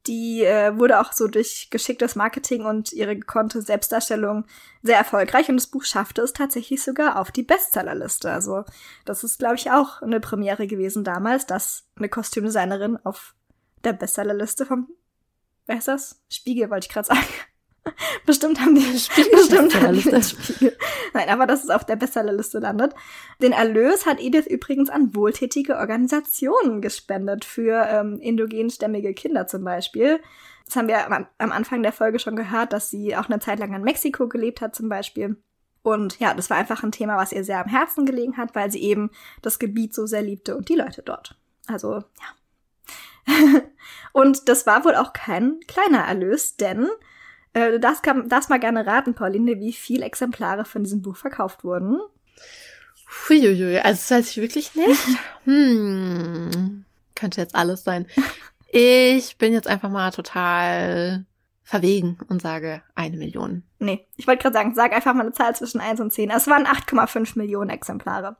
Die 0.07 0.43
äh, 0.43 0.77
wurde 0.77 0.99
auch 0.99 1.13
so 1.13 1.27
durch 1.27 1.69
geschicktes 1.69 2.15
Marketing 2.15 2.65
und 2.65 2.91
ihre 2.91 3.15
gekonnte 3.15 3.61
Selbstdarstellung 3.61 4.45
sehr 4.81 4.97
erfolgreich 4.97 5.49
und 5.49 5.57
das 5.57 5.67
Buch 5.67 5.83
schaffte 5.83 6.21
es 6.21 6.33
tatsächlich 6.33 6.81
sogar 6.81 7.19
auf 7.19 7.31
die 7.31 7.43
Bestsellerliste. 7.43 8.31
Also 8.31 8.63
das 9.05 9.23
ist, 9.23 9.37
glaube 9.39 9.55
ich, 9.55 9.69
auch 9.69 10.01
eine 10.01 10.19
Premiere 10.19 10.65
gewesen 10.65 11.03
damals, 11.03 11.45
dass 11.45 11.85
eine 11.95 12.09
Kostümdesignerin 12.09 12.97
auf 13.03 13.35
der 13.83 13.93
Bestsellerliste 13.93 14.65
vom, 14.65 14.89
wer 15.67 15.77
ist 15.77 15.87
das? 15.87 16.19
Spiegel, 16.29 16.69
wollte 16.71 16.87
ich 16.87 16.93
gerade 16.93 17.07
sagen, 17.07 17.21
Bestimmt 18.25 18.61
haben 18.61 18.75
die 18.75 18.99
Spiegel. 18.99 19.31
Bestimmt 19.31 19.81
haben 19.81 19.93
die 19.95 20.09
den 20.09 20.23
Spiegel. 20.23 20.77
Nein, 21.13 21.29
aber 21.29 21.47
dass 21.47 21.63
es 21.63 21.69
auf 21.69 21.85
der 21.85 21.95
Bestsellerliste 21.95 22.59
landet. 22.59 22.93
Den 23.41 23.53
Erlös 23.53 24.05
hat 24.05 24.19
Edith 24.19 24.45
übrigens 24.47 24.89
an 24.89 25.15
wohltätige 25.15 25.77
Organisationen 25.77 26.81
gespendet 26.81 27.45
für 27.45 27.87
ähm, 27.87 28.19
indogenstämmige 28.19 29.13
Kinder 29.13 29.47
zum 29.47 29.63
Beispiel. 29.63 30.19
Das 30.65 30.75
haben 30.75 30.87
wir 30.87 31.11
am, 31.11 31.27
am 31.37 31.51
Anfang 31.51 31.83
der 31.83 31.91
Folge 31.91 32.19
schon 32.19 32.35
gehört, 32.35 32.71
dass 32.71 32.89
sie 32.89 33.15
auch 33.15 33.29
eine 33.29 33.39
Zeit 33.39 33.59
lang 33.59 33.73
in 33.73 33.83
Mexiko 33.83 34.27
gelebt 34.27 34.61
hat 34.61 34.75
zum 34.75 34.87
Beispiel. 34.87 35.37
Und 35.83 36.19
ja, 36.19 36.33
das 36.33 36.49
war 36.49 36.57
einfach 36.57 36.83
ein 36.83 36.91
Thema, 36.91 37.17
was 37.17 37.31
ihr 37.31 37.43
sehr 37.43 37.59
am 37.59 37.67
Herzen 37.67 38.05
gelegen 38.05 38.37
hat, 38.37 38.53
weil 38.53 38.71
sie 38.71 38.83
eben 38.83 39.09
das 39.41 39.57
Gebiet 39.57 39.95
so 39.95 40.05
sehr 40.05 40.21
liebte 40.21 40.55
und 40.55 40.69
die 40.69 40.75
Leute 40.75 41.01
dort. 41.01 41.35
Also, 41.67 42.03
ja. 43.27 43.61
und 44.13 44.47
das 44.47 44.67
war 44.67 44.85
wohl 44.85 44.95
auch 44.95 45.13
kein 45.13 45.59
kleiner 45.67 46.05
Erlös, 46.05 46.55
denn 46.55 46.87
äh, 47.53 47.71
du 47.71 47.79
darfst, 47.79 48.03
kann, 48.03 48.29
darfst 48.29 48.49
mal 48.49 48.59
gerne 48.59 48.85
raten, 48.85 49.13
Pauline, 49.13 49.59
wie 49.59 49.73
viele 49.73 50.05
Exemplare 50.05 50.65
von 50.65 50.83
diesem 50.83 51.01
Buch 51.01 51.17
verkauft 51.17 51.63
wurden. 51.63 51.99
Huiuiui, 53.27 53.79
also 53.79 53.99
das 53.99 54.11
weiß 54.11 54.29
ich 54.31 54.37
wirklich 54.37 54.75
nicht. 54.75 55.01
Hm, 55.45 56.85
könnte 57.15 57.41
jetzt 57.41 57.55
alles 57.55 57.83
sein. 57.83 58.05
Ich 58.71 59.37
bin 59.37 59.53
jetzt 59.53 59.67
einfach 59.67 59.89
mal 59.89 60.11
total 60.11 61.25
verwegen 61.63 62.19
und 62.29 62.41
sage 62.41 62.83
eine 62.95 63.17
Million. 63.17 63.63
Nee, 63.79 64.05
ich 64.17 64.27
wollte 64.27 64.43
gerade 64.43 64.53
sagen, 64.53 64.75
sag 64.75 64.93
einfach 64.93 65.13
mal 65.13 65.21
eine 65.21 65.31
Zahl 65.31 65.55
zwischen 65.55 65.81
1 65.81 65.99
und 65.99 66.13
10. 66.13 66.29
Es 66.29 66.47
waren 66.47 66.67
8,5 66.67 67.37
Millionen 67.37 67.69
Exemplare. 67.69 68.37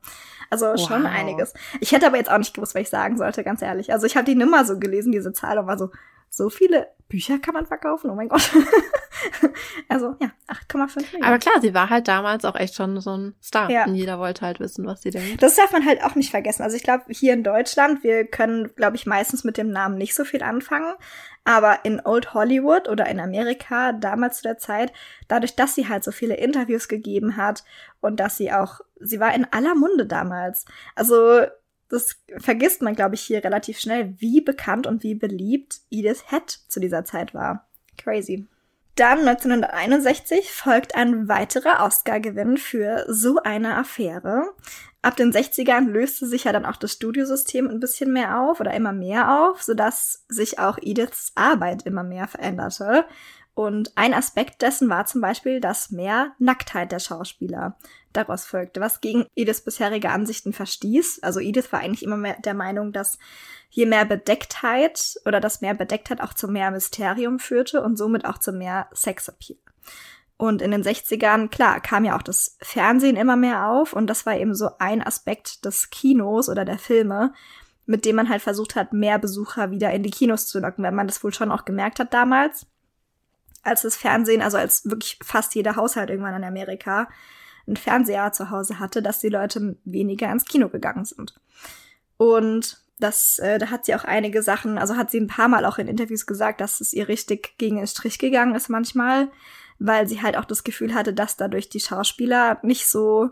Also 0.50 0.66
wow. 0.68 0.88
schon 0.88 1.06
einiges. 1.06 1.54
Ich 1.80 1.92
hätte 1.94 2.08
aber 2.08 2.18
jetzt 2.18 2.30
auch 2.30 2.38
nicht 2.38 2.54
gewusst, 2.54 2.76
was 2.76 2.82
ich 2.82 2.90
sagen 2.90 3.18
sollte, 3.18 3.44
ganz 3.44 3.62
ehrlich. 3.62 3.94
Also 3.94 4.06
ich 4.06 4.16
habe 4.16 4.26
die 4.26 4.36
Nummer 4.36 4.66
so 4.66 4.78
gelesen, 4.78 5.12
diese 5.12 5.34
Zahl, 5.34 5.58
und 5.58 5.66
war 5.66 5.78
so, 5.78 5.92
so 6.32 6.50
viele 6.50 6.88
Bücher 7.10 7.40
kann 7.40 7.54
man 7.54 7.66
verkaufen? 7.66 8.10
Oh 8.10 8.16
mein 8.16 8.30
Gott. 8.30 8.42
also 9.90 10.16
ja, 10.22 10.32
8,5 10.48 10.96
Millionen. 10.96 11.24
Aber 11.26 11.40
klar, 11.40 11.56
sie 11.60 11.74
war 11.74 11.90
halt 11.90 12.08
damals 12.08 12.46
auch 12.46 12.56
echt 12.56 12.74
schon 12.74 13.00
so 13.02 13.18
ein 13.18 13.36
Star. 13.44 13.70
Ja. 13.70 13.86
Und 13.86 13.96
jeder 13.96 14.18
wollte 14.18 14.46
halt 14.46 14.62
wissen, 14.62 14.86
was 14.86 15.02
sie 15.02 15.12
denkt. 15.12 15.44
Das 15.44 15.56
darf 15.56 15.74
man 15.74 15.86
halt 15.86 16.02
auch 16.04 16.16
nicht 16.16 16.32
vergessen. 16.32 16.64
Also 16.64 16.78
ich 16.78 16.84
glaube, 16.84 17.04
hier 17.10 17.34
in 17.34 17.44
Deutschland, 17.44 18.04
wir 18.04 18.26
können, 18.26 18.74
glaube 18.76 18.96
ich, 18.96 19.06
meistens 19.06 19.44
mit 19.44 19.58
dem 19.58 19.72
Namen 19.72 19.98
nicht 19.98 20.16
so 20.16 20.24
viel 20.24 20.42
anfangen. 20.42 20.96
Aber 21.44 21.84
in 21.84 22.00
Old 22.06 22.34
Hollywood 22.34 22.88
oder 22.88 23.08
in 23.08 23.20
Amerika, 23.20 23.92
damals 23.92 24.38
zu 24.38 24.44
der 24.44 24.58
Zeit, 24.58 24.94
dadurch, 25.28 25.58
dass 25.58 25.76
sie 25.76 25.90
halt 25.90 26.06
so 26.06 26.12
viele 26.12 26.36
Interviews 26.36 26.88
gegeben 26.88 27.36
hat 27.36 27.66
und 28.00 28.22
dass 28.22 28.38
sie 28.38 28.54
auch, 28.54 28.80
sie 29.02 29.20
war 29.20 29.36
in 29.36 29.46
aller 29.52 29.76
Munde 29.76 30.06
damals. 30.06 30.66
Also 30.96 31.42
das 31.92 32.16
vergisst 32.38 32.82
man, 32.82 32.96
glaube 32.96 33.16
ich, 33.16 33.22
hier 33.22 33.44
relativ 33.44 33.80
schnell, 33.80 34.16
wie 34.18 34.42
bekannt 34.42 34.88
und 34.88 35.04
wie 35.04 35.16
beliebt 35.16 35.82
Edith 35.90 36.24
Head 36.30 36.50
zu 36.68 36.80
dieser 36.80 37.04
Zeit 37.04 37.34
war. 37.34 37.68
Crazy. 37.98 38.48
Dann 38.96 39.20
1961 39.20 40.52
folgt 40.52 40.96
ein 40.96 41.28
weiterer 41.28 41.86
Oscar-Gewinn 41.86 42.58
für 42.58 43.06
so 43.08 43.38
eine 43.38 43.78
Affäre. 43.78 44.54
Ab 45.02 45.16
den 45.16 45.32
60ern 45.32 45.88
löste 45.88 46.28
sich 46.28 46.44
ja 46.44 46.52
dann 46.52 46.66
auch 46.66 46.76
das 46.76 46.92
Studiosystem 46.92 47.68
ein 47.68 47.80
bisschen 47.80 48.14
mehr 48.14 48.40
auf 48.40 48.60
oder 48.60 48.74
immer 48.74 48.94
mehr 48.94 49.42
auf, 49.42 49.64
sodass 49.64 50.26
sich 50.28 50.60
auch 50.60 50.78
Ediths 50.82 51.32
Arbeit 51.36 51.84
immer 51.84 52.04
mehr 52.04 52.28
veränderte. 52.28 53.06
Und 53.62 53.96
ein 53.96 54.16
Aspekt 54.16 54.64
dessen 54.64 54.90
war 54.90 55.06
zum 55.06 55.22
Beispiel, 55.22 55.60
dass 55.62 55.92
mehr 55.92 56.32
Nacktheit 56.40 56.92
der 56.92 56.98
Schauspieler 56.98 57.78
daraus 58.12 58.44
folgte, 58.44 58.82
was 58.82 59.02
gegen 59.02 59.28
Ediths 59.36 59.62
bisherige 59.62 60.10
Ansichten 60.10 60.52
verstieß. 60.52 61.20
Also 61.22 61.40
Edith 61.40 61.72
war 61.72 61.82
eigentlich 61.82 62.02
immer 62.02 62.18
mehr 62.18 62.38
der 62.44 62.56
Meinung, 62.56 62.92
dass 62.92 63.20
je 63.70 63.86
mehr 63.86 64.06
Bedecktheit 64.06 65.14
oder 65.26 65.40
dass 65.40 65.62
mehr 65.62 65.76
Bedecktheit 65.76 66.22
auch 66.22 66.34
zu 66.34 66.48
mehr 66.48 66.72
Mysterium 66.72 67.38
führte 67.38 67.84
und 67.84 67.98
somit 67.98 68.26
auch 68.26 68.40
zu 68.40 68.52
mehr 68.52 68.90
Sexappeal. 68.96 69.60
Und 70.38 70.64
in 70.64 70.72
den 70.72 70.82
60ern, 70.82 71.48
klar, 71.50 71.82
kam 71.82 72.04
ja 72.04 72.18
auch 72.18 72.24
das 72.24 72.58
Fernsehen 72.64 73.16
immer 73.16 73.36
mehr 73.36 73.68
auf 73.68 73.94
und 73.94 74.08
das 74.08 74.26
war 74.26 74.36
eben 74.38 74.56
so 74.56 74.72
ein 74.80 75.06
Aspekt 75.06 75.66
des 75.66 75.92
Kinos 75.92 76.50
oder 76.50 76.66
der 76.66 76.80
Filme, 76.80 77.32
mit 77.86 78.06
dem 78.06 78.16
man 78.16 78.28
halt 78.28 78.42
versucht 78.42 78.76
hat, 78.76 78.92
mehr 78.92 79.20
Besucher 79.20 79.70
wieder 79.70 79.92
in 79.92 80.02
die 80.02 80.10
Kinos 80.10 80.48
zu 80.48 80.60
locken, 80.60 80.84
wenn 80.84 80.96
man 80.96 81.06
das 81.06 81.24
wohl 81.24 81.32
schon 81.32 81.52
auch 81.52 81.64
gemerkt 81.64 82.00
hat 82.00 82.12
damals 82.12 82.66
als 83.64 83.82
das 83.84 83.96
Fernsehen, 83.96 84.42
also 84.42 84.58
als 84.58 84.86
wirklich 84.86 85.20
fast 85.24 85.56
jeder 85.56 85.76
Haushalt 85.76 86.10
irgendwann 86.10 86.36
in 86.36 86.44
Amerika 86.44 87.08
einen 87.68 87.78
Fernseher 87.78 88.32
zu 88.32 88.50
Hause 88.50 88.80
hatte, 88.80 89.02
dass 89.02 89.20
die 89.20 89.30
Leute 89.30 89.78
weniger 89.86 90.32
ins 90.32 90.46
Kino 90.46 90.70
gegangen 90.70 91.06
sind. 91.06 91.40
Und 92.18 92.82
das, 93.00 93.40
äh, 93.40 93.58
da 93.58 93.70
hat 93.70 93.86
sie 93.86 93.96
auch 93.96 94.04
einige 94.04 94.44
Sachen, 94.44 94.78
also 94.78 94.96
hat 94.96 95.12
sie 95.12 95.20
ein 95.20 95.28
paar 95.28 95.48
Mal 95.48 95.66
auch 95.66 95.78
in 95.78 95.88
Interviews 95.88 96.26
gesagt, 96.26 96.62
dass 96.62 96.82
es 96.82 96.94
ihr 96.94 97.08
richtig 97.08 97.58
gegen 97.58 97.78
den 97.78 97.88
Strich 97.88 98.20
gegangen 98.20 98.56
ist 98.56 98.70
manchmal, 98.70 99.32
weil 99.80 100.08
sie 100.08 100.22
halt 100.22 100.38
auch 100.38 100.46
das 100.46 100.64
Gefühl 100.64 100.94
hatte, 100.94 101.14
dass 101.14 101.38
dadurch 101.38 101.70
die 101.70 101.80
Schauspieler 101.80 102.60
nicht 102.62 102.88
so 102.88 103.32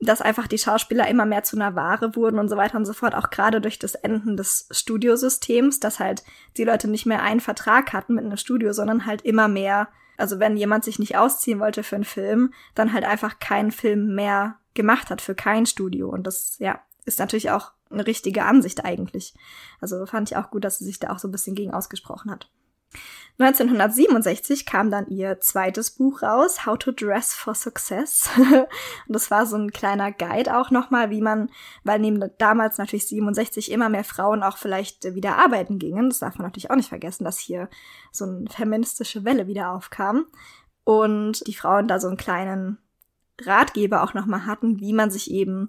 dass 0.00 0.20
einfach 0.20 0.46
die 0.46 0.58
Schauspieler 0.58 1.08
immer 1.08 1.26
mehr 1.26 1.42
zu 1.42 1.56
einer 1.56 1.74
Ware 1.74 2.14
wurden 2.14 2.38
und 2.38 2.48
so 2.48 2.56
weiter 2.56 2.76
und 2.76 2.84
so 2.84 2.92
fort, 2.92 3.14
auch 3.14 3.30
gerade 3.30 3.60
durch 3.60 3.78
das 3.78 3.94
Enden 3.94 4.36
des 4.36 4.68
Studiosystems, 4.70 5.80
dass 5.80 5.98
halt 5.98 6.22
die 6.56 6.64
Leute 6.64 6.88
nicht 6.88 7.06
mehr 7.06 7.22
einen 7.22 7.40
Vertrag 7.40 7.92
hatten 7.92 8.14
mit 8.14 8.24
einem 8.24 8.36
Studio, 8.36 8.72
sondern 8.72 9.06
halt 9.06 9.22
immer 9.22 9.48
mehr, 9.48 9.88
also 10.16 10.38
wenn 10.38 10.56
jemand 10.56 10.84
sich 10.84 10.98
nicht 10.98 11.16
ausziehen 11.16 11.58
wollte 11.58 11.82
für 11.82 11.96
einen 11.96 12.04
Film, 12.04 12.52
dann 12.74 12.92
halt 12.92 13.04
einfach 13.04 13.40
keinen 13.40 13.72
Film 13.72 14.14
mehr 14.14 14.58
gemacht 14.74 15.10
hat 15.10 15.20
für 15.20 15.34
kein 15.34 15.66
Studio. 15.66 16.08
Und 16.08 16.26
das, 16.28 16.56
ja, 16.60 16.80
ist 17.04 17.18
natürlich 17.18 17.50
auch 17.50 17.72
eine 17.90 18.06
richtige 18.06 18.44
Ansicht 18.44 18.84
eigentlich. 18.84 19.34
Also 19.80 20.04
fand 20.06 20.30
ich 20.30 20.36
auch 20.36 20.50
gut, 20.50 20.64
dass 20.64 20.78
sie 20.78 20.84
sich 20.84 21.00
da 21.00 21.10
auch 21.10 21.18
so 21.18 21.26
ein 21.26 21.32
bisschen 21.32 21.56
gegen 21.56 21.72
ausgesprochen 21.72 22.30
hat. 22.30 22.50
1967 23.40 24.66
kam 24.66 24.90
dann 24.90 25.06
ihr 25.08 25.38
zweites 25.38 25.92
Buch 25.92 26.22
raus, 26.22 26.66
How 26.66 26.76
to 26.76 26.90
Dress 26.90 27.34
for 27.34 27.54
Success. 27.54 28.28
und 28.36 28.66
das 29.06 29.30
war 29.30 29.46
so 29.46 29.56
ein 29.56 29.70
kleiner 29.70 30.10
Guide 30.10 30.58
auch 30.58 30.72
nochmal, 30.72 31.10
wie 31.10 31.20
man, 31.20 31.48
weil 31.84 32.00
neben 32.00 32.20
damals 32.38 32.78
natürlich 32.78 33.06
67 33.06 33.70
immer 33.70 33.88
mehr 33.88 34.02
Frauen 34.02 34.42
auch 34.42 34.58
vielleicht 34.58 35.14
wieder 35.14 35.38
arbeiten 35.38 35.78
gingen. 35.78 36.08
Das 36.08 36.18
darf 36.18 36.36
man 36.36 36.46
natürlich 36.46 36.70
auch 36.70 36.76
nicht 36.76 36.88
vergessen, 36.88 37.24
dass 37.24 37.38
hier 37.38 37.68
so 38.10 38.24
eine 38.24 38.50
feministische 38.50 39.24
Welle 39.24 39.46
wieder 39.46 39.70
aufkam. 39.70 40.26
Und 40.82 41.46
die 41.46 41.54
Frauen 41.54 41.86
da 41.86 42.00
so 42.00 42.08
einen 42.08 42.16
kleinen 42.16 42.78
Ratgeber 43.40 44.02
auch 44.02 44.14
nochmal 44.14 44.46
hatten, 44.46 44.80
wie 44.80 44.92
man 44.92 45.10
sich 45.10 45.30
eben 45.30 45.68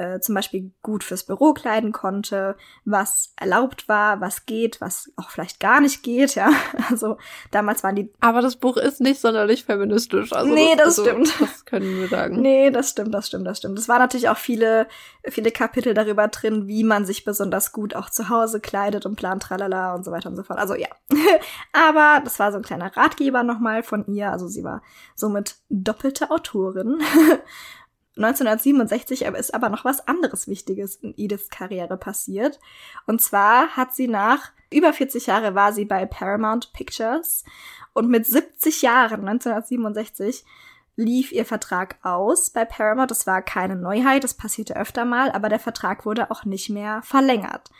äh, 0.00 0.20
zum 0.20 0.34
Beispiel 0.34 0.72
gut 0.82 1.04
fürs 1.04 1.24
Büro 1.24 1.52
kleiden 1.52 1.92
konnte, 1.92 2.56
was 2.86 3.34
erlaubt 3.36 3.86
war, 3.86 4.22
was 4.22 4.46
geht, 4.46 4.80
was 4.80 5.12
auch 5.16 5.28
vielleicht 5.28 5.60
gar 5.60 5.80
nicht 5.80 6.02
geht, 6.02 6.34
ja. 6.34 6.50
Also 6.90 7.18
damals 7.50 7.84
waren 7.84 7.96
die. 7.96 8.10
Aber 8.20 8.40
das 8.40 8.56
Buch 8.56 8.76
ist 8.76 9.00
nicht 9.00 9.20
sonderlich 9.20 9.64
feministisch. 9.64 10.32
Also 10.32 10.52
nee, 10.52 10.74
das 10.76 10.98
also, 10.98 11.04
stimmt. 11.04 11.40
Das 11.40 11.64
können 11.66 11.98
wir 11.98 12.08
sagen. 12.08 12.40
Nee, 12.50 12.70
das 12.70 12.90
stimmt, 12.90 13.12
das 13.12 13.26
stimmt, 13.26 13.46
das 13.46 13.58
stimmt. 13.58 13.78
Es 13.78 13.88
waren 13.88 13.98
natürlich 13.98 14.30
auch 14.30 14.38
viele, 14.38 14.86
viele 15.28 15.50
Kapitel 15.50 15.92
darüber 15.92 16.26
drin, 16.28 16.66
wie 16.66 16.84
man 16.84 17.04
sich 17.04 17.24
besonders 17.24 17.72
gut 17.72 17.94
auch 17.94 18.08
zu 18.08 18.30
Hause 18.30 18.60
kleidet 18.60 19.04
und 19.04 19.16
plant, 19.16 19.42
tralala 19.42 19.94
und 19.94 20.04
so 20.04 20.10
weiter 20.10 20.30
und 20.30 20.36
so 20.36 20.42
fort. 20.42 20.58
Also 20.58 20.74
ja. 20.74 20.88
Aber 21.72 22.22
das 22.24 22.38
war 22.38 22.50
so 22.50 22.56
ein 22.56 22.64
kleiner 22.64 22.96
Ratgeber 22.96 23.42
nochmal 23.42 23.82
von 23.82 24.06
ihr. 24.06 24.30
Also 24.32 24.48
sie 24.48 24.64
war 24.64 24.82
somit 25.14 25.56
doppelte 25.68 26.30
Autorin. 26.30 27.02
1967 28.16 29.22
ist 29.22 29.54
aber 29.54 29.68
noch 29.68 29.84
was 29.84 30.06
anderes 30.06 30.48
Wichtiges 30.48 30.96
in 30.96 31.14
Ediths 31.16 31.48
Karriere 31.48 31.96
passiert. 31.96 32.58
Und 33.06 33.22
zwar 33.22 33.76
hat 33.76 33.94
sie 33.94 34.08
nach 34.08 34.50
über 34.72 34.92
40 34.92 35.26
Jahre 35.26 35.54
war 35.54 35.72
sie 35.72 35.84
bei 35.84 36.06
Paramount 36.06 36.72
Pictures 36.72 37.44
und 37.92 38.08
mit 38.08 38.26
70 38.26 38.82
Jahren, 38.82 39.28
1967, 39.28 40.44
lief 40.96 41.32
ihr 41.32 41.44
Vertrag 41.44 41.96
aus 42.04 42.50
bei 42.50 42.64
Paramount. 42.64 43.10
Das 43.10 43.26
war 43.26 43.42
keine 43.42 43.76
Neuheit, 43.76 44.22
das 44.22 44.34
passierte 44.34 44.76
öfter 44.76 45.04
mal, 45.04 45.30
aber 45.32 45.48
der 45.48 45.58
Vertrag 45.58 46.04
wurde 46.04 46.30
auch 46.30 46.44
nicht 46.44 46.70
mehr 46.70 47.02
verlängert. 47.02 47.70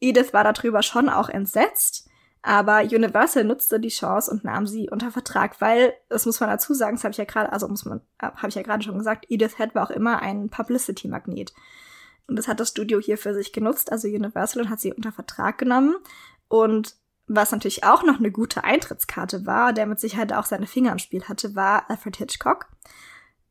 Edith 0.00 0.32
war 0.32 0.44
darüber 0.44 0.82
schon 0.82 1.08
auch 1.08 1.28
entsetzt, 1.28 2.07
aber 2.48 2.80
Universal 2.80 3.44
nutzte 3.44 3.78
die 3.78 3.90
Chance 3.90 4.30
und 4.30 4.42
nahm 4.42 4.66
sie 4.66 4.88
unter 4.88 5.10
Vertrag, 5.10 5.60
weil, 5.60 5.92
das 6.08 6.24
muss 6.24 6.40
man 6.40 6.48
dazu 6.48 6.72
sagen, 6.72 6.96
das 6.96 7.04
habe 7.04 7.12
ich 7.12 7.18
ja 7.18 7.26
gerade, 7.26 7.52
also 7.52 7.68
muss 7.68 7.84
man, 7.84 8.00
äh, 8.20 8.30
habe 8.36 8.48
ich 8.48 8.54
ja 8.54 8.62
gerade 8.62 8.82
schon 8.82 8.96
gesagt, 8.96 9.26
Edith 9.28 9.58
Head 9.58 9.74
war 9.74 9.84
auch 9.84 9.90
immer 9.90 10.22
ein 10.22 10.48
Publicity-Magnet. 10.48 11.52
Und 12.26 12.36
das 12.36 12.48
hat 12.48 12.58
das 12.58 12.70
Studio 12.70 13.00
hier 13.00 13.18
für 13.18 13.34
sich 13.34 13.52
genutzt, 13.52 13.92
also 13.92 14.08
Universal, 14.08 14.62
und 14.62 14.70
hat 14.70 14.80
sie 14.80 14.94
unter 14.94 15.12
Vertrag 15.12 15.58
genommen. 15.58 15.96
Und 16.48 16.96
was 17.26 17.52
natürlich 17.52 17.84
auch 17.84 18.02
noch 18.02 18.18
eine 18.18 18.30
gute 18.30 18.64
Eintrittskarte 18.64 19.44
war, 19.44 19.74
der 19.74 19.84
mit 19.84 20.00
Sicherheit 20.00 20.32
auch 20.32 20.46
seine 20.46 20.66
Finger 20.66 20.92
im 20.92 20.98
Spiel 20.98 21.24
hatte, 21.24 21.54
war 21.54 21.90
Alfred 21.90 22.16
Hitchcock. 22.16 22.70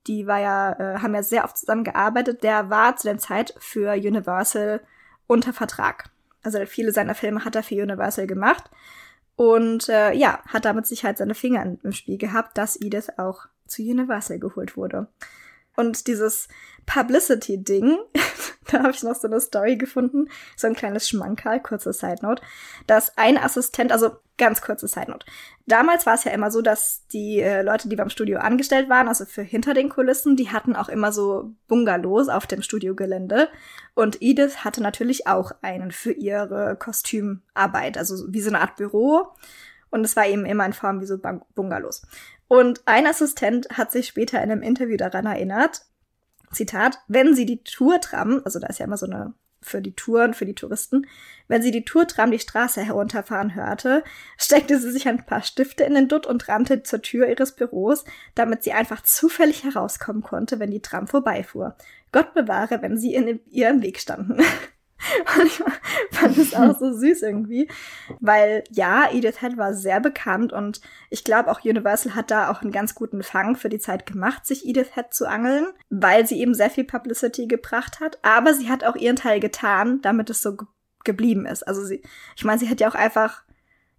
Die 0.07 0.25
war 0.25 0.39
ja, 0.39 0.71
äh, 0.71 0.99
haben 1.03 1.13
ja 1.13 1.21
sehr 1.21 1.43
oft 1.43 1.55
zusammengearbeitet. 1.55 2.41
Der 2.41 2.71
war 2.71 2.95
zu 2.95 3.07
der 3.07 3.19
Zeit 3.19 3.53
für 3.59 3.93
Universal 3.93 4.81
unter 5.27 5.53
Vertrag. 5.53 6.09
Also 6.43 6.65
viele 6.65 6.91
seiner 6.91 7.15
Filme 7.15 7.43
hat 7.45 7.55
er 7.55 7.63
für 7.63 7.81
Universal 7.81 8.27
gemacht. 8.27 8.69
Und 9.35 9.87
äh, 9.89 10.13
ja, 10.13 10.39
hat 10.47 10.65
damit 10.65 10.87
sich 10.87 11.03
halt 11.03 11.17
seine 11.17 11.35
Finger 11.35 11.77
im 11.83 11.91
Spiel 11.91 12.17
gehabt, 12.17 12.57
dass 12.57 12.79
Edith 12.79 13.09
auch 13.17 13.47
zu 13.67 13.83
Universal 13.83 14.39
geholt 14.39 14.75
wurde. 14.75 15.07
Und 15.77 16.07
dieses 16.07 16.47
Publicity-Ding, 16.87 17.99
da 18.71 18.79
habe 18.79 18.91
ich 18.91 19.03
noch 19.03 19.15
so 19.15 19.27
eine 19.27 19.39
Story 19.39 19.77
gefunden, 19.77 20.27
so 20.55 20.65
ein 20.65 20.73
kleines 20.73 21.07
Schmankerl, 21.07 21.61
kurze 21.61 21.93
Side 21.93 22.23
Note, 22.23 22.41
dass 22.87 23.15
ein 23.17 23.37
Assistent, 23.37 23.91
also 23.91 24.17
ganz 24.39 24.61
kurze 24.61 24.87
Side 24.87 25.11
Note. 25.11 25.25
Damals 25.67 26.07
war 26.07 26.15
es 26.15 26.23
ja 26.23 26.31
immer 26.31 26.49
so, 26.49 26.63
dass 26.63 27.05
die 27.07 27.41
äh, 27.41 27.61
Leute, 27.61 27.89
die 27.89 27.95
beim 27.95 28.09
Studio 28.09 28.39
angestellt 28.39 28.89
waren, 28.89 29.07
also 29.07 29.25
für 29.25 29.43
hinter 29.43 29.75
den 29.75 29.89
Kulissen, 29.89 30.35
die 30.35 30.49
hatten 30.49 30.75
auch 30.75 30.89
immer 30.89 31.11
so 31.11 31.51
Bungalows 31.67 32.27
auf 32.27 32.47
dem 32.47 32.63
Studiogelände. 32.63 33.47
Und 33.93 34.17
Edith 34.21 34.63
hatte 34.65 34.81
natürlich 34.81 35.27
auch 35.27 35.51
einen 35.61 35.91
für 35.91 36.11
ihre 36.11 36.75
Kostümarbeit, 36.75 37.99
also 37.99 38.25
wie 38.29 38.41
so 38.41 38.49
eine 38.49 38.61
Art 38.61 38.77
Büro. 38.77 39.27
Und 39.89 40.03
es 40.03 40.15
war 40.15 40.27
eben 40.27 40.45
immer 40.45 40.65
in 40.65 40.73
Form 40.73 41.01
wie 41.01 41.05
so 41.05 41.17
Bungalows. 41.55 42.01
Und 42.47 42.81
ein 42.85 43.05
Assistent 43.05 43.67
hat 43.69 43.91
sich 43.91 44.07
später 44.07 44.41
in 44.41 44.51
einem 44.51 44.61
Interview 44.61 44.97
daran 44.97 45.25
erinnert, 45.25 45.81
Zitat, 46.51 46.99
wenn 47.07 47.35
sie 47.35 47.45
die 47.45 47.63
Tourtram, 47.63 48.41
also 48.45 48.59
da 48.59 48.67
ist 48.67 48.79
ja 48.79 48.85
immer 48.85 48.97
so 48.97 49.05
eine 49.05 49.33
für 49.61 49.81
die 49.81 49.93
Touren, 49.93 50.33
für 50.33 50.45
die 50.45 50.55
Touristen, 50.55 51.07
wenn 51.47 51.61
sie 51.61 51.71
die 51.71 51.83
Tourtram 51.83 52.31
die 52.31 52.39
Straße 52.39 52.81
herunterfahren 52.81 53.55
hörte, 53.55 54.03
steckte 54.37 54.79
sie 54.79 54.91
sich 54.91 55.07
ein 55.07 55.25
paar 55.25 55.41
Stifte 55.41 55.83
in 55.83 55.93
den 55.93 56.07
Dutt 56.07 56.25
und 56.25 56.47
rannte 56.47 56.83
zur 56.83 57.01
Tür 57.01 57.27
ihres 57.27 57.55
Büros, 57.55 58.05
damit 58.35 58.63
sie 58.63 58.73
einfach 58.73 59.01
zufällig 59.01 59.63
herauskommen 59.63 60.23
konnte, 60.23 60.59
wenn 60.59 60.71
die 60.71 60.81
Tram 60.81 61.07
vorbeifuhr. 61.07 61.75
Gott 62.11 62.33
bewahre, 62.33 62.81
wenn 62.81 62.97
sie 62.97 63.13
in 63.13 63.39
ihrem 63.47 63.81
Weg 63.81 63.99
standen. 63.99 64.37
Und 65.37 65.45
ich 65.45 66.17
fand 66.17 66.37
es 66.37 66.53
auch 66.53 66.77
so 66.77 66.91
süß 66.97 67.21
irgendwie, 67.21 67.69
weil 68.19 68.63
ja, 68.71 69.09
Edith 69.11 69.39
Head 69.39 69.57
war 69.57 69.73
sehr 69.73 69.99
bekannt 69.99 70.53
und 70.53 70.81
ich 71.09 71.23
glaube 71.23 71.51
auch 71.51 71.63
Universal 71.63 72.15
hat 72.15 72.31
da 72.31 72.49
auch 72.49 72.61
einen 72.61 72.71
ganz 72.71 72.95
guten 72.95 73.23
Fang 73.23 73.55
für 73.55 73.69
die 73.69 73.79
Zeit 73.79 74.05
gemacht, 74.05 74.45
sich 74.45 74.65
Edith 74.65 74.95
Head 74.95 75.13
zu 75.13 75.27
angeln, 75.27 75.67
weil 75.89 76.27
sie 76.27 76.39
eben 76.39 76.53
sehr 76.53 76.69
viel 76.69 76.83
Publicity 76.83 77.47
gebracht 77.47 77.99
hat, 77.99 78.19
aber 78.21 78.53
sie 78.53 78.69
hat 78.69 78.83
auch 78.83 78.95
ihren 78.95 79.15
Teil 79.15 79.39
getan, 79.39 80.01
damit 80.01 80.29
es 80.29 80.41
so 80.41 80.55
ge 80.55 80.67
geblieben 81.03 81.45
ist. 81.45 81.65
Also 81.65 81.85
sie, 81.85 82.01
ich 82.35 82.43
meine, 82.43 82.59
sie 82.59 82.65
hätte 82.65 82.83
ja 82.83 82.89
auch 82.89 82.95
einfach 82.95 83.43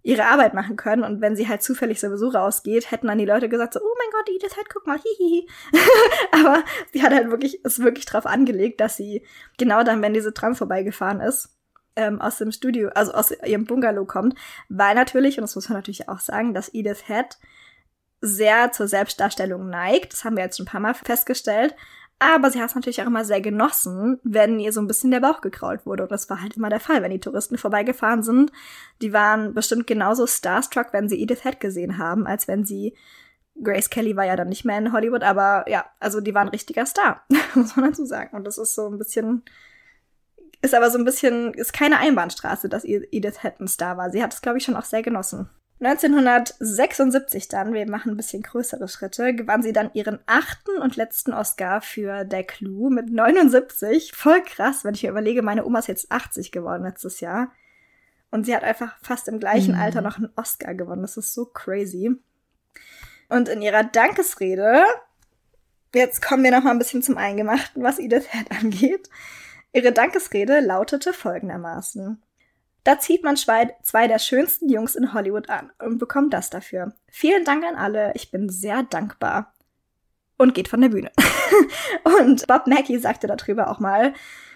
ihre 0.01 0.25
Arbeit 0.25 0.53
machen 0.53 0.77
können 0.77 1.03
und 1.03 1.21
wenn 1.21 1.35
sie 1.35 1.47
halt 1.47 1.61
zufällig 1.61 1.99
sowieso 1.99 2.29
rausgeht, 2.29 2.89
hätten 2.91 3.07
dann 3.07 3.17
die 3.17 3.25
Leute 3.25 3.49
gesagt 3.49 3.73
so, 3.73 3.81
oh 3.81 3.95
mein 3.97 4.11
Gott, 4.11 4.29
Edith 4.33 4.55
Head, 4.55 4.69
guck 4.71 4.87
mal, 4.87 4.97
hihihi. 4.97 5.47
Aber 6.31 6.63
sie 6.93 7.03
hat 7.03 7.13
halt 7.13 7.29
wirklich, 7.29 7.63
ist 7.65 7.83
wirklich 7.83 8.05
drauf 8.05 8.25
angelegt, 8.25 8.79
dass 8.79 8.95
sie 8.95 9.25
genau 9.57 9.83
dann, 9.83 10.01
wenn 10.01 10.13
diese 10.13 10.33
Tram 10.33 10.55
vorbeigefahren 10.55 11.19
ist, 11.19 11.49
ähm, 11.95 12.21
aus 12.21 12.37
dem 12.37 12.51
Studio, 12.51 12.89
also 12.95 13.11
aus 13.11 13.31
ihrem 13.31 13.65
Bungalow 13.65 14.05
kommt, 14.05 14.35
weil 14.69 14.95
natürlich, 14.95 15.37
und 15.37 15.41
das 15.41 15.55
muss 15.55 15.67
man 15.67 15.77
natürlich 15.77 16.07
auch 16.07 16.19
sagen, 16.19 16.53
dass 16.53 16.73
Edith 16.73 17.07
Head 17.07 17.37
sehr 18.21 18.71
zur 18.71 18.87
Selbstdarstellung 18.87 19.69
neigt. 19.69 20.13
Das 20.13 20.23
haben 20.23 20.35
wir 20.35 20.43
jetzt 20.43 20.57
schon 20.57 20.65
ein 20.65 20.71
paar 20.71 20.81
Mal 20.81 20.93
festgestellt. 20.93 21.75
Aber 22.19 22.51
sie 22.51 22.59
hat 22.59 22.69
es 22.69 22.75
natürlich 22.75 23.01
auch 23.01 23.07
immer 23.07 23.23
sehr 23.23 23.39
genossen, 23.39 24.19
wenn 24.23 24.59
ihr 24.59 24.73
so 24.73 24.81
ein 24.81 24.87
bisschen 24.87 25.09
der 25.09 25.21
Bauch 25.21 25.39
gekrault 25.39 25.85
wurde. 25.85 26.03
Und 26.03 26.11
das 26.11 26.29
war 26.29 26.41
halt 26.41 26.57
immer 26.57 26.69
der 26.69 26.81
Fall, 26.81 27.01
wenn 27.01 27.11
die 27.11 27.21
Touristen 27.21 27.57
vorbeigefahren 27.57 28.23
sind. 28.23 28.51
Die 29.01 29.13
waren 29.13 29.53
bestimmt 29.53 29.87
genauso 29.87 30.27
starstruck, 30.27 30.87
wenn 30.91 31.07
sie 31.07 31.21
Edith 31.21 31.43
Head 31.43 31.61
gesehen 31.61 31.97
haben, 31.97 32.27
als 32.27 32.49
wenn 32.49 32.65
sie 32.65 32.93
Grace 33.61 33.89
Kelly 33.89 34.15
war 34.15 34.25
ja 34.25 34.35
dann 34.35 34.49
nicht 34.49 34.65
mehr 34.65 34.77
in 34.77 34.91
Hollywood, 34.93 35.23
aber 35.23 35.65
ja, 35.67 35.85
also 35.99 36.21
die 36.21 36.33
war 36.33 36.41
ein 36.41 36.49
richtiger 36.49 36.85
Star, 36.85 37.23
muss 37.55 37.75
man 37.75 37.89
dazu 37.89 38.05
sagen. 38.05 38.35
Und 38.35 38.45
das 38.45 38.57
ist 38.57 38.75
so 38.75 38.87
ein 38.87 38.97
bisschen, 38.97 39.43
ist 40.61 40.73
aber 40.73 40.89
so 40.89 40.97
ein 40.97 41.05
bisschen, 41.05 41.53
ist 41.53 41.73
keine 41.73 41.99
Einbahnstraße, 41.99 42.69
dass 42.69 42.85
Edith 42.85 43.41
Head 43.41 43.59
ein 43.59 43.67
Star 43.67 43.97
war. 43.97 44.11
Sie 44.11 44.23
hat 44.23 44.33
es, 44.33 44.41
glaube 44.41 44.57
ich, 44.57 44.63
schon 44.63 44.75
auch 44.75 44.85
sehr 44.85 45.03
genossen. 45.03 45.49
1976 45.81 47.47
dann, 47.47 47.73
wir 47.73 47.89
machen 47.89 48.11
ein 48.11 48.17
bisschen 48.17 48.43
größere 48.43 48.89
Schritte, 48.89 49.33
gewann 49.33 49.63
sie 49.63 49.71
dann 49.71 49.91
ihren 49.93 50.19
achten 50.25 50.77
und 50.81 50.97
letzten 50.97 51.33
Oscar 51.33 51.81
für 51.81 52.25
Der 52.25 52.43
Clou 52.43 52.89
mit 52.89 53.09
79. 53.09 54.11
Voll 54.13 54.41
krass, 54.43 54.83
wenn 54.83 54.93
ich 54.93 55.03
mir 55.03 55.11
überlege, 55.11 55.41
meine 55.41 55.65
Oma 55.65 55.79
ist 55.79 55.87
jetzt 55.87 56.11
80 56.11 56.51
geworden 56.51 56.83
letztes 56.83 57.21
Jahr. 57.21 57.53
Und 58.29 58.45
sie 58.45 58.55
hat 58.55 58.63
einfach 58.63 58.97
fast 59.01 59.29
im 59.29 59.39
gleichen 59.39 59.75
mhm. 59.75 59.81
Alter 59.81 60.01
noch 60.01 60.17
einen 60.17 60.31
Oscar 60.35 60.73
gewonnen. 60.73 61.01
Das 61.01 61.15
ist 61.15 61.33
so 61.33 61.45
crazy. 61.45 62.11
Und 63.29 63.47
in 63.47 63.61
ihrer 63.61 63.83
Dankesrede, 63.83 64.83
jetzt 65.95 66.21
kommen 66.21 66.43
wir 66.43 66.51
noch 66.51 66.63
mal 66.63 66.71
ein 66.71 66.79
bisschen 66.79 67.01
zum 67.01 67.17
Eingemachten, 67.17 67.81
was 67.83 67.99
Edith 67.99 68.27
Head 68.31 68.51
angeht. 68.61 69.09
Ihre 69.71 69.93
Dankesrede 69.93 70.59
lautete 70.59 71.13
folgendermaßen. 71.13 72.21
Da 72.83 72.99
zieht 72.99 73.23
man 73.23 73.35
zwei 73.35 74.07
der 74.07 74.19
schönsten 74.19 74.69
Jungs 74.69 74.95
in 74.95 75.13
Hollywood 75.13 75.49
an 75.49 75.71
und 75.79 75.97
bekommt 75.97 76.33
das 76.33 76.49
dafür. 76.49 76.93
Vielen 77.09 77.43
Dank 77.43 77.63
an 77.65 77.75
alle, 77.75 78.13
ich 78.15 78.31
bin 78.31 78.49
sehr 78.49 78.83
dankbar. 78.83 79.53
Und 80.37 80.55
geht 80.55 80.69
von 80.69 80.79
der 80.79 80.89
Bühne. 80.89 81.11
und 82.21 82.47
Bob 82.47 82.65
Mackey 82.65 82.97
sagte 82.97 83.27
darüber 83.27 83.69
auch 83.69 83.79
mal, 83.79 84.13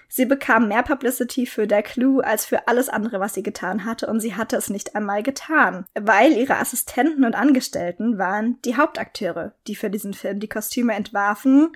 sie 0.07 0.25
bekam 0.25 0.69
mehr 0.69 0.81
Publicity 0.83 1.45
für 1.45 1.67
der 1.67 1.83
Clue 1.83 2.23
als 2.23 2.45
für 2.45 2.69
alles 2.69 2.87
andere, 2.87 3.19
was 3.19 3.33
sie 3.33 3.43
getan 3.43 3.83
hatte, 3.83 4.07
und 4.07 4.21
sie 4.21 4.35
hatte 4.35 4.55
es 4.55 4.69
nicht 4.69 4.95
einmal 4.95 5.23
getan, 5.23 5.85
weil 5.93 6.31
ihre 6.31 6.57
Assistenten 6.57 7.25
und 7.25 7.35
Angestellten 7.35 8.17
waren 8.17 8.61
die 8.63 8.77
Hauptakteure, 8.77 9.53
die 9.67 9.75
für 9.75 9.89
diesen 9.89 10.13
Film 10.13 10.39
die 10.39 10.47
Kostüme 10.47 10.93
entwarfen 10.93 11.75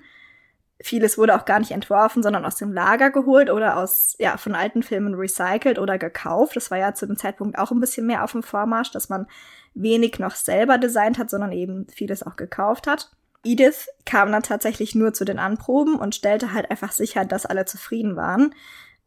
Vieles 0.80 1.18
wurde 1.18 1.34
auch 1.34 1.44
gar 1.44 1.58
nicht 1.58 1.72
entworfen, 1.72 2.22
sondern 2.22 2.44
aus 2.44 2.56
dem 2.56 2.72
Lager 2.72 3.10
geholt 3.10 3.50
oder 3.50 3.78
aus, 3.78 4.14
ja, 4.18 4.36
von 4.36 4.54
alten 4.54 4.82
Filmen 4.82 5.14
recycelt 5.14 5.78
oder 5.78 5.98
gekauft. 5.98 6.54
Das 6.54 6.70
war 6.70 6.78
ja 6.78 6.94
zu 6.94 7.06
dem 7.06 7.16
Zeitpunkt 7.16 7.58
auch 7.58 7.72
ein 7.72 7.80
bisschen 7.80 8.06
mehr 8.06 8.22
auf 8.22 8.32
dem 8.32 8.44
Vormarsch, 8.44 8.92
dass 8.92 9.08
man 9.08 9.26
wenig 9.74 10.18
noch 10.18 10.34
selber 10.34 10.78
designt 10.78 11.18
hat, 11.18 11.30
sondern 11.30 11.52
eben 11.52 11.86
vieles 11.88 12.22
auch 12.22 12.36
gekauft 12.36 12.86
hat. 12.86 13.10
Edith 13.44 13.88
kam 14.04 14.30
dann 14.32 14.42
tatsächlich 14.42 14.94
nur 14.94 15.14
zu 15.14 15.24
den 15.24 15.38
Anproben 15.38 15.96
und 15.96 16.14
stellte 16.14 16.52
halt 16.52 16.70
einfach 16.70 16.92
sicher, 16.92 17.24
dass 17.24 17.46
alle 17.46 17.64
zufrieden 17.64 18.16
waren 18.16 18.54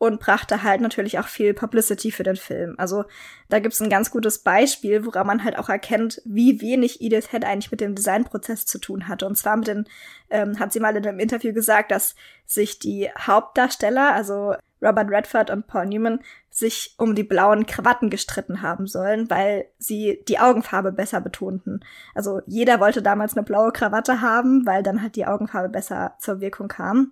und 0.02 0.20
brachte 0.20 0.64
halt 0.64 0.82
natürlich 0.82 1.20
auch 1.20 1.28
viel 1.28 1.54
Publicity 1.54 2.10
für 2.10 2.24
den 2.24 2.36
Film. 2.36 2.74
Also 2.80 3.06
da 3.50 3.60
gibt's 3.60 3.80
ein 3.82 3.90
ganz 3.92 4.10
gutes 4.10 4.40
Beispiel, 4.40 5.06
woran 5.06 5.28
man 5.28 5.44
halt 5.44 5.60
auch 5.60 5.70
erkennt, 5.70 6.24
wie 6.26 6.60
wenig 6.60 7.02
Edith 7.02 7.30
Head 7.30 7.46
eigentlich 7.46 7.70
mit 7.70 7.82
dem 7.82 7.94
Designprozess 7.94 8.66
zu 8.66 8.80
tun 8.80 9.08
hatte. 9.08 9.28
Und 9.28 9.38
zwar 9.38 9.58
mit 9.58 9.68
den, 9.68 9.86
ähm, 10.32 10.60
hat 10.60 10.74
sie 10.74 10.80
mal 10.80 10.96
in 10.96 11.06
einem 11.06 11.20
Interview 11.20 11.54
gesagt, 11.54 11.92
dass 11.92 12.16
sich 12.48 12.80
die 12.80 13.12
Hauptdarsteller, 13.16 14.12
also 14.12 14.56
Robert 14.82 15.12
Redford 15.12 15.52
und 15.52 15.68
Paul 15.68 15.86
Newman, 15.86 16.22
sich 16.50 16.96
um 16.98 17.14
die 17.14 17.24
blauen 17.24 17.68
Krawatten 17.68 18.10
gestritten 18.10 18.64
haben 18.64 18.88
sollen, 18.88 19.30
weil 19.30 19.68
sie 19.78 20.24
die 20.28 20.40
Augenfarbe 20.40 20.92
besser 20.92 21.22
betonten. 21.22 21.86
Also 22.16 22.42
jeder 22.48 22.80
wollte 22.80 23.04
damals 23.04 23.38
eine 23.38 23.46
blaue 23.46 23.72
Krawatte 23.72 24.20
haben, 24.22 24.66
weil 24.66 24.82
dann 24.82 25.04
halt 25.04 25.16
die 25.16 25.28
Augenfarbe 25.28 25.70
besser 25.70 26.16
zur 26.18 26.42
Wirkung 26.42 26.70
kam. 26.70 27.12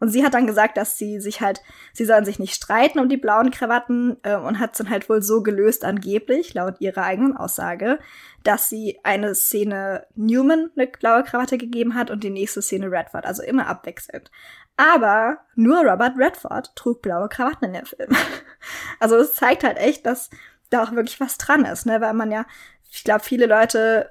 Und 0.00 0.10
sie 0.10 0.24
hat 0.24 0.34
dann 0.34 0.46
gesagt, 0.46 0.76
dass 0.76 0.98
sie 0.98 1.20
sich 1.20 1.40
halt, 1.40 1.62
sie 1.92 2.04
sollen 2.04 2.24
sich 2.24 2.38
nicht 2.38 2.54
streiten 2.54 2.98
um 2.98 3.08
die 3.08 3.16
blauen 3.16 3.50
Krawatten 3.50 4.16
äh, 4.22 4.36
und 4.36 4.58
hat 4.58 4.72
es 4.72 4.78
dann 4.78 4.90
halt 4.90 5.08
wohl 5.08 5.22
so 5.22 5.42
gelöst, 5.42 5.84
angeblich, 5.84 6.54
laut 6.54 6.80
ihrer 6.80 7.04
eigenen 7.04 7.36
Aussage, 7.36 7.98
dass 8.44 8.68
sie 8.68 8.98
eine 9.02 9.34
Szene 9.34 10.06
Newman 10.14 10.70
eine 10.76 10.86
blaue 10.86 11.24
Krawatte 11.24 11.58
gegeben 11.58 11.94
hat 11.94 12.10
und 12.10 12.24
die 12.24 12.30
nächste 12.30 12.62
Szene 12.62 12.90
Redford, 12.90 13.26
also 13.26 13.42
immer 13.42 13.66
abwechselnd. 13.66 14.30
Aber 14.76 15.38
nur 15.54 15.78
Robert 15.78 16.18
Redford 16.18 16.76
trug 16.76 17.00
blaue 17.00 17.28
Krawatten 17.28 17.68
in 17.68 17.72
dem 17.72 17.86
Film. 17.86 18.10
also 19.00 19.16
es 19.16 19.34
zeigt 19.34 19.64
halt 19.64 19.78
echt, 19.78 20.04
dass 20.04 20.28
da 20.70 20.82
auch 20.82 20.92
wirklich 20.92 21.20
was 21.20 21.38
dran 21.38 21.64
ist, 21.64 21.86
ne? 21.86 22.00
Weil 22.00 22.12
man 22.12 22.30
ja, 22.30 22.44
ich 22.90 23.04
glaube, 23.04 23.20
viele 23.20 23.46
Leute 23.46 24.10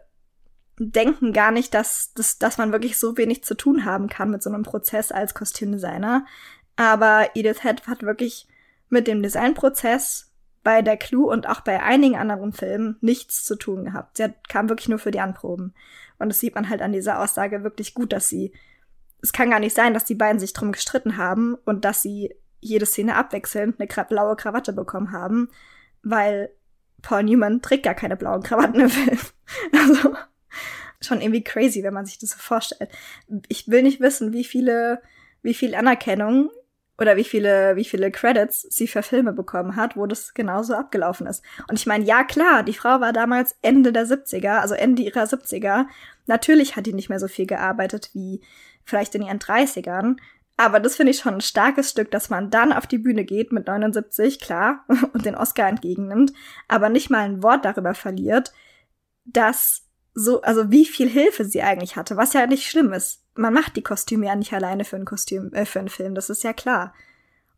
denken 0.78 1.34
gar 1.34 1.52
nicht, 1.52 1.74
dass, 1.74 2.14
dass, 2.14 2.38
dass 2.38 2.58
man 2.58 2.72
wirklich 2.72 2.98
so 2.98 3.18
wenig 3.18 3.44
zu 3.44 3.56
tun 3.56 3.86
haben 3.86 4.10
kann 4.10 4.30
mit 4.30 4.44
so 4.44 4.50
einem 4.50 4.64
Prozess 4.64 5.12
als 5.12 5.34
Kostümdesigner. 5.34 6.26
Aber 6.76 7.30
Edith 7.36 7.62
Head 7.62 7.88
hat 7.88 8.04
wirklich 8.04 8.48
mit 8.90 9.08
dem 9.08 9.24
Designprozess 9.24 10.32
bei 10.64 10.82
der 10.82 10.98
Clue 10.98 11.28
und 11.28 11.48
auch 11.48 11.62
bei 11.62 11.82
einigen 11.82 12.16
anderen 12.16 12.52
Filmen 12.52 12.98
nichts 13.00 13.46
zu 13.46 13.56
tun 13.56 13.86
gehabt. 13.86 14.18
Sie 14.18 14.24
hat, 14.24 14.50
kam 14.50 14.68
wirklich 14.68 14.90
nur 14.90 15.00
für 15.00 15.12
die 15.12 15.20
Anproben. 15.20 15.74
Und 16.18 16.30
das 16.30 16.40
sieht 16.40 16.56
man 16.56 16.70
halt 16.70 16.82
an 16.82 16.92
dieser 16.92 17.20
Aussage 17.20 17.64
wirklich 17.64 17.94
gut, 17.94 18.12
dass 18.12 18.28
sie, 18.28 18.52
es 19.22 19.32
kann 19.32 19.52
gar 19.52 19.60
nicht 19.60 19.76
sein, 19.76 19.94
dass 19.94 20.06
die 20.06 20.16
beiden 20.16 20.40
sich 20.40 20.54
drum 20.54 20.72
gestritten 20.72 21.18
haben 21.18 21.56
und 21.66 21.86
dass 21.86 22.02
sie 22.02 22.36
jede 22.62 22.86
Szene 22.86 23.16
abwechselnd 23.16 23.80
eine 23.80 24.06
blaue 24.06 24.36
Krawatte 24.36 24.74
bekommen 24.74 25.12
haben, 25.12 25.50
weil 26.02 26.50
Paul 27.02 27.24
Newman 27.24 27.62
trägt 27.62 27.84
gar 27.84 27.94
keine 27.94 28.18
blauen 28.18 28.42
Krawatten 28.42 28.82
im 28.82 28.90
Film. 28.90 29.20
Also, 29.72 30.16
schon 31.06 31.22
irgendwie 31.22 31.44
crazy, 31.44 31.84
wenn 31.84 31.94
man 31.94 32.06
sich 32.06 32.20
das 32.20 32.32
so 32.32 32.38
vorstellt. 32.38 32.90
Ich 33.48 33.68
will 33.68 33.84
nicht 33.84 34.00
wissen, 34.00 34.34
wie 34.34 34.44
viele, 34.44 35.02
wie 35.42 35.54
viel 35.54 35.76
Anerkennung 35.76 36.50
oder 36.98 37.18
wie 37.18 37.24
viele, 37.24 37.76
wie 37.76 37.86
viele 37.86 38.12
Credits 38.12 38.62
sie 38.62 38.88
für 38.88 39.04
Filme 39.04 39.34
bekommen 39.34 39.76
hat, 39.76 39.98
wo 39.98 40.06
das 40.06 40.34
genauso 40.34 40.76
abgelaufen 40.76 41.28
ist. 41.28 41.44
Und 41.70 41.78
ich 41.78 41.86
meine, 41.86 42.06
ja 42.06 42.24
klar, 42.24 42.64
die 42.64 42.74
Frau 42.74 43.02
war 43.02 43.12
damals 43.12 43.56
Ende 43.62 43.92
der 43.92 44.06
70er, 44.06 44.60
also 44.60 44.76
Ende 44.76 45.02
ihrer 45.04 45.24
70er. 45.24 45.88
Natürlich 46.26 46.76
hat 46.76 46.86
die 46.86 46.94
nicht 46.94 47.10
mehr 47.10 47.20
so 47.20 47.28
viel 47.28 47.46
gearbeitet 47.46 48.12
wie 48.14 48.42
vielleicht 48.86 49.16
in 49.16 49.24
ihren 49.24 49.40
30ern. 49.40 50.18
Aber 50.58 50.80
das 50.80 50.96
finde 50.96 51.12
ich 51.12 51.20
schon 51.20 51.36
ein 51.36 51.42
starkes 51.42 51.90
Stück, 51.90 52.12
dass 52.12 52.30
man 52.30 52.50
dann 52.50 52.72
auf 52.72 52.88
die 52.88 52.98
Bühne 52.98 53.26
geht 53.26 53.52
mit 53.52 53.68
79, 53.68 54.40
klar, 54.40 54.86
und 55.14 55.26
den 55.26 55.36
Oscar 55.36 55.68
entgegennimmt, 55.68 56.32
aber 56.68 56.90
nicht 56.90 57.10
mal 57.10 57.26
ein 57.26 57.44
Wort 57.44 57.66
darüber 57.66 57.94
verliert, 57.94 58.54
dass 59.26 59.85
so, 60.16 60.42
also 60.42 60.72
wie 60.72 60.86
viel 60.86 61.10
Hilfe 61.10 61.44
sie 61.44 61.62
eigentlich 61.62 61.98
hatte, 61.98 62.16
was 62.16 62.34
ja 62.34 62.48
nicht 62.48 62.68
schlimm 62.68 62.94
ist. 62.94 63.22
Man 63.36 63.54
macht 63.54 63.76
die 63.76 63.84
Kostüme 63.84 64.26
ja 64.26 64.36
nicht 64.36 64.54
alleine 64.54 64.86
für 64.86 64.96
ein 64.96 65.06
Kostüm, 65.06 65.54
äh, 65.54 65.66
für 65.66 65.80
einen 65.80 65.90
Film, 65.90 66.16
das 66.16 66.30
ist 66.30 66.44
ja 66.44 66.54
klar. 66.54 66.94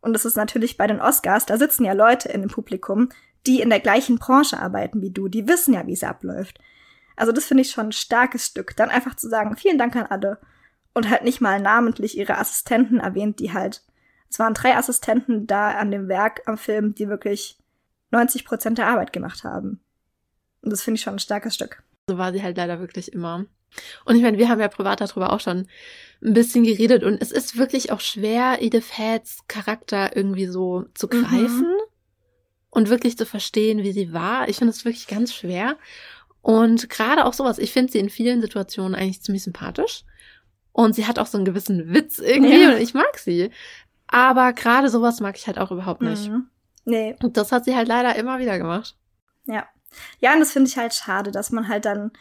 Und 0.00 0.12
das 0.12 0.24
ist 0.24 0.36
natürlich 0.36 0.76
bei 0.76 0.88
den 0.88 1.00
Oscars, 1.00 1.46
da 1.46 1.56
sitzen 1.56 1.84
ja 1.84 1.92
Leute 1.92 2.28
in 2.28 2.40
dem 2.40 2.50
Publikum, 2.50 3.08
die 3.46 3.60
in 3.60 3.70
der 3.70 3.80
gleichen 3.80 4.18
Branche 4.18 4.60
arbeiten 4.60 5.00
wie 5.00 5.12
du, 5.12 5.28
die 5.28 5.46
wissen 5.46 5.72
ja, 5.72 5.86
wie 5.86 5.92
es 5.92 6.02
abläuft. 6.02 6.58
Also 7.14 7.32
das 7.32 7.46
finde 7.46 7.62
ich 7.62 7.70
schon 7.70 7.86
ein 7.86 7.92
starkes 7.92 8.46
Stück. 8.46 8.76
Dann 8.76 8.90
einfach 8.90 9.14
zu 9.14 9.28
sagen, 9.28 9.56
vielen 9.56 9.78
Dank 9.78 9.96
an 9.96 10.06
alle. 10.06 10.38
Und 10.94 11.08
halt 11.08 11.22
nicht 11.22 11.40
mal 11.40 11.60
namentlich 11.60 12.18
ihre 12.18 12.38
Assistenten 12.38 12.98
erwähnt, 12.98 13.38
die 13.38 13.52
halt, 13.52 13.84
es 14.30 14.38
waren 14.38 14.54
drei 14.54 14.76
Assistenten 14.76 15.46
da 15.46 15.70
an 15.70 15.90
dem 15.90 16.08
Werk 16.08 16.42
am 16.46 16.58
Film, 16.58 16.94
die 16.94 17.08
wirklich 17.08 17.58
90 18.10 18.44
Prozent 18.44 18.78
der 18.78 18.88
Arbeit 18.88 19.12
gemacht 19.12 19.44
haben. 19.44 19.80
Und 20.62 20.70
das 20.70 20.82
finde 20.82 20.96
ich 20.96 21.02
schon 21.02 21.14
ein 21.14 21.20
starkes 21.20 21.54
Stück. 21.54 21.82
So 22.08 22.18
war 22.18 22.32
sie 22.32 22.42
halt 22.42 22.56
leider 22.56 22.80
wirklich 22.80 23.12
immer. 23.12 23.46
Und 24.04 24.16
ich 24.16 24.22
meine, 24.22 24.38
wir 24.38 24.48
haben 24.48 24.60
ja 24.60 24.68
privat 24.68 25.00
darüber 25.00 25.32
auch 25.32 25.40
schon 25.40 25.68
ein 26.22 26.32
bisschen 26.32 26.64
geredet 26.64 27.04
und 27.04 27.20
es 27.20 27.30
ist 27.30 27.58
wirklich 27.58 27.92
auch 27.92 28.00
schwer, 28.00 28.58
Edith 28.60 28.96
Heads 28.96 29.40
Charakter 29.46 30.16
irgendwie 30.16 30.46
so 30.46 30.86
zu 30.94 31.06
mhm. 31.06 31.10
greifen 31.10 31.60
mhm. 31.60 31.82
und 32.70 32.88
wirklich 32.88 33.16
zu 33.16 33.26
verstehen, 33.26 33.82
wie 33.82 33.92
sie 33.92 34.12
war. 34.12 34.48
Ich 34.48 34.56
finde 34.56 34.72
es 34.72 34.84
wirklich 34.84 35.06
ganz 35.06 35.34
schwer. 35.34 35.76
Und 36.40 36.88
gerade 36.88 37.26
auch 37.26 37.34
sowas, 37.34 37.58
ich 37.58 37.72
finde 37.72 37.92
sie 37.92 37.98
in 37.98 38.10
vielen 38.10 38.40
Situationen 38.40 38.94
eigentlich 38.94 39.22
ziemlich 39.22 39.44
sympathisch. 39.44 40.04
Und 40.72 40.94
sie 40.94 41.06
hat 41.06 41.18
auch 41.18 41.26
so 41.26 41.36
einen 41.36 41.44
gewissen 41.44 41.92
Witz 41.92 42.18
irgendwie 42.18 42.62
ja. 42.62 42.70
und 42.70 42.80
ich 42.80 42.94
mag 42.94 43.18
sie. 43.18 43.50
Aber 44.06 44.52
gerade 44.54 44.88
sowas 44.88 45.20
mag 45.20 45.36
ich 45.36 45.46
halt 45.46 45.58
auch 45.58 45.70
überhaupt 45.70 46.00
nicht. 46.00 46.28
Mhm. 46.28 46.48
Nee. 46.84 47.16
Und 47.22 47.36
das 47.36 47.52
hat 47.52 47.64
sie 47.64 47.76
halt 47.76 47.88
leider 47.88 48.16
immer 48.16 48.38
wieder 48.38 48.58
gemacht. 48.58 48.96
Ja. 49.46 49.66
Ja, 50.20 50.34
und 50.34 50.40
das 50.40 50.52
finde 50.52 50.68
ich 50.68 50.76
halt 50.76 50.94
schade, 50.94 51.30
dass 51.30 51.50
man 51.50 51.68
halt 51.68 51.84
dann, 51.84 52.12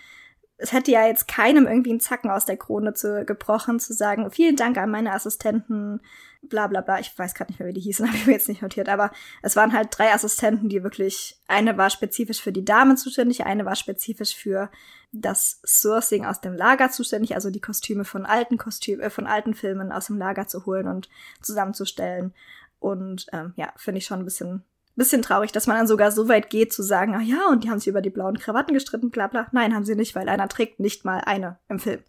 es 0.58 0.72
hätte 0.72 0.92
ja 0.92 1.06
jetzt 1.06 1.28
keinem 1.28 1.68
irgendwie 1.68 1.92
einen 1.92 2.00
Zacken 2.00 2.30
aus 2.30 2.46
der 2.46 2.58
Krone 2.58 2.94
zu, 2.94 3.26
gebrochen, 3.26 3.80
zu 3.80 3.94
sagen, 3.94 4.30
vielen 4.32 4.56
Dank 4.56 4.78
an 4.78 4.90
meine 4.90 5.14
Assistenten, 5.14 6.02
bla 6.42 6.68
bla 6.68 6.82
bla. 6.82 7.00
Ich 7.00 7.18
weiß 7.18 7.34
gerade 7.34 7.52
nicht 7.52 7.60
mehr, 7.60 7.70
wie 7.70 7.74
die 7.74 7.82
hießen, 7.82 8.06
habe 8.08 8.18
ich 8.18 8.26
mir 8.26 8.34
jetzt 8.34 8.50
nicht 8.50 8.62
notiert, 8.62 8.90
aber 8.90 9.12
es 9.42 9.56
waren 9.56 9.74
halt 9.74 9.90
drei 9.92 10.14
Assistenten, 10.14 10.70
die 10.70 10.84
wirklich, 10.84 11.40
eine 11.48 11.78
war 11.78 11.90
spezifisch 11.90 12.42
für 12.42 12.52
die 12.52 12.66
Damen 12.66 12.98
zuständig, 12.98 13.46
eine 13.46 13.66
war 13.66 13.76
spezifisch 13.76 14.36
für 14.36 14.70
das 15.12 15.62
Sourcing 15.66 16.26
aus 16.26 16.42
dem 16.42 16.54
Lager 16.54 16.92
zuständig, 16.92 17.36
also 17.36 17.50
die 17.50 17.62
Kostüme 17.62 18.06
von 18.06 18.26
alten 18.26 18.58
Kostümen, 18.58 19.02
äh, 19.02 19.10
von 19.10 19.28
alten 19.28 19.54
Filmen 19.54 19.92
aus 19.92 20.08
dem 20.08 20.18
Lager 20.18 20.48
zu 20.48 20.66
holen 20.66 20.88
und 20.88 21.10
zusammenzustellen. 21.42 22.34
Und 22.80 23.28
ähm, 23.34 23.54
ja, 23.56 23.74
finde 23.78 24.00
ich 24.00 24.06
schon 24.06 24.20
ein 24.20 24.26
bisschen 24.26 24.64
bisschen 24.98 25.22
traurig, 25.22 25.52
dass 25.52 25.68
man 25.68 25.78
dann 25.78 25.88
sogar 25.88 26.12
so 26.12 26.28
weit 26.28 26.50
geht 26.50 26.74
zu 26.74 26.84
sagen, 26.84 27.16
ah 27.16 27.22
ja, 27.22 27.48
und 27.50 27.64
die 27.64 27.70
haben 27.70 27.80
sich 27.80 27.88
über 27.88 28.02
die 28.02 28.10
blauen 28.10 28.40
Krawatten 28.40 28.74
gestritten, 28.74 29.12
bla 29.12 29.28
bla. 29.28 29.48
Nein, 29.52 29.74
haben 29.74 29.86
sie 29.86 29.96
nicht, 29.96 30.16
weil 30.16 30.28
einer 30.28 30.48
trägt 30.50 30.80
nicht 30.80 31.06
mal 31.06 31.22
eine 31.26 31.60
im 31.70 31.80
Film 31.80 32.02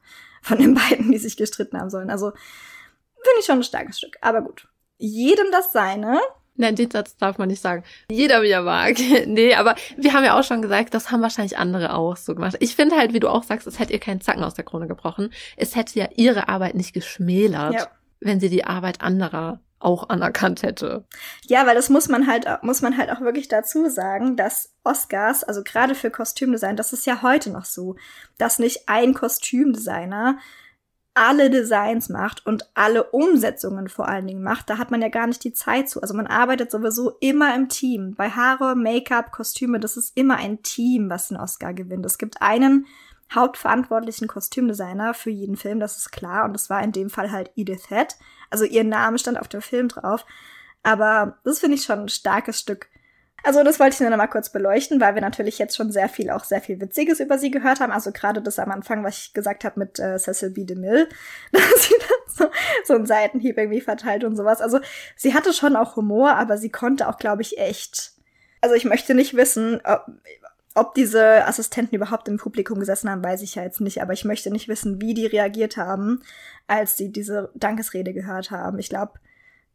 von 0.42 0.58
den 0.58 0.74
beiden, 0.90 1.12
die 1.12 1.18
sich 1.18 1.36
gestritten 1.36 1.78
haben 1.78 1.90
sollen. 1.90 2.10
Also 2.10 2.30
finde 2.30 3.40
ich 3.40 3.46
schon 3.46 3.58
ein 3.58 3.64
starkes 3.64 3.98
Stück. 3.98 4.16
Aber 4.20 4.42
gut. 4.42 4.68
Jedem 4.96 5.46
das 5.52 5.72
seine. 5.72 6.18
Nein, 6.56 6.74
den 6.74 6.90
Satz 6.90 7.16
darf 7.16 7.38
man 7.38 7.48
nicht 7.48 7.62
sagen. 7.62 7.84
Jeder 8.10 8.42
wie 8.42 8.50
er 8.50 8.62
mag. 8.62 8.96
nee, 9.26 9.54
aber 9.54 9.76
wir 9.96 10.12
haben 10.12 10.24
ja 10.24 10.36
auch 10.38 10.42
schon 10.42 10.60
gesagt, 10.60 10.92
das 10.92 11.12
haben 11.12 11.22
wahrscheinlich 11.22 11.56
andere 11.56 11.94
auch 11.94 12.16
so 12.16 12.34
gemacht. 12.34 12.56
Ich 12.58 12.74
finde 12.74 12.96
halt, 12.96 13.12
wie 13.12 13.20
du 13.20 13.28
auch 13.28 13.44
sagst, 13.44 13.68
es 13.68 13.78
hätte 13.78 13.92
ihr 13.92 14.00
keinen 14.00 14.20
Zacken 14.20 14.42
aus 14.42 14.54
der 14.54 14.64
Krone 14.64 14.88
gebrochen. 14.88 15.30
Es 15.56 15.76
hätte 15.76 15.96
ja 15.98 16.08
ihre 16.16 16.48
Arbeit 16.48 16.74
nicht 16.74 16.94
geschmälert, 16.94 17.74
ja. 17.74 17.86
wenn 18.18 18.40
sie 18.40 18.48
die 18.48 18.64
Arbeit 18.64 19.02
anderer 19.02 19.60
auch 19.80 20.08
anerkannt 20.08 20.62
hätte. 20.62 21.04
Ja, 21.46 21.66
weil 21.66 21.74
das 21.74 21.88
muss 21.88 22.08
man 22.08 22.26
halt, 22.26 22.46
muss 22.62 22.82
man 22.82 22.96
halt 22.96 23.10
auch 23.10 23.20
wirklich 23.20 23.48
dazu 23.48 23.88
sagen, 23.88 24.36
dass 24.36 24.74
Oscars, 24.84 25.44
also 25.44 25.62
gerade 25.62 25.94
für 25.94 26.10
Kostümdesign, 26.10 26.76
das 26.76 26.92
ist 26.92 27.06
ja 27.06 27.22
heute 27.22 27.50
noch 27.50 27.64
so, 27.64 27.96
dass 28.38 28.58
nicht 28.58 28.88
ein 28.88 29.14
Kostümdesigner 29.14 30.38
alle 31.14 31.50
Designs 31.50 32.08
macht 32.08 32.46
und 32.46 32.70
alle 32.74 33.04
Umsetzungen 33.10 33.88
vor 33.88 34.08
allen 34.08 34.28
Dingen 34.28 34.42
macht, 34.42 34.70
da 34.70 34.78
hat 34.78 34.92
man 34.92 35.02
ja 35.02 35.08
gar 35.08 35.26
nicht 35.26 35.42
die 35.42 35.52
Zeit 35.52 35.88
zu. 35.88 36.00
Also 36.00 36.14
man 36.14 36.28
arbeitet 36.28 36.70
sowieso 36.70 37.16
immer 37.20 37.56
im 37.56 37.68
Team. 37.68 38.14
Bei 38.14 38.30
Haare, 38.30 38.76
Make-up, 38.76 39.32
Kostüme, 39.32 39.80
das 39.80 39.96
ist 39.96 40.16
immer 40.16 40.36
ein 40.36 40.62
Team, 40.62 41.10
was 41.10 41.28
den 41.28 41.36
Oscar 41.36 41.74
gewinnt. 41.74 42.06
Es 42.06 42.18
gibt 42.18 42.40
einen 42.40 42.86
hauptverantwortlichen 43.34 44.28
Kostümdesigner 44.28 45.14
für 45.14 45.30
jeden 45.30 45.56
Film, 45.56 45.80
das 45.80 45.96
ist 45.98 46.10
klar. 46.10 46.44
Und 46.44 46.52
das 46.52 46.70
war 46.70 46.82
in 46.82 46.92
dem 46.92 47.10
Fall 47.10 47.30
halt 47.30 47.50
Edith 47.56 47.88
Head. 47.88 48.16
Also 48.50 48.64
ihr 48.64 48.84
Name 48.84 49.18
stand 49.18 49.38
auf 49.38 49.48
dem 49.48 49.62
Film 49.62 49.88
drauf. 49.88 50.24
Aber 50.82 51.38
das 51.44 51.58
finde 51.58 51.76
ich 51.76 51.84
schon 51.84 52.00
ein 52.00 52.08
starkes 52.08 52.58
Stück. 52.60 52.88
Also 53.44 53.62
das 53.62 53.78
wollte 53.78 53.94
ich 53.94 54.00
nur 54.00 54.10
noch 54.10 54.16
mal 54.16 54.26
kurz 54.26 54.50
beleuchten, 54.50 55.00
weil 55.00 55.14
wir 55.14 55.22
natürlich 55.22 55.58
jetzt 55.58 55.76
schon 55.76 55.92
sehr 55.92 56.08
viel, 56.08 56.30
auch 56.30 56.44
sehr 56.44 56.60
viel 56.60 56.80
Witziges 56.80 57.20
über 57.20 57.38
sie 57.38 57.50
gehört 57.50 57.80
haben. 57.80 57.92
Also 57.92 58.10
gerade 58.10 58.42
das 58.42 58.58
am 58.58 58.70
Anfang, 58.70 59.04
was 59.04 59.18
ich 59.18 59.32
gesagt 59.32 59.64
habe 59.64 59.78
mit 59.78 59.98
äh, 59.98 60.18
Cecil 60.18 60.50
B. 60.50 60.64
DeMille, 60.64 61.08
dass 61.52 61.88
sie 61.88 61.94
dann 62.00 62.34
so, 62.34 62.50
so 62.84 62.94
einen 62.94 63.06
Seitenhieb 63.06 63.56
irgendwie 63.56 63.80
verteilt 63.80 64.24
und 64.24 64.36
sowas. 64.36 64.60
Also 64.60 64.80
sie 65.16 65.34
hatte 65.34 65.52
schon 65.52 65.76
auch 65.76 65.96
Humor, 65.96 66.32
aber 66.32 66.58
sie 66.58 66.70
konnte 66.70 67.08
auch, 67.08 67.18
glaube 67.18 67.42
ich, 67.42 67.58
echt. 67.58 68.12
Also 68.60 68.74
ich 68.74 68.84
möchte 68.84 69.14
nicht 69.14 69.36
wissen, 69.36 69.80
ob, 69.84 70.06
ob 70.78 70.94
diese 70.94 71.46
Assistenten 71.46 71.96
überhaupt 71.96 72.28
im 72.28 72.36
Publikum 72.36 72.78
gesessen 72.78 73.10
haben, 73.10 73.24
weiß 73.24 73.42
ich 73.42 73.54
ja 73.56 73.62
jetzt 73.62 73.80
nicht, 73.80 74.00
aber 74.00 74.12
ich 74.12 74.24
möchte 74.24 74.50
nicht 74.50 74.68
wissen, 74.68 75.00
wie 75.00 75.14
die 75.14 75.26
reagiert 75.26 75.76
haben, 75.76 76.22
als 76.66 76.96
sie 76.96 77.10
diese 77.10 77.50
Dankesrede 77.54 78.12
gehört 78.12 78.50
haben. 78.50 78.78
Ich 78.78 78.88
glaube, 78.88 79.14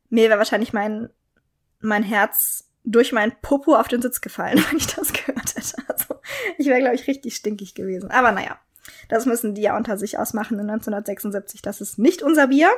mir 0.09 0.29
wäre 0.29 0.37
wahrscheinlich 0.37 0.73
mein, 0.73 1.09
mein 1.81 2.03
Herz 2.03 2.69
durch 2.83 3.11
mein 3.11 3.33
Popo 3.41 3.75
auf 3.75 3.87
den 3.87 4.01
Sitz 4.01 4.21
gefallen, 4.21 4.63
wenn 4.69 4.77
ich 4.77 4.87
das 4.87 5.13
gehört 5.13 5.55
hätte. 5.55 5.77
Also, 5.87 6.15
ich 6.57 6.67
wäre, 6.67 6.79
glaube 6.79 6.95
ich, 6.95 7.07
richtig 7.07 7.35
stinkig 7.35 7.75
gewesen. 7.75 8.11
Aber 8.11 8.31
naja, 8.31 8.59
das 9.09 9.25
müssen 9.25 9.55
die 9.55 9.61
ja 9.61 9.77
unter 9.77 9.97
sich 9.97 10.17
ausmachen 10.17 10.59
in 10.59 10.69
1976. 10.69 11.61
Das 11.61 11.81
ist 11.81 11.97
nicht 11.97 12.21
unser 12.21 12.47
Bier. 12.47 12.69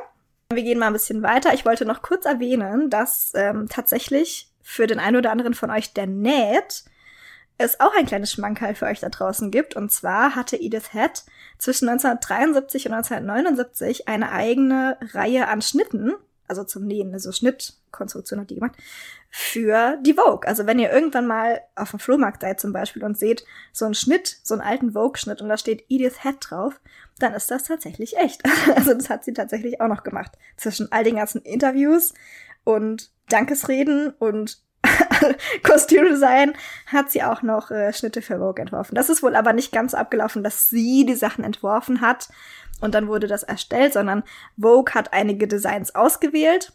Wir 0.52 0.62
gehen 0.62 0.78
mal 0.78 0.88
ein 0.88 0.92
bisschen 0.92 1.22
weiter. 1.22 1.54
Ich 1.54 1.64
wollte 1.64 1.84
noch 1.84 2.02
kurz 2.02 2.24
erwähnen, 2.24 2.90
dass 2.90 3.32
ähm, 3.34 3.66
tatsächlich 3.68 4.52
für 4.62 4.86
den 4.86 4.98
einen 4.98 5.16
oder 5.16 5.32
anderen 5.32 5.54
von 5.54 5.70
euch, 5.70 5.92
der 5.92 6.06
näht, 6.06 6.84
es 7.58 7.80
auch 7.80 7.94
ein 7.96 8.06
kleines 8.06 8.32
Schmankerl 8.32 8.74
für 8.74 8.86
euch 8.86 9.00
da 9.00 9.08
draußen 9.08 9.50
gibt. 9.50 9.76
Und 9.76 9.90
zwar 9.90 10.34
hatte 10.34 10.56
Edith 10.56 10.92
Head 10.92 11.24
zwischen 11.58 11.88
1973 11.88 12.86
und 12.86 12.92
1979 12.92 14.08
eine 14.08 14.32
eigene 14.32 14.98
Reihe 15.12 15.48
an 15.48 15.62
Schnitten 15.62 16.12
also 16.48 16.64
zum 16.64 16.86
Nähen, 16.86 17.12
also 17.12 17.32
Schnittkonstruktion 17.32 18.40
hat 18.40 18.50
die 18.50 18.56
gemacht, 18.56 18.76
für 19.30 19.98
die 20.02 20.14
Vogue. 20.14 20.46
Also 20.46 20.66
wenn 20.66 20.78
ihr 20.78 20.92
irgendwann 20.92 21.26
mal 21.26 21.60
auf 21.74 21.90
dem 21.90 21.98
Flohmarkt 21.98 22.42
seid 22.42 22.60
zum 22.60 22.72
Beispiel 22.72 23.04
und 23.04 23.18
seht 23.18 23.44
so 23.72 23.84
einen 23.84 23.94
Schnitt, 23.94 24.38
so 24.42 24.54
einen 24.54 24.62
alten 24.62 24.92
Vogue-Schnitt 24.92 25.42
und 25.42 25.48
da 25.48 25.58
steht 25.58 25.84
Edith 25.88 26.22
Head 26.22 26.36
drauf, 26.40 26.80
dann 27.18 27.34
ist 27.34 27.50
das 27.50 27.64
tatsächlich 27.64 28.16
echt. 28.16 28.42
Also 28.76 28.94
das 28.94 29.10
hat 29.10 29.24
sie 29.24 29.32
tatsächlich 29.32 29.80
auch 29.80 29.88
noch 29.88 30.02
gemacht. 30.02 30.32
Zwischen 30.56 30.90
all 30.92 31.04
den 31.04 31.16
ganzen 31.16 31.42
Interviews 31.42 32.14
und 32.64 33.10
Dankesreden 33.28 34.10
und 34.18 34.62
Kostümdesign 35.62 36.54
hat 36.86 37.10
sie 37.10 37.22
auch 37.22 37.42
noch 37.42 37.70
äh, 37.70 37.92
Schnitte 37.92 38.22
für 38.22 38.38
Vogue 38.38 38.60
entworfen. 38.60 38.94
Das 38.94 39.08
ist 39.08 39.22
wohl 39.22 39.36
aber 39.36 39.52
nicht 39.52 39.72
ganz 39.72 39.94
abgelaufen, 39.94 40.42
dass 40.42 40.68
sie 40.68 41.04
die 41.06 41.14
Sachen 41.14 41.44
entworfen 41.44 42.00
hat 42.00 42.28
und 42.80 42.94
dann 42.94 43.08
wurde 43.08 43.26
das 43.26 43.42
erstellt, 43.42 43.92
sondern 43.92 44.22
Vogue 44.60 44.94
hat 44.94 45.12
einige 45.12 45.48
Designs 45.48 45.94
ausgewählt 45.94 46.72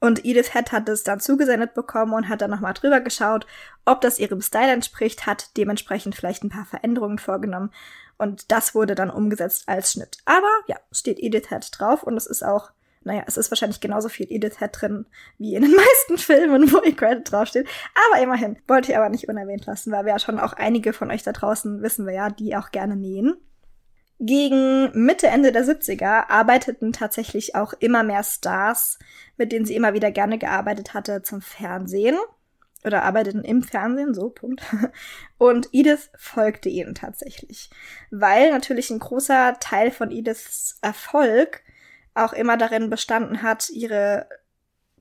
und 0.00 0.24
Edith 0.24 0.52
Head 0.52 0.70
hat 0.72 0.88
es 0.88 1.02
dann 1.02 1.20
zugesendet 1.20 1.74
bekommen 1.74 2.12
und 2.12 2.28
hat 2.28 2.40
dann 2.40 2.50
nochmal 2.50 2.74
drüber 2.74 3.00
geschaut, 3.00 3.46
ob 3.84 4.00
das 4.00 4.18
ihrem 4.18 4.40
Style 4.40 4.72
entspricht, 4.72 5.26
hat 5.26 5.56
dementsprechend 5.56 6.14
vielleicht 6.14 6.44
ein 6.44 6.50
paar 6.50 6.66
Veränderungen 6.66 7.18
vorgenommen 7.18 7.72
und 8.16 8.50
das 8.52 8.74
wurde 8.74 8.94
dann 8.94 9.10
umgesetzt 9.10 9.64
als 9.68 9.92
Schnitt. 9.92 10.18
Aber 10.24 10.50
ja, 10.66 10.76
steht 10.92 11.18
Edith 11.18 11.48
Head 11.48 11.68
drauf 11.72 12.02
und 12.02 12.16
es 12.16 12.26
ist 12.26 12.44
auch 12.44 12.70
naja, 13.08 13.24
es 13.26 13.38
ist 13.38 13.50
wahrscheinlich 13.50 13.80
genauso 13.80 14.10
viel 14.10 14.26
Edith 14.28 14.58
Head 14.58 14.70
drin 14.72 15.06
wie 15.38 15.54
in 15.54 15.62
den 15.62 15.74
meisten 15.74 16.18
Filmen, 16.18 16.70
wo 16.70 16.82
ihr 16.82 16.94
Credit 16.94 17.32
draufsteht. 17.32 17.66
Aber 18.12 18.22
immerhin, 18.22 18.58
wollte 18.68 18.92
ich 18.92 18.98
aber 18.98 19.08
nicht 19.08 19.28
unerwähnt 19.28 19.64
lassen, 19.64 19.90
weil 19.90 20.04
wir 20.04 20.12
ja 20.12 20.18
schon 20.18 20.38
auch 20.38 20.52
einige 20.52 20.92
von 20.92 21.10
euch 21.10 21.22
da 21.22 21.32
draußen 21.32 21.82
wissen 21.82 22.06
wir 22.06 22.12
ja, 22.12 22.28
die 22.28 22.54
auch 22.54 22.70
gerne 22.70 22.96
nähen. 22.96 23.34
Gegen 24.20 24.90
Mitte, 24.92 25.28
Ende 25.28 25.52
der 25.52 25.64
70er 25.64 26.28
arbeiteten 26.28 26.92
tatsächlich 26.92 27.54
auch 27.54 27.72
immer 27.78 28.02
mehr 28.02 28.22
Stars, 28.22 28.98
mit 29.38 29.52
denen 29.52 29.64
sie 29.64 29.74
immer 29.74 29.94
wieder 29.94 30.10
gerne 30.10 30.38
gearbeitet 30.38 30.92
hatte, 30.92 31.22
zum 31.22 31.40
Fernsehen. 31.40 32.16
Oder 32.84 33.04
arbeiteten 33.04 33.42
im 33.42 33.62
Fernsehen, 33.62 34.12
so, 34.12 34.28
Punkt. 34.28 34.62
Und 35.38 35.70
Edith 35.72 36.10
folgte 36.16 36.68
ihnen 36.68 36.94
tatsächlich. 36.94 37.70
Weil 38.10 38.50
natürlich 38.50 38.90
ein 38.90 38.98
großer 38.98 39.56
Teil 39.60 39.90
von 39.90 40.10
Ediths 40.10 40.78
Erfolg 40.82 41.62
auch 42.24 42.32
immer 42.32 42.56
darin 42.56 42.90
bestanden 42.90 43.42
hat, 43.42 43.70
ihre 43.70 44.26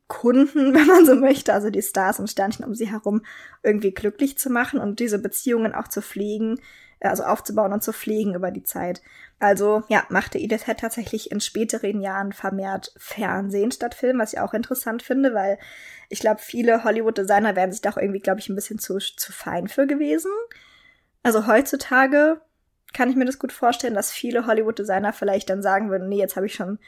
Kunden, 0.08 0.74
wenn 0.74 0.88
man 0.88 1.06
so 1.06 1.16
möchte, 1.16 1.54
also 1.54 1.70
die 1.70 1.82
Stars 1.82 2.20
und 2.20 2.30
Sternchen 2.30 2.66
um 2.66 2.76
sie 2.76 2.90
herum, 2.90 3.24
irgendwie 3.64 3.94
glücklich 3.94 4.38
zu 4.38 4.50
machen 4.50 4.80
und 4.80 5.00
diese 5.00 5.20
Beziehungen 5.20 5.74
auch 5.74 5.88
zu 5.88 6.02
pflegen, 6.02 6.60
also 7.00 7.24
aufzubauen 7.24 7.74
und 7.74 7.84
zu 7.84 7.94
pflegen 7.94 8.34
über 8.34 8.50
die 8.50 8.64
Zeit. 8.64 9.02
Also 9.40 9.84
ja, 9.88 10.04
machte 10.10 10.40
Edith 10.40 10.66
Head 10.66 10.80
tatsächlich 10.80 11.32
in 11.32 11.42
späteren 11.42 12.02
Jahren 12.02 12.34
vermehrt 12.34 12.92
Fernsehen 12.98 13.72
statt 13.72 13.94
Film, 13.94 14.18
was 14.20 14.34
ich 14.34 14.40
auch 14.40 14.54
interessant 14.54 15.04
finde, 15.04 15.34
weil 15.36 15.60
ich 16.10 16.20
glaube, 16.20 16.42
viele 16.42 16.84
Hollywood-Designer 16.84 17.56
wären 17.56 17.72
sich 17.72 17.82
da 17.82 17.92
auch 17.92 17.98
irgendwie, 17.98 18.20
glaube 18.20 18.40
ich, 18.40 18.50
ein 18.50 18.56
bisschen 18.56 18.80
zu, 18.80 18.98
zu 18.98 19.32
fein 19.32 19.68
für 19.68 19.86
gewesen. 19.86 20.32
Also 21.22 21.46
heutzutage 21.46 22.42
kann 22.94 23.10
ich 23.10 23.16
mir 23.16 23.26
das 23.26 23.38
gut 23.38 23.52
vorstellen, 23.52 23.94
dass 23.94 24.12
viele 24.12 24.48
Hollywood-Designer 24.48 25.14
vielleicht 25.14 25.50
dann 25.50 25.62
sagen 25.62 25.92
würden, 25.92 26.10
nee, 26.10 26.18
jetzt 26.18 26.36
habe 26.36 26.48
ich 26.48 26.56
schon 26.56 26.80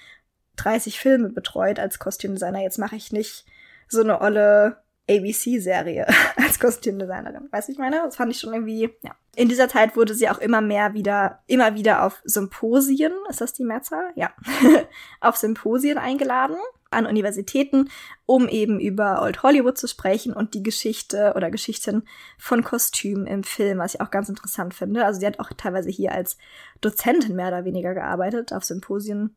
30 0.63 0.99
Filme 0.99 1.29
betreut 1.29 1.79
als 1.79 1.99
Kostümdesigner. 1.99 2.61
Jetzt 2.61 2.79
mache 2.79 2.95
ich 2.95 3.11
nicht 3.11 3.45
so 3.87 4.01
eine 4.01 4.21
olle 4.21 4.77
ABC-Serie 5.09 6.07
als 6.37 6.59
Kostümdesignerin. 6.59 7.49
Weißt 7.51 7.67
du, 7.67 7.71
ich 7.71 7.79
meine? 7.79 8.01
Das 8.05 8.15
fand 8.15 8.31
ich 8.31 8.39
schon 8.39 8.53
irgendwie, 8.53 8.89
ja. 9.01 9.11
In 9.35 9.47
dieser 9.47 9.69
Zeit 9.69 9.95
wurde 9.95 10.13
sie 10.13 10.29
auch 10.29 10.39
immer 10.39 10.59
mehr 10.59 10.93
wieder, 10.93 11.39
immer 11.47 11.75
wieder 11.75 12.03
auf 12.03 12.21
Symposien, 12.25 13.13
ist 13.29 13.39
das 13.39 13.53
die 13.53 13.63
Mehrzahl? 13.63 14.11
Ja. 14.15 14.31
auf 15.21 15.37
Symposien 15.37 15.97
eingeladen 15.97 16.57
an 16.91 17.05
Universitäten, 17.05 17.89
um 18.25 18.47
eben 18.47 18.79
über 18.79 19.21
Old 19.21 19.43
Hollywood 19.43 19.77
zu 19.77 19.87
sprechen 19.87 20.33
und 20.33 20.55
die 20.55 20.63
Geschichte 20.63 21.33
oder 21.35 21.51
Geschichten 21.51 22.03
von 22.37 22.63
Kostümen 22.63 23.27
im 23.27 23.43
Film, 23.43 23.77
was 23.77 23.93
ich 23.93 24.01
auch 24.01 24.11
ganz 24.11 24.27
interessant 24.27 24.73
finde. 24.73 25.05
Also 25.05 25.19
sie 25.19 25.27
hat 25.27 25.39
auch 25.39 25.49
teilweise 25.55 25.89
hier 25.89 26.11
als 26.11 26.37
Dozentin 26.81 27.35
mehr 27.35 27.49
oder 27.49 27.65
weniger 27.65 27.93
gearbeitet 27.93 28.51
auf 28.53 28.63
Symposien 28.63 29.35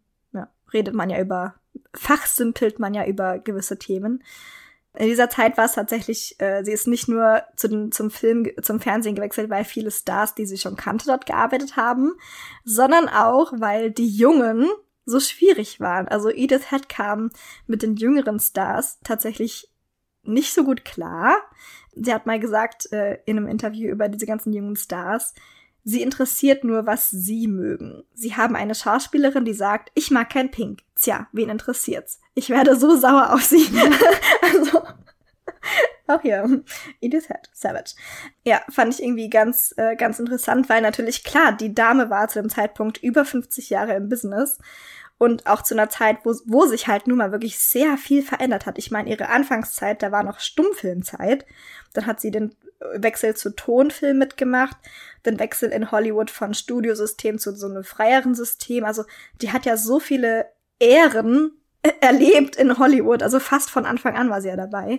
redet 0.73 0.94
man 0.94 1.11
ja 1.11 1.20
über, 1.20 1.55
fachsimpelt 1.94 2.78
man 2.78 2.94
ja 2.94 3.07
über 3.07 3.39
gewisse 3.39 3.78
Themen. 3.78 4.23
In 4.94 5.07
dieser 5.07 5.31
Zeit 5.31 5.57
war 5.57 5.65
es 5.65 5.73
tatsächlich, 5.73 6.36
äh, 6.39 6.62
sie 6.65 6.73
ist 6.73 6.86
nicht 6.86 7.09
nur 7.09 7.43
zu 7.57 7.69
den, 7.69 7.93
zum 7.93 8.11
Film, 8.11 8.51
zum 8.61 8.78
Fernsehen 8.78 9.15
gewechselt, 9.15 9.49
weil 9.49 9.65
viele 9.65 9.90
Stars, 9.90 10.35
die 10.35 10.44
sie 10.44 10.59
schon 10.59 10.77
kannte, 10.77 11.07
dort 11.07 11.24
gearbeitet 11.24 11.77
haben, 11.77 12.12
sondern 12.65 13.09
auch, 13.09 13.53
weil 13.57 13.90
die 13.90 14.09
Jungen 14.09 14.69
so 15.07 15.19
schwierig 15.19 15.81
waren. 15.81 16.09
Also 16.09 16.28
Edith 16.28 16.70
Head 16.70 16.89
kam 16.89 17.31
mit 17.66 17.82
den 17.82 17.97
jüngeren 17.97 18.39
Stars 18.39 19.01
tatsächlich 19.03 19.70
nicht 20.24 20.53
so 20.53 20.62
gut 20.62 20.85
klar. 20.85 21.36
Sie 21.94 22.12
hat 22.12 22.27
mal 22.27 22.39
gesagt 22.39 22.93
äh, 22.93 23.19
in 23.24 23.39
einem 23.39 23.49
Interview 23.49 23.90
über 23.90 24.09
diese 24.09 24.27
ganzen 24.27 24.53
jungen 24.53 24.77
Stars, 24.77 25.35
Sie 25.85 26.03
interessiert 26.03 26.63
nur, 26.65 26.87
was 26.87 27.11
Sie 27.11 27.49
mögen. 27.49 28.05
Sie 28.15 28.37
haben 28.37 28.55
eine 28.55 28.75
Schauspielerin, 28.75 29.45
die 29.45 29.55
sagt, 29.55 29.91
ich 29.95 30.11
mag 30.11 30.31
kein 30.31 30.51
Pink. 30.51 30.81
Tja, 30.95 31.27
wen 31.33 31.49
interessiert's? 31.49 32.21
Ich 32.35 32.51
werde 32.51 32.77
so 32.77 32.97
sauer 32.97 33.33
auf 33.33 33.43
Sie. 33.43 33.67
also, 34.43 34.83
auch 36.07 36.23
hier, 36.23 36.63
Edith 37.01 37.29
Head, 37.29 37.49
Savage. 37.53 37.95
Ja, 38.45 38.61
fand 38.71 38.95
ich 38.95 39.03
irgendwie 39.03 39.29
ganz, 39.29 39.75
äh, 39.77 39.97
ganz 39.97 40.19
interessant, 40.19 40.69
weil 40.69 40.83
natürlich 40.83 41.25
klar, 41.25 41.53
die 41.53 41.75
Dame 41.75 42.11
war 42.11 42.29
zu 42.29 42.41
dem 42.41 42.51
Zeitpunkt 42.51 42.99
über 42.99 43.25
50 43.25 43.71
Jahre 43.71 43.95
im 43.95 44.09
Business 44.09 44.59
und 45.23 45.47
auch 45.47 45.62
zu 45.62 45.77
einer 45.77 45.89
Zeit, 45.89 46.19
wo, 46.24 46.35
wo 46.47 46.66
sich 46.66 46.89
halt 46.89 47.07
nun 47.07 47.19
mal 47.19 47.31
wirklich 47.31 47.57
sehr 47.57 47.97
viel 47.97 48.24
verändert 48.24 48.66
hat. 48.66 48.77
Ich 48.77 48.90
meine, 48.90 49.09
ihre 49.09 49.28
Anfangszeit, 49.28 50.03
da 50.03 50.11
war 50.11 50.24
noch 50.24 50.40
Stummfilmzeit. 50.40 51.47
Dann 51.93 52.07
hat 52.07 52.20
sie 52.20 52.32
den 52.32 52.57
Wechsel 52.97 53.36
zu 53.36 53.55
Tonfilm 53.55 54.19
mitgemacht, 54.19 54.77
den 55.24 55.39
Wechsel 55.39 55.70
in 55.70 55.93
Hollywood 55.93 56.28
von 56.28 56.55
Studiosystem 56.55 57.39
zu 57.39 57.55
so 57.55 57.69
einem 57.69 57.85
freieren 57.85 58.35
System. 58.35 58.85
Also 58.85 59.05
die 59.40 59.53
hat 59.53 59.65
ja 59.65 59.77
so 59.77 60.01
viele 60.01 60.47
Ehren 60.81 61.53
erlebt 62.01 62.57
in 62.57 62.77
Hollywood, 62.78 63.23
also 63.23 63.39
fast 63.39 63.70
von 63.70 63.86
Anfang 63.86 64.16
an 64.16 64.28
war 64.28 64.43
sie 64.43 64.49
ja 64.49 64.57
dabei. 64.57 64.99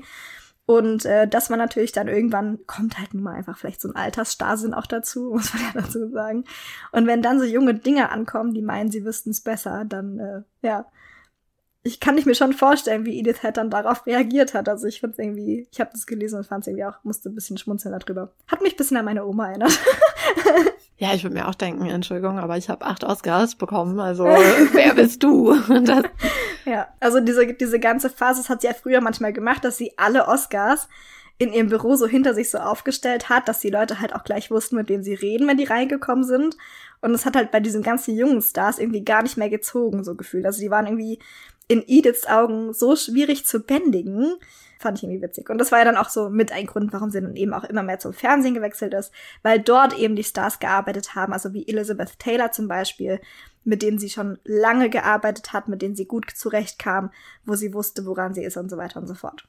Und 0.65 1.06
äh, 1.06 1.27
dass 1.27 1.49
man 1.49 1.60
natürlich 1.60 1.91
dann 1.91 2.07
irgendwann 2.07 2.65
kommt 2.68 2.98
halt 2.98 3.14
nun 3.14 3.23
mal 3.23 3.35
einfach 3.35 3.57
vielleicht 3.57 3.81
so 3.81 3.90
ein 3.90 3.95
Altersstarrsinn 3.95 4.73
auch 4.73 4.88
dazu, 4.88 5.31
muss 5.34 5.53
man 5.53 5.64
ja 5.64 5.81
dazu 5.81 6.10
sagen. 6.10 6.45
Und 6.91 7.07
wenn 7.07 7.22
dann 7.22 7.40
so 7.40 7.45
junge 7.45 7.76
Dinge 7.76 8.10
ankommen, 8.11 8.53
die 8.53 8.61
meinen, 8.61 8.91
sie 8.91 9.06
wüssten 9.06 9.31
es 9.31 9.41
besser, 9.41 9.84
dann 9.85 10.19
äh, 10.19 10.41
ja, 10.61 10.85
ich 11.85 11.99
kann 11.99 12.15
nicht 12.15 12.26
mir 12.26 12.35
schon 12.35 12.53
vorstellen, 12.53 13.06
wie 13.06 13.19
Edith 13.19 13.41
Head 13.41 13.57
dann 13.57 13.69
darauf 13.69 14.06
reagiert 14.06 14.53
hat. 14.53 14.69
Also 14.69 14.88
ich 14.88 15.02
find's 15.02 15.19
irgendwie, 15.19 15.68
ich 15.69 15.81
habe 15.81 15.91
das 15.91 16.06
gelesen 16.06 16.38
und 16.38 16.48
fand 16.48 16.61
es 16.61 16.68
irgendwie 16.68 16.85
auch, 16.85 17.03
musste 17.03 17.30
ein 17.30 17.35
bisschen 17.35 17.57
schmunzeln 17.57 17.94
darüber. 17.98 18.34
Hat 18.48 18.61
mich 18.61 18.73
ein 18.73 18.77
bisschen 18.77 18.95
an 18.95 19.06
meine 19.06 19.26
Oma 19.26 19.49
erinnert. 19.49 19.77
ja, 21.04 21.14
ich 21.14 21.24
würde 21.24 21.36
mir 21.36 21.50
auch 21.50 21.56
denken, 21.56 21.86
Entschuldigung, 21.86 22.40
aber 22.40 22.56
ich 22.56 22.70
habe 22.70 22.86
acht 22.86 23.04
Oscars 23.04 23.56
bekommen, 23.56 24.00
also 24.00 24.24
wer 24.72 24.96
bist 24.96 25.22
du? 25.22 25.54
Das 25.84 26.06
ja, 26.66 26.88
also 27.02 27.20
diese, 27.20 27.54
diese 27.54 27.78
ganze 27.78 28.10
Phase, 28.10 28.40
das 28.40 28.50
hat 28.50 28.62
sie 28.62 28.68
ja 28.68 28.74
früher 28.74 29.02
manchmal 29.02 29.34
gemacht, 29.34 29.66
dass 29.66 29.76
sie 29.76 29.92
alle 29.98 30.30
Oscars 30.30 30.88
in 31.40 31.52
ihrem 31.52 31.68
Büro 31.68 31.98
so 31.98 32.08
hinter 32.08 32.34
sich 32.34 32.50
so 32.50 32.58
aufgestellt 32.58 33.28
hat, 33.28 33.50
dass 33.50 33.60
die 33.60 33.70
Leute 33.70 34.00
halt 34.00 34.16
auch 34.16 34.24
gleich 34.24 34.50
wussten, 34.50 34.78
mit 34.78 34.88
wem 34.88 35.04
sie 35.04 35.14
reden, 35.14 35.46
wenn 35.46 35.58
die 35.58 35.66
reingekommen 35.66 36.24
sind. 36.24 36.56
Und 37.02 37.14
es 37.14 37.26
hat 37.26 37.36
halt 37.36 37.52
bei 37.52 37.60
diesen 37.60 37.84
ganzen 37.84 38.16
jungen 38.16 38.42
Stars 38.42 38.80
irgendwie 38.80 39.04
gar 39.04 39.24
nicht 39.24 39.36
mehr 39.36 39.50
gezogen, 39.50 40.06
so 40.06 40.16
gefühlt. 40.16 40.46
Also 40.46 40.62
die 40.62 40.72
waren 40.72 40.86
irgendwie 40.86 41.20
in 41.68 41.84
Ediths 41.86 42.28
Augen 42.28 42.72
so 42.72 42.96
schwierig 42.96 43.46
zu 43.46 43.60
bändigen. 43.60 44.36
Fand 44.84 44.98
ich 44.98 45.06
irgendwie 45.06 45.22
witzig. 45.22 45.50
Und 45.50 45.60
das 45.60 45.72
war 45.72 45.80
ja 45.80 45.86
dann 45.86 45.96
auch 45.96 46.10
so 46.10 46.30
mit 46.30 46.52
ein 46.52 46.66
Grund, 46.66 46.92
warum 46.92 47.10
sie 47.10 47.22
dann 47.22 47.38
eben 47.38 47.54
auch 47.54 47.64
immer 47.64 47.84
mehr 47.84 48.00
zum 48.00 48.12
Fernsehen 48.12 48.54
gewechselt 48.54 48.94
ist, 48.94 49.14
weil 49.42 49.62
dort 49.62 49.98
eben 49.98 50.18
die 50.18 50.26
Stars 50.26 50.60
gearbeitet 50.60 51.16
haben, 51.16 51.32
also 51.32 51.54
wie 51.54 51.66
Elizabeth 51.66 52.20
Taylor 52.20 52.52
zum 52.52 52.68
Beispiel, 52.68 53.22
mit 53.64 53.82
denen 53.82 53.98
sie 53.98 54.10
schon 54.10 54.40
lange 54.44 54.90
gearbeitet 54.90 55.54
hat, 55.54 55.70
mit 55.70 55.82
denen 55.82 55.96
sie 55.96 56.06
gut 56.06 56.30
zurechtkam, 56.36 57.12
wo 57.46 57.56
sie 57.56 57.74
wusste, 57.74 58.06
woran 58.06 58.34
sie 58.34 58.44
ist 58.44 58.58
und 58.58 58.70
so 58.70 58.76
weiter 58.76 59.00
und 59.00 59.08
so 59.08 59.16
fort. 59.16 59.48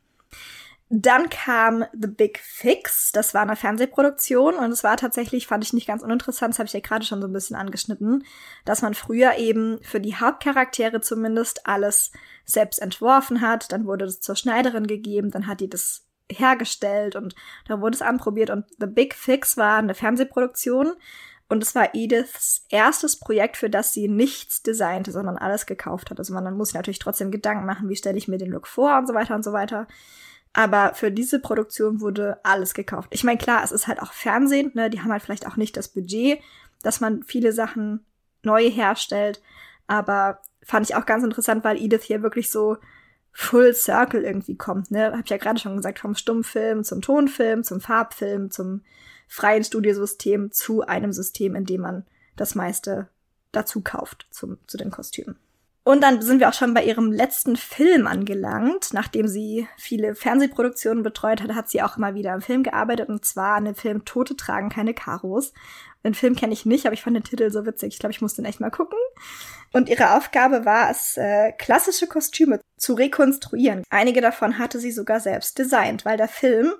Dann 0.90 1.30
kam 1.30 1.84
The 1.92 2.08
Big 2.08 2.38
Fix. 2.38 3.10
Das 3.12 3.32
war 3.34 3.42
eine 3.42 3.56
Fernsehproduktion 3.56 4.54
und 4.54 4.70
es 4.70 4.84
war 4.84 4.96
tatsächlich, 4.96 5.46
fand 5.46 5.64
ich 5.64 5.72
nicht 5.72 5.86
ganz 5.86 6.02
uninteressant, 6.02 6.54
das 6.54 6.58
habe 6.58 6.66
ich 6.66 6.74
ja 6.74 6.80
gerade 6.80 7.04
schon 7.04 7.20
so 7.20 7.26
ein 7.26 7.32
bisschen 7.32 7.56
angeschnitten, 7.56 8.24
dass 8.64 8.82
man 8.82 8.94
früher 8.94 9.36
eben 9.36 9.82
für 9.82 10.00
die 10.00 10.16
Hauptcharaktere 10.16 11.00
zumindest 11.00 11.66
alles 11.66 12.12
selbst 12.44 12.80
entworfen 12.80 13.40
hat. 13.40 13.72
Dann 13.72 13.86
wurde 13.86 14.04
es 14.04 14.20
zur 14.20 14.36
Schneiderin 14.36 14.86
gegeben, 14.86 15.30
dann 15.30 15.46
hat 15.46 15.60
die 15.60 15.70
das 15.70 16.06
hergestellt 16.30 17.16
und 17.16 17.34
dann 17.66 17.80
wurde 17.80 17.94
es 17.94 18.02
anprobiert 18.02 18.50
und 18.50 18.64
The 18.78 18.86
Big 18.86 19.14
Fix 19.14 19.56
war 19.56 19.78
eine 19.78 19.94
Fernsehproduktion 19.94 20.92
und 21.48 21.62
es 21.62 21.74
war 21.74 21.94
Ediths 21.94 22.64
erstes 22.70 23.18
Projekt, 23.18 23.56
für 23.56 23.68
das 23.68 23.92
sie 23.92 24.08
nichts 24.08 24.62
designte, 24.62 25.12
sondern 25.12 25.36
alles 25.36 25.66
gekauft 25.66 26.10
hat. 26.10 26.18
Also 26.18 26.32
man 26.32 26.56
muss 26.56 26.68
sich 26.68 26.74
natürlich 26.74 26.98
trotzdem 26.98 27.30
Gedanken 27.30 27.66
machen, 27.66 27.88
wie 27.88 27.96
stelle 27.96 28.16
ich 28.16 28.28
mir 28.28 28.38
den 28.38 28.50
Look 28.50 28.66
vor 28.66 28.96
und 28.98 29.06
so 29.06 29.14
weiter 29.14 29.34
und 29.34 29.44
so 29.44 29.52
weiter. 29.52 29.86
Aber 30.54 30.94
für 30.94 31.10
diese 31.10 31.40
Produktion 31.40 32.00
wurde 32.00 32.38
alles 32.44 32.74
gekauft. 32.74 33.08
Ich 33.10 33.24
meine, 33.24 33.38
klar, 33.38 33.62
es 33.64 33.72
ist 33.72 33.88
halt 33.88 34.00
auch 34.00 34.12
Fernsehen, 34.12 34.70
ne? 34.74 34.88
Die 34.88 35.00
haben 35.00 35.10
halt 35.10 35.22
vielleicht 35.22 35.46
auch 35.46 35.56
nicht 35.56 35.76
das 35.76 35.88
Budget, 35.88 36.40
dass 36.82 37.00
man 37.00 37.24
viele 37.24 37.52
Sachen 37.52 38.06
neu 38.42 38.70
herstellt. 38.70 39.42
Aber 39.88 40.40
fand 40.62 40.88
ich 40.88 40.94
auch 40.94 41.06
ganz 41.06 41.24
interessant, 41.24 41.64
weil 41.64 41.76
Edith 41.76 42.04
hier 42.04 42.22
wirklich 42.22 42.50
so 42.50 42.76
Full 43.32 43.74
Circle 43.74 44.22
irgendwie 44.22 44.56
kommt, 44.56 44.92
ne? 44.92 45.12
Hab 45.12 45.24
ich 45.24 45.30
ja 45.30 45.38
gerade 45.38 45.58
schon 45.58 45.76
gesagt, 45.76 45.98
vom 45.98 46.14
Stummfilm 46.14 46.84
zum 46.84 47.02
Tonfilm, 47.02 47.64
zum 47.64 47.80
Farbfilm, 47.80 48.52
zum 48.52 48.82
freien 49.26 49.64
Studiosystem 49.64 50.52
zu 50.52 50.82
einem 50.82 51.12
System, 51.12 51.56
in 51.56 51.64
dem 51.64 51.80
man 51.80 52.06
das 52.36 52.54
meiste 52.54 53.08
dazu 53.50 53.80
kauft 53.80 54.28
zum, 54.30 54.58
zu 54.68 54.76
den 54.76 54.92
Kostümen. 54.92 55.36
Und 55.86 56.02
dann 56.02 56.22
sind 56.22 56.40
wir 56.40 56.48
auch 56.48 56.54
schon 56.54 56.72
bei 56.72 56.82
ihrem 56.82 57.12
letzten 57.12 57.56
Film 57.56 58.06
angelangt. 58.06 58.94
Nachdem 58.94 59.28
sie 59.28 59.68
viele 59.76 60.14
Fernsehproduktionen 60.14 61.02
betreut 61.02 61.42
hat, 61.42 61.54
hat 61.54 61.68
sie 61.68 61.82
auch 61.82 61.98
immer 61.98 62.14
wieder 62.14 62.32
im 62.32 62.40
Film 62.40 62.62
gearbeitet. 62.62 63.10
Und 63.10 63.26
zwar 63.26 63.56
an 63.56 63.66
dem 63.66 63.74
Film 63.74 64.06
Tote 64.06 64.34
tragen 64.34 64.70
keine 64.70 64.94
Karos. 64.94 65.52
Den 66.02 66.14
Film 66.14 66.36
kenne 66.36 66.54
ich 66.54 66.64
nicht, 66.64 66.86
aber 66.86 66.94
ich 66.94 67.02
fand 67.02 67.16
den 67.16 67.24
Titel 67.24 67.50
so 67.50 67.66
witzig. 67.66 67.94
Ich 67.94 67.98
glaube, 67.98 68.12
ich 68.12 68.22
muss 68.22 68.34
den 68.34 68.46
echt 68.46 68.60
mal 68.60 68.70
gucken. 68.70 68.98
Und 69.74 69.90
ihre 69.90 70.16
Aufgabe 70.16 70.64
war 70.64 70.90
es, 70.90 71.18
äh, 71.18 71.52
klassische 71.52 72.06
Kostüme 72.06 72.60
zu 72.78 72.94
rekonstruieren. 72.94 73.84
Einige 73.90 74.22
davon 74.22 74.58
hatte 74.58 74.78
sie 74.78 74.92
sogar 74.92 75.20
selbst 75.20 75.58
designt, 75.58 76.06
weil 76.06 76.16
der 76.16 76.28
Film 76.28 76.72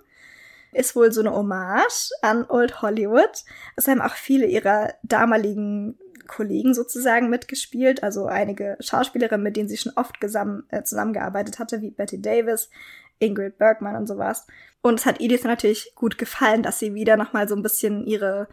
ist 0.73 0.97
wohl 0.97 1.13
so 1.13 1.21
eine 1.21 1.33
Hommage 1.33 2.11
an 2.23 2.47
Old 2.49 2.83
Hollywood. 2.83 3.45
Es 3.77 3.87
haben 3.87 4.01
auch 4.01 4.15
viele 4.15 4.47
ihrer 4.47 4.95
damaligen 5.03 5.99
Kollegen 6.27 6.75
sozusagen 6.75 7.31
mitgespielt, 7.31 8.03
also 8.03 8.27
einige 8.27 8.77
Schauspielerinnen, 8.81 9.43
mit 9.43 9.57
denen 9.57 9.69
sie 9.69 9.77
schon 9.77 9.93
oft 9.97 10.17
äh, 10.23 10.83
zusammengearbeitet 10.83 11.59
hatte, 11.59 11.83
wie 11.83 11.91
Betty 11.91 12.21
Davis, 12.21 12.71
Ingrid 13.19 13.59
Bergman 13.59 13.97
und 13.97 14.07
sowas. 14.07 14.47
Und 14.83 15.01
es 15.01 15.07
hat 15.07 15.21
Edith 15.21 15.45
natürlich 15.45 15.95
gut 15.95 16.19
gefallen, 16.19 16.63
dass 16.63 16.79
sie 16.79 16.95
wieder 16.95 17.17
nochmal 17.17 17.49
so 17.49 17.55
ein 17.55 17.63
bisschen 17.63 18.07
ihre 18.07 18.49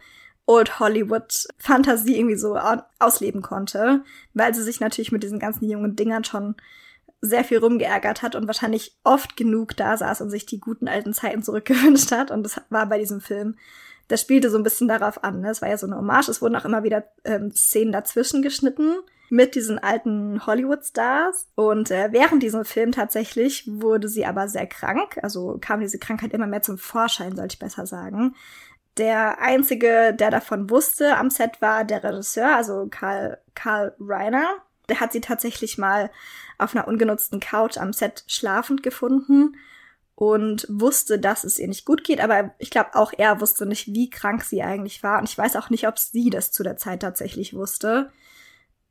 Old 0.46 0.80
Hollywood 0.80 1.46
Fantasie 1.58 2.16
irgendwie 2.18 2.36
so 2.36 2.58
ausleben 2.98 3.42
konnte, 3.42 4.02
weil 4.34 4.54
sie 4.54 4.62
sich 4.62 4.80
natürlich 4.80 5.12
mit 5.12 5.22
diesen 5.22 5.38
ganzen 5.38 5.68
jungen 5.68 5.94
Dingern 5.94 6.24
schon 6.24 6.56
sehr 7.20 7.44
viel 7.44 7.58
rumgeärgert 7.58 8.22
hat 8.22 8.34
und 8.34 8.48
wahrscheinlich 8.48 8.96
oft 9.04 9.36
genug 9.36 9.76
da 9.76 9.96
saß 9.96 10.20
und 10.22 10.30
sich 10.30 10.44
die 10.44 10.58
guten 10.58 10.88
alten 10.88 11.14
Zeiten 11.14 11.42
zurückgewünscht 11.42 12.10
hat. 12.10 12.32
Und 12.32 12.42
das 12.42 12.60
war 12.68 12.86
bei 12.86 12.98
diesem 12.98 13.20
Film 13.20 13.56
das 14.12 14.20
spielte 14.20 14.50
so 14.50 14.58
ein 14.58 14.62
bisschen 14.62 14.88
darauf 14.88 15.24
an. 15.24 15.40
Ne? 15.40 15.48
Es 15.48 15.62
war 15.62 15.70
ja 15.70 15.78
so 15.78 15.86
eine 15.86 15.96
Hommage. 15.96 16.28
Es 16.28 16.42
wurden 16.42 16.54
auch 16.54 16.66
immer 16.66 16.82
wieder 16.82 17.04
ähm, 17.24 17.50
Szenen 17.50 17.92
dazwischen 17.92 18.42
geschnitten 18.42 18.94
mit 19.30 19.54
diesen 19.54 19.78
alten 19.78 20.46
Hollywood-Stars. 20.46 21.48
Und 21.54 21.90
äh, 21.90 22.08
während 22.12 22.42
diesem 22.42 22.66
Film 22.66 22.92
tatsächlich 22.92 23.64
wurde 23.66 24.08
sie 24.08 24.26
aber 24.26 24.48
sehr 24.48 24.66
krank. 24.66 25.18
Also 25.22 25.56
kam 25.62 25.80
diese 25.80 25.98
Krankheit 25.98 26.34
immer 26.34 26.46
mehr 26.46 26.60
zum 26.60 26.76
Vorschein, 26.76 27.34
sollte 27.34 27.54
ich 27.54 27.58
besser 27.58 27.86
sagen. 27.86 28.36
Der 28.98 29.40
einzige, 29.40 30.12
der 30.12 30.30
davon 30.30 30.68
wusste 30.68 31.16
am 31.16 31.30
Set, 31.30 31.62
war 31.62 31.84
der 31.84 32.04
Regisseur, 32.04 32.54
also 32.54 32.88
Karl, 32.90 33.38
Karl 33.54 33.94
Reiner. 33.98 34.44
Der 34.90 35.00
hat 35.00 35.14
sie 35.14 35.22
tatsächlich 35.22 35.78
mal 35.78 36.10
auf 36.58 36.76
einer 36.76 36.86
ungenutzten 36.86 37.40
Couch 37.40 37.78
am 37.78 37.94
Set 37.94 38.24
schlafend 38.26 38.82
gefunden 38.82 39.56
und 40.14 40.66
wusste, 40.68 41.18
dass 41.18 41.44
es 41.44 41.58
ihr 41.58 41.68
nicht 41.68 41.84
gut 41.84 42.04
geht, 42.04 42.20
aber 42.20 42.54
ich 42.58 42.70
glaube 42.70 42.94
auch 42.94 43.12
er 43.16 43.40
wusste 43.40 43.66
nicht, 43.66 43.88
wie 43.88 44.10
krank 44.10 44.44
sie 44.44 44.62
eigentlich 44.62 45.02
war 45.02 45.18
und 45.18 45.28
ich 45.28 45.38
weiß 45.38 45.56
auch 45.56 45.70
nicht, 45.70 45.88
ob 45.88 45.98
sie 45.98 46.30
das 46.30 46.52
zu 46.52 46.62
der 46.62 46.76
Zeit 46.76 47.00
tatsächlich 47.00 47.54
wusste, 47.54 48.10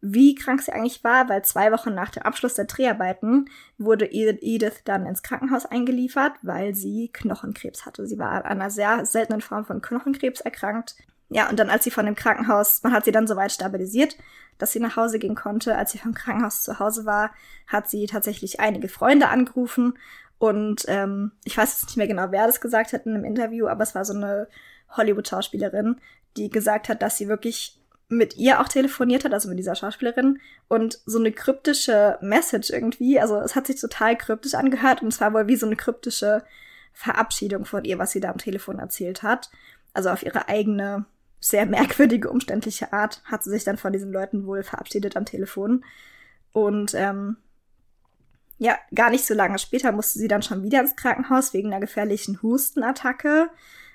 wie 0.02 0.34
krank 0.34 0.62
sie 0.62 0.74
eigentlich 0.74 1.04
war, 1.04 1.30
weil 1.30 1.46
zwei 1.46 1.72
Wochen 1.72 1.94
nach 1.94 2.10
dem 2.10 2.24
Abschluss 2.24 2.56
der 2.56 2.66
Dreharbeiten 2.66 3.50
wurde 3.78 4.12
Edith 4.12 4.82
dann 4.84 5.06
ins 5.06 5.22
Krankenhaus 5.22 5.68
eingeliefert, 5.68 6.34
weil 6.42 6.74
sie 6.74 7.12
Knochenkrebs 7.14 7.86
hatte. 7.86 8.08
Sie 8.08 8.18
war 8.18 8.32
an 8.46 8.60
einer 8.60 8.72
sehr 8.72 9.06
seltenen 9.06 9.42
Form 9.42 9.64
von 9.64 9.82
Knochenkrebs 9.82 10.42
erkrankt. 10.42 10.96
Ja, 11.30 11.50
und 11.50 11.60
dann 11.60 11.70
als 11.70 11.84
sie 11.84 11.92
von 11.92 12.06
dem 12.06 12.16
Krankenhaus, 12.16 12.82
man 12.84 12.94
hat 12.94 13.06
sie 13.06 13.12
dann 13.12 13.28
soweit 13.28 13.52
stabilisiert, 13.52 14.18
dass 14.58 14.72
sie 14.72 14.80
nach 14.80 14.98
Hause 14.98 15.20
gehen 15.20 15.36
konnte. 15.36 15.78
Als 15.78 15.92
sie 15.92 16.00
vom 16.00 16.14
Krankenhaus 16.14 16.64
zu 16.64 16.80
Hause 16.80 17.06
war, 17.06 17.32
hat 17.68 17.88
sie 17.90 18.08
tatsächlich 18.08 18.60
einige 18.60 18.90
Freunde 18.90 19.30
angerufen 19.30 19.94
und 20.42 20.86
ähm, 20.88 21.34
ich 21.44 21.56
weiß 21.56 21.72
jetzt 21.72 21.86
nicht 21.86 21.98
mehr 21.98 22.08
genau, 22.08 22.32
wer 22.32 22.48
das 22.48 22.62
gesagt 22.62 22.94
hat 22.94 23.06
in 23.06 23.14
einem 23.14 23.26
Interview, 23.26 23.68
aber 23.68 23.84
es 23.84 23.94
war 23.94 24.04
so 24.06 24.16
eine 24.16 24.48
Hollywood-Schauspielerin, 24.90 26.02
die 26.36 26.50
gesagt 26.50 26.90
hat, 26.90 27.04
dass 27.04 27.16
sie 27.16 27.28
wirklich 27.28 27.80
mit 28.08 28.38
ihr 28.38 28.60
auch 28.60 28.68
telefoniert 28.68 29.24
hat, 29.24 29.34
also 29.34 29.50
mit 29.50 29.60
dieser 29.60 29.76
Schauspielerin, 29.76 30.40
und 30.68 30.98
so 31.06 31.20
eine 31.20 31.32
kryptische 31.32 32.18
Message 32.22 32.72
irgendwie, 32.72 33.20
also 33.20 33.38
es 33.38 33.56
hat 33.56 33.68
sich 33.68 33.80
total 33.80 34.18
kryptisch 34.18 34.56
angehört 34.56 35.04
und 35.04 35.10
es 35.10 35.22
war 35.22 35.32
wohl 35.32 35.46
wie 35.48 35.58
so 35.58 35.68
eine 35.68 35.76
kryptische 35.76 36.44
Verabschiedung 36.92 37.66
von 37.66 37.86
ihr, 37.86 38.00
was 38.00 38.10
sie 38.10 38.20
da 38.20 38.32
am 38.32 38.40
Telefon 38.40 38.80
erzählt 38.80 39.22
hat. 39.22 39.52
Also 39.94 40.10
auf 40.10 40.24
ihre 40.24 40.50
eigene, 40.50 41.06
sehr 41.40 41.68
merkwürdige, 41.68 42.32
umständliche 42.32 42.94
Art 42.94 43.22
hat 43.26 43.44
sie 43.44 43.52
sich 43.52 43.64
dann 43.64 43.78
von 43.78 43.94
diesen 43.94 44.12
Leuten 44.12 44.48
wohl 44.48 44.64
verabschiedet 44.64 45.16
am 45.16 45.26
Telefon. 45.26 45.86
Und 46.52 46.96
ähm, 46.96 47.38
ja, 48.62 48.78
gar 48.94 49.10
nicht 49.10 49.26
so 49.26 49.34
lange 49.34 49.58
später 49.58 49.92
musste 49.92 50.20
sie 50.20 50.28
dann 50.28 50.44
schon 50.44 50.62
wieder 50.62 50.82
ins 50.82 50.96
Krankenhaus 50.96 51.52
wegen 51.52 51.70
einer 51.70 51.80
gefährlichen 51.80 52.44
Hustenattacke, 52.44 53.50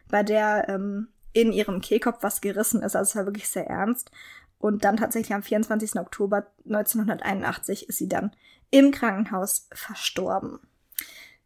bei 0.08 0.24
der 0.24 0.68
ähm, 0.68 1.06
in 1.32 1.52
ihrem 1.52 1.80
Kehlkopf 1.80 2.18
was 2.22 2.40
gerissen 2.40 2.82
ist. 2.82 2.96
Also 2.96 3.10
es 3.10 3.14
war 3.16 3.26
wirklich 3.26 3.48
sehr 3.48 3.68
ernst. 3.68 4.10
Und 4.58 4.82
dann 4.82 4.96
tatsächlich 4.96 5.32
am 5.36 5.44
24. 5.44 6.00
Oktober 6.00 6.48
1981 6.64 7.88
ist 7.88 7.98
sie 7.98 8.08
dann 8.08 8.34
im 8.72 8.90
Krankenhaus 8.90 9.68
verstorben. 9.72 10.58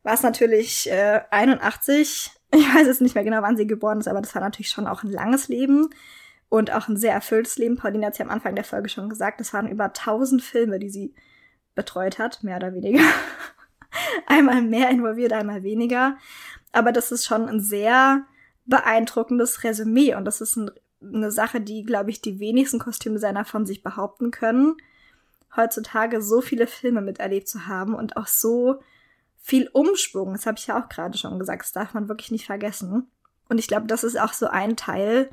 Was 0.03 0.23
natürlich 0.23 0.91
äh, 0.91 1.21
81, 1.29 2.31
ich 2.55 2.75
weiß 2.75 2.87
jetzt 2.87 3.03
nicht 3.03 3.15
mehr 3.15 3.25
genau, 3.25 3.43
wann 3.43 3.59
sie 3.59 3.67
geboren 3.67 4.01
ist, 4.01 4.09
aber 4.09 4.23
das 4.23 4.35
war 4.35 4.41
natürlich 4.41 4.71
schon 4.71 4.87
auch 4.87 5.03
ein 5.03 5.13
langes 5.13 5.49
Leben 5.49 5.91
und 6.49 6.73
auch 6.73 6.89
ein 6.89 6.97
sehr 6.97 7.13
erfülltes 7.13 7.59
Leben. 7.59 7.77
Pauline 7.77 8.07
hat 8.07 8.17
ja 8.17 8.25
am 8.25 8.31
Anfang 8.31 8.55
der 8.55 8.65
Folge 8.65 8.89
schon 8.89 9.11
gesagt, 9.11 9.43
es 9.43 9.53
waren 9.53 9.69
über 9.69 9.85
1000 9.85 10.41
Filme, 10.41 10.79
die 10.79 10.89
sie 10.89 11.15
betreut 11.81 12.19
hat, 12.19 12.43
mehr 12.43 12.57
oder 12.57 12.75
weniger. 12.75 13.03
einmal 14.27 14.61
mehr 14.61 14.91
involviert, 14.91 15.33
einmal 15.33 15.63
weniger. 15.63 16.19
Aber 16.73 16.93
das 16.93 17.11
ist 17.11 17.25
schon 17.25 17.49
ein 17.49 17.61
sehr 17.61 18.27
beeindruckendes 18.67 19.65
Resümee 19.65 20.15
und 20.15 20.27
das 20.27 20.43
ist 20.43 20.57
ein, 20.57 20.71
eine 21.03 21.31
Sache, 21.31 21.61
die, 21.61 21.83
glaube 21.83 22.11
ich, 22.11 22.21
die 22.21 22.39
wenigsten 22.39 22.79
Kostümdesigner 22.79 23.47
von 23.47 23.65
sich 23.65 23.83
behaupten 23.83 24.31
können, 24.31 24.77
heutzutage 25.57 26.21
so 26.21 26.43
viele 26.43 26.67
Filme 26.67 27.01
miterlebt 27.01 27.49
zu 27.49 27.67
haben 27.67 27.95
und 27.95 28.17
auch 28.19 28.27
so 28.27 28.81
viel 29.39 29.69
Umschwung. 29.73 30.35
Das 30.35 30.45
habe 30.45 30.59
ich 30.59 30.67
ja 30.67 30.81
auch 30.81 30.89
gerade 30.91 31.17
schon 31.17 31.39
gesagt, 31.39 31.63
das 31.63 31.73
darf 31.73 31.95
man 31.95 32.09
wirklich 32.09 32.31
nicht 32.31 32.47
vergessen. 32.47 33.11
Und 33.49 33.59
ich 33.59 33.67
glaube, 33.67 33.87
das 33.87 34.05
ist 34.05 34.21
auch 34.21 34.35
so 34.35 34.47
ein 34.47 34.77
Teil 34.77 35.31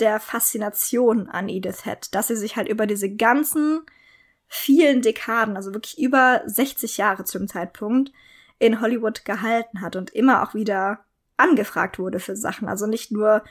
der 0.00 0.18
Faszination 0.18 1.28
an 1.28 1.48
Edith 1.48 1.84
Head, 1.84 2.14
dass 2.14 2.28
sie 2.28 2.36
sich 2.36 2.56
halt 2.56 2.68
über 2.68 2.86
diese 2.86 3.14
ganzen 3.14 3.82
vielen 4.48 5.02
Dekaden, 5.02 5.56
also 5.56 5.74
wirklich 5.74 5.98
über 5.98 6.42
60 6.46 6.96
Jahre 6.96 7.24
zu 7.24 7.38
dem 7.38 7.48
Zeitpunkt, 7.48 8.12
in 8.58 8.80
Hollywood 8.80 9.24
gehalten 9.24 9.80
hat 9.80 9.94
und 9.94 10.10
immer 10.10 10.42
auch 10.42 10.54
wieder 10.54 11.00
angefragt 11.36 11.98
wurde 11.98 12.18
für 12.18 12.34
Sachen. 12.34 12.68
Also 12.68 12.86
nicht 12.86 13.12
nur, 13.12 13.44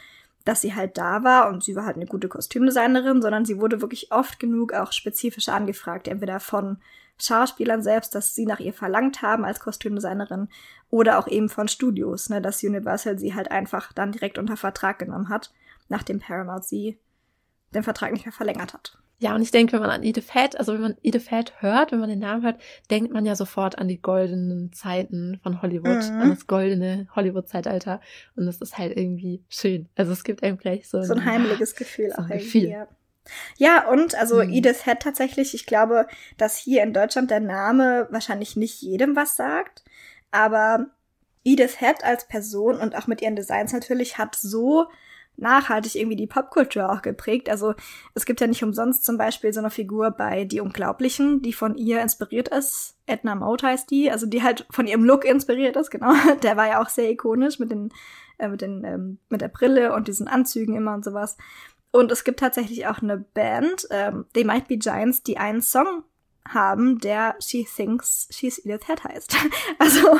dass 0.43 0.61
sie 0.61 0.75
halt 0.75 0.97
da 0.97 1.23
war 1.23 1.49
und 1.49 1.63
sie 1.63 1.75
war 1.75 1.85
halt 1.85 1.95
eine 1.95 2.05
gute 2.05 2.27
Kostümdesignerin, 2.27 3.21
sondern 3.21 3.45
sie 3.45 3.59
wurde 3.59 3.81
wirklich 3.81 4.11
oft 4.11 4.39
genug 4.39 4.73
auch 4.73 4.91
spezifisch 4.91 5.49
angefragt, 5.49 6.07
entweder 6.07 6.39
von 6.39 6.77
Schauspielern 7.19 7.81
selbst, 7.81 8.13
dass 8.13 8.35
sie 8.35 8.45
nach 8.45 8.59
ihr 8.59 8.73
verlangt 8.73 9.21
haben 9.21 9.43
als 9.43 9.59
Kostümdesignerin 9.59 10.49
oder 10.89 11.19
auch 11.19 11.27
eben 11.27 11.49
von 11.49 11.67
Studios, 11.67 12.29
ne, 12.29 12.41
dass 12.41 12.63
Universal 12.63 13.17
sie 13.17 13.33
halt 13.33 13.51
einfach 13.51 13.91
dann 13.93 14.11
direkt 14.11 14.37
unter 14.37 14.55
Vertrag 14.55 14.99
genommen 14.99 15.29
hat, 15.29 15.51
nachdem 15.89 16.19
Paramount 16.19 16.65
sie 16.65 16.99
den 17.73 17.83
Vertrag 17.83 18.13
nicht 18.13 18.25
mehr 18.25 18.33
verlängert 18.33 18.73
hat. 18.73 18.97
Ja, 19.19 19.33
und 19.33 19.41
ich 19.41 19.49
denke, 19.49 19.73
wenn 19.73 19.79
man 19.79 19.89
an 19.89 20.03
Edith 20.03 20.31
Head, 20.33 20.59
also 20.59 20.73
wenn 20.73 20.81
man 20.81 20.95
Edith 21.01 21.29
Head 21.29 21.53
hört, 21.59 21.91
wenn 21.91 21.99
man 21.99 22.09
den 22.09 22.19
Namen 22.19 22.43
hört, 22.43 22.61
denkt 22.91 23.11
man 23.11 23.25
ja 23.25 23.35
sofort 23.35 23.79
an 23.79 23.87
die 23.87 23.99
goldenen 23.99 24.71
Zeiten 24.73 25.39
von 25.41 25.61
Hollywood, 25.63 26.11
mhm. 26.11 26.21
an 26.21 26.29
das 26.29 26.45
goldene 26.45 27.07
Hollywood-Zeitalter. 27.15 27.99
Und 28.35 28.45
das 28.45 28.61
ist 28.61 28.77
halt 28.77 28.95
irgendwie 28.95 29.43
schön. 29.49 29.89
Also 29.95 30.11
es 30.11 30.23
gibt 30.23 30.43
einem 30.43 30.57
gleich 30.57 30.87
so, 30.87 31.01
so 31.01 31.13
ein, 31.13 31.21
ein 31.21 31.25
heimeliges 31.25 31.75
Gefühl 31.75 32.11
so 32.11 32.21
auch 32.21 32.29
irgendwie. 32.29 32.61
Gefühl. 32.61 32.69
Ja. 32.69 32.87
ja, 33.57 33.89
und 33.89 34.13
also 34.13 34.43
mhm. 34.43 34.53
Edith 34.53 34.85
Head 34.85 34.99
tatsächlich, 34.99 35.55
ich 35.55 35.65
glaube, 35.65 36.05
dass 36.37 36.55
hier 36.55 36.83
in 36.83 36.93
Deutschland 36.93 37.31
der 37.31 37.39
Name 37.39 38.07
wahrscheinlich 38.11 38.55
nicht 38.55 38.81
jedem 38.83 39.15
was 39.15 39.35
sagt, 39.35 39.83
aber 40.29 40.91
Edith 41.43 41.79
Head 41.79 42.03
als 42.03 42.27
Person 42.27 42.75
und 42.77 42.95
auch 42.95 43.07
mit 43.07 43.23
ihren 43.23 43.35
Designs 43.35 43.73
natürlich 43.73 44.19
hat 44.19 44.35
so 44.35 44.85
nachhaltig 45.37 45.95
irgendwie 45.95 46.15
die 46.15 46.27
Popkultur 46.27 46.91
auch 46.91 47.01
geprägt. 47.01 47.49
Also 47.49 47.73
es 48.13 48.25
gibt 48.25 48.41
ja 48.41 48.47
nicht 48.47 48.63
umsonst 48.63 49.05
zum 49.05 49.17
Beispiel 49.17 49.53
so 49.53 49.59
eine 49.59 49.69
Figur 49.69 50.11
bei 50.11 50.45
Die 50.45 50.59
Unglaublichen, 50.59 51.41
die 51.41 51.53
von 51.53 51.77
ihr 51.77 52.01
inspiriert 52.01 52.49
ist. 52.49 52.97
Edna 53.05 53.35
Mode 53.35 53.67
heißt 53.67 53.89
die, 53.89 54.11
also 54.11 54.25
die 54.25 54.43
halt 54.43 54.65
von 54.69 54.87
ihrem 54.87 55.03
Look 55.03 55.23
inspiriert 55.23 55.75
ist, 55.75 55.91
genau. 55.91 56.13
Der 56.43 56.57
war 56.57 56.67
ja 56.67 56.81
auch 56.81 56.89
sehr 56.89 57.09
ikonisch 57.09 57.59
mit 57.59 57.71
den, 57.71 57.89
äh, 58.37 58.49
mit 58.49 58.61
den, 58.61 58.83
ähm, 58.83 59.19
mit 59.29 59.41
der 59.41 59.47
Brille 59.47 59.93
und 59.93 60.07
diesen 60.07 60.27
Anzügen 60.27 60.75
immer 60.75 60.93
und 60.93 61.05
sowas. 61.05 61.37
Und 61.91 62.11
es 62.11 62.23
gibt 62.23 62.39
tatsächlich 62.39 62.87
auch 62.87 63.01
eine 63.01 63.17
Band, 63.17 63.87
ähm, 63.91 64.25
They 64.33 64.43
Might 64.43 64.67
Be 64.67 64.77
Giants, 64.77 65.23
die 65.23 65.37
einen 65.37 65.61
Song 65.61 66.03
haben, 66.47 66.99
der 66.99 67.35
She 67.39 67.65
Thinks 67.65 68.27
She's 68.31 68.59
Edith 68.59 68.87
Head 68.87 69.03
heißt. 69.03 69.35
Also 69.79 70.19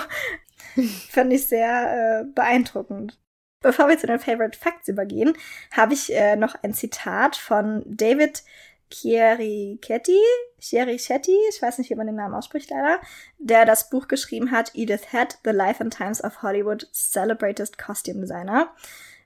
fand 1.10 1.34
ich 1.34 1.48
sehr 1.48 2.22
äh, 2.22 2.26
beeindruckend. 2.34 3.18
Bevor 3.62 3.88
wir 3.88 3.98
zu 3.98 4.08
den 4.08 4.20
Favorite 4.20 4.58
Facts 4.58 4.88
übergehen, 4.88 5.34
habe 5.72 5.94
ich 5.94 6.14
äh, 6.14 6.36
noch 6.36 6.56
ein 6.64 6.74
Zitat 6.74 7.36
von 7.36 7.84
David 7.86 8.44
Chierichetti, 8.90 10.20
Chierichetti, 10.60 11.38
ich 11.50 11.62
weiß 11.62 11.78
nicht, 11.78 11.90
wie 11.90 11.96
man 11.96 12.08
den 12.08 12.16
Namen 12.16 12.36
ausspricht 12.36 12.70
leider, 12.70 13.02
der 13.38 13.66
das 13.66 13.90
Buch 13.90 14.08
geschrieben 14.08 14.52
hat, 14.52 14.72
Edith 14.76 15.12
Head, 15.12 15.40
The 15.44 15.52
Life 15.52 15.84
and 15.84 15.94
Times 15.94 16.24
of 16.24 16.42
Hollywood 16.42 16.88
Celebrated 16.94 17.78
Costume 17.78 18.22
Designer 18.22 18.72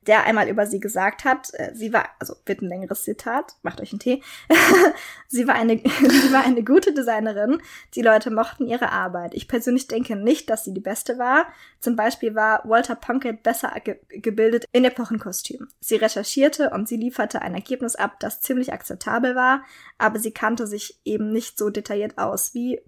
der 0.07 0.25
einmal 0.25 0.49
über 0.49 0.65
sie 0.65 0.79
gesagt 0.79 1.25
hat, 1.25 1.53
äh, 1.53 1.71
sie 1.75 1.93
war, 1.93 2.09
also 2.19 2.35
wird 2.45 2.61
ein 2.61 2.69
längeres 2.69 3.03
Zitat, 3.03 3.55
macht 3.61 3.79
euch 3.81 3.91
einen 3.91 3.99
Tee, 3.99 4.23
sie, 5.27 5.47
war 5.47 5.55
eine, 5.55 5.77
sie 5.83 6.33
war 6.33 6.43
eine 6.43 6.63
gute 6.63 6.93
Designerin, 6.93 7.61
die 7.93 8.01
Leute 8.01 8.31
mochten 8.31 8.67
ihre 8.67 8.91
Arbeit. 8.91 9.35
Ich 9.35 9.47
persönlich 9.47 9.87
denke 9.87 10.15
nicht, 10.15 10.49
dass 10.49 10.63
sie 10.63 10.73
die 10.73 10.81
beste 10.81 11.19
war. 11.19 11.45
Zum 11.79 11.95
Beispiel 11.95 12.33
war 12.33 12.67
Walter 12.67 12.95
Plunkett 12.95 13.43
besser 13.43 13.73
ge 13.83 13.99
gebildet 14.09 14.65
in 14.71 14.85
Epochenkostüm. 14.85 15.67
Sie 15.79 15.95
recherchierte 15.95 16.71
und 16.71 16.87
sie 16.87 16.97
lieferte 16.97 17.41
ein 17.41 17.53
Ergebnis 17.53 17.95
ab, 17.95 18.19
das 18.19 18.41
ziemlich 18.41 18.73
akzeptabel 18.73 19.35
war, 19.35 19.63
aber 19.97 20.19
sie 20.19 20.31
kannte 20.31 20.65
sich 20.65 20.99
eben 21.05 21.31
nicht 21.31 21.57
so 21.57 21.69
detailliert 21.69 22.17
aus, 22.17 22.53
wie 22.53 22.81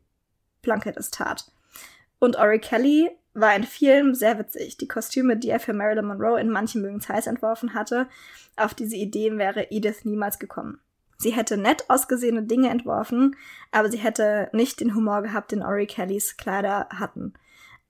Plunkett 0.61 0.98
es 0.98 1.11
tat. 1.11 1.52
Und 2.19 2.38
Ori 2.38 2.60
Kelly 2.60 3.11
war 3.34 3.55
in 3.55 3.64
vielen 3.64 4.15
sehr 4.15 4.38
witzig. 4.38 4.77
Die 4.77 4.88
Kostüme, 4.88 5.38
die 5.38 5.49
er 5.49 5.60
für 5.60 5.73
Marilyn 5.73 6.05
Monroe 6.05 6.39
in 6.39 6.49
manchen 6.49 6.81
Mögens 6.81 7.10
heiß 7.10 7.27
entworfen 7.27 7.73
hatte, 7.73 8.07
auf 8.55 8.73
diese 8.73 8.95
Ideen 8.95 9.38
wäre 9.38 9.72
Edith 9.72 10.05
niemals 10.05 10.39
gekommen. 10.39 10.80
Sie 11.18 11.31
hätte 11.31 11.57
nett 11.57 11.89
ausgesehene 11.89 12.43
Dinge 12.43 12.69
entworfen, 12.69 13.35
aber 13.72 13.89
sie 13.89 13.97
hätte 13.97 14.49
nicht 14.51 14.80
den 14.80 14.93
Humor 14.93 15.22
gehabt, 15.22 15.51
den 15.51 15.64
Ori 15.64 15.88
Kellys 15.88 16.38
Kleider 16.38 16.88
hatten. 16.89 17.34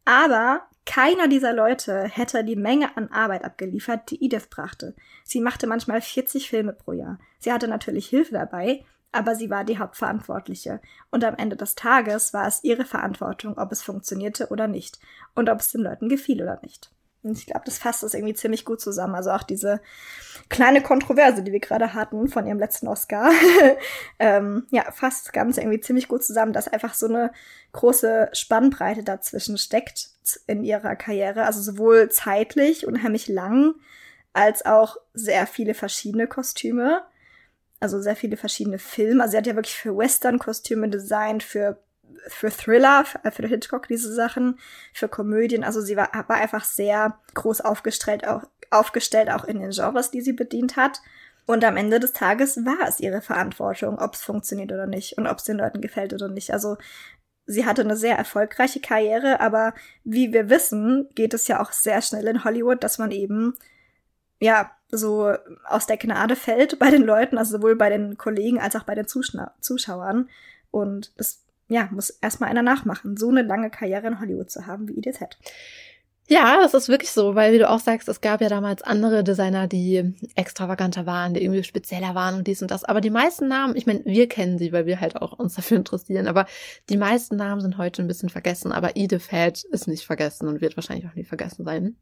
Aber 0.06 0.68
keiner 0.86 1.28
dieser 1.28 1.54
Leute 1.54 2.04
hätte 2.04 2.44
die 2.44 2.58
Menge 2.58 2.96
an 2.98 3.10
Arbeit 3.10 3.46
abgeliefert, 3.46 4.12
die 4.12 4.24
Edith 4.24 4.50
brachte. 4.50 4.96
Sie 5.24 5.40
machte 5.40 5.66
manchmal 5.66 6.02
40 6.02 6.50
Filme 6.50 6.74
pro 6.74 6.92
Jahr. 6.92 7.20
Sie 7.40 7.52
hatte 7.52 7.68
natürlich 7.68 8.08
Hilfe 8.08 8.34
dabei, 8.34 8.86
aber 9.14 9.36
sie 9.36 9.50
war 9.50 9.64
die 9.64 9.80
Hauptverantwortliche. 9.80 10.82
Und 11.12 11.24
am 11.24 11.36
Ende 11.36 11.56
des 11.56 11.76
Tages 11.76 12.34
war 12.34 12.48
es 12.48 12.64
ihre 12.64 12.84
Verantwortung, 12.84 13.58
ob 13.58 13.72
es 13.72 13.82
funktionierte 13.82 14.50
oder 14.50 14.68
nicht. 14.68 15.00
Und 15.36 15.50
ob 15.50 15.60
es 15.60 15.72
den 15.72 15.82
Leuten 15.82 16.10
gefiel 16.10 16.42
oder 16.42 16.60
nicht. 16.62 16.92
Und 17.22 17.38
ich 17.38 17.46
glaube, 17.46 17.62
das 17.66 17.78
fasst 17.78 18.04
das 18.04 18.16
irgendwie 18.16 18.34
ziemlich 18.34 18.66
gut 18.66 18.82
zusammen. 18.82 19.16
Also 19.16 19.32
auch 19.32 19.44
diese 19.44 19.80
kleine 20.50 20.82
Kontroverse, 20.82 21.42
die 21.42 21.54
wir 21.54 21.62
gerade 21.62 21.94
hatten 21.94 22.28
von 22.28 22.46
ihrem 22.46 22.60
letzten 22.60 22.88
Oscar, 22.88 23.32
ähm, 24.20 24.66
ja, 24.72 24.92
fasst 24.92 25.28
das 25.28 25.32
Ganze 25.32 25.62
irgendwie 25.62 25.80
ziemlich 25.80 26.10
gut 26.10 26.24
zusammen, 26.24 26.52
dass 26.52 26.68
einfach 26.68 26.96
so 26.96 27.08
eine 27.08 27.32
große 27.72 28.30
Spannbreite 28.34 29.04
dazwischen 29.04 29.58
steckt 29.58 30.10
in 30.48 30.64
ihrer 30.64 30.96
Karriere. 30.96 31.46
Also 31.46 31.62
sowohl 31.62 32.10
zeitlich, 32.10 32.88
unheimlich 32.88 33.30
lang, 33.30 33.76
als 34.34 34.66
auch 34.66 34.98
sehr 35.14 35.48
viele 35.48 35.76
verschiedene 35.76 36.28
Kostüme 36.28 37.04
also 37.84 38.02
sehr 38.02 38.16
viele 38.16 38.38
verschiedene 38.38 38.80
Filme. 38.80 39.22
Also 39.22 39.32
sie 39.32 39.38
hat 39.38 39.48
ja 39.48 39.56
wirklich 39.56 39.76
für 39.76 39.96
Western-Kostüme 39.96 40.90
designt, 40.90 41.44
für, 41.44 41.78
für 42.28 42.50
Thriller, 42.50 43.04
für, 43.04 43.32
für 43.32 43.48
Hitchcock 43.48 43.88
diese 43.88 44.14
Sachen, 44.14 44.58
für 44.94 45.10
Komödien. 45.10 45.64
Also 45.64 45.82
sie 45.82 45.98
war, 45.98 46.10
war 46.28 46.38
einfach 46.38 46.64
sehr 46.64 47.20
groß 47.34 47.62
aufgestellt, 47.62 48.26
auch, 48.26 48.44
aufgestellt, 48.72 49.30
auch 49.30 49.44
in 49.44 49.60
den 49.60 49.72
Genres, 49.72 50.12
die 50.12 50.22
sie 50.22 50.34
bedient 50.34 50.78
hat. 50.78 51.02
Und 51.46 51.66
am 51.66 51.76
Ende 51.76 52.00
des 52.00 52.14
Tages 52.14 52.66
war 52.66 52.88
es 52.88 53.02
ihre 53.02 53.22
Verantwortung, 53.22 54.00
ob 54.00 54.14
es 54.14 54.22
funktioniert 54.22 54.72
oder 54.72 54.88
nicht 54.88 55.18
und 55.18 55.28
ob 55.28 55.40
es 55.40 55.44
den 55.44 55.58
Leuten 55.58 55.82
gefällt 55.82 56.14
oder 56.14 56.30
nicht. 56.30 56.54
Also 56.54 56.78
sie 57.46 57.66
hatte 57.66 57.82
eine 57.82 57.98
sehr 57.98 58.18
erfolgreiche 58.18 58.80
Karriere, 58.80 59.42
aber 59.42 59.74
wie 60.06 60.32
wir 60.32 60.50
wissen, 60.50 61.10
geht 61.16 61.34
es 61.34 61.50
ja 61.50 61.62
auch 61.62 61.74
sehr 61.74 62.02
schnell 62.02 62.28
in 62.28 62.46
Hollywood, 62.46 62.82
dass 62.82 62.98
man 62.98 63.12
eben 63.12 63.56
ja 64.44 64.72
so 64.92 65.34
aus 65.66 65.88
der 65.88 65.98
Gnade 65.98 66.36
fällt 66.36 66.78
bei 66.78 66.92
den 66.92 67.04
Leuten, 67.04 67.38
also 67.38 67.58
sowohl 67.58 67.76
bei 67.76 67.90
den 67.90 68.18
Kollegen 68.18 68.60
als 68.60 68.76
auch 68.76 68.84
bei 68.84 68.96
den 68.96 69.08
Zuschauer 69.08 69.54
Zuschauern. 69.60 70.30
Und 70.70 71.14
das, 71.18 71.44
ja, 71.68 71.90
muss 71.92 72.10
erstmal 72.10 72.50
einer 72.50 72.62
nachmachen, 72.62 73.18
so 73.18 73.30
eine 73.30 73.42
lange 73.42 73.70
Karriere 73.70 74.08
in 74.08 74.20
Hollywood 74.20 74.52
zu 74.52 74.68
haben 74.68 74.88
wie 74.88 74.98
Edith 74.98 75.20
Head. 75.20 75.38
Ja, 76.30 76.62
das 76.62 76.74
ist 76.74 76.88
wirklich 76.88 77.12
so, 77.12 77.36
weil 77.36 77.52
wie 77.54 77.58
du 77.58 77.70
auch 77.70 77.80
sagst, 77.80 78.08
es 78.08 78.22
gab 78.22 78.40
ja 78.40 78.48
damals 78.48 78.82
andere 78.82 79.26
Designer, 79.26 79.68
die 79.68 80.16
extravaganter 80.36 81.06
waren, 81.06 81.34
die 81.34 81.44
irgendwie 81.44 81.64
spezieller 81.64 82.16
waren 82.16 82.36
und 82.36 82.48
dies 82.48 82.62
und 82.62 82.72
das. 82.72 82.86
Aber 82.86 83.02
die 83.02 83.10
meisten 83.10 83.50
Namen, 83.50 83.76
ich 83.76 83.86
meine, 83.86 84.06
wir 84.06 84.30
kennen 84.30 84.58
sie, 84.58 84.72
weil 84.72 84.86
wir 84.86 85.02
halt 85.02 85.18
auch 85.18 85.34
uns 85.34 85.56
dafür 85.56 85.78
interessieren, 85.78 86.28
aber 86.28 86.46
die 86.90 86.98
meisten 86.98 87.36
Namen 87.36 87.60
sind 87.60 87.78
heute 87.78 88.02
ein 88.02 88.08
bisschen 88.08 88.30
vergessen. 88.30 88.72
Aber 88.72 88.96
Edith 88.96 89.32
Head 89.32 89.66
ist 89.66 89.88
nicht 89.88 90.06
vergessen 90.06 90.48
und 90.48 90.62
wird 90.62 90.78
wahrscheinlich 90.78 91.08
auch 91.08 91.16
nie 91.16 91.26
vergessen 91.26 91.66
sein. 91.66 91.98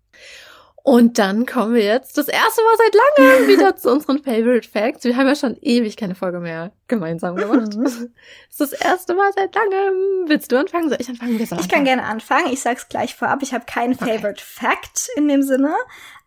Und 0.83 1.19
dann 1.19 1.45
kommen 1.45 1.75
wir 1.75 1.83
jetzt 1.83 2.17
das 2.17 2.27
erste 2.27 2.61
Mal 2.61 2.77
seit 2.77 2.95
langem 2.95 3.47
wieder 3.47 3.75
zu 3.75 3.91
unseren 3.91 4.23
Favorite 4.23 4.67
Facts. 4.67 5.03
Wir 5.03 5.15
haben 5.15 5.27
ja 5.27 5.35
schon 5.35 5.55
ewig 5.61 5.95
keine 5.95 6.15
Folge 6.15 6.39
mehr 6.39 6.71
gemeinsam 6.87 7.35
gemacht. 7.35 7.51
Mhm. 7.81 7.83
Das 7.83 7.95
ist 7.95 8.11
das 8.59 8.73
erste 8.73 9.13
Mal 9.13 9.31
seit 9.33 9.53
langem. 9.55 10.27
Willst 10.27 10.51
du 10.51 10.57
anfangen? 10.57 10.89
Soll 10.89 10.97
ich 10.99 11.09
anfangen? 11.09 11.35
Ich 11.35 11.51
anfangen? 11.51 11.67
kann 11.69 11.85
gerne 11.85 12.03
anfangen. 12.03 12.51
Ich 12.51 12.61
sag's 12.61 12.89
gleich 12.89 13.15
vorab. 13.15 13.41
Ich 13.41 13.53
habe 13.53 13.65
keinen 13.65 13.95
Favorite 13.95 14.27
okay. 14.27 14.43
Fact 14.43 15.09
in 15.15 15.27
dem 15.27 15.41
Sinne. 15.41 15.73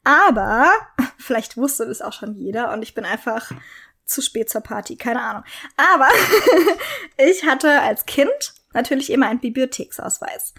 Aber 0.04 0.70
vielleicht 1.18 1.56
wusste 1.56 1.86
das 1.86 2.02
auch 2.02 2.12
schon 2.12 2.34
jeder 2.34 2.72
und 2.72 2.82
ich 2.82 2.94
bin 2.94 3.04
einfach 3.04 3.50
zu 4.04 4.22
spät 4.22 4.50
zur 4.50 4.60
Party. 4.60 4.96
Keine 4.96 5.22
Ahnung. 5.22 5.44
Aber 5.76 6.08
ich 7.16 7.44
hatte 7.44 7.80
als 7.80 8.06
Kind 8.06 8.54
natürlich 8.72 9.10
immer 9.10 9.28
einen 9.28 9.40
Bibliotheksausweis. 9.40 10.54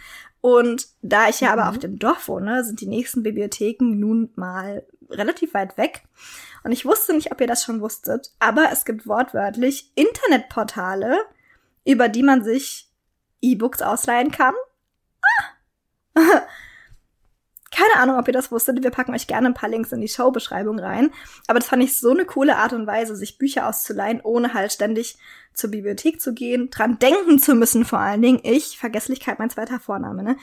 Und 0.46 0.90
da 1.02 1.28
ich 1.28 1.42
ja 1.42 1.56
mhm. 1.56 1.60
aber 1.60 1.70
auf 1.72 1.80
dem 1.80 1.98
Dorf 1.98 2.28
wohne, 2.28 2.64
sind 2.64 2.80
die 2.80 2.86
nächsten 2.86 3.24
Bibliotheken 3.24 3.96
nun 3.98 4.30
mal 4.36 4.86
relativ 5.10 5.56
weit 5.56 5.76
weg. 5.76 6.04
Und 6.64 6.72
ich 6.72 6.86
wusste 6.86 7.16
nicht, 7.16 7.32
ob 7.32 7.42
ihr 7.42 7.48
das 7.48 7.64
schon 7.64 7.82
wusstet, 7.82 8.32
aber 8.38 8.70
es 8.72 8.86
gibt 8.86 9.08
wortwörtlich 9.08 9.92
Internetportale, 9.96 11.18
über 11.84 12.10
die 12.10 12.22
man 12.22 12.44
sich 12.44 12.92
E-Books 13.42 13.82
ausleihen 13.82 14.30
kann. 14.30 14.54
Ah. 16.14 16.22
Keine 17.76 18.02
Ahnung, 18.02 18.18
ob 18.18 18.26
ihr 18.28 18.34
das 18.34 18.54
wusstet. 18.54 18.82
Wir 18.82 18.90
packen 18.90 19.14
euch 19.14 19.28
gerne 19.28 19.48
ein 19.48 19.54
paar 19.54 19.68
Links 19.68 19.92
in 19.92 20.00
die 20.00 20.08
Showbeschreibung 20.08 20.80
rein. 20.80 21.12
Aber 21.48 21.60
das 21.60 21.68
fand 21.68 21.84
ich 21.84 21.98
so 21.98 22.12
eine 22.12 22.24
coole 22.24 22.56
Art 22.56 22.72
und 22.72 22.88
Weise, 22.88 23.18
sich 23.18 23.38
Bücher 23.38 23.68
auszuleihen, 23.68 24.22
ohne 24.24 24.54
halt 24.54 24.72
ständig 24.72 25.18
zur 25.54 25.72
Bibliothek 25.72 26.22
zu 26.22 26.34
gehen, 26.34 26.70
dran 26.70 27.00
denken 27.00 27.38
zu 27.38 27.54
müssen 27.54 27.84
vor 27.84 28.00
allen 28.00 28.22
Dingen. 28.22 28.40
Ich, 28.44 28.78
Vergesslichkeit 28.78 29.40
mein 29.40 29.50
zweiter 29.50 29.82
Vorname, 29.82 30.24
ne? 30.24 30.38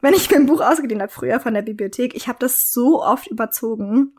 Wenn 0.00 0.14
ich 0.14 0.30
mir 0.30 0.38
ein 0.38 0.46
Buch 0.46 0.62
ausgeliehen 0.62 1.02
habe 1.02 1.12
früher 1.12 1.38
von 1.38 1.52
der 1.52 1.60
Bibliothek, 1.60 2.14
ich 2.14 2.28
habe 2.28 2.38
das 2.38 2.72
so 2.72 3.02
oft 3.02 3.26
überzogen. 3.26 4.16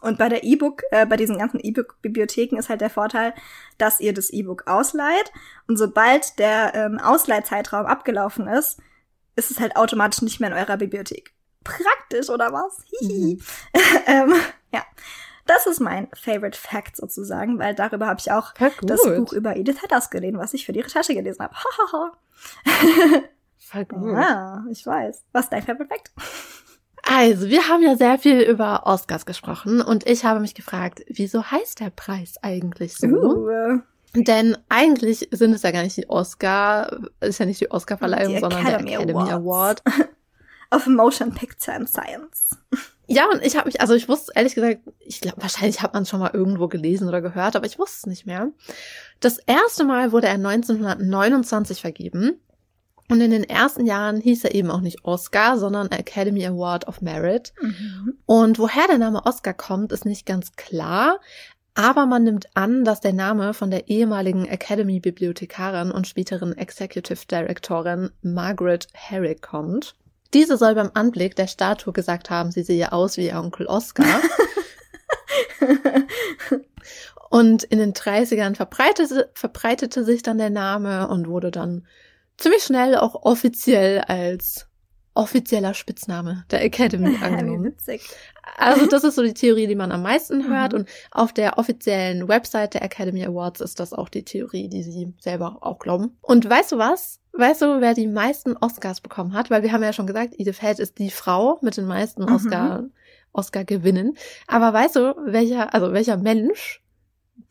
Und 0.00 0.18
bei 0.18 0.28
der 0.28 0.42
E-Book, 0.42 0.82
äh, 0.90 1.06
bei 1.06 1.16
diesen 1.16 1.38
ganzen 1.38 1.60
E-Book-Bibliotheken 1.60 2.58
ist 2.58 2.68
halt 2.68 2.80
der 2.80 2.90
Vorteil, 2.90 3.32
dass 3.78 4.00
ihr 4.00 4.12
das 4.12 4.30
E-Book 4.30 4.66
ausleiht. 4.66 5.30
Und 5.68 5.76
sobald 5.76 6.40
der 6.40 6.74
ähm, 6.74 6.98
Ausleihzeitraum 6.98 7.86
abgelaufen 7.86 8.48
ist, 8.48 8.80
ist 9.36 9.52
es 9.52 9.60
halt 9.60 9.76
automatisch 9.76 10.22
nicht 10.22 10.40
mehr 10.40 10.50
in 10.50 10.56
eurer 10.56 10.78
Bibliothek 10.78 11.32
praktisch, 11.64 12.30
oder 12.30 12.52
was? 12.52 12.78
Mhm. 13.00 13.40
ähm, 14.06 14.34
ja. 14.72 14.82
Das 15.46 15.66
ist 15.66 15.80
mein 15.80 16.08
Favorite 16.14 16.58
Fact 16.58 16.96
sozusagen, 16.96 17.58
weil 17.58 17.74
darüber 17.74 18.06
habe 18.06 18.20
ich 18.20 18.30
auch 18.30 18.54
das 18.80 19.02
Buch 19.02 19.32
über 19.32 19.56
Edith 19.56 19.80
Head 19.80 19.92
ausgeliehen, 19.92 20.38
was 20.38 20.54
ich 20.54 20.64
für 20.64 20.72
die 20.72 20.80
Recherche 20.80 21.14
gelesen 21.14 21.42
habe. 21.42 21.54
Voll 23.58 23.84
gut. 23.86 24.12
Ja, 24.12 24.64
ich 24.70 24.86
weiß. 24.86 25.24
Was 25.32 25.44
ist 25.44 25.52
dein 25.52 25.62
Favorite 25.62 25.88
Fact? 25.88 26.12
Also, 27.04 27.48
wir 27.48 27.68
haben 27.68 27.82
ja 27.82 27.96
sehr 27.96 28.18
viel 28.18 28.40
über 28.40 28.86
Oscars 28.86 29.26
gesprochen 29.26 29.80
und 29.80 30.06
ich 30.08 30.24
habe 30.24 30.38
mich 30.38 30.54
gefragt, 30.54 31.02
wieso 31.08 31.44
heißt 31.44 31.80
der 31.80 31.90
Preis 31.90 32.36
eigentlich 32.42 32.96
so? 32.96 33.08
Uh. 33.08 33.80
Denn 34.14 34.56
eigentlich 34.68 35.28
sind 35.32 35.52
es 35.54 35.62
ja 35.62 35.70
gar 35.70 35.82
nicht 35.82 35.96
die 35.96 36.08
Oscar, 36.08 36.98
ist 37.20 37.38
ja 37.38 37.46
nicht 37.46 37.60
die 37.60 37.70
Oscar-Verleihung, 37.70 38.38
sondern 38.38 38.64
der 38.64 38.80
Academy. 38.80 39.30
Award. 39.30 39.82
of 40.72 40.86
Motion 40.86 41.32
Picture 41.32 41.74
and 41.74 41.88
Science. 41.88 42.56
Ja, 43.06 43.28
und 43.30 43.44
ich 43.44 43.56
habe 43.56 43.66
mich, 43.66 43.80
also 43.80 43.94
ich 43.94 44.08
wusste 44.08 44.32
ehrlich 44.34 44.54
gesagt, 44.54 44.80
ich 45.00 45.20
glaube, 45.20 45.42
wahrscheinlich 45.42 45.82
hat 45.82 45.92
man 45.92 46.04
es 46.04 46.08
schon 46.08 46.20
mal 46.20 46.30
irgendwo 46.32 46.68
gelesen 46.68 47.08
oder 47.08 47.20
gehört, 47.20 47.56
aber 47.56 47.66
ich 47.66 47.78
wusste 47.78 47.98
es 47.98 48.06
nicht 48.06 48.26
mehr. 48.26 48.48
Das 49.20 49.38
erste 49.38 49.84
Mal 49.84 50.12
wurde 50.12 50.28
er 50.28 50.34
1929 50.34 51.80
vergeben. 51.80 52.40
Und 53.08 53.20
in 53.20 53.30
den 53.30 53.44
ersten 53.44 53.84
Jahren 53.84 54.20
hieß 54.20 54.44
er 54.44 54.54
eben 54.54 54.70
auch 54.70 54.80
nicht 54.80 55.04
Oscar, 55.04 55.58
sondern 55.58 55.90
Academy 55.90 56.46
Award 56.46 56.88
of 56.88 57.02
Merit. 57.02 57.52
Mhm. 57.60 58.14
Und 58.24 58.58
woher 58.58 58.86
der 58.88 58.96
Name 58.98 59.26
Oscar 59.26 59.52
kommt, 59.52 59.92
ist 59.92 60.06
nicht 60.06 60.24
ganz 60.24 60.52
klar. 60.52 61.20
Aber 61.74 62.06
man 62.06 62.24
nimmt 62.24 62.48
an, 62.54 62.84
dass 62.84 63.00
der 63.00 63.12
Name 63.12 63.52
von 63.52 63.70
der 63.70 63.88
ehemaligen 63.88 64.46
Academy-Bibliothekarin 64.46 65.90
und 65.90 66.06
späteren 66.06 66.56
Executive 66.56 67.26
Directorin 67.30 68.10
Margaret 68.22 68.88
Herrick 68.92 69.42
kommt. 69.42 69.94
Diese 70.34 70.56
soll 70.56 70.74
beim 70.74 70.90
Anblick 70.94 71.36
der 71.36 71.46
Statue 71.46 71.92
gesagt 71.92 72.30
haben, 72.30 72.50
sie 72.50 72.62
sehe 72.62 72.92
aus 72.92 73.16
wie 73.16 73.26
ihr 73.26 73.38
Onkel 73.38 73.66
Oscar. 73.66 74.20
und 77.30 77.64
in 77.64 77.78
den 77.78 77.92
30ern 77.92 78.54
verbreitete, 78.54 79.30
verbreitete 79.34 80.04
sich 80.04 80.22
dann 80.22 80.38
der 80.38 80.50
Name 80.50 81.08
und 81.08 81.28
wurde 81.28 81.50
dann 81.50 81.86
ziemlich 82.38 82.62
schnell 82.62 82.96
auch 82.96 83.24
offiziell 83.24 84.00
als 84.00 84.66
offizieller 85.14 85.74
Spitzname 85.74 86.44
der 86.50 86.62
Academy 86.62 87.18
angenommen. 87.22 87.76
Also 88.56 88.86
das 88.86 89.04
ist 89.04 89.16
so 89.16 89.22
die 89.22 89.34
Theorie, 89.34 89.66
die 89.66 89.74
man 89.74 89.92
am 89.92 90.02
meisten 90.02 90.48
hört. 90.48 90.72
Mhm. 90.72 90.80
Und 90.80 90.88
auf 91.10 91.32
der 91.32 91.58
offiziellen 91.58 92.28
Website 92.28 92.74
der 92.74 92.82
Academy 92.82 93.24
Awards 93.24 93.60
ist 93.60 93.80
das 93.80 93.92
auch 93.92 94.08
die 94.08 94.24
Theorie, 94.24 94.68
die 94.68 94.82
sie 94.82 95.12
selber 95.20 95.58
auch 95.60 95.78
glauben. 95.78 96.16
Und 96.22 96.48
weißt 96.48 96.72
du 96.72 96.78
was? 96.78 97.20
Weißt 97.34 97.62
du, 97.62 97.80
wer 97.80 97.94
die 97.94 98.06
meisten 98.08 98.56
Oscars 98.58 99.00
bekommen 99.00 99.32
hat? 99.34 99.50
Weil 99.50 99.62
wir 99.62 99.72
haben 99.72 99.82
ja 99.82 99.92
schon 99.92 100.06
gesagt, 100.06 100.34
Edith 100.36 100.60
Head 100.60 100.78
ist 100.78 100.98
die 100.98 101.10
Frau 101.10 101.58
mit 101.62 101.76
den 101.76 101.86
meisten 101.86 102.24
Mhm. 102.24 102.34
Oscar, 102.34 102.84
Oscar-Gewinnen. 103.32 104.16
Aber 104.46 104.72
weißt 104.72 104.96
du, 104.96 105.14
welcher, 105.26 105.72
also 105.72 105.92
welcher 105.92 106.16
Mensch 106.18 106.82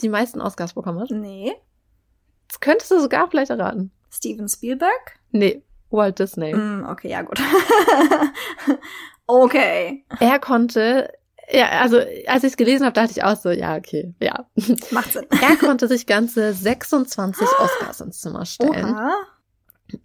die 0.02 0.10
meisten 0.10 0.40
Oscars 0.40 0.74
bekommen 0.74 1.00
hat? 1.00 1.10
Nee. 1.10 1.54
Das 2.48 2.60
könntest 2.60 2.92
du 2.92 3.00
sogar 3.00 3.30
vielleicht 3.30 3.50
erraten. 3.50 3.92
Steven 4.12 4.48
Spielberg? 4.48 5.20
Nee, 5.32 5.64
Walt 5.90 6.20
Disney. 6.20 6.54
Mm, 6.54 6.86
okay, 6.88 7.10
ja 7.10 7.22
gut. 7.24 7.40
okay. 9.28 10.06
Er 10.20 10.40
konnte, 10.40 11.12
ja, 11.52 11.70
also 11.82 11.98
als 12.28 12.44
ich 12.44 12.52
es 12.52 12.58
gelesen 12.58 12.86
habe, 12.86 12.94
dachte 12.94 13.12
ich 13.12 13.24
auch 13.24 13.36
so, 13.38 13.50
ja, 13.50 13.76
okay, 13.78 14.14
ja. 14.22 14.46
Macht 14.92 15.14
Sinn. 15.14 15.26
Er 15.42 15.56
konnte 15.58 15.88
sich 15.88 16.06
ganze 16.08 16.54
26 16.54 17.48
Oscars 17.60 18.02
ins 18.02 18.22
Zimmer 18.22 18.46
stellen. 18.46 18.94
Oha. 18.94 19.14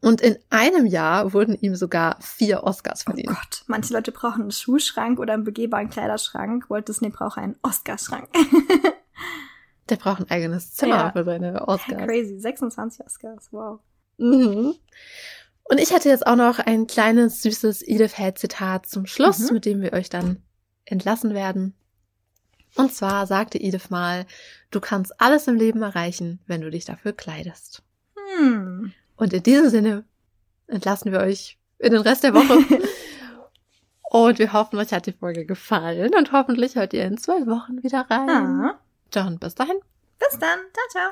Und 0.01 0.21
in 0.21 0.37
einem 0.51 0.87
Jahr 0.87 1.33
wurden 1.33 1.55
ihm 1.61 1.75
sogar 1.77 2.17
vier 2.21 2.63
Oscars 2.65 3.03
Oh 3.07 3.11
verliehen. 3.11 3.27
Gott. 3.29 3.65
Manche 3.67 3.93
Leute 3.95 4.13
brauchen 4.13 4.43
einen 4.43 4.51
Schuhschrank 4.51 5.19
oder 5.19 5.35
einen 5.35 5.45
begehbaren 5.45 5.91
Kleiderschrank. 5.91 6.69
Walt 6.71 6.89
Disney 6.89 7.11
braucht 7.11 7.39
einen 7.39 7.57
Oscarschrank. 7.63 8.29
Der 9.89 9.97
braucht 9.97 10.21
ein 10.21 10.31
eigenes 10.31 10.73
Zimmer 10.75 10.97
Ja. 10.97 11.13
für 11.13 11.25
seine 11.25 11.69
Oscars. 11.69 12.03
Crazy. 12.07 12.39
26 12.41 13.07
Oscars. 13.07 13.49
Wow. 13.53 13.81
Mhm. 14.19 14.75
Und 15.65 15.79
ich 15.81 15.93
hätte 15.93 16.09
jetzt 16.09 16.27
auch 16.27 16.37
noch 16.37 16.59
ein 16.59 16.87
kleines, 16.87 17.43
süßes 17.43 17.83
Edith 17.87 18.17
Head-Zitat 18.17 18.87
zum 18.87 19.07
Schluss, 19.07 19.39
Mhm. 19.49 19.55
mit 19.55 19.65
dem 19.65 19.81
wir 19.81 19.93
euch 19.93 20.09
dann 20.09 20.43
entlassen 20.85 21.35
werden. 21.35 21.75
Und 22.77 22.93
zwar 22.93 23.27
sagte 23.27 23.59
Edith 23.61 23.91
mal, 23.91 24.27
du 24.71 24.81
kannst 24.81 25.21
alles 25.21 25.47
im 25.49 25.57
Leben 25.57 25.83
erreichen, 25.83 26.41
wenn 26.47 26.61
du 26.61 26.71
dich 26.71 26.85
dafür 26.85 27.13
kleidest. 27.13 27.83
Hm. 28.39 28.93
Und 29.17 29.33
in 29.33 29.43
diesem 29.43 29.71
Sinne 29.71 30.05
entlassen 30.67 31.13
wir 31.13 31.21
euch 31.21 31.59
in 31.79 31.93
den 31.93 32.03
Rest 32.03 32.25
der 32.25 32.35
Woche. 32.35 32.59
und 34.11 34.39
wir 34.39 34.53
hoffen, 34.53 34.79
euch 34.79 34.93
hat 34.93 35.07
die 35.07 35.13
Folge 35.13 35.47
gefallen 35.47 36.15
und 36.15 36.33
hoffentlich 36.33 36.75
hört 36.75 36.93
ihr 36.93 37.05
in 37.05 37.19
zwei 37.19 37.47
Wochen 37.47 37.83
wieder 37.83 38.07
rein. 38.11 38.29
Ah. 38.31 38.81
Dann 39.11 39.39
bis 39.39 39.55
dahin. 39.55 39.79
Bis 40.19 40.39
dann. 40.39 40.59
Ciao, 40.73 40.89
ciao. 40.91 41.11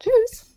Tschüss. 0.00 0.55